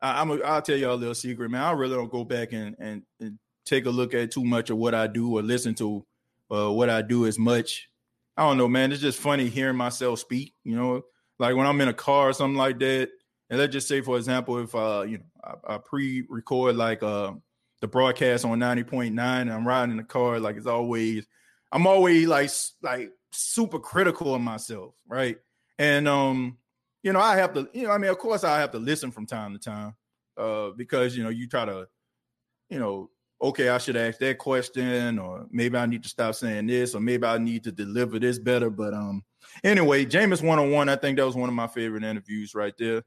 I, 0.00 0.20
am 0.20 0.30
a, 0.30 0.38
I'll 0.40 0.62
tell 0.62 0.76
y'all 0.76 0.94
a 0.94 0.96
little 0.96 1.14
secret, 1.14 1.50
man. 1.50 1.62
I 1.62 1.70
really 1.72 1.94
don't 1.94 2.10
go 2.10 2.24
back 2.24 2.52
and, 2.52 2.74
and, 2.80 3.02
and 3.20 3.38
take 3.64 3.86
a 3.86 3.90
look 3.90 4.14
at 4.14 4.32
too 4.32 4.44
much 4.44 4.68
of 4.70 4.76
what 4.76 4.94
I 4.94 5.06
do 5.06 5.38
or 5.38 5.42
listen 5.42 5.74
to 5.76 6.04
uh, 6.50 6.70
what 6.72 6.90
I 6.90 7.02
do 7.02 7.26
as 7.26 7.38
much. 7.38 7.88
I 8.36 8.42
don't 8.42 8.58
know, 8.58 8.68
man. 8.68 8.90
It's 8.90 9.00
just 9.00 9.20
funny 9.20 9.48
hearing 9.48 9.76
myself 9.76 10.18
speak. 10.18 10.54
You 10.64 10.76
know, 10.76 11.02
like 11.42 11.56
when 11.56 11.66
I'm 11.66 11.80
in 11.80 11.88
a 11.88 11.92
car 11.92 12.28
or 12.28 12.32
something 12.32 12.56
like 12.56 12.78
that. 12.78 13.10
And 13.50 13.58
let's 13.58 13.72
just 13.72 13.88
say, 13.88 14.00
for 14.00 14.16
example, 14.16 14.58
if 14.58 14.74
uh, 14.74 15.04
you 15.06 15.18
know, 15.18 15.24
I, 15.44 15.74
I 15.74 15.78
pre-record 15.78 16.76
like 16.76 17.02
uh 17.02 17.32
the 17.80 17.88
broadcast 17.88 18.44
on 18.44 18.60
90.9 18.60 19.08
and 19.10 19.52
I'm 19.52 19.66
riding 19.66 19.90
in 19.90 19.96
the 19.96 20.04
car, 20.04 20.38
like 20.38 20.56
it's 20.56 20.68
always, 20.68 21.26
I'm 21.72 21.86
always 21.86 22.28
like 22.28 22.50
like 22.80 23.10
super 23.32 23.80
critical 23.80 24.34
of 24.34 24.40
myself, 24.40 24.94
right? 25.06 25.36
And 25.78 26.06
um, 26.06 26.58
you 27.02 27.12
know, 27.12 27.18
I 27.20 27.36
have 27.36 27.54
to, 27.54 27.68
you 27.74 27.82
know, 27.82 27.90
I 27.90 27.98
mean, 27.98 28.10
of 28.10 28.18
course 28.18 28.44
I 28.44 28.60
have 28.60 28.70
to 28.70 28.78
listen 28.78 29.10
from 29.10 29.26
time 29.26 29.52
to 29.52 29.58
time, 29.58 29.94
uh, 30.36 30.70
because 30.76 31.16
you 31.16 31.24
know, 31.24 31.30
you 31.30 31.48
try 31.48 31.64
to, 31.64 31.88
you 32.70 32.78
know, 32.78 33.10
okay, 33.42 33.68
I 33.68 33.78
should 33.78 33.96
ask 33.96 34.18
that 34.20 34.38
question, 34.38 35.18
or 35.18 35.46
maybe 35.50 35.76
I 35.76 35.86
need 35.86 36.04
to 36.04 36.08
stop 36.08 36.34
saying 36.34 36.68
this, 36.68 36.94
or 36.94 37.00
maybe 37.00 37.26
I 37.26 37.38
need 37.38 37.64
to 37.64 37.72
deliver 37.72 38.18
this 38.18 38.38
better. 38.38 38.70
But 38.70 38.94
um, 38.94 39.24
anyway, 39.64 40.06
Jameis 40.06 40.42
one 40.42 40.60
on 40.60 40.70
one, 40.70 40.88
I 40.88 40.96
think 40.96 41.18
that 41.18 41.26
was 41.26 41.34
one 41.34 41.48
of 41.48 41.54
my 41.54 41.66
favorite 41.66 42.04
interviews 42.04 42.54
right 42.54 42.74
there. 42.78 43.02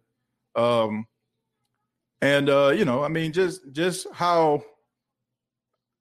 Um, 0.56 1.06
and 2.22 2.50
uh, 2.50 2.74
you 2.76 2.86
know, 2.86 3.04
I 3.04 3.08
mean, 3.08 3.32
just 3.32 3.72
just 3.72 4.08
how, 4.14 4.64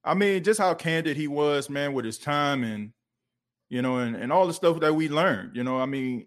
I 0.04 0.14
mean, 0.14 0.42
just 0.42 0.60
how 0.60 0.74
candid 0.74 1.16
he 1.16 1.28
was, 1.28 1.70
man, 1.70 1.92
with 1.92 2.04
his 2.04 2.18
time 2.18 2.64
and 2.64 2.92
you 3.68 3.82
know, 3.82 3.98
and, 3.98 4.16
and 4.16 4.32
all 4.32 4.46
the 4.46 4.54
stuff 4.54 4.80
that 4.80 4.94
we 4.94 5.08
learned. 5.08 5.56
You 5.56 5.64
know, 5.64 5.78
I 5.78 5.86
mean, 5.86 6.26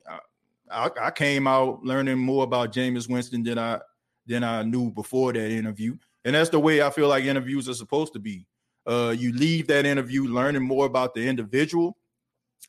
I, 0.72 0.90
I 1.00 1.12
came 1.12 1.48
out 1.48 1.84
learning 1.84 2.18
more 2.18 2.44
about 2.44 2.74
Jameis 2.74 3.10
Winston 3.10 3.44
than 3.44 3.60
I 3.60 3.80
than 4.26 4.44
I 4.44 4.64
knew 4.64 4.92
before 4.92 5.34
that 5.34 5.52
interview, 5.52 5.96
and 6.28 6.36
that's 6.36 6.50
the 6.50 6.60
way 6.60 6.82
I 6.82 6.90
feel 6.90 7.08
like 7.08 7.24
interviews 7.24 7.70
are 7.70 7.74
supposed 7.74 8.12
to 8.12 8.20
be. 8.20 8.46
Uh, 8.86 9.16
you 9.18 9.32
leave 9.32 9.66
that 9.68 9.86
interview 9.86 10.26
learning 10.26 10.62
more 10.62 10.86
about 10.86 11.14
the 11.14 11.26
individual 11.26 11.96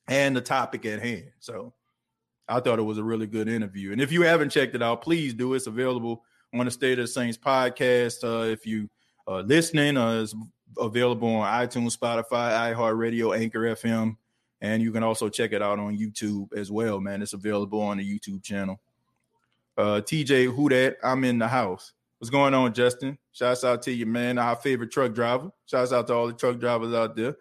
and 0.06 0.36
the 0.36 0.40
topic 0.40 0.86
at 0.86 1.02
hand. 1.02 1.32
So 1.40 1.74
I 2.48 2.60
thought 2.60 2.78
it 2.78 2.82
was 2.82 2.98
a 2.98 3.02
really 3.02 3.26
good 3.26 3.48
interview. 3.48 3.90
And 3.90 4.00
if 4.00 4.12
you 4.12 4.22
haven't 4.22 4.50
checked 4.50 4.76
it 4.76 4.82
out, 4.82 5.02
please 5.02 5.34
do. 5.34 5.54
It's 5.54 5.66
available 5.66 6.22
on 6.54 6.66
the 6.66 6.70
State 6.70 7.00
of 7.00 7.06
the 7.06 7.08
Saints 7.08 7.36
podcast. 7.36 8.22
Uh, 8.22 8.44
if 8.44 8.64
you 8.64 8.88
are 9.26 9.42
listening, 9.42 9.96
uh, 9.96 10.22
it's 10.22 10.36
available 10.78 11.28
on 11.28 11.66
iTunes, 11.66 11.98
Spotify, 11.98 12.72
iHeartRadio, 12.72 13.36
Anchor 13.36 13.74
FM, 13.74 14.16
and 14.60 14.80
you 14.80 14.92
can 14.92 15.02
also 15.02 15.28
check 15.28 15.52
it 15.52 15.62
out 15.62 15.80
on 15.80 15.98
YouTube 15.98 16.56
as 16.56 16.70
well, 16.70 17.00
man. 17.00 17.22
It's 17.22 17.32
available 17.32 17.80
on 17.80 17.96
the 17.96 18.08
YouTube 18.08 18.40
channel. 18.44 18.78
Uh, 19.76 20.00
TJ, 20.00 20.54
who 20.54 20.68
dat? 20.68 20.98
I'm 21.02 21.24
in 21.24 21.40
the 21.40 21.48
house. 21.48 21.92
What's 22.18 22.30
going 22.30 22.52
on, 22.52 22.74
Justin? 22.74 23.16
Shouts 23.30 23.62
out 23.62 23.82
to 23.82 23.92
you, 23.92 24.04
man. 24.04 24.38
Our 24.38 24.56
favorite 24.56 24.90
truck 24.90 25.14
driver. 25.14 25.50
Shouts 25.66 25.92
out 25.92 26.08
to 26.08 26.14
all 26.14 26.26
the 26.26 26.32
truck 26.32 26.58
drivers 26.58 26.92
out 26.92 27.14
there. 27.14 27.36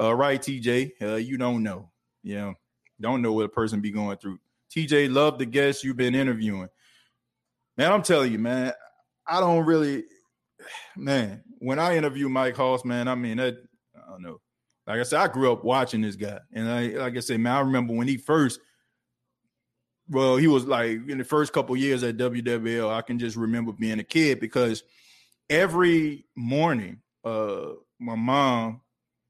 Uh, 0.00 0.12
right, 0.14 0.40
TJ. 0.40 0.90
Uh, 1.00 1.14
you 1.14 1.38
don't 1.38 1.62
know. 1.62 1.90
Yeah. 2.24 2.54
Don't 3.00 3.22
know 3.22 3.32
what 3.32 3.44
a 3.44 3.48
person 3.48 3.80
be 3.80 3.92
going 3.92 4.16
through. 4.16 4.38
TJ, 4.74 5.12
love 5.12 5.38
the 5.38 5.46
guests 5.46 5.84
you've 5.84 5.96
been 5.96 6.16
interviewing. 6.16 6.68
Man, 7.76 7.92
I'm 7.92 8.02
telling 8.02 8.32
you, 8.32 8.38
man, 8.40 8.72
I 9.28 9.38
don't 9.38 9.64
really, 9.64 10.04
man, 10.96 11.44
when 11.58 11.78
I 11.78 11.96
interview 11.96 12.28
Mike 12.28 12.56
Hoss, 12.56 12.84
man, 12.84 13.06
I 13.06 13.14
mean, 13.14 13.36
that, 13.36 13.58
I 13.96 14.10
don't 14.10 14.22
know. 14.22 14.40
Like 14.88 15.00
I 15.00 15.02
said, 15.04 15.20
I 15.20 15.28
grew 15.28 15.52
up 15.52 15.64
watching 15.64 16.00
this 16.00 16.16
guy. 16.16 16.40
And 16.52 16.68
I, 16.68 16.86
like 16.88 17.16
I 17.16 17.20
said, 17.20 17.38
man, 17.38 17.54
I 17.54 17.60
remember 17.60 17.94
when 17.94 18.08
he 18.08 18.16
first, 18.16 18.58
well, 20.08 20.36
he 20.36 20.46
was 20.46 20.64
like 20.66 21.08
in 21.08 21.18
the 21.18 21.24
first 21.24 21.52
couple 21.52 21.76
years 21.76 22.02
at 22.02 22.16
WWL, 22.16 22.92
I 22.92 23.02
can 23.02 23.18
just 23.18 23.36
remember 23.36 23.72
being 23.72 23.98
a 23.98 24.04
kid 24.04 24.40
because 24.40 24.82
every 25.50 26.26
morning, 26.36 27.00
uh, 27.24 27.72
my 27.98 28.14
mom 28.14 28.80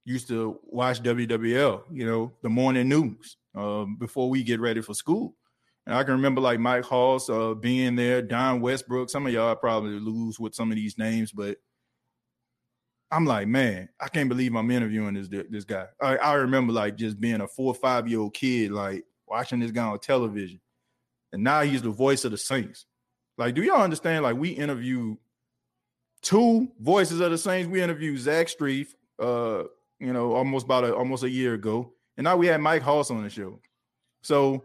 used 0.04 0.28
to 0.28 0.58
watch 0.64 1.02
WWL, 1.02 1.82
you 1.90 2.06
know, 2.06 2.32
the 2.42 2.48
morning 2.48 2.88
news 2.88 3.36
um, 3.54 3.96
before 3.96 4.28
we 4.28 4.42
get 4.42 4.60
ready 4.60 4.80
for 4.80 4.94
school. 4.94 5.34
And 5.86 5.94
I 5.94 6.02
can 6.02 6.14
remember 6.14 6.40
like 6.40 6.58
Mike 6.58 6.84
Hoss 6.84 7.30
uh, 7.30 7.54
being 7.54 7.96
there, 7.96 8.20
Don 8.20 8.60
Westbrook. 8.60 9.08
Some 9.08 9.26
of 9.26 9.32
y'all 9.32 9.54
probably 9.54 9.98
lose 10.00 10.38
with 10.38 10.54
some 10.54 10.70
of 10.70 10.76
these 10.76 10.98
names, 10.98 11.32
but 11.32 11.58
I'm 13.10 13.24
like, 13.24 13.46
man, 13.46 13.88
I 14.00 14.08
can't 14.08 14.28
believe 14.28 14.54
I'm 14.54 14.70
interviewing 14.70 15.14
this 15.14 15.28
this 15.28 15.64
guy. 15.64 15.86
I, 16.00 16.16
I 16.16 16.34
remember 16.34 16.72
like 16.72 16.96
just 16.96 17.20
being 17.20 17.40
a 17.40 17.46
four 17.46 17.68
or 17.68 17.74
five 17.74 18.08
year 18.08 18.20
old 18.20 18.34
kid, 18.34 18.72
like 18.72 19.04
watching 19.26 19.60
this 19.60 19.70
guy 19.70 19.84
on 19.84 19.98
television, 20.00 20.60
and 21.36 21.44
now 21.44 21.60
he's 21.60 21.82
the 21.82 21.90
voice 21.90 22.24
of 22.24 22.30
the 22.30 22.38
Saints. 22.38 22.86
Like, 23.36 23.54
do 23.54 23.62
y'all 23.62 23.82
understand? 23.82 24.24
Like, 24.24 24.36
we 24.36 24.48
interview 24.48 25.16
two 26.22 26.68
voices 26.80 27.20
of 27.20 27.30
the 27.30 27.36
Saints. 27.36 27.68
We 27.68 27.82
interviewed 27.82 28.18
Zach 28.18 28.46
Strief, 28.46 28.88
uh, 29.18 29.64
you 30.00 30.14
know, 30.14 30.32
almost 30.32 30.64
about 30.64 30.84
a, 30.84 30.96
almost 30.96 31.24
a 31.24 31.30
year 31.30 31.52
ago. 31.52 31.92
And 32.16 32.24
now 32.24 32.38
we 32.38 32.46
had 32.46 32.62
Mike 32.62 32.80
Hoss 32.80 33.10
on 33.10 33.22
the 33.22 33.28
show. 33.28 33.60
So 34.22 34.64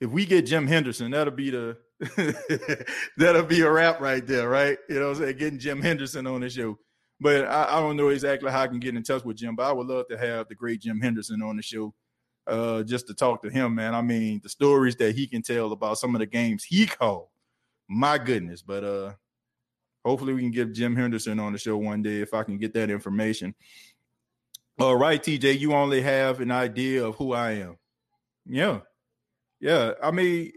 if 0.00 0.10
we 0.10 0.24
get 0.24 0.46
Jim 0.46 0.66
Henderson, 0.66 1.10
that'll 1.10 1.34
be 1.34 1.50
the 1.50 1.76
that'll 3.18 3.42
be 3.42 3.60
a 3.60 3.70
wrap 3.70 4.00
right 4.00 4.26
there, 4.26 4.48
right? 4.48 4.78
You 4.88 5.00
know 5.00 5.10
I'm 5.10 5.14
saying? 5.16 5.36
Getting 5.36 5.58
Jim 5.58 5.82
Henderson 5.82 6.26
on 6.26 6.40
the 6.40 6.48
show. 6.48 6.78
But 7.20 7.44
I, 7.44 7.64
I, 7.64 7.80
don't 7.80 7.98
know 7.98 8.08
exactly 8.08 8.50
how 8.50 8.62
I 8.62 8.68
can 8.68 8.80
get 8.80 8.96
in 8.96 9.02
touch 9.02 9.24
with 9.24 9.36
Jim, 9.36 9.56
but 9.56 9.66
I 9.66 9.72
would 9.72 9.88
love 9.88 10.06
to 10.08 10.16
have 10.16 10.48
the 10.48 10.54
great 10.54 10.80
Jim 10.80 11.00
Henderson 11.00 11.42
on 11.42 11.56
the 11.56 11.62
show. 11.62 11.92
Uh, 12.48 12.82
just 12.82 13.06
to 13.06 13.14
talk 13.14 13.42
to 13.42 13.50
him, 13.50 13.74
man. 13.74 13.94
I 13.94 14.00
mean, 14.00 14.40
the 14.42 14.48
stories 14.48 14.96
that 14.96 15.14
he 15.14 15.26
can 15.26 15.42
tell 15.42 15.72
about 15.72 15.98
some 15.98 16.14
of 16.14 16.20
the 16.20 16.26
games 16.26 16.64
he 16.64 16.86
called. 16.86 17.28
My 17.88 18.18
goodness. 18.18 18.62
But 18.62 18.84
uh 18.84 19.12
hopefully 20.04 20.32
we 20.32 20.40
can 20.40 20.50
get 20.50 20.72
Jim 20.72 20.96
Henderson 20.96 21.38
on 21.38 21.52
the 21.52 21.58
show 21.58 21.76
one 21.76 22.02
day 22.02 22.20
if 22.20 22.32
I 22.32 22.42
can 22.42 22.58
get 22.58 22.72
that 22.74 22.90
information. 22.90 23.54
All 24.78 24.96
right, 24.96 25.22
TJ, 25.22 25.58
you 25.58 25.74
only 25.74 26.00
have 26.00 26.40
an 26.40 26.50
idea 26.50 27.04
of 27.04 27.16
who 27.16 27.32
I 27.32 27.52
am. 27.52 27.76
Yeah. 28.46 28.80
Yeah. 29.60 29.92
I 30.02 30.10
mean, 30.12 30.52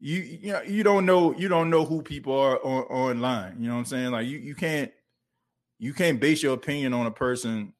you 0.00 0.18
you 0.18 0.52
know, 0.52 0.62
you 0.62 0.82
don't 0.82 1.06
know 1.06 1.32
you 1.36 1.48
don't 1.48 1.70
know 1.70 1.84
who 1.84 2.02
people 2.02 2.36
are 2.36 2.58
on, 2.64 2.82
online. 2.84 3.56
You 3.60 3.68
know 3.68 3.74
what 3.74 3.80
I'm 3.80 3.84
saying? 3.86 4.10
Like 4.10 4.26
you 4.26 4.38
you 4.38 4.56
can't 4.56 4.90
you 5.78 5.94
can't 5.94 6.20
base 6.20 6.42
your 6.42 6.54
opinion 6.54 6.92
on 6.92 7.06
a 7.06 7.10
person 7.10 7.72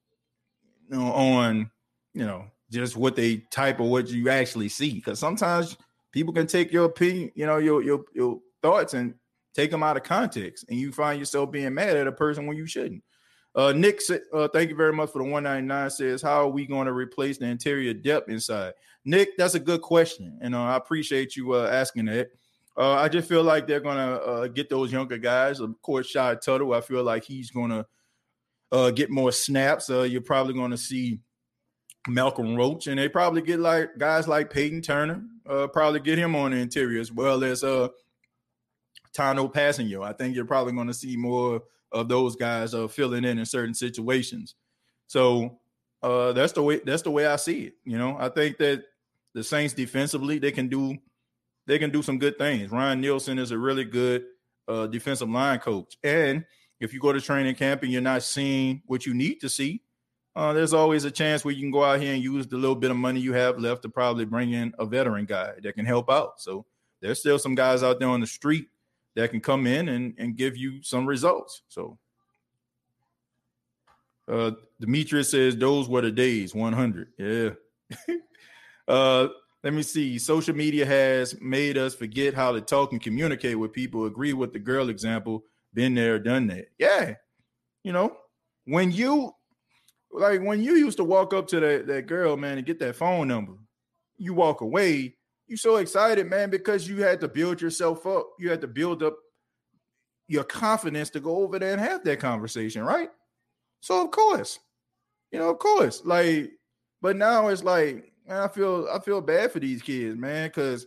you 0.88 0.96
know, 0.96 1.12
on 1.12 1.70
you 2.14 2.24
know 2.24 2.46
just 2.72 2.96
what 2.96 3.14
they 3.16 3.38
type 3.50 3.80
or 3.80 3.90
what 3.90 4.08
you 4.08 4.28
actually 4.30 4.68
see. 4.68 4.94
Because 4.94 5.18
sometimes 5.18 5.76
people 6.10 6.32
can 6.32 6.46
take 6.46 6.72
your 6.72 6.86
opinion, 6.86 7.30
you 7.34 7.46
know, 7.46 7.58
your 7.58 7.82
your 7.82 8.04
your 8.14 8.40
thoughts 8.62 8.94
and 8.94 9.14
take 9.54 9.70
them 9.70 9.82
out 9.82 9.96
of 9.96 10.02
context, 10.02 10.64
and 10.68 10.78
you 10.78 10.92
find 10.92 11.18
yourself 11.18 11.50
being 11.50 11.74
mad 11.74 11.96
at 11.96 12.06
a 12.06 12.12
person 12.12 12.46
when 12.46 12.56
you 12.56 12.66
shouldn't. 12.66 13.02
Uh, 13.54 13.72
Nick, 13.72 14.00
uh, 14.32 14.48
thank 14.48 14.70
you 14.70 14.76
very 14.76 14.94
much 14.94 15.10
for 15.10 15.18
the 15.18 15.24
199. 15.24 15.90
Says, 15.90 16.22
how 16.22 16.40
are 16.40 16.48
we 16.48 16.66
going 16.66 16.86
to 16.86 16.92
replace 16.94 17.36
the 17.36 17.44
interior 17.44 17.92
depth 17.92 18.30
inside? 18.30 18.72
Nick, 19.04 19.36
that's 19.36 19.54
a 19.54 19.60
good 19.60 19.82
question, 19.82 20.38
and 20.40 20.54
uh, 20.54 20.62
I 20.62 20.76
appreciate 20.76 21.36
you 21.36 21.52
uh, 21.54 21.68
asking 21.70 22.06
that. 22.06 22.30
Uh, 22.76 22.94
I 22.94 23.08
just 23.08 23.28
feel 23.28 23.42
like 23.42 23.66
they're 23.66 23.80
gonna 23.80 24.14
uh, 24.14 24.46
get 24.46 24.70
those 24.70 24.90
younger 24.90 25.18
guys. 25.18 25.60
Of 25.60 25.80
course, 25.82 26.06
Shy 26.06 26.34
Tuttle. 26.36 26.72
I 26.72 26.80
feel 26.80 27.02
like 27.02 27.24
he's 27.24 27.50
gonna 27.50 27.84
uh, 28.70 28.90
get 28.90 29.10
more 29.10 29.30
snaps. 29.30 29.90
Uh, 29.90 30.02
you're 30.02 30.22
probably 30.22 30.54
gonna 30.54 30.78
see 30.78 31.20
Malcolm 32.08 32.56
Roach, 32.56 32.86
and 32.86 32.98
they 32.98 33.08
probably 33.08 33.42
get 33.42 33.60
like 33.60 33.96
guys 33.98 34.26
like 34.26 34.50
Peyton 34.50 34.82
Turner. 34.82 35.22
Uh, 35.48 35.66
probably 35.66 36.00
get 36.00 36.18
him 36.18 36.36
on 36.36 36.52
the 36.52 36.56
interior 36.56 37.00
as 37.00 37.10
well 37.10 37.42
as 37.42 37.64
uh 37.64 37.88
Tanoh 39.16 39.52
Kpassagnon. 39.52 40.04
I 40.04 40.12
think 40.12 40.34
you're 40.34 40.44
probably 40.44 40.72
going 40.72 40.86
to 40.86 40.94
see 40.94 41.16
more 41.16 41.62
of 41.92 42.08
those 42.08 42.36
guys 42.36 42.74
uh, 42.74 42.88
filling 42.88 43.24
in 43.24 43.38
in 43.38 43.44
certain 43.44 43.74
situations. 43.74 44.54
So 45.06 45.58
uh, 46.02 46.32
that's 46.32 46.52
the 46.52 46.62
way 46.62 46.80
that's 46.84 47.02
the 47.02 47.10
way 47.10 47.26
I 47.26 47.36
see 47.36 47.64
it. 47.64 47.74
You 47.84 47.98
know, 47.98 48.16
I 48.18 48.28
think 48.28 48.58
that 48.58 48.84
the 49.34 49.44
Saints 49.44 49.74
defensively 49.74 50.38
they 50.38 50.52
can 50.52 50.68
do 50.68 50.96
they 51.66 51.78
can 51.78 51.90
do 51.90 52.02
some 52.02 52.18
good 52.18 52.38
things. 52.38 52.70
Ryan 52.70 53.00
Nielsen 53.00 53.38
is 53.38 53.50
a 53.50 53.58
really 53.58 53.84
good 53.84 54.24
uh, 54.66 54.86
defensive 54.86 55.28
line 55.28 55.58
coach, 55.58 55.96
and 56.02 56.44
if 56.80 56.92
you 56.92 57.00
go 57.00 57.12
to 57.12 57.20
training 57.20 57.54
camp 57.54 57.82
and 57.82 57.92
you're 57.92 58.00
not 58.00 58.22
seeing 58.22 58.82
what 58.86 59.06
you 59.06 59.14
need 59.14 59.40
to 59.40 59.48
see, 59.48 59.82
uh, 60.34 60.52
there's 60.52 60.72
always 60.72 61.04
a 61.04 61.10
chance 61.10 61.44
where 61.44 61.52
you 61.52 61.60
can 61.60 61.70
go 61.70 61.84
out 61.84 62.00
here 62.00 62.14
and 62.14 62.22
use 62.22 62.46
the 62.46 62.56
little 62.56 62.76
bit 62.76 62.90
of 62.90 62.96
money 62.96 63.20
you 63.20 63.34
have 63.34 63.58
left 63.58 63.82
to 63.82 63.88
probably 63.88 64.24
bring 64.24 64.52
in 64.52 64.72
a 64.78 64.86
veteran 64.86 65.26
guy 65.26 65.52
that 65.62 65.74
can 65.74 65.84
help 65.84 66.10
out. 66.10 66.40
So 66.40 66.64
there's 67.00 67.20
still 67.20 67.38
some 67.38 67.54
guys 67.54 67.82
out 67.82 67.98
there 67.98 68.08
on 68.08 68.20
the 68.20 68.26
street 68.26 68.68
that 69.14 69.30
can 69.30 69.40
come 69.40 69.66
in 69.66 69.88
and, 69.90 70.14
and 70.16 70.36
give 70.36 70.56
you 70.56 70.82
some 70.82 71.06
results. 71.06 71.62
So 71.68 71.98
uh 74.28 74.52
Demetrius 74.80 75.30
says 75.30 75.56
those 75.56 75.88
were 75.88 76.00
the 76.00 76.10
days 76.10 76.54
100. 76.54 77.08
Yeah. 77.18 77.50
uh 78.88 79.28
let 79.62 79.74
me 79.74 79.82
see. 79.82 80.18
Social 80.18 80.56
media 80.56 80.84
has 80.86 81.40
made 81.40 81.76
us 81.78 81.94
forget 81.94 82.34
how 82.34 82.52
to 82.52 82.60
talk 82.60 82.92
and 82.92 83.00
communicate 83.00 83.58
with 83.58 83.72
people. 83.72 84.06
Agree 84.06 84.32
with 84.32 84.52
the 84.52 84.58
girl 84.58 84.88
example. 84.88 85.44
Been 85.74 85.94
there, 85.94 86.18
done 86.18 86.48
that. 86.48 86.68
Yeah. 86.78 87.14
You 87.84 87.92
know, 87.92 88.16
when 88.64 88.90
you 88.90 89.34
like 90.12 90.42
when 90.42 90.62
you 90.62 90.76
used 90.76 90.98
to 90.98 91.04
walk 91.04 91.32
up 91.34 91.48
to 91.48 91.60
that, 91.60 91.86
that 91.86 92.06
girl, 92.06 92.36
man, 92.36 92.58
and 92.58 92.66
get 92.66 92.78
that 92.80 92.96
phone 92.96 93.28
number, 93.28 93.54
you 94.16 94.34
walk 94.34 94.60
away 94.60 95.16
you're 95.52 95.58
so 95.58 95.76
excited, 95.76 96.30
man, 96.30 96.48
because 96.48 96.88
you 96.88 97.02
had 97.02 97.20
to 97.20 97.28
build 97.28 97.60
yourself 97.60 98.06
up. 98.06 98.26
You 98.38 98.48
had 98.48 98.62
to 98.62 98.66
build 98.66 99.02
up 99.02 99.18
your 100.26 100.44
confidence 100.44 101.10
to 101.10 101.20
go 101.20 101.42
over 101.42 101.58
there 101.58 101.72
and 101.72 101.80
have 101.80 102.04
that 102.04 102.20
conversation, 102.20 102.82
right? 102.82 103.10
So 103.80 104.02
of 104.02 104.10
course, 104.12 104.58
you 105.30 105.38
know, 105.38 105.50
of 105.50 105.58
course, 105.58 106.06
like, 106.06 106.52
but 107.02 107.16
now 107.16 107.48
it's 107.48 107.62
like, 107.62 108.12
man, 108.26 108.38
I 108.38 108.48
feel 108.48 108.88
I 108.90 108.98
feel 109.00 109.20
bad 109.20 109.52
for 109.52 109.60
these 109.60 109.82
kids, 109.82 110.16
man, 110.16 110.48
because 110.48 110.86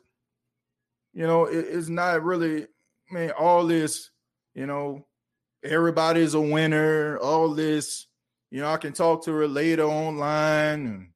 you 1.13 1.27
know 1.27 1.45
it, 1.45 1.65
it's 1.69 1.89
not 1.89 2.23
really, 2.23 2.65
man, 3.11 3.33
all 3.37 3.67
this, 3.67 4.09
you 4.55 4.65
know, 4.65 5.05
everybody's 5.63 6.33
a 6.33 6.41
winner, 6.41 7.19
all 7.19 7.49
this, 7.53 8.07
you 8.51 8.61
know, 8.61 8.69
I 8.69 8.77
can 8.77 8.93
talk 8.93 9.23
to 9.25 9.31
her 9.31 9.47
later 9.47 9.83
online, 9.83 10.87
and 10.87 11.09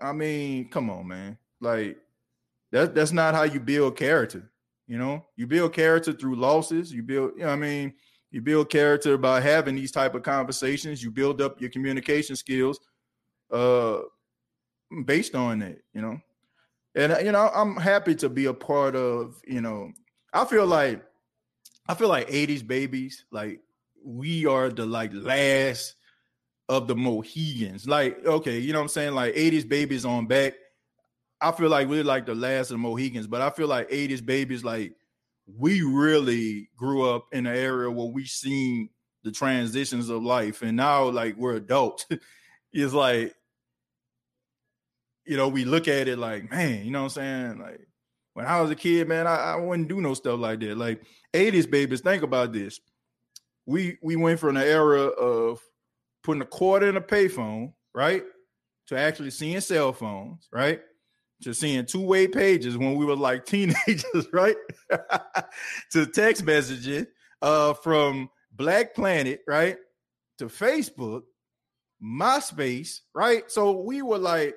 I 0.00 0.12
mean, 0.12 0.68
come 0.68 0.90
on, 0.90 1.08
man. 1.08 1.38
Like 1.60 1.98
that 2.72 2.94
that's 2.94 3.12
not 3.12 3.34
how 3.34 3.42
you 3.42 3.60
build 3.60 3.96
character. 3.96 4.50
You 4.86 4.98
know, 4.98 5.26
you 5.36 5.46
build 5.46 5.72
character 5.72 6.12
through 6.12 6.36
losses. 6.36 6.92
You 6.92 7.02
build, 7.02 7.32
you 7.36 7.44
know, 7.44 7.50
I 7.50 7.56
mean, 7.56 7.94
you 8.30 8.40
build 8.40 8.70
character 8.70 9.18
by 9.18 9.40
having 9.40 9.74
these 9.74 9.92
type 9.92 10.14
of 10.14 10.22
conversations. 10.22 11.02
You 11.02 11.10
build 11.10 11.40
up 11.42 11.60
your 11.60 11.70
communication 11.70 12.36
skills 12.36 12.78
uh 13.50 14.00
based 15.04 15.34
on 15.34 15.60
that, 15.60 15.78
you 15.92 16.02
know. 16.02 16.20
And 16.94 17.16
you 17.24 17.32
know, 17.32 17.50
I'm 17.54 17.76
happy 17.76 18.14
to 18.16 18.28
be 18.28 18.46
a 18.46 18.54
part 18.54 18.96
of, 18.96 19.40
you 19.46 19.60
know, 19.60 19.92
I 20.32 20.44
feel 20.44 20.66
like 20.66 21.02
I 21.88 21.94
feel 21.94 22.08
like 22.08 22.28
80s 22.28 22.66
babies, 22.66 23.24
like 23.30 23.60
we 24.04 24.46
are 24.46 24.70
the 24.70 24.86
like 24.86 25.10
last 25.12 25.94
of 26.68 26.86
the 26.86 26.94
Mohegans. 26.94 27.88
Like, 27.88 28.24
okay, 28.24 28.58
you 28.58 28.72
know 28.72 28.78
what 28.78 28.84
I'm 28.84 28.88
saying? 28.88 29.14
Like 29.14 29.34
80s 29.34 29.68
babies 29.68 30.04
on 30.04 30.26
back 30.26 30.54
I 31.40 31.52
feel 31.52 31.68
like 31.68 31.88
we're 31.88 32.04
like 32.04 32.26
the 32.26 32.34
last 32.34 32.70
of 32.70 32.74
the 32.74 32.78
Mohegans, 32.78 33.26
but 33.26 33.40
I 33.40 33.50
feel 33.50 33.68
like 33.68 33.88
80s 33.90 34.24
babies, 34.24 34.64
like 34.64 34.94
we 35.46 35.82
really 35.82 36.68
grew 36.76 37.08
up 37.08 37.26
in 37.32 37.46
an 37.46 37.56
area 37.56 37.90
where 37.90 38.08
we 38.08 38.24
seen 38.26 38.90
the 39.22 39.30
transitions 39.30 40.08
of 40.08 40.22
life, 40.22 40.62
and 40.62 40.76
now 40.76 41.04
like 41.08 41.36
we're 41.36 41.54
adults. 41.54 42.06
it's 42.72 42.92
like, 42.92 43.34
you 45.26 45.36
know, 45.36 45.48
we 45.48 45.64
look 45.64 45.86
at 45.86 46.08
it 46.08 46.18
like, 46.18 46.50
man, 46.50 46.84
you 46.84 46.90
know 46.90 47.04
what 47.04 47.16
I'm 47.16 47.54
saying? 47.54 47.58
Like 47.60 47.86
when 48.34 48.46
I 48.46 48.60
was 48.60 48.70
a 48.70 48.76
kid, 48.76 49.08
man, 49.08 49.26
I, 49.26 49.36
I 49.36 49.56
wouldn't 49.56 49.88
do 49.88 50.00
no 50.00 50.14
stuff 50.14 50.40
like 50.40 50.60
that. 50.60 50.76
Like 50.76 51.02
80s 51.32 51.70
babies, 51.70 52.00
think 52.00 52.22
about 52.22 52.52
this. 52.52 52.80
We 53.68 53.98
we 54.02 54.16
went 54.16 54.40
from 54.40 54.54
the 54.54 54.64
era 54.64 55.02
of 55.02 55.60
putting 56.22 56.40
a 56.40 56.46
quarter 56.46 56.88
in 56.88 56.96
a 56.96 57.02
payphone, 57.02 57.74
right? 57.94 58.24
To 58.86 58.98
actually 58.98 59.30
seeing 59.30 59.60
cell 59.60 59.92
phones, 59.92 60.48
right? 60.50 60.80
To 61.42 61.52
seeing 61.52 61.84
two-way 61.84 62.28
pages 62.28 62.78
when 62.78 62.94
we 62.94 63.04
were 63.04 63.14
like 63.14 63.44
teenagers, 63.46 64.26
right? 64.32 64.56
to 65.92 66.06
text 66.06 66.46
messaging 66.46 67.06
uh 67.42 67.74
from 67.74 68.30
Black 68.52 68.94
Planet, 68.94 69.40
right? 69.46 69.76
To 70.38 70.46
Facebook, 70.46 71.24
MySpace, 72.02 73.00
right? 73.14 73.50
So 73.50 73.82
we 73.82 74.00
were 74.00 74.18
like 74.18 74.56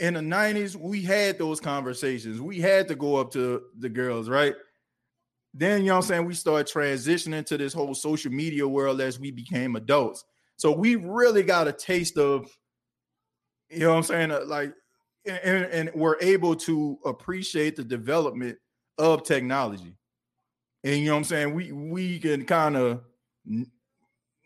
in 0.00 0.14
the 0.14 0.20
90s, 0.20 0.76
we 0.76 1.02
had 1.02 1.38
those 1.38 1.60
conversations. 1.60 2.40
We 2.40 2.60
had 2.60 2.88
to 2.88 2.94
go 2.94 3.16
up 3.16 3.32
to 3.32 3.62
the 3.78 3.88
girls, 3.88 4.28
right? 4.28 4.54
Then, 5.58 5.82
you 5.82 5.88
know 5.88 5.96
I'm 5.96 6.02
saying, 6.02 6.24
we 6.24 6.34
start 6.34 6.68
transitioning 6.68 7.44
to 7.46 7.58
this 7.58 7.72
whole 7.72 7.92
social 7.92 8.30
media 8.30 8.66
world 8.66 9.00
as 9.00 9.18
we 9.18 9.32
became 9.32 9.74
adults. 9.74 10.24
So 10.56 10.70
we 10.70 10.94
really 10.94 11.42
got 11.42 11.66
a 11.66 11.72
taste 11.72 12.16
of, 12.16 12.48
you 13.68 13.80
know 13.80 13.96
I'm 13.96 14.04
saying, 14.04 14.30
uh, 14.30 14.42
like, 14.46 14.72
and, 15.26 15.64
and 15.64 15.90
we're 15.96 16.16
able 16.20 16.54
to 16.54 16.98
appreciate 17.04 17.74
the 17.74 17.82
development 17.82 18.56
of 18.98 19.24
technology. 19.24 19.94
And 20.84 21.00
you 21.00 21.06
know 21.06 21.16
I'm 21.16 21.24
saying? 21.24 21.52
We 21.52 21.72
we 21.72 22.20
can 22.20 22.44
kind 22.44 22.76
of 22.76 23.02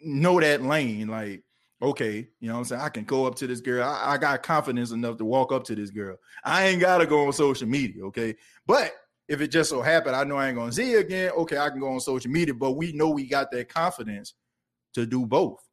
know 0.00 0.40
that 0.40 0.62
lane, 0.62 1.08
like 1.08 1.44
okay, 1.82 2.28
you 2.40 2.48
know 2.48 2.54
what 2.54 2.58
I'm 2.60 2.64
saying? 2.64 2.80
I 2.80 2.88
can 2.88 3.04
go 3.04 3.26
up 3.26 3.34
to 3.36 3.46
this 3.46 3.60
girl. 3.60 3.86
I, 3.86 4.14
I, 4.14 4.16
got 4.16 4.44
confidence 4.44 4.92
enough 4.92 5.16
to 5.18 5.24
walk 5.24 5.50
up 5.52 5.64
to 5.64 5.74
this 5.74 5.90
girl. 5.90 6.16
I 6.44 6.68
ain't 6.68 6.80
gotta 6.80 7.06
go 7.06 7.26
on 7.26 7.32
social 7.32 7.68
media, 7.68 8.04
okay? 8.06 8.36
But 8.66 8.94
if 9.32 9.40
it 9.40 9.48
just 9.48 9.70
so 9.70 9.82
happened, 9.82 10.16
I 10.16 10.24
know 10.24 10.36
I 10.36 10.48
ain't 10.48 10.56
gonna 10.56 10.72
see 10.72 10.92
her 10.92 10.98
again, 10.98 11.30
okay, 11.32 11.58
I 11.58 11.70
can 11.70 11.80
go 11.80 11.88
on 11.88 12.00
social 12.00 12.30
media, 12.30 12.54
but 12.54 12.72
we 12.72 12.92
know 12.92 13.10
we 13.10 13.26
got 13.26 13.50
that 13.52 13.68
confidence 13.68 14.34
to 14.94 15.06
do 15.06 15.26
both. 15.26 15.66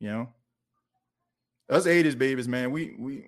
You 0.00 0.10
know? 0.10 0.28
Us 1.68 1.86
80s 1.86 2.16
babies, 2.16 2.48
man, 2.48 2.70
we 2.70 2.94
we 2.98 3.24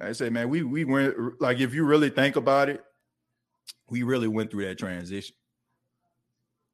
I 0.00 0.12
say, 0.12 0.30
man, 0.30 0.48
we 0.48 0.62
we 0.62 0.84
went 0.84 1.40
like 1.40 1.58
if 1.58 1.74
you 1.74 1.84
really 1.84 2.10
think 2.10 2.36
about 2.36 2.68
it, 2.68 2.82
we 3.88 4.02
really 4.02 4.28
went 4.28 4.50
through 4.50 4.64
that 4.66 4.78
transition. 4.78 5.34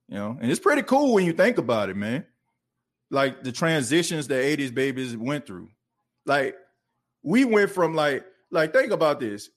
You 0.08 0.16
know, 0.16 0.38
and 0.40 0.50
it's 0.50 0.60
pretty 0.60 0.82
cool 0.82 1.14
when 1.14 1.24
you 1.24 1.32
think 1.32 1.58
about 1.58 1.90
it, 1.90 1.96
man 1.96 2.24
like 3.10 3.42
the 3.42 3.52
transitions 3.52 4.28
that 4.28 4.42
80s 4.42 4.74
babies 4.74 5.16
went 5.16 5.46
through. 5.46 5.68
Like 6.24 6.56
we 7.22 7.44
went 7.44 7.70
from 7.70 7.94
like 7.94 8.24
like 8.50 8.72
think 8.72 8.92
about 8.92 9.20
this. 9.20 9.50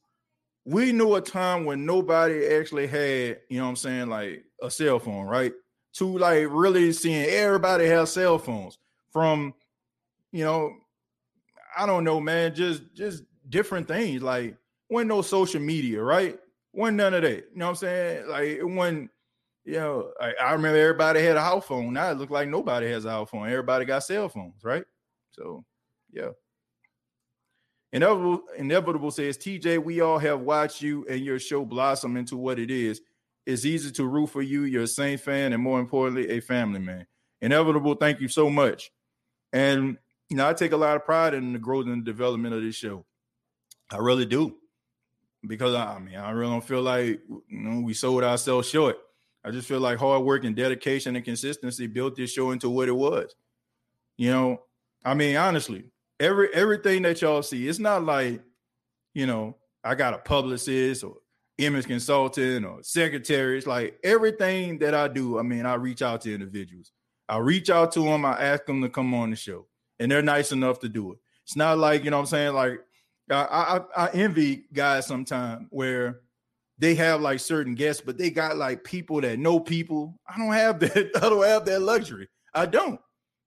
We 0.70 0.92
knew 0.92 1.16
a 1.16 1.22
time 1.22 1.66
when 1.66 1.86
nobody 1.86 2.46
actually 2.48 2.86
had, 2.86 3.40
you 3.50 3.58
know 3.58 3.64
what 3.64 3.70
I'm 3.72 3.76
saying, 3.76 4.08
like 4.08 4.44
a 4.62 4.70
cell 4.70 5.00
phone, 5.00 5.26
right? 5.26 5.52
To 5.94 6.18
like 6.18 6.46
really 6.50 6.92
seeing 6.94 7.26
everybody 7.26 7.88
have 7.88 8.08
cell 8.08 8.38
phones 8.38 8.78
from, 9.12 9.56
you 10.32 10.44
know, 10.44 10.72
I 11.76 11.88
don't 11.88 12.04
know, 12.04 12.20
man, 12.20 12.54
just 12.54 12.84
just 12.94 13.24
different 13.50 13.88
things. 13.88 14.22
Like 14.22 14.58
when 14.90 15.08
no 15.08 15.24
social 15.24 15.60
media, 15.60 16.04
right? 16.04 16.38
When 16.72 16.96
none 16.96 17.16
of 17.16 17.24
that. 17.24 17.46
You 17.52 17.58
know 17.58 17.66
what 17.66 17.70
I'm 17.70 17.76
saying? 17.76 18.28
Like 18.28 18.60
when 18.62 19.10
you 19.66 19.74
know, 19.74 20.12
I, 20.20 20.34
I, 20.42 20.52
remember 20.54 20.80
everybody 20.80 21.22
had 21.22 21.36
a 21.36 21.42
house 21.42 21.66
phone. 21.66 21.94
Now 21.94 22.12
it 22.12 22.18
looked 22.18 22.32
like 22.32 22.48
nobody 22.48 22.90
has 22.92 23.06
a 23.06 23.12
house 23.12 23.30
phone. 23.30 23.48
Everybody 23.48 23.86
got 23.86 24.04
cell 24.04 24.30
phones, 24.30 24.64
right? 24.64 24.84
So, 25.32 25.64
yeah. 26.12 26.30
Inevitable, 27.92 28.44
Inevitable 28.58 29.12
says, 29.12 29.38
TJ, 29.38 29.84
we 29.84 30.02
all 30.02 30.20
have 30.20 30.42
watched 30.42 30.82
you 30.82 31.06
and 31.10 31.22
your 31.22 31.40
show 31.40 31.66
blossom 31.66 32.18
into 32.18 32.38
what 32.38 32.60
it 32.60 32.70
is. 32.70 33.02
It's 33.46 33.66
easy 33.66 33.92
to 33.94 34.06
root 34.06 34.28
for 34.28 34.44
you. 34.44 34.64
You're 34.64 34.84
a 34.84 34.88
Saint 34.88 35.22
fan, 35.22 35.54
and 35.54 35.64
more 35.64 35.80
importantly, 35.80 36.30
a 36.30 36.40
family 36.40 36.80
man. 36.80 37.08
Inevitable, 37.42 37.96
thank 37.96 38.20
you 38.22 38.28
so 38.28 38.50
much. 38.50 38.92
And 39.52 39.98
you 40.30 40.38
know, 40.38 40.48
I 40.48 40.54
take 40.54 40.72
a 40.72 40.78
lot 40.78 40.96
of 40.96 41.06
pride 41.06 41.34
in 41.34 41.54
the 41.54 41.60
growth 41.60 41.88
and 41.88 42.06
development 42.06 42.54
of 42.54 42.62
this 42.62 42.76
show. 42.76 43.06
I 43.90 43.98
really 43.98 44.26
do. 44.26 44.56
Because 45.48 45.74
I 45.74 45.98
mean, 46.00 46.16
I 46.16 46.32
really 46.32 46.52
don't 46.52 46.64
feel 46.64 46.82
like 46.82 47.22
you 47.28 47.44
know 47.50 47.80
we 47.80 47.94
sold 47.94 48.24
ourselves 48.24 48.70
short. 48.70 48.98
I 49.44 49.52
just 49.52 49.68
feel 49.68 49.80
like 49.80 49.98
hard 49.98 50.24
work 50.24 50.44
and 50.44 50.56
dedication 50.56 51.16
and 51.16 51.24
consistency 51.24 51.88
built 51.88 52.18
this 52.18 52.32
show 52.32 52.52
into 52.52 52.70
what 52.70 52.90
it 52.90 52.96
was. 52.96 53.34
You 54.18 54.32
know, 54.32 54.64
I 55.06 55.14
mean, 55.14 55.38
honestly, 55.38 55.86
every 56.20 56.54
everything 56.54 57.02
that 57.04 57.22
y'all 57.22 57.42
see, 57.42 57.68
it's 57.68 57.80
not 57.80 58.04
like, 58.04 58.42
you 59.14 59.26
know, 59.26 59.56
I 59.84 59.96
got 59.96 60.14
a 60.14 60.20
publicist 60.20 61.04
or 61.04 61.18
image 61.58 61.86
consultant 61.86 62.66
or 62.66 62.84
secretary. 62.84 63.58
It's 63.58 63.68
like 63.68 64.00
everything 64.04 64.80
that 64.80 64.94
I 64.94 65.08
do, 65.08 65.40
I 65.40 65.42
mean, 65.44 65.66
I 65.66 65.76
reach 65.76 66.02
out 66.02 66.22
to 66.22 66.34
individuals. 66.34 66.92
I 67.28 67.38
reach 67.38 67.70
out 67.70 67.92
to 67.94 68.02
them, 68.02 68.26
I 68.26 68.42
ask 68.42 68.66
them 68.66 68.82
to 68.82 68.90
come 68.90 69.14
on 69.14 69.30
the 69.30 69.36
show, 69.36 69.68
and 70.00 70.12
they're 70.12 70.22
nice 70.22 70.52
enough 70.52 70.80
to 70.80 70.90
do 70.90 71.12
it. 71.12 71.20
It's 71.46 71.56
not 71.56 71.78
like, 71.78 72.04
you 72.04 72.12
know 72.12 72.20
I'm 72.20 72.26
saying? 72.26 72.54
Like 72.54 72.80
I, 73.30 73.82
I, 73.96 74.06
I 74.06 74.10
envy 74.12 74.66
guys 74.74 75.06
sometimes 75.06 75.68
where 75.70 76.22
they 76.80 76.96
have 76.96 77.22
like 77.22 77.40
certain 77.40 77.76
guests, 77.76 78.02
but 78.04 78.18
they 78.18 78.32
got 78.32 78.58
like 78.58 78.84
people 78.84 79.22
that 79.22 79.38
know 79.38 79.60
people. 79.60 80.18
I 80.28 80.38
don't 80.38 80.54
have 80.54 80.80
that. 80.80 81.12
I 81.22 81.30
don't 81.30 81.46
have 81.46 81.66
that 81.66 81.82
luxury. 81.82 82.28
I 82.54 82.66
don't. 82.66 83.00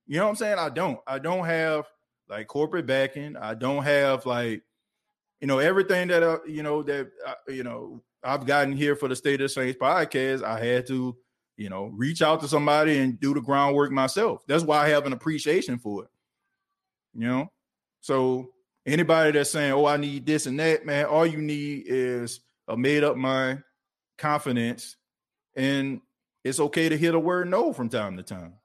You 0.05 0.17
know 0.17 0.25
what 0.25 0.29
I'm 0.31 0.35
saying? 0.35 0.59
I 0.59 0.69
don't. 0.69 0.99
I 1.07 1.19
don't 1.19 1.45
have 1.45 1.85
like 2.33 2.47
corporate 2.47 2.85
backing. 2.85 3.37
I 3.37 3.53
don't 3.53 3.83
have 3.83 4.25
like, 4.25 4.63
you 5.39 5.47
know, 5.47 5.59
everything 5.59 6.07
that 6.07 6.23
uh, 6.23 6.39
you 6.47 6.63
know 6.63 6.83
that 6.83 7.11
uh, 7.25 7.33
you 7.47 7.63
know 7.63 8.01
I've 8.23 8.45
gotten 8.45 8.73
here 8.73 8.95
for 8.95 9.07
the 9.07 9.15
State 9.15 9.41
of 9.41 9.45
the 9.45 9.49
Saints 9.49 9.77
podcast. 9.79 10.43
I 10.43 10.63
had 10.63 10.87
to, 10.87 11.15
you 11.57 11.69
know, 11.69 11.85
reach 11.93 12.21
out 12.21 12.41
to 12.41 12.47
somebody 12.47 12.97
and 12.97 13.19
do 13.19 13.33
the 13.33 13.41
groundwork 13.41 13.91
myself. 13.91 14.43
That's 14.47 14.63
why 14.63 14.83
I 14.83 14.89
have 14.89 15.05
an 15.05 15.13
appreciation 15.13 15.77
for 15.77 16.05
it. 16.05 16.09
You 17.13 17.27
know, 17.27 17.51
so 18.01 18.49
anybody 18.85 19.31
that's 19.31 19.51
saying, 19.51 19.73
"Oh, 19.73 19.85
I 19.85 19.97
need 19.97 20.25
this 20.25 20.47
and 20.47 20.59
that," 20.59 20.85
man, 20.85 21.05
all 21.05 21.25
you 21.25 21.41
need 21.41 21.83
is 21.85 22.39
a 22.67 22.75
made 22.75 23.03
up 23.03 23.15
mind, 23.15 23.63
confidence, 24.17 24.95
and 25.55 26.01
it's 26.43 26.59
okay 26.59 26.89
to 26.89 26.97
hit 26.97 27.13
a 27.13 27.19
word 27.19 27.47
no 27.47 27.73
from 27.73 27.89
time 27.89 28.17
to 28.17 28.23
time. 28.23 28.55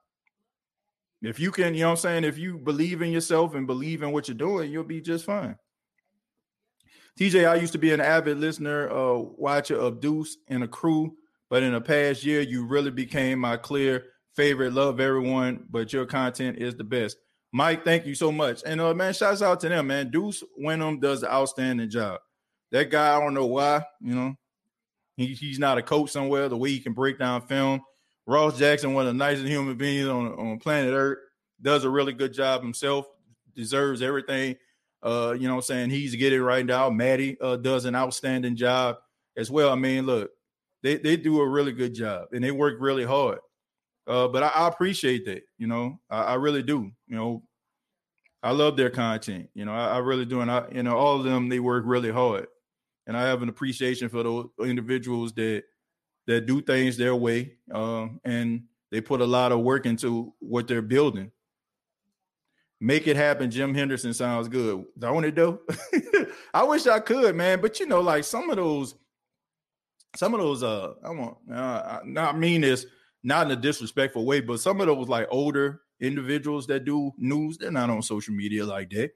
If 1.21 1.41
you 1.41 1.51
can, 1.51 1.75
you 1.75 1.81
know 1.81 1.89
what 1.89 1.93
I'm 1.93 1.97
saying? 1.99 2.25
If 2.25 2.39
you 2.39 2.59
believe 2.59 3.03
in 3.03 3.11
yourself 3.11 3.55
and 3.55 3.67
believe 3.67 4.03
in 4.03 4.13
what 4.13 4.29
you're 4.29 4.37
doing, 4.37 4.71
you'll 4.71 4.85
be 4.85 5.01
just 5.01 5.25
fine. 5.25 5.57
TJ, 7.19 7.49
I 7.49 7.57
used 7.57 7.73
to 7.73 7.79
be 7.79 7.93
an 7.93 8.01
avid 8.01 8.39
listener, 8.39 8.89
uh, 8.91 9.19
watcher 9.19 9.77
of 9.77 10.01
Deuce 10.01 10.37
and 10.47 10.63
a 10.63 10.69
crew, 10.69 11.17
but 11.51 11.65
in 11.65 11.73
the 11.73 11.81
past 11.81 12.25
year, 12.25 12.41
you 12.43 12.65
really 12.65 12.93
became 12.93 13.41
my 13.41 13.57
clear 13.57 14.05
favorite. 14.37 14.73
Love 14.73 15.01
everyone, 15.01 15.65
but 15.69 15.93
your 15.93 16.07
content 16.07 16.59
is 16.59 16.77
the 16.77 16.85
best. 16.85 17.17
Mike, 17.53 17.85
thank 17.85 18.07
you 18.07 18.15
so 18.15 18.31
much. 18.31 18.63
And 18.65 18.81
uh, 18.81 18.95
man, 18.95 19.13
shouts 19.13 19.43
out 19.43 19.59
to 19.61 19.69
them, 19.69 19.89
man. 19.89 20.11
Deuce 20.11 20.45
Windham 20.57 21.01
does 21.01 21.25
an 21.25 21.31
outstanding 21.31 21.91
job. 21.91 22.21
That 22.71 22.91
guy, 22.91 23.17
I 23.17 23.19
don't 23.19 23.35
know 23.35 23.47
why, 23.47 23.83
you 24.01 24.15
know, 24.15 24.35
he, 25.17 25.29
he's 25.29 25.59
not 25.59 25.79
a 25.79 25.83
coach 25.83 26.11
somewhere, 26.11 26.49
the 26.49 26.57
way 26.57 26.71
he 26.71 26.79
can 26.79 26.93
break 26.93 27.19
down 27.19 27.47
film. 27.49 27.81
Ross 28.29 28.59
Jackson, 28.59 28.93
one 28.93 29.07
of 29.07 29.15
the 29.15 29.19
nicest 29.19 29.49
human 29.49 29.75
beings 29.75 30.07
on, 30.07 30.35
on 30.35 30.59
planet 30.59 30.93
Earth, 30.93 31.19
does 31.63 31.85
a 31.85 31.91
really 31.91 32.13
good 32.13 32.35
job 32.35 32.61
himself, 32.61 33.07
deserves 33.57 34.03
everything. 34.03 34.55
Uh, 35.03 35.35
you 35.39 35.49
know 35.49 35.55
I'm 35.55 35.63
saying? 35.63 35.89
He's 35.89 36.15
getting 36.15 36.41
it 36.41 36.43
right 36.43 36.65
now. 36.65 36.91
Maddy 36.91 37.41
uh, 37.41 37.57
does 37.57 37.87
an 37.87 37.97
outstanding 37.97 38.55
job 38.55 38.99
as 39.39 39.51
well. 39.51 39.71
I 39.71 39.77
mean, 39.77 40.05
look, 40.05 40.31
they, 40.83 40.99
they 40.99 41.17
do 41.17 41.41
a 41.41 41.49
really 41.49 41.73
good 41.73 41.95
job 41.95 42.29
and 42.33 42.45
they 42.45 42.51
work 42.51 42.77
really 42.81 43.05
hard. 43.05 43.39
Uh, 44.07 44.29
but 44.29 44.43
I, 44.43 44.49
I, 44.49 44.69
appreciate 44.69 45.25
that, 45.25 45.43
you 45.57 45.67
know, 45.67 45.99
I, 46.11 46.23
I, 46.23 46.35
really 46.35 46.63
do. 46.63 46.91
You 47.07 47.17
know, 47.17 47.43
I 48.43 48.53
love 48.53 48.77
their 48.77 48.91
content, 48.91 49.49
you 49.55 49.65
know, 49.65 49.73
I, 49.73 49.97
I 49.97 49.99
really 49.99 50.25
do. 50.27 50.43
And 50.43 50.51
I, 50.51 50.65
you 50.71 50.83
know, 50.83 50.97
all 50.97 51.17
of 51.17 51.25
them, 51.25 51.49
they 51.49 51.61
work 51.61 51.85
really 51.87 52.11
hard 52.11 52.47
and 53.07 53.17
I 53.17 53.23
have 53.23 53.43
an 53.43 53.49
appreciation 53.49 54.11
for 54.11 54.23
those 54.23 54.49
individuals 54.61 55.33
that 55.33 55.65
that 56.29 56.47
do 56.47 56.61
things 56.61 56.97
their 56.97 57.17
way, 57.17 57.55
um, 57.73 58.21
and 58.25 58.63
they 58.93 59.01
put 59.01 59.21
a 59.21 59.27
lot 59.27 59.51
of 59.51 59.61
work 59.61 59.85
into 59.85 60.33
what 60.39 60.69
they're 60.69 60.81
building. 60.81 61.33
Make 62.81 63.09
it 63.09 63.17
happen. 63.17 63.51
Jim 63.51 63.75
Henderson 63.75 64.15
sounds 64.15 64.47
good. 64.47 64.85
Don't 64.97 65.25
it 65.25 65.35
though? 65.35 65.63
I 66.55 66.63
wish 66.63 66.87
I 66.87 67.01
could, 67.01 67.35
man. 67.35 67.61
But 67.61 67.81
you 67.81 67.87
know, 67.87 68.01
like 68.01 68.23
some 68.23 68.49
of 68.51 68.57
those, 68.57 68.95
some 70.15 70.33
of 70.33 70.39
those, 70.39 70.63
uh, 70.63 70.93
I 71.03 71.11
want, 71.11 71.39
uh, 71.53 71.99
not 72.05 72.39
mean 72.39 72.61
this 72.61 72.87
not 73.23 73.47
in 73.47 73.53
a 73.53 73.61
disrespectful 73.61 74.25
way, 74.25 74.41
but 74.41 74.61
some 74.61 74.81
of 74.81 74.87
those 74.87 75.09
like 75.09 75.27
older 75.31 75.81
individuals 76.01 76.67
that 76.69 76.85
do 76.85 77.13
news, 77.19 77.59
they're 77.59 77.71
not 77.71 77.91
on 77.91 78.03
social 78.03 78.35
media 78.35 78.65
like 78.65 78.91
that, 78.91 79.11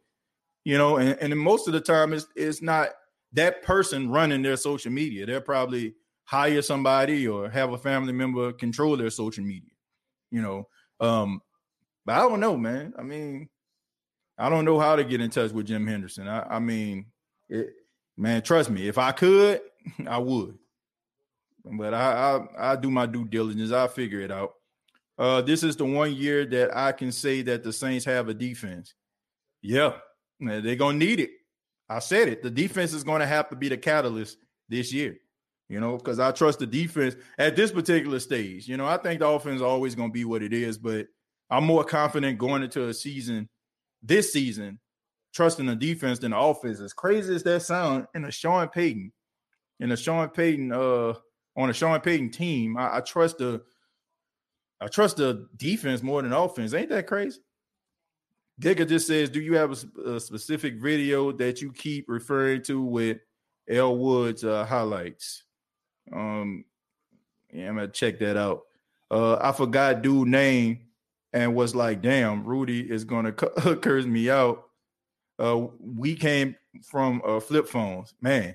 you 0.65 0.77
know. 0.77 0.97
And, 0.97 1.17
and 1.21 1.39
most 1.39 1.69
of 1.69 1.73
the 1.73 1.81
time, 1.81 2.13
it's 2.13 2.27
it's 2.35 2.63
not 2.63 2.89
that 3.33 3.63
person 3.63 4.11
running 4.11 4.43
their 4.43 4.57
social 4.57 4.91
media. 4.91 5.27
They're 5.27 5.41
probably 5.41 5.95
hire 6.33 6.63
somebody 6.63 7.29
or 7.29 7.49
have 7.51 7.73
a 7.73 7.79
family 7.79 8.13
member 8.13 8.53
control 8.53 8.97
their 8.97 9.11
social 9.11 9.45
media, 9.45 9.71
you 10.31 10.43
know. 10.43 10.67
Um, 10.99 11.41
but 12.05 12.17
I 12.17 12.21
don't 12.21 12.41
know, 12.41 12.57
man. 12.57 12.95
I 12.99 13.03
mean, 13.03 13.49
I 14.39 14.49
don't 14.49 14.65
know 14.65 14.81
how 14.81 14.97
to 14.97 15.05
get 15.05 15.21
in 15.21 15.31
touch 15.31 15.53
with 15.53 15.67
Jim 15.67 15.87
Henderson. 15.87 16.27
I, 16.27 16.57
I 16.57 16.59
mean, 16.59 17.07
it, 17.49 17.75
Man, 18.17 18.43
trust 18.43 18.71
me, 18.71 18.89
if 18.89 18.99
I 18.99 19.13
could, 19.13 19.61
I 20.07 20.19
would. 20.19 20.59
But 21.65 21.95
I 21.95 22.39
I 22.59 22.73
I 22.73 22.77
do 22.77 22.91
my 22.91 23.07
due 23.07 23.25
diligence. 23.25 23.73
I 23.73 23.87
figure 23.87 24.21
it 24.21 24.31
out. 24.31 24.55
Uh, 25.19 25.41
this 25.41 25.63
is 25.63 25.77
the 25.77 25.85
one 25.85 26.15
year 26.15 26.45
that 26.47 26.77
I 26.77 26.93
can 26.93 27.13
say 27.13 27.43
that 27.43 27.63
the 27.63 27.73
Saints 27.73 28.05
have 28.05 28.29
a 28.29 28.35
defense. 28.35 28.95
Yeah, 29.61 29.95
they're 30.41 30.77
gonna 30.77 30.99
need 30.99 31.21
it. 31.21 31.31
I 31.89 32.01
said 32.01 32.29
it. 32.29 32.43
The 32.43 32.51
defense 32.51 32.93
is 32.93 33.05
gonna 33.05 33.27
have 33.27 33.49
to 33.51 33.57
be 33.57 33.69
the 33.69 33.77
catalyst 33.77 34.39
this 34.69 34.93
year. 34.93 35.19
You 35.73 35.81
know, 35.81 35.97
because 35.97 36.19
I 36.19 36.33
trust 36.33 36.59
the 36.59 36.67
defense 36.67 37.17
at 37.39 37.57
this 37.57 37.73
particular 37.73 38.21
stage. 38.21 38.69
You 38.69 38.77
know, 38.77 38.85
I 38.85 38.99
think 38.99 39.21
the 39.21 39.27
offense 39.27 39.57
is 39.57 39.63
always 39.63 39.95
gonna 39.95 40.13
be 40.13 40.27
what 40.27 40.43
it 40.43 40.53
is, 40.53 40.77
but 40.77 41.07
I'm 41.49 41.65
more 41.65 41.83
confident 41.83 42.37
going 42.37 42.63
into 42.63 42.89
a 42.89 42.93
season 42.93 43.49
this 44.03 44.35
season, 44.35 44.81
trusting 45.33 45.65
the 45.65 45.75
defense 45.75 46.19
than 46.19 46.33
the 46.33 46.39
offense. 46.39 46.79
As 46.79 46.93
crazy 46.93 47.35
as 47.35 47.43
that 47.45 47.63
sound, 47.63 48.07
in 48.15 48.27
a 48.27 48.31
Sean 48.31 48.69
Payton, 48.69 49.13
in 49.81 49.93
a 49.93 49.97
Sean 49.97 50.29
Payton, 50.29 50.73
uh, 50.73 51.15
on 51.57 51.71
a 51.71 51.73
Sean 51.73 51.99
Payton 52.01 52.33
team, 52.33 52.77
I, 52.77 52.99
I 52.99 53.01
trust 53.01 53.39
the 53.39 53.63
I 54.79 54.89
trust 54.89 55.17
the 55.17 55.49
defense 55.57 56.03
more 56.03 56.21
than 56.21 56.35
offense. 56.35 56.75
Ain't 56.75 56.91
that 56.91 57.07
crazy? 57.07 57.41
Giga 58.61 58.87
just 58.87 59.07
says, 59.07 59.31
"Do 59.31 59.41
you 59.41 59.57
have 59.57 59.73
a, 59.73 60.11
a, 60.17 60.21
specific 60.21 60.75
video 60.75 61.33
that 61.33 61.63
you 61.63 61.73
keep 61.73 62.11
referring 62.11 62.61
to 62.65 62.83
with 62.83 63.21
El 63.67 63.97
Woods 63.97 64.45
uh, 64.45 64.67
highlights?" 64.67 65.45
Um, 66.11 66.65
yeah, 67.53 67.69
I'm 67.69 67.77
gonna 67.77 67.89
check 67.89 68.19
that 68.21 68.37
out. 68.37 68.63
Uh, 69.11 69.37
I 69.41 69.53
forgot 69.53 70.03
dude 70.03 70.29
name 70.29 70.81
and 71.33 71.55
was 71.55 71.75
like, 71.75 72.03
"Damn, 72.03 72.45
Rudy 72.45 72.91
is 72.91 73.05
gonna 73.05 73.33
curse 73.33 74.07
me 74.07 74.31
out." 74.31 74.65
Uh, 75.39 75.67
we 75.81 76.15
came 76.15 76.57
from 76.83 77.21
uh, 77.27 77.41
flip 77.41 77.69
phones, 77.69 78.15
man. 78.21 78.55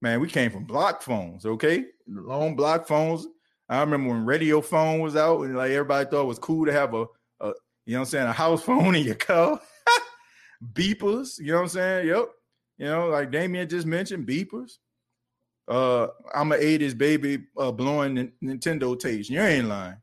Man, 0.00 0.20
we 0.20 0.28
came 0.28 0.50
from 0.50 0.64
block 0.64 1.02
phones. 1.02 1.44
Okay, 1.44 1.84
long 2.06 2.56
block 2.56 2.88
phones 2.88 3.26
I 3.70 3.78
remember 3.80 4.10
when 4.10 4.24
radio 4.26 4.60
phone 4.60 4.98
was 4.98 5.14
out 5.14 5.42
and 5.42 5.56
like 5.56 5.70
everybody 5.70 6.10
thought 6.10 6.22
it 6.22 6.26
was 6.26 6.40
cool 6.40 6.66
to 6.66 6.72
have 6.72 6.92
a, 6.92 7.06
a 7.38 7.52
you 7.86 7.94
know 7.94 8.00
what 8.00 8.00
I'm 8.00 8.04
saying, 8.06 8.26
a 8.26 8.32
house 8.32 8.62
phone 8.64 8.96
in 8.96 9.04
your 9.04 9.14
car. 9.14 9.60
beepers, 10.72 11.38
you 11.38 11.52
know 11.52 11.58
what 11.58 11.62
I'm 11.62 11.68
saying? 11.68 12.08
Yep. 12.08 12.28
You 12.78 12.86
know, 12.86 13.08
like 13.08 13.30
Damien 13.30 13.68
just 13.68 13.86
mentioned, 13.86 14.26
beepers. 14.26 14.78
Uh, 15.70 16.08
I'm 16.34 16.50
an 16.50 16.60
80s 16.60 16.98
baby 16.98 17.44
uh, 17.56 17.70
blowing 17.70 18.32
Nintendo 18.42 18.98
tapes. 18.98 19.30
You 19.30 19.40
ain't 19.40 19.68
lying. 19.68 19.96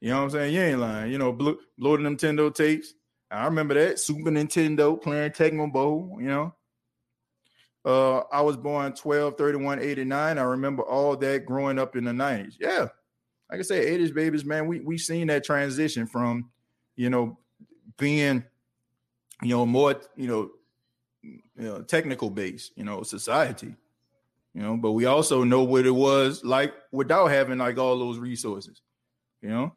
You 0.00 0.10
know 0.10 0.16
what 0.16 0.22
I'm 0.24 0.30
saying? 0.30 0.54
You 0.54 0.62
ain't 0.62 0.80
lying. 0.80 1.12
You 1.12 1.18
know, 1.18 1.30
blow, 1.30 1.56
blowing 1.76 2.00
Nintendo 2.00 2.52
tapes. 2.52 2.94
I 3.30 3.44
remember 3.44 3.74
that 3.74 4.00
Super 4.00 4.30
Nintendo 4.30 5.00
playing 5.00 5.32
Tecmo 5.32 5.70
Bowl, 5.70 6.16
you 6.18 6.26
know. 6.28 6.54
Uh, 7.84 8.22
I 8.32 8.40
was 8.40 8.56
born 8.56 8.94
12 8.94 9.36
31 9.36 9.80
89. 9.80 10.38
I 10.38 10.42
remember 10.42 10.82
all 10.82 11.16
that 11.16 11.44
growing 11.44 11.78
up 11.78 11.96
in 11.96 12.04
the 12.04 12.12
90s. 12.12 12.54
Yeah, 12.58 12.88
like 13.50 13.60
I 13.60 13.62
said, 13.62 13.84
80s 13.84 14.14
babies, 14.14 14.44
man, 14.44 14.66
we 14.66 14.80
we 14.80 14.96
seen 14.96 15.26
that 15.26 15.44
transition 15.44 16.06
from, 16.06 16.50
you 16.96 17.10
know, 17.10 17.38
being, 17.98 18.42
you 19.42 19.50
know, 19.50 19.66
more, 19.66 20.00
you 20.16 20.28
know, 20.28 20.50
you 21.22 21.42
know, 21.58 21.82
technical 21.82 22.30
based, 22.30 22.72
you 22.76 22.84
know, 22.84 23.02
society. 23.02 23.74
You 24.54 24.62
know, 24.62 24.76
but 24.76 24.92
we 24.92 25.06
also 25.06 25.44
know 25.44 25.62
what 25.62 25.86
it 25.86 25.90
was 25.90 26.44
like 26.44 26.74
without 26.90 27.28
having 27.28 27.58
like 27.58 27.78
all 27.78 27.98
those 27.98 28.18
resources, 28.18 28.82
you 29.40 29.48
know. 29.48 29.74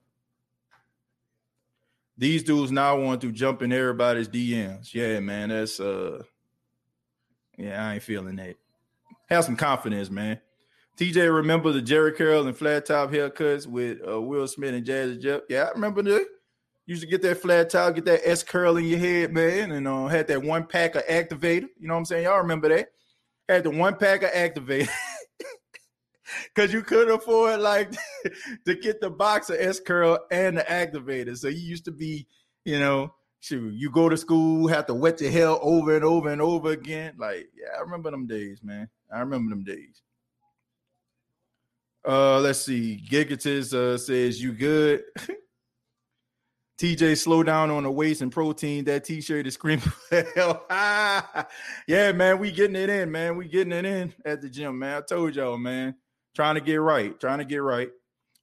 These 2.18 2.44
dudes 2.44 2.72
now 2.72 3.00
want 3.00 3.22
to 3.22 3.32
jump 3.32 3.62
in 3.62 3.72
everybody's 3.72 4.28
DMs. 4.28 4.94
Yeah, 4.94 5.20
man, 5.20 5.50
that's 5.50 5.80
uh 5.80 6.24
yeah, 7.58 7.88
I 7.88 7.94
ain't 7.96 8.04
feeling 8.04 8.36
that. 8.38 8.56
Have 9.30 9.46
some 9.46 9.56
confidence, 9.56 10.10
man. 10.10 10.40
TJ, 10.98 11.34
remember 11.34 11.72
the 11.72 11.82
Jheri 11.82 12.16
curl 12.16 12.46
and 12.46 12.56
flat 12.56 12.86
top 12.86 13.12
haircuts 13.12 13.66
with 13.66 14.00
uh, 14.08 14.22
Will 14.22 14.48
Smith 14.48 14.76
and 14.76 14.86
Jazzy 14.86 15.20
Jeff? 15.20 15.42
Yeah, 15.50 15.64
I 15.64 15.72
remember 15.72 16.04
that. 16.04 16.26
Used 16.86 17.02
to 17.02 17.08
get 17.08 17.22
that 17.22 17.42
flat 17.42 17.70
top, 17.70 17.96
get 17.96 18.06
that 18.06 18.28
S 18.28 18.44
curl 18.44 18.78
in 18.78 18.86
your 18.86 19.00
head, 19.00 19.32
man, 19.32 19.72
and 19.72 19.88
uh, 19.88 20.08
had 20.08 20.28
that 20.28 20.44
one 20.44 20.66
pack 20.66 20.96
of 20.96 21.06
activator. 21.06 21.68
You 21.80 21.88
know 21.88 21.94
what 21.94 22.00
I'm 22.00 22.06
saying? 22.06 22.26
Y'all 22.26 22.40
remember 22.40 22.70
that? 22.70 22.90
Had 23.50 23.64
the 23.64 23.70
one 23.70 23.96
pack 23.96 24.24
of 24.24 24.32
activator. 24.32 24.90
Cause 26.56 26.74
you 26.74 26.82
couldn't 26.82 27.14
afford 27.14 27.60
like 27.60 27.92
to 28.66 28.76
get 28.76 29.02
the 29.02 29.10
box 29.10 29.50
of 29.50 29.58
S 29.60 29.80
curl 29.80 30.20
and 30.32 30.58
the 30.58 30.62
activator. 30.64 31.38
So 31.38 31.48
you 31.48 31.60
used 31.60 31.86
to 31.86 31.92
be, 31.92 32.28
you 32.66 32.80
know, 32.80 33.14
shoot, 33.40 33.74
you 33.74 33.92
go 33.92 34.10
to 34.10 34.18
school, 34.18 34.68
have 34.68 34.86
to 34.88 34.94
wet 34.94 35.20
your 35.22 35.32
hair 35.32 35.50
over 35.50 35.96
and 35.96 36.06
over 36.06 36.30
and 36.30 36.42
over 36.42 36.72
again. 36.72 37.16
Like, 37.18 37.50
yeah, 37.56 37.78
I 37.78 37.82
remember 37.82 38.10
them 38.10 38.26
days, 38.26 38.62
man. 38.64 38.90
I 39.12 39.20
remember 39.20 39.50
them 39.50 39.64
days. 39.64 40.02
Uh, 42.08 42.40
let's 42.40 42.62
see. 42.62 43.02
Gigatis 43.10 43.74
uh, 43.74 43.98
says 43.98 44.42
you 44.42 44.54
good. 44.54 45.04
TJ, 46.80 47.18
slow 47.18 47.44
down 47.44 47.70
on 47.70 47.84
the 47.84 47.92
waist 47.92 48.22
and 48.22 48.32
protein. 48.32 48.86
That 48.86 49.04
t-shirt 49.04 49.46
is 49.46 49.54
screaming. 49.54 49.92
yeah, 50.12 51.34
man, 51.88 52.40
we 52.40 52.52
getting 52.52 52.76
it 52.76 52.90
in, 52.90 53.12
man. 53.12 53.38
We 53.38 53.48
getting 53.48 53.74
it 53.74 53.86
in 53.86 54.14
at 54.26 54.42
the 54.42 54.50
gym, 54.50 54.80
man. 54.80 54.98
I 54.98 55.02
told 55.02 55.36
y'all, 55.36 55.58
man. 55.58 55.96
Trying 56.36 56.56
to 56.56 56.62
get 56.62 56.78
right. 56.78 57.18
Trying 57.20 57.40
to 57.40 57.46
get 57.46 57.62
right. 57.62 57.90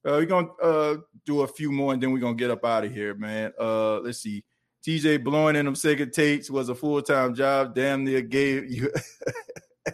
Uh, 0.03 0.13
we're 0.13 0.25
gonna 0.25 0.51
uh 0.63 0.97
do 1.25 1.41
a 1.41 1.47
few 1.47 1.71
more 1.71 1.93
and 1.93 2.01
then 2.01 2.11
we're 2.11 2.19
gonna 2.19 2.35
get 2.35 2.49
up 2.49 2.65
out 2.65 2.85
of 2.85 2.93
here, 2.93 3.13
man. 3.13 3.51
Uh, 3.59 3.99
let's 3.99 4.19
see. 4.19 4.43
TJ 4.85 5.23
blowing 5.23 5.55
in 5.55 5.65
them 5.65 5.75
second 5.75 6.11
takes 6.11 6.49
was 6.49 6.69
a 6.69 6.75
full-time 6.75 7.35
job. 7.35 7.75
Damn 7.75 8.03
near 8.03 8.21
gave 8.21 8.65
you 8.71 8.91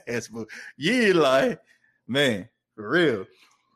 ass 0.08 0.30
yeah, 0.78 1.12
like 1.14 1.60
man, 2.08 2.48
for 2.76 2.90
real 2.90 3.26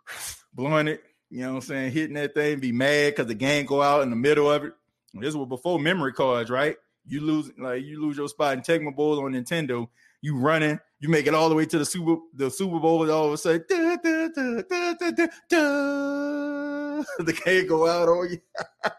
blowing 0.53 0.87
it, 0.87 1.03
you 1.31 1.41
know 1.41 1.53
what 1.53 1.55
I'm 1.55 1.61
saying, 1.61 1.91
hitting 1.93 2.15
that 2.15 2.35
thing, 2.35 2.59
be 2.59 2.73
mad 2.73 3.11
because 3.11 3.27
the 3.27 3.35
game 3.35 3.65
go 3.65 3.81
out 3.81 4.03
in 4.03 4.09
the 4.09 4.17
middle 4.17 4.51
of 4.51 4.65
it. 4.65 4.73
This 5.13 5.33
was 5.33 5.47
before 5.47 5.79
memory 5.79 6.11
cards, 6.11 6.49
right? 6.49 6.75
You 7.07 7.21
lose 7.21 7.51
like 7.57 7.83
you 7.83 8.01
lose 8.01 8.17
your 8.17 8.27
spot 8.27 8.53
in 8.57 8.61
Tecmo 8.61 8.93
Bowl 8.93 9.23
on 9.23 9.31
Nintendo. 9.31 9.87
You 10.21 10.37
running, 10.37 10.77
you 10.99 11.07
make 11.09 11.27
it 11.27 11.33
all 11.33 11.47
the 11.47 11.55
way 11.55 11.65
to 11.65 11.79
the 11.79 11.85
Super 11.85 12.17
the 12.35 12.51
Super 12.51 12.79
Bowl, 12.79 13.01
and 13.01 13.11
all 13.11 13.27
of 13.27 13.33
a 13.33 13.37
sudden, 13.37 13.63
da, 13.67 13.95
da, 13.95 14.27
da, 14.27 15.61
the 17.17 17.41
game 17.45 17.67
go 17.67 17.87
out 17.87 18.09
on 18.09 18.29
you. 18.31 18.39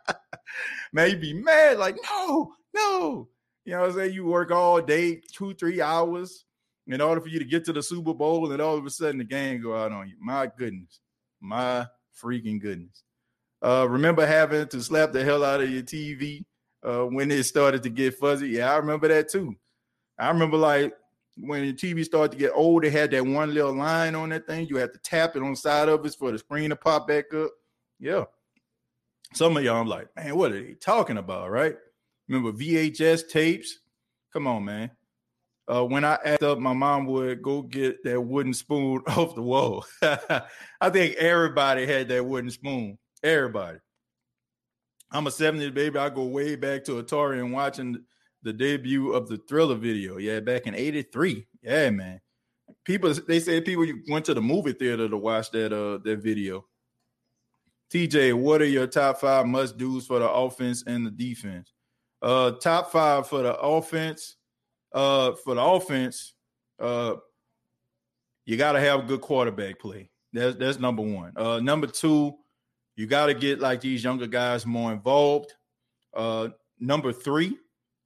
Man, 0.92 1.10
you 1.10 1.16
be 1.18 1.34
mad, 1.34 1.78
like, 1.78 1.96
no, 2.10 2.54
no. 2.74 3.28
You 3.64 3.74
know 3.74 3.80
what 3.82 3.90
I'm 3.90 3.96
saying? 3.96 4.14
You 4.14 4.24
work 4.24 4.50
all 4.50 4.80
day, 4.80 5.20
two, 5.32 5.54
three 5.54 5.80
hours 5.80 6.44
in 6.86 7.00
order 7.00 7.20
for 7.20 7.28
you 7.28 7.38
to 7.38 7.44
get 7.44 7.64
to 7.66 7.72
the 7.72 7.82
Super 7.82 8.14
Bowl, 8.14 8.50
and 8.52 8.60
all 8.60 8.76
of 8.76 8.86
a 8.86 8.90
sudden 8.90 9.18
the 9.18 9.24
game 9.24 9.62
go 9.62 9.76
out 9.76 9.92
on 9.92 10.08
you. 10.08 10.16
My 10.18 10.50
goodness. 10.58 10.98
My 11.40 11.86
freaking 12.20 12.60
goodness. 12.60 13.04
Uh, 13.62 13.86
remember 13.88 14.26
having 14.26 14.66
to 14.68 14.82
slap 14.82 15.12
the 15.12 15.22
hell 15.22 15.44
out 15.44 15.60
of 15.60 15.70
your 15.70 15.82
TV 15.82 16.44
uh, 16.82 17.04
when 17.04 17.30
it 17.30 17.44
started 17.44 17.82
to 17.82 17.90
get 17.90 18.14
fuzzy? 18.14 18.48
Yeah, 18.48 18.72
I 18.72 18.76
remember 18.76 19.08
that 19.08 19.28
too. 19.28 19.54
I 20.18 20.28
remember 20.28 20.56
like 20.56 20.92
when 21.36 21.62
the 21.62 21.72
TV 21.72 22.04
started 22.04 22.32
to 22.32 22.38
get 22.38 22.52
old, 22.54 22.84
it 22.84 22.92
had 22.92 23.10
that 23.12 23.24
one 23.24 23.54
little 23.54 23.74
line 23.74 24.14
on 24.14 24.30
that 24.30 24.46
thing. 24.46 24.66
You 24.68 24.76
had 24.76 24.92
to 24.92 24.98
tap 24.98 25.36
it 25.36 25.42
on 25.42 25.50
the 25.50 25.56
side 25.56 25.88
of 25.88 26.04
it 26.04 26.14
for 26.18 26.32
the 26.32 26.38
screen 26.38 26.70
to 26.70 26.76
pop 26.76 27.08
back 27.08 27.32
up. 27.34 27.50
Yeah. 27.98 28.24
Some 29.34 29.56
of 29.56 29.64
y'all, 29.64 29.80
I'm 29.80 29.86
like, 29.86 30.08
man, 30.16 30.36
what 30.36 30.52
are 30.52 30.62
they 30.62 30.74
talking 30.74 31.16
about, 31.16 31.50
right? 31.50 31.76
Remember 32.28 32.52
VHS 32.52 33.28
tapes? 33.28 33.78
Come 34.32 34.46
on, 34.46 34.64
man 34.64 34.90
uh, 35.68 35.84
when 35.84 36.04
I 36.04 36.18
act 36.24 36.42
up, 36.42 36.58
my 36.58 36.72
mom 36.72 37.06
would 37.06 37.40
go 37.40 37.62
get 37.62 38.02
that 38.04 38.20
wooden 38.20 38.52
spoon 38.52 39.02
off 39.06 39.34
the 39.34 39.42
wall. 39.42 39.84
I 40.02 40.90
think 40.90 41.16
everybody 41.16 41.86
had 41.86 42.08
that 42.08 42.24
wooden 42.24 42.50
spoon. 42.50 42.98
Everybody. 43.22 43.78
I'm 45.12 45.26
a 45.26 45.30
70s 45.30 45.72
baby. 45.72 45.98
I 45.98 46.08
go 46.08 46.24
way 46.24 46.56
back 46.56 46.84
to 46.84 47.02
Atari 47.02 47.38
and 47.38 47.52
watching 47.52 48.02
the 48.42 48.52
debut 48.52 49.12
of 49.12 49.28
the 49.28 49.38
Thriller 49.48 49.76
video. 49.76 50.16
Yeah, 50.18 50.40
back 50.40 50.66
in 50.66 50.74
83. 50.74 51.46
Yeah, 51.62 51.90
man. 51.90 52.20
People 52.84 53.12
they 53.14 53.38
say 53.38 53.60
people 53.60 53.86
went 54.08 54.24
to 54.24 54.34
the 54.34 54.40
movie 54.40 54.72
theater 54.72 55.08
to 55.08 55.16
watch 55.16 55.50
that 55.52 55.72
uh 55.72 55.98
that 56.04 56.22
video. 56.22 56.64
TJ, 57.92 58.32
what 58.34 58.62
are 58.62 58.66
your 58.66 58.86
top 58.86 59.20
five 59.20 59.46
must 59.46 59.76
do's 59.76 60.06
for 60.06 60.18
the 60.18 60.28
offense 60.28 60.82
and 60.86 61.06
the 61.06 61.10
defense? 61.10 61.72
Uh 62.22 62.52
top 62.52 62.90
five 62.90 63.28
for 63.28 63.42
the 63.42 63.54
offense 63.56 64.36
uh, 64.94 65.32
for 65.44 65.54
the 65.54 65.62
offense, 65.62 66.34
uh, 66.78 67.14
you 68.44 68.56
got 68.56 68.72
to 68.72 68.80
have 68.80 69.06
good 69.06 69.20
quarterback 69.20 69.78
play. 69.78 70.10
That's 70.32 70.56
that's 70.56 70.78
number 70.78 71.02
one. 71.02 71.32
Uh, 71.36 71.60
number 71.60 71.86
two, 71.86 72.34
you 72.96 73.06
got 73.06 73.26
to 73.26 73.34
get 73.34 73.60
like 73.60 73.80
these 73.80 74.02
younger 74.02 74.26
guys 74.26 74.66
more 74.66 74.92
involved. 74.92 75.52
Uh, 76.14 76.48
number 76.78 77.12
three, 77.12 77.56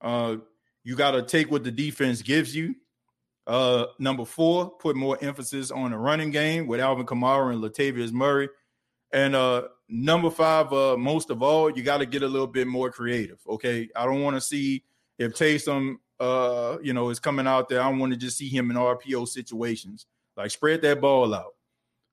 uh, 0.01 0.37
you 0.83 0.95
got 0.95 1.11
to 1.11 1.21
take 1.21 1.51
what 1.51 1.63
the 1.63 1.71
defense 1.71 2.21
gives 2.21 2.55
you. 2.55 2.75
Uh, 3.45 3.85
number 3.97 4.25
four, 4.25 4.71
put 4.71 4.95
more 4.95 5.17
emphasis 5.21 5.71
on 5.71 5.91
the 5.91 5.97
running 5.97 6.31
game 6.31 6.67
with 6.67 6.81
Alvin 6.81 7.05
Kamara 7.05 7.53
and 7.53 7.63
Latavius 7.63 8.11
Murray. 8.11 8.49
And 9.13 9.35
uh, 9.35 9.69
number 9.87 10.29
five, 10.29 10.71
uh, 10.73 10.97
most 10.97 11.29
of 11.29 11.41
all, 11.41 11.69
you 11.69 11.81
got 11.81 11.99
to 11.99 12.05
get 12.05 12.23
a 12.23 12.27
little 12.27 12.47
bit 12.47 12.67
more 12.67 12.91
creative. 12.91 13.39
Okay, 13.47 13.87
I 13.95 14.05
don't 14.05 14.21
want 14.21 14.35
to 14.35 14.41
see 14.41 14.83
if 15.17 15.33
Taysom 15.33 15.95
uh, 16.19 16.77
you 16.81 16.93
know, 16.93 17.09
is 17.09 17.19
coming 17.19 17.47
out 17.47 17.69
there. 17.69 17.81
I 17.81 17.89
want 17.89 18.13
to 18.13 18.17
just 18.17 18.37
see 18.37 18.49
him 18.49 18.71
in 18.71 18.77
RPO 18.77 19.27
situations. 19.27 20.05
Like 20.35 20.51
spread 20.51 20.81
that 20.83 21.01
ball 21.01 21.33
out. 21.33 21.55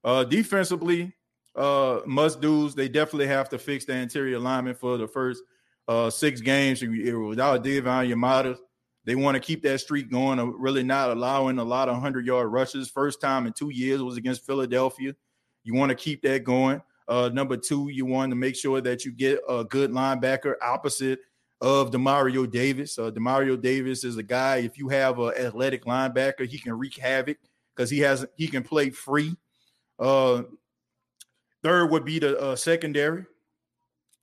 Uh, 0.02 0.24
defensively, 0.24 1.14
uh, 1.56 2.00
must 2.06 2.40
do's. 2.40 2.74
They 2.74 2.88
definitely 2.88 3.26
have 3.28 3.48
to 3.50 3.58
fix 3.58 3.84
the 3.84 3.94
interior 3.94 4.36
alignment 4.36 4.78
for 4.78 4.96
the 4.96 5.08
first 5.08 5.42
uh 5.86 6.08
six 6.08 6.40
games 6.40 6.82
without 6.82 7.62
David 7.62 7.84
Onyemata. 7.84 8.56
They 9.04 9.14
want 9.14 9.34
to 9.34 9.40
keep 9.40 9.62
that 9.62 9.80
streak 9.80 10.10
going, 10.10 10.38
of 10.38 10.54
really 10.56 10.82
not 10.82 11.10
allowing 11.10 11.58
a 11.58 11.64
lot 11.64 11.88
of 11.88 12.00
hundred 12.00 12.26
yard 12.26 12.50
rushes. 12.50 12.88
First 12.88 13.20
time 13.20 13.46
in 13.46 13.52
two 13.52 13.68
years 13.68 14.02
was 14.02 14.16
against 14.16 14.46
Philadelphia. 14.46 15.14
You 15.62 15.74
want 15.74 15.90
to 15.90 15.94
keep 15.94 16.22
that 16.22 16.44
going. 16.44 16.82
Uh, 17.06 17.28
number 17.32 17.56
two, 17.56 17.90
you 17.90 18.06
want 18.06 18.30
to 18.30 18.36
make 18.36 18.56
sure 18.56 18.80
that 18.80 19.04
you 19.04 19.12
get 19.12 19.40
a 19.46 19.64
good 19.64 19.90
linebacker 19.90 20.54
opposite 20.62 21.20
of 21.64 21.90
Demario 21.90 22.48
Davis. 22.48 22.98
Uh, 22.98 23.10
Demario 23.10 23.58
Davis 23.58 24.04
is 24.04 24.18
a 24.18 24.22
guy. 24.22 24.58
If 24.58 24.76
you 24.76 24.90
have 24.90 25.18
an 25.18 25.32
athletic 25.38 25.86
linebacker, 25.86 26.46
he 26.46 26.58
can 26.58 26.74
wreak 26.74 26.98
havoc 26.98 27.38
because 27.74 27.88
he 27.88 28.00
has 28.00 28.26
he 28.36 28.48
can 28.48 28.62
play 28.62 28.90
free. 28.90 29.34
Uh, 29.98 30.42
third 31.62 31.90
would 31.90 32.04
be 32.04 32.18
the 32.18 32.38
uh, 32.38 32.54
secondary. 32.54 33.24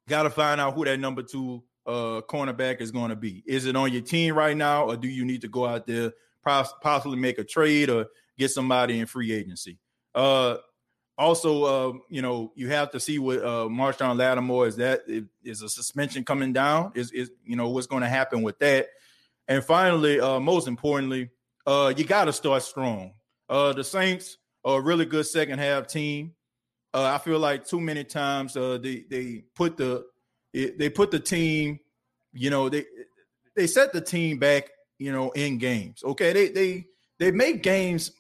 Got 0.08 0.24
to 0.24 0.30
find 0.30 0.62
out 0.62 0.76
who 0.76 0.86
that 0.86 1.00
number 1.00 1.24
two 1.24 1.64
uh, 1.88 2.22
cornerback 2.30 2.80
is 2.80 2.92
going 2.92 3.10
to 3.10 3.16
be. 3.16 3.44
Is 3.48 3.66
it 3.66 3.76
on 3.76 3.92
your 3.92 4.04
team 4.04 4.36
right 4.36 4.56
now, 4.56 4.86
or 4.86 4.96
do 4.96 5.08
you 5.08 5.26
need 5.26 5.42
to 5.42 5.48
go 5.48 5.66
out 5.66 5.88
there 5.88 6.14
possibly 6.46 7.18
make 7.18 7.40
a 7.40 7.44
trade 7.44 7.90
or 7.90 8.06
get 8.38 8.52
somebody 8.52 9.00
in 9.00 9.08
free 9.08 9.32
agency? 9.32 9.80
Uh, 10.14 10.58
also, 11.22 11.64
uh, 11.64 11.94
you 12.10 12.22
know, 12.22 12.52
you 12.56 12.70
have 12.70 12.92
to 12.92 13.00
see 13.00 13.20
what 13.20 13.40
uh, 13.40 13.68
Marshon 13.70 14.18
Lattimore 14.18 14.68
is. 14.68 14.78
That 14.78 15.02
is 15.44 15.62
a 15.62 15.70
suspension 15.70 16.24
coming 16.24 16.52
down? 16.52 16.92
Is 16.96 17.12
is 17.12 17.32
you 17.46 17.56
know 17.56 17.70
what's 17.70 17.88
going 17.88 18.02
to 18.02 18.10
happen 18.10 18.42
with 18.42 18.60
that? 18.60 18.88
And 19.48 19.64
finally, 19.64 20.20
uh, 20.20 20.40
most 20.40 20.68
importantly, 20.68 21.30
uh, 21.66 21.94
you 21.96 22.06
got 22.06 22.26
to 22.26 22.34
start 22.34 22.64
strong. 22.64 23.14
Uh, 23.48 23.74
the 23.74 23.84
Saints 23.84 24.38
are 24.66 24.80
a 24.80 24.82
really 24.82 25.06
good 25.06 25.26
second 25.26 25.60
half 25.60 25.88
team. 25.88 26.34
Uh, 26.94 27.04
I 27.04 27.18
feel 27.20 27.40
like 27.40 27.66
too 27.66 27.80
many 27.80 28.04
times 28.04 28.58
uh, 28.58 28.78
they 28.82 29.06
they 29.10 29.44
put 29.56 29.78
the 29.78 30.06
they 30.54 30.90
put 30.90 31.12
the 31.12 31.20
team, 31.20 31.80
you 32.34 32.50
know, 32.50 32.68
they 32.68 32.86
they 33.56 33.68
set 33.68 33.94
the 33.94 34.02
team 34.02 34.40
back, 34.40 34.70
you 34.98 35.12
know, 35.12 35.32
in 35.32 35.58
games. 35.58 36.04
Okay, 36.04 36.34
they 36.34 36.50
they 36.50 36.86
they 37.20 37.32
make 37.32 37.62
games 37.62 38.12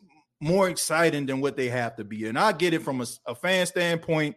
more 0.41 0.67
exciting 0.69 1.27
than 1.27 1.39
what 1.39 1.55
they 1.55 1.69
have 1.69 1.95
to 1.95 2.03
be. 2.03 2.25
And 2.25 2.37
I 2.37 2.51
get 2.51 2.73
it 2.73 2.81
from 2.81 2.99
a, 2.99 3.05
a 3.27 3.35
fan 3.35 3.65
standpoint. 3.67 4.35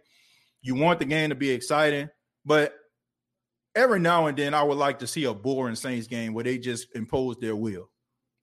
You 0.60 0.74
want 0.74 0.98
the 0.98 1.06
game 1.06 1.30
to 1.30 1.34
be 1.34 1.50
exciting, 1.50 2.10
but 2.44 2.74
every 3.74 4.00
now 4.00 4.26
and 4.26 4.36
then 4.36 4.54
I 4.54 4.62
would 4.62 4.76
like 4.76 4.98
to 5.00 5.06
see 5.06 5.24
a 5.24 5.34
boring 5.34 5.74
Saints 5.74 6.06
game 6.06 6.34
where 6.34 6.44
they 6.44 6.58
just 6.58 6.94
impose 6.94 7.38
their 7.38 7.56
will. 7.56 7.90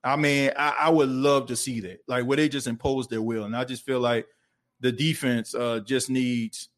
I 0.04 0.16
mean, 0.16 0.52
I, 0.58 0.76
I, 0.82 0.90
would 0.90 1.10
love 1.10 1.46
to 1.48 1.56
see 1.56 1.80
that, 1.82 2.00
like 2.08 2.26
where 2.26 2.36
they 2.36 2.50
just 2.50 2.66
impose 2.66 3.08
their 3.08 3.22
will. 3.22 3.44
And 3.44 3.56
I 3.56 3.64
just 3.64 3.86
feel 3.86 4.00
like 4.00 4.26
the 4.80 4.92
defense 4.92 5.54
uh, 5.54 5.82
just 5.86 6.10
needs, 6.10 6.70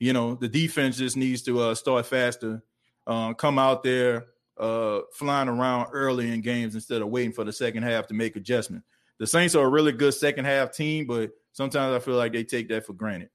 you 0.00 0.12
know, 0.12 0.34
the 0.34 0.48
defense 0.48 0.96
just 0.96 1.16
needs 1.16 1.42
to 1.42 1.60
uh, 1.60 1.74
start 1.76 2.06
faster, 2.06 2.64
uh, 3.06 3.32
come 3.34 3.60
out 3.60 3.84
there 3.84 4.26
uh, 4.58 5.02
flying 5.12 5.48
around 5.48 5.90
early 5.92 6.32
in 6.32 6.40
games 6.40 6.74
instead 6.74 7.00
of 7.00 7.08
waiting 7.08 7.32
for 7.32 7.44
the 7.44 7.52
second 7.52 7.84
half 7.84 8.08
to 8.08 8.14
make 8.14 8.34
adjustments 8.34 8.86
the 9.18 9.26
Saints 9.26 9.54
are 9.54 9.64
a 9.64 9.68
really 9.68 9.92
good 9.92 10.14
second 10.14 10.44
half 10.44 10.72
team, 10.72 11.06
but 11.06 11.30
sometimes 11.52 11.94
I 11.94 12.04
feel 12.04 12.16
like 12.16 12.32
they 12.32 12.44
take 12.44 12.68
that 12.68 12.86
for 12.86 12.92
granted. 12.92 13.30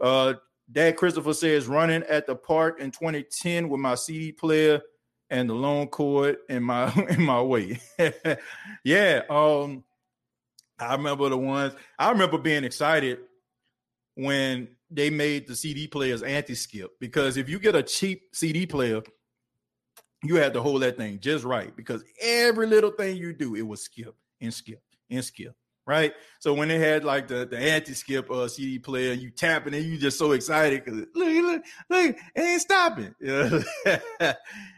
Uh, 0.00 0.34
Dad 0.70 0.96
Christopher 0.96 1.34
says 1.34 1.66
running 1.66 2.02
at 2.04 2.26
the 2.26 2.36
park 2.36 2.80
in 2.80 2.90
2010 2.90 3.68
with 3.68 3.80
my 3.80 3.94
CD 3.94 4.32
player 4.32 4.80
and 5.30 5.48
the 5.48 5.54
long 5.54 5.88
cord 5.88 6.36
in 6.48 6.62
my 6.62 6.92
in 7.10 7.22
my 7.22 7.40
way. 7.40 7.80
yeah, 8.84 9.22
um, 9.30 9.84
I 10.78 10.94
remember 10.94 11.28
the 11.28 11.38
ones. 11.38 11.74
I 11.98 12.10
remember 12.10 12.38
being 12.38 12.64
excited 12.64 13.18
when 14.14 14.68
they 14.90 15.08
made 15.08 15.48
the 15.48 15.56
CD 15.56 15.86
players 15.86 16.22
anti-skip 16.22 16.90
because 17.00 17.38
if 17.38 17.48
you 17.48 17.58
get 17.58 17.74
a 17.74 17.82
cheap 17.82 18.24
CD 18.34 18.66
player, 18.66 19.02
you 20.22 20.36
had 20.36 20.52
to 20.52 20.60
hold 20.60 20.82
that 20.82 20.98
thing 20.98 21.18
just 21.18 21.44
right 21.44 21.74
because 21.74 22.04
every 22.20 22.66
little 22.66 22.90
thing 22.90 23.16
you 23.16 23.32
do, 23.32 23.54
it 23.54 23.66
was 23.66 23.82
skip 23.82 24.14
and 24.40 24.52
skip 24.52 24.82
and 25.12 25.24
skip, 25.24 25.54
right? 25.86 26.12
So 26.38 26.54
when 26.54 26.68
they 26.68 26.78
had 26.78 27.04
like 27.04 27.28
the, 27.28 27.46
the 27.46 27.58
anti-skip 27.58 28.30
uh, 28.30 28.48
CD 28.48 28.78
player, 28.78 29.12
you 29.12 29.30
tapping 29.30 29.74
and 29.74 29.84
you 29.84 29.98
just 29.98 30.18
so 30.18 30.32
excited 30.32 30.84
because 30.84 31.00
look, 31.00 31.08
look, 31.14 31.64
look, 31.90 32.16
it 32.34 32.40
ain't 32.40 32.60
stopping. 32.60 33.14
Yeah. 33.20 33.62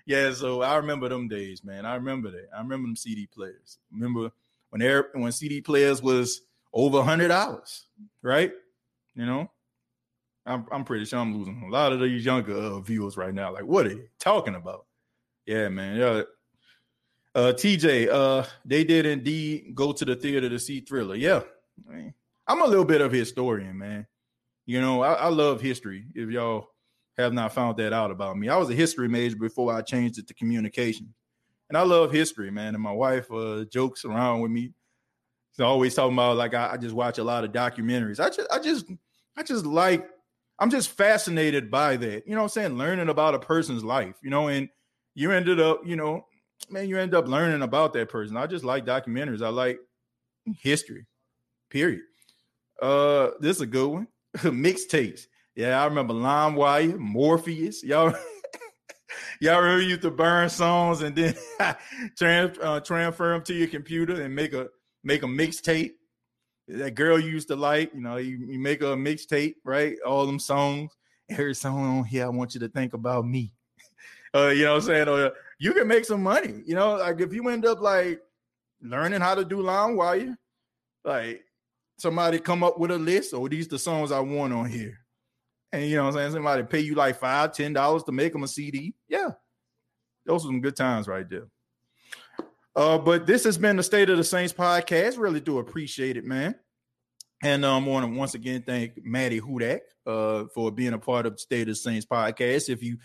yeah, 0.06 0.32
so 0.32 0.62
I 0.62 0.76
remember 0.76 1.08
them 1.08 1.28
days, 1.28 1.64
man. 1.64 1.86
I 1.86 1.94
remember 1.94 2.30
that. 2.30 2.48
I 2.54 2.60
remember 2.60 2.88
them 2.88 2.96
CD 2.96 3.26
players. 3.26 3.78
Remember 3.92 4.30
when 4.70 4.80
they 4.80 5.00
when 5.14 5.32
CD 5.32 5.60
players 5.60 6.02
was 6.02 6.42
over 6.72 6.98
a 6.98 7.04
hundred 7.04 7.28
dollars, 7.28 7.86
right? 8.22 8.52
You 9.14 9.26
know, 9.26 9.50
I'm, 10.46 10.66
I'm 10.70 10.84
pretty 10.84 11.04
sure 11.04 11.20
I'm 11.20 11.36
losing 11.36 11.62
a 11.62 11.70
lot 11.70 11.92
of 11.92 12.00
these 12.00 12.24
younger 12.24 12.54
uh, 12.54 12.80
viewers 12.80 13.16
right 13.16 13.32
now. 13.32 13.52
Like, 13.52 13.64
what 13.64 13.86
are 13.86 13.92
you 13.92 14.08
talking 14.18 14.54
about? 14.54 14.86
Yeah, 15.46 15.68
man. 15.68 15.96
Yeah, 15.96 16.22
uh, 17.34 17.52
TJ, 17.52 18.08
uh, 18.10 18.44
they 18.64 18.84
did 18.84 19.06
indeed 19.06 19.74
go 19.74 19.92
to 19.92 20.04
the 20.04 20.14
theater 20.14 20.48
to 20.48 20.58
see 20.58 20.80
Thriller. 20.80 21.16
Yeah, 21.16 21.42
I'm 22.46 22.62
a 22.62 22.66
little 22.66 22.84
bit 22.84 23.00
of 23.00 23.12
a 23.12 23.16
historian, 23.16 23.76
man. 23.76 24.06
You 24.66 24.80
know, 24.80 25.02
I, 25.02 25.14
I, 25.14 25.28
love 25.28 25.60
history. 25.60 26.06
If 26.14 26.30
y'all 26.30 26.68
have 27.18 27.32
not 27.32 27.52
found 27.52 27.76
that 27.78 27.92
out 27.92 28.10
about 28.10 28.38
me, 28.38 28.48
I 28.48 28.56
was 28.56 28.70
a 28.70 28.74
history 28.74 29.08
major 29.08 29.36
before 29.36 29.74
I 29.74 29.82
changed 29.82 30.18
it 30.18 30.28
to 30.28 30.34
communication, 30.34 31.12
and 31.68 31.76
I 31.76 31.82
love 31.82 32.12
history, 32.12 32.50
man. 32.50 32.74
And 32.74 32.82
my 32.82 32.92
wife 32.92 33.30
uh, 33.32 33.64
jokes 33.64 34.04
around 34.04 34.40
with 34.40 34.50
me. 34.50 34.72
She's 35.52 35.60
always 35.60 35.94
talking 35.94 36.14
about 36.14 36.36
like 36.36 36.54
I, 36.54 36.72
I 36.72 36.76
just 36.76 36.94
watch 36.94 37.18
a 37.18 37.24
lot 37.24 37.44
of 37.44 37.52
documentaries. 37.52 38.20
I 38.20 38.28
just, 38.28 38.50
I 38.50 38.58
just, 38.58 38.86
I 39.36 39.42
just 39.42 39.66
like. 39.66 40.08
I'm 40.60 40.70
just 40.70 40.90
fascinated 40.90 41.68
by 41.68 41.96
that. 41.96 42.28
You 42.28 42.36
know 42.36 42.42
I'm 42.42 42.48
saying? 42.48 42.78
Learning 42.78 43.08
about 43.08 43.34
a 43.34 43.40
person's 43.40 43.82
life, 43.82 44.14
you 44.22 44.30
know, 44.30 44.46
and 44.46 44.68
you 45.16 45.32
ended 45.32 45.58
up, 45.58 45.80
you 45.84 45.96
know, 45.96 46.26
man, 46.70 46.88
you 46.88 46.98
end 46.98 47.14
up 47.14 47.26
learning 47.26 47.62
about 47.62 47.92
that 47.94 48.08
person. 48.08 48.36
I 48.36 48.46
just 48.46 48.64
like 48.64 48.84
documentaries. 48.84 49.44
I 49.44 49.48
like 49.48 49.78
history. 50.60 51.06
Period. 51.70 52.02
Uh, 52.80 53.30
this 53.40 53.56
is 53.56 53.62
a 53.62 53.66
good 53.66 53.88
one. 53.88 54.08
Mixtapes. 54.36 55.26
Yeah, 55.54 55.80
I 55.80 55.86
remember 55.86 56.14
Lime 56.14 56.56
Wire, 56.56 56.98
Morpheus. 56.98 57.84
Y'all, 57.84 58.12
y'all 59.40 59.60
remember 59.60 59.84
you 59.84 59.96
to 59.98 60.10
burn 60.10 60.48
songs 60.48 61.02
and 61.02 61.14
then 61.14 61.34
trans, 62.18 62.58
uh, 62.58 62.80
transfer 62.80 63.32
them 63.32 63.42
to 63.44 63.54
your 63.54 63.68
computer 63.68 64.20
and 64.20 64.34
make 64.34 64.52
a 64.52 64.68
make 65.04 65.22
a 65.22 65.26
mixtape. 65.26 65.92
That 66.66 66.94
girl 66.94 67.20
you 67.20 67.28
used 67.28 67.48
to 67.48 67.56
like, 67.56 67.94
you 67.94 68.00
know, 68.00 68.16
you, 68.16 68.38
you 68.38 68.58
make 68.58 68.80
a 68.80 68.96
mixtape, 68.96 69.56
right? 69.64 69.96
All 70.04 70.26
them 70.26 70.38
songs. 70.38 70.92
Every 71.28 71.54
song 71.54 71.98
on 71.98 72.04
here, 72.04 72.24
I 72.24 72.28
want 72.30 72.54
you 72.54 72.60
to 72.60 72.68
think 72.68 72.94
about 72.94 73.26
me. 73.26 73.52
Uh, 74.34 74.48
you 74.48 74.64
know 74.64 74.72
what 74.72 74.82
I'm 74.82 74.86
saying? 74.86 75.08
Or 75.08 75.32
you 75.58 75.72
can 75.72 75.88
make 75.88 76.04
some 76.04 76.22
money. 76.22 76.62
You 76.66 76.74
know, 76.74 76.96
like 76.96 77.20
if 77.20 77.32
you 77.32 77.48
end 77.48 77.66
up 77.66 77.80
like 77.80 78.20
learning 78.80 79.20
how 79.20 79.34
to 79.34 79.44
do 79.44 79.58
LimeWire, 79.58 80.36
like 81.04 81.42
somebody 81.98 82.38
come 82.38 82.62
up 82.62 82.78
with 82.78 82.90
a 82.90 82.98
list, 82.98 83.34
or 83.34 83.44
oh, 83.44 83.48
these 83.48 83.68
the 83.68 83.78
songs 83.78 84.12
I 84.12 84.20
want 84.20 84.52
on 84.52 84.68
here. 84.68 84.98
And 85.72 85.88
you 85.88 85.96
know 85.96 86.04
what 86.04 86.14
I'm 86.14 86.20
saying? 86.20 86.32
Somebody 86.32 86.62
pay 86.62 86.80
you 86.80 86.94
like 86.94 87.18
five, 87.18 87.52
ten 87.52 87.72
dollars 87.72 88.04
to 88.04 88.12
make 88.12 88.32
them 88.32 88.44
a 88.44 88.48
CD. 88.48 88.94
Yeah. 89.08 89.30
Those 90.24 90.44
are 90.44 90.48
some 90.48 90.60
good 90.60 90.76
times 90.76 91.08
right 91.08 91.28
there. 91.28 91.48
Uh, 92.76 92.98
but 92.98 93.26
this 93.26 93.44
has 93.44 93.58
been 93.58 93.76
the 93.76 93.82
State 93.82 94.10
of 94.10 94.16
the 94.16 94.24
Saints 94.24 94.52
podcast. 94.52 95.18
Really 95.18 95.40
do 95.40 95.58
appreciate 95.58 96.16
it, 96.16 96.24
man. 96.24 96.54
And 97.42 97.64
um, 97.64 97.84
I 97.84 97.88
want 97.88 98.06
to 98.06 98.18
once 98.18 98.34
again 98.34 98.62
thank 98.62 99.04
Maddy 99.04 99.40
Hudak 99.40 99.80
uh, 100.06 100.44
for 100.54 100.72
being 100.72 100.94
a 100.94 100.98
part 100.98 101.26
of 101.26 101.34
the 101.34 101.38
State 101.38 101.62
of 101.62 101.68
the 101.68 101.74
Saints 101.74 102.06
podcast. 102.06 102.68
If 102.68 102.82
you 102.82 102.98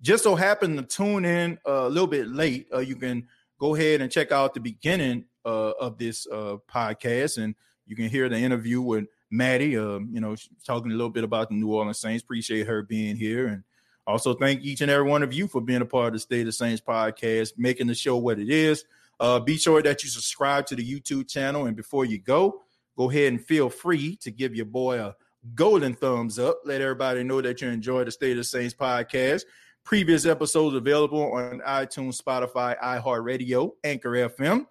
just 0.00 0.24
so 0.24 0.34
happen 0.34 0.76
to 0.76 0.82
tune 0.82 1.24
in 1.24 1.58
a 1.64 1.88
little 1.88 2.06
bit 2.06 2.28
late, 2.28 2.68
uh, 2.72 2.78
you 2.78 2.96
can 2.96 3.26
go 3.58 3.74
ahead 3.74 4.00
and 4.00 4.10
check 4.10 4.32
out 4.32 4.54
the 4.54 4.60
beginning 4.60 5.24
uh, 5.44 5.72
of 5.80 5.98
this 5.98 6.26
uh, 6.30 6.56
podcast, 6.72 7.42
and 7.42 7.54
you 7.86 7.96
can 7.96 8.08
hear 8.08 8.28
the 8.28 8.36
interview 8.36 8.80
with 8.80 9.06
Maddy. 9.30 9.76
Um, 9.76 10.08
you 10.12 10.20
know, 10.20 10.36
talking 10.64 10.90
a 10.90 10.94
little 10.94 11.10
bit 11.10 11.24
about 11.24 11.48
the 11.48 11.54
New 11.54 11.72
Orleans 11.72 11.98
Saints. 11.98 12.22
Appreciate 12.22 12.66
her 12.66 12.82
being 12.82 13.16
here, 13.16 13.46
and 13.46 13.62
also 14.06 14.34
thank 14.34 14.62
each 14.62 14.80
and 14.80 14.90
every 14.90 15.08
one 15.08 15.22
of 15.22 15.32
you 15.32 15.48
for 15.48 15.60
being 15.60 15.82
a 15.82 15.86
part 15.86 16.08
of 16.08 16.12
the 16.14 16.18
State 16.18 16.46
of 16.46 16.54
Saints 16.54 16.82
podcast, 16.86 17.52
making 17.56 17.86
the 17.86 17.94
show 17.94 18.16
what 18.16 18.38
it 18.38 18.50
is. 18.50 18.84
Uh, 19.18 19.40
be 19.40 19.56
sure 19.56 19.82
that 19.82 20.02
you 20.02 20.10
subscribe 20.10 20.66
to 20.66 20.76
the 20.76 20.84
YouTube 20.84 21.28
channel, 21.28 21.66
and 21.66 21.76
before 21.76 22.04
you 22.04 22.18
go, 22.18 22.62
go 22.96 23.10
ahead 23.10 23.32
and 23.32 23.42
feel 23.42 23.70
free 23.70 24.16
to 24.16 24.30
give 24.30 24.54
your 24.54 24.66
boy 24.66 25.00
a 25.00 25.14
golden 25.54 25.94
thumbs 25.94 26.38
up. 26.38 26.60
Let 26.64 26.80
everybody 26.80 27.22
know 27.22 27.40
that 27.40 27.62
you 27.62 27.68
enjoy 27.68 28.04
the 28.04 28.10
State 28.10 28.36
of 28.36 28.46
Saints 28.46 28.74
podcast. 28.74 29.44
Previous 29.86 30.26
episodes 30.26 30.74
available 30.74 31.32
on 31.32 31.60
iTunes, 31.60 32.20
Spotify, 32.20 32.76
iHeartRadio, 32.80 33.70
Anchor 33.84 34.10
FM. 34.10 34.66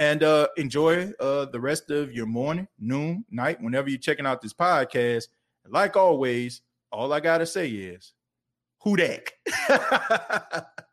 And 0.00 0.24
uh, 0.24 0.48
enjoy 0.56 1.12
uh, 1.20 1.44
the 1.44 1.60
rest 1.60 1.92
of 1.92 2.12
your 2.12 2.26
morning, 2.26 2.66
noon, 2.76 3.24
night, 3.30 3.62
whenever 3.62 3.88
you're 3.88 4.00
checking 4.00 4.26
out 4.26 4.42
this 4.42 4.52
podcast. 4.52 5.28
Like 5.68 5.96
always, 5.96 6.62
all 6.90 7.12
I 7.12 7.20
got 7.20 7.38
to 7.38 7.46
say 7.46 7.68
is, 7.68 8.12
who 8.80 8.96
dat? 8.96 9.30